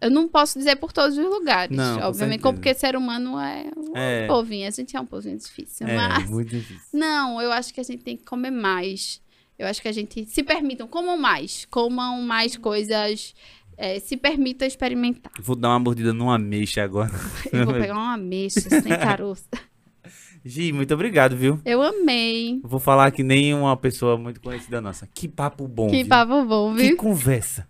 Eu 0.00 0.10
não 0.10 0.26
posso 0.28 0.58
dizer 0.58 0.76
por 0.76 0.92
todos 0.92 1.18
os 1.18 1.24
lugares, 1.24 1.76
Não, 1.76 1.98
com 2.00 2.06
obviamente, 2.06 2.40
certeza. 2.42 2.54
porque 2.54 2.74
ser 2.74 2.96
humano 2.96 3.38
é 3.38 3.70
um 3.76 3.96
É. 3.96 4.26
povinho, 4.26 4.66
a 4.66 4.70
gente 4.70 4.96
é 4.96 5.00
um 5.00 5.04
povinho 5.06 5.36
difícil, 5.36 5.86
É, 5.86 5.94
mas 5.96 6.30
muito 6.30 6.48
difícil. 6.48 6.80
não, 6.92 7.40
eu 7.42 7.52
acho 7.52 7.72
que 7.74 7.80
a 7.80 7.84
gente 7.84 8.02
tem 8.02 8.16
que 8.16 8.24
comer 8.24 8.50
mais. 8.50 9.20
Eu 9.58 9.66
acho 9.66 9.82
que 9.82 9.88
a 9.88 9.92
gente 9.92 10.24
se 10.24 10.42
permitam, 10.42 10.86
comam 10.88 11.18
mais, 11.18 11.66
comam 11.70 12.22
mais 12.22 12.56
coisas, 12.56 13.34
é, 13.76 14.00
se 14.00 14.16
permita 14.16 14.64
experimentar. 14.64 15.32
Vou 15.38 15.54
dar 15.54 15.68
uma 15.68 15.78
mordida 15.80 16.14
numa 16.14 16.36
ameixa 16.36 16.82
agora. 16.82 17.10
Eu 17.52 17.66
vou 17.66 17.74
pegar 17.74 17.92
uma 17.94 18.14
ameixa 18.14 18.60
sem 18.70 18.82
caroço. 18.96 19.44
Gi, 20.42 20.72
muito 20.72 20.94
obrigado, 20.94 21.36
viu? 21.36 21.60
Eu 21.66 21.82
amei. 21.82 22.58
Vou 22.64 22.80
falar 22.80 23.10
que 23.10 23.22
nem 23.22 23.52
uma 23.52 23.76
pessoa 23.76 24.16
muito 24.16 24.40
conhecida 24.40 24.80
nossa. 24.80 25.06
Que 25.12 25.28
papo 25.28 25.68
bom, 25.68 25.90
Que 25.90 25.98
viu? 25.98 26.08
papo 26.08 26.42
bom, 26.46 26.74
Que 26.74 26.82
viu? 26.88 26.96
conversa. 26.96 27.68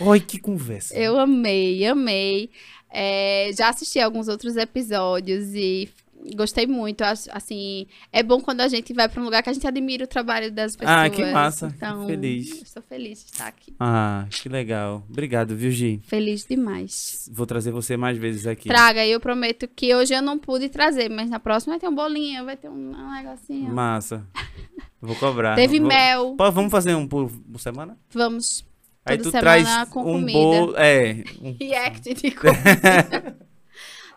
Oi, 0.00 0.20
que 0.20 0.38
conversa. 0.38 0.94
Eu 0.94 1.18
amei, 1.18 1.86
amei. 1.86 2.50
É, 2.90 3.50
já 3.56 3.68
assisti 3.68 3.98
alguns 3.98 4.28
outros 4.28 4.56
episódios 4.56 5.54
e 5.54 5.88
gostei 6.34 6.66
muito. 6.66 7.02
Assim, 7.02 7.86
é 8.12 8.22
bom 8.22 8.40
quando 8.40 8.60
a 8.60 8.68
gente 8.68 8.92
vai 8.92 9.08
para 9.08 9.20
um 9.20 9.24
lugar 9.24 9.42
que 9.42 9.50
a 9.50 9.52
gente 9.52 9.66
admira 9.66 10.04
o 10.04 10.06
trabalho 10.06 10.50
das 10.50 10.76
pessoas. 10.76 10.98
Ah, 10.98 11.10
que 11.10 11.24
massa. 11.24 11.72
Então, 11.74 12.06
feliz. 12.06 12.62
Estou 12.62 12.82
feliz 12.82 13.24
de 13.24 13.30
estar 13.32 13.46
aqui. 13.46 13.74
Ah, 13.80 14.26
que 14.30 14.48
legal. 14.48 15.04
Obrigado, 15.08 15.56
viu, 15.56 15.70
Gi? 15.70 16.00
Feliz 16.04 16.44
demais. 16.44 17.28
Vou 17.32 17.46
trazer 17.46 17.70
você 17.70 17.96
mais 17.96 18.16
vezes 18.18 18.46
aqui. 18.46 18.68
Traga, 18.68 19.04
e 19.04 19.10
eu 19.10 19.20
prometo 19.20 19.66
que 19.68 19.94
hoje 19.94 20.14
eu 20.14 20.22
não 20.22 20.38
pude 20.38 20.68
trazer, 20.68 21.08
mas 21.08 21.30
na 21.30 21.40
próxima 21.40 21.72
vai 21.74 21.80
ter 21.80 21.88
um 21.88 21.94
bolinho, 21.94 22.44
vai 22.44 22.56
ter 22.56 22.68
um, 22.68 22.92
um 22.92 23.12
negocinho. 23.14 23.72
Massa. 23.72 24.26
Vou 25.00 25.16
cobrar. 25.16 25.56
Teve 25.56 25.80
Vou- 25.80 25.88
mel. 25.88 26.34
Pô, 26.36 26.50
vamos 26.52 26.70
fazer 26.70 26.94
um 26.94 27.08
por 27.08 27.28
semana? 27.58 27.98
Vamos. 28.12 28.64
Aí 29.04 29.16
Toda 29.18 29.30
tu 29.30 29.32
semana 29.32 29.62
traz 29.64 29.88
com 29.88 30.00
um 30.00 30.04
comida. 30.20 30.38
bolo. 30.38 30.76
É. 30.76 31.24
um- 31.42 31.56
React 31.58 32.14
de 32.14 32.30
comida. 32.36 33.36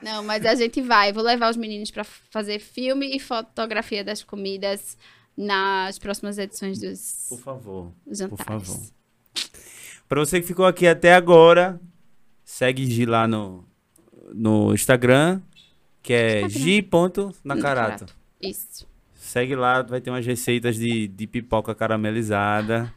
Não, 0.02 0.24
mas 0.24 0.46
a 0.46 0.54
gente 0.56 0.82
vai. 0.82 1.12
Vou 1.12 1.24
levar 1.24 1.50
os 1.50 1.58
meninos 1.58 1.90
pra 1.90 2.04
fazer 2.04 2.60
filme 2.60 3.16
e 3.16 3.20
fotografia 3.20 4.04
das 4.04 4.22
comidas 4.24 4.98
nas 5.36 5.98
próximas 5.98 6.38
edições 6.38 6.80
dos 6.80 7.26
Por 7.30 7.40
favor. 7.40 7.92
jantares. 8.12 8.68
favor. 8.68 8.80
Pra 10.08 10.20
você 10.20 10.40
que 10.40 10.46
ficou 10.48 10.66
aqui 10.66 10.86
até 10.88 11.16
agora, 11.16 11.80
segue 12.44 12.86
Gi 12.86 13.06
lá 13.08 13.28
no, 13.28 13.66
no 14.34 14.72
Instagram, 14.74 15.42
que 16.04 16.14
é 16.14 16.48
gi.nacarato. 16.48 18.06
Isso. 18.40 18.88
Segue 19.16 19.56
lá, 19.56 19.82
vai 19.82 20.00
ter 20.00 20.12
umas 20.12 20.26
receitas 20.26 20.76
de, 20.76 21.08
de 21.08 21.26
pipoca 21.26 21.74
caramelizada. 21.74 22.94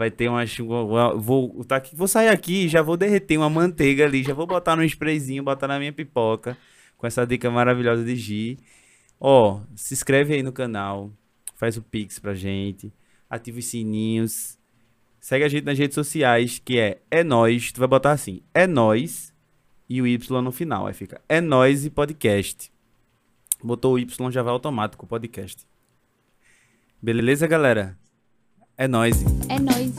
Vai 0.00 0.10
ter 0.10 0.30
umas. 0.30 0.56
Vou, 0.56 1.62
tá 1.62 1.76
aqui, 1.76 1.94
vou 1.94 2.08
sair 2.08 2.28
aqui, 2.28 2.66
já 2.66 2.80
vou 2.80 2.96
derreter 2.96 3.36
uma 3.36 3.50
manteiga 3.50 4.06
ali, 4.06 4.22
já 4.22 4.32
vou 4.32 4.46
botar 4.46 4.74
no 4.74 4.82
sprayzinho, 4.82 5.42
botar 5.42 5.68
na 5.68 5.78
minha 5.78 5.92
pipoca. 5.92 6.56
Com 6.96 7.06
essa 7.06 7.26
dica 7.26 7.50
maravilhosa 7.50 8.02
de 8.02 8.16
Gi. 8.16 8.58
Ó, 9.20 9.60
se 9.76 9.92
inscreve 9.92 10.32
aí 10.32 10.42
no 10.42 10.52
canal. 10.52 11.12
Faz 11.54 11.76
o 11.76 11.82
Pix 11.82 12.18
pra 12.18 12.32
gente. 12.32 12.90
Ativa 13.28 13.58
os 13.58 13.66
sininhos. 13.66 14.58
Segue 15.20 15.44
a 15.44 15.48
gente 15.48 15.64
nas 15.64 15.78
redes 15.78 15.96
sociais, 15.96 16.58
que 16.64 16.78
é 16.78 17.02
É 17.10 17.22
Nós. 17.22 17.70
Tu 17.70 17.78
vai 17.78 17.86
botar 17.86 18.12
assim, 18.12 18.40
É 18.54 18.66
Nós 18.66 19.34
e 19.86 20.00
o 20.00 20.06
Y 20.06 20.40
no 20.40 20.50
final. 20.50 20.86
Aí 20.86 20.94
fica 20.94 21.20
É 21.28 21.42
Nós 21.42 21.84
e 21.84 21.90
Podcast. 21.90 22.72
Botou 23.62 23.96
o 23.96 23.98
Y 23.98 24.30
já 24.30 24.42
vai 24.42 24.50
automático 24.50 25.04
o 25.04 25.08
podcast. 25.08 25.66
Beleza, 27.02 27.46
galera? 27.46 27.99
É 28.80 28.88
nóis. 28.88 29.22
É 29.50 29.58
nóis. 29.60 29.92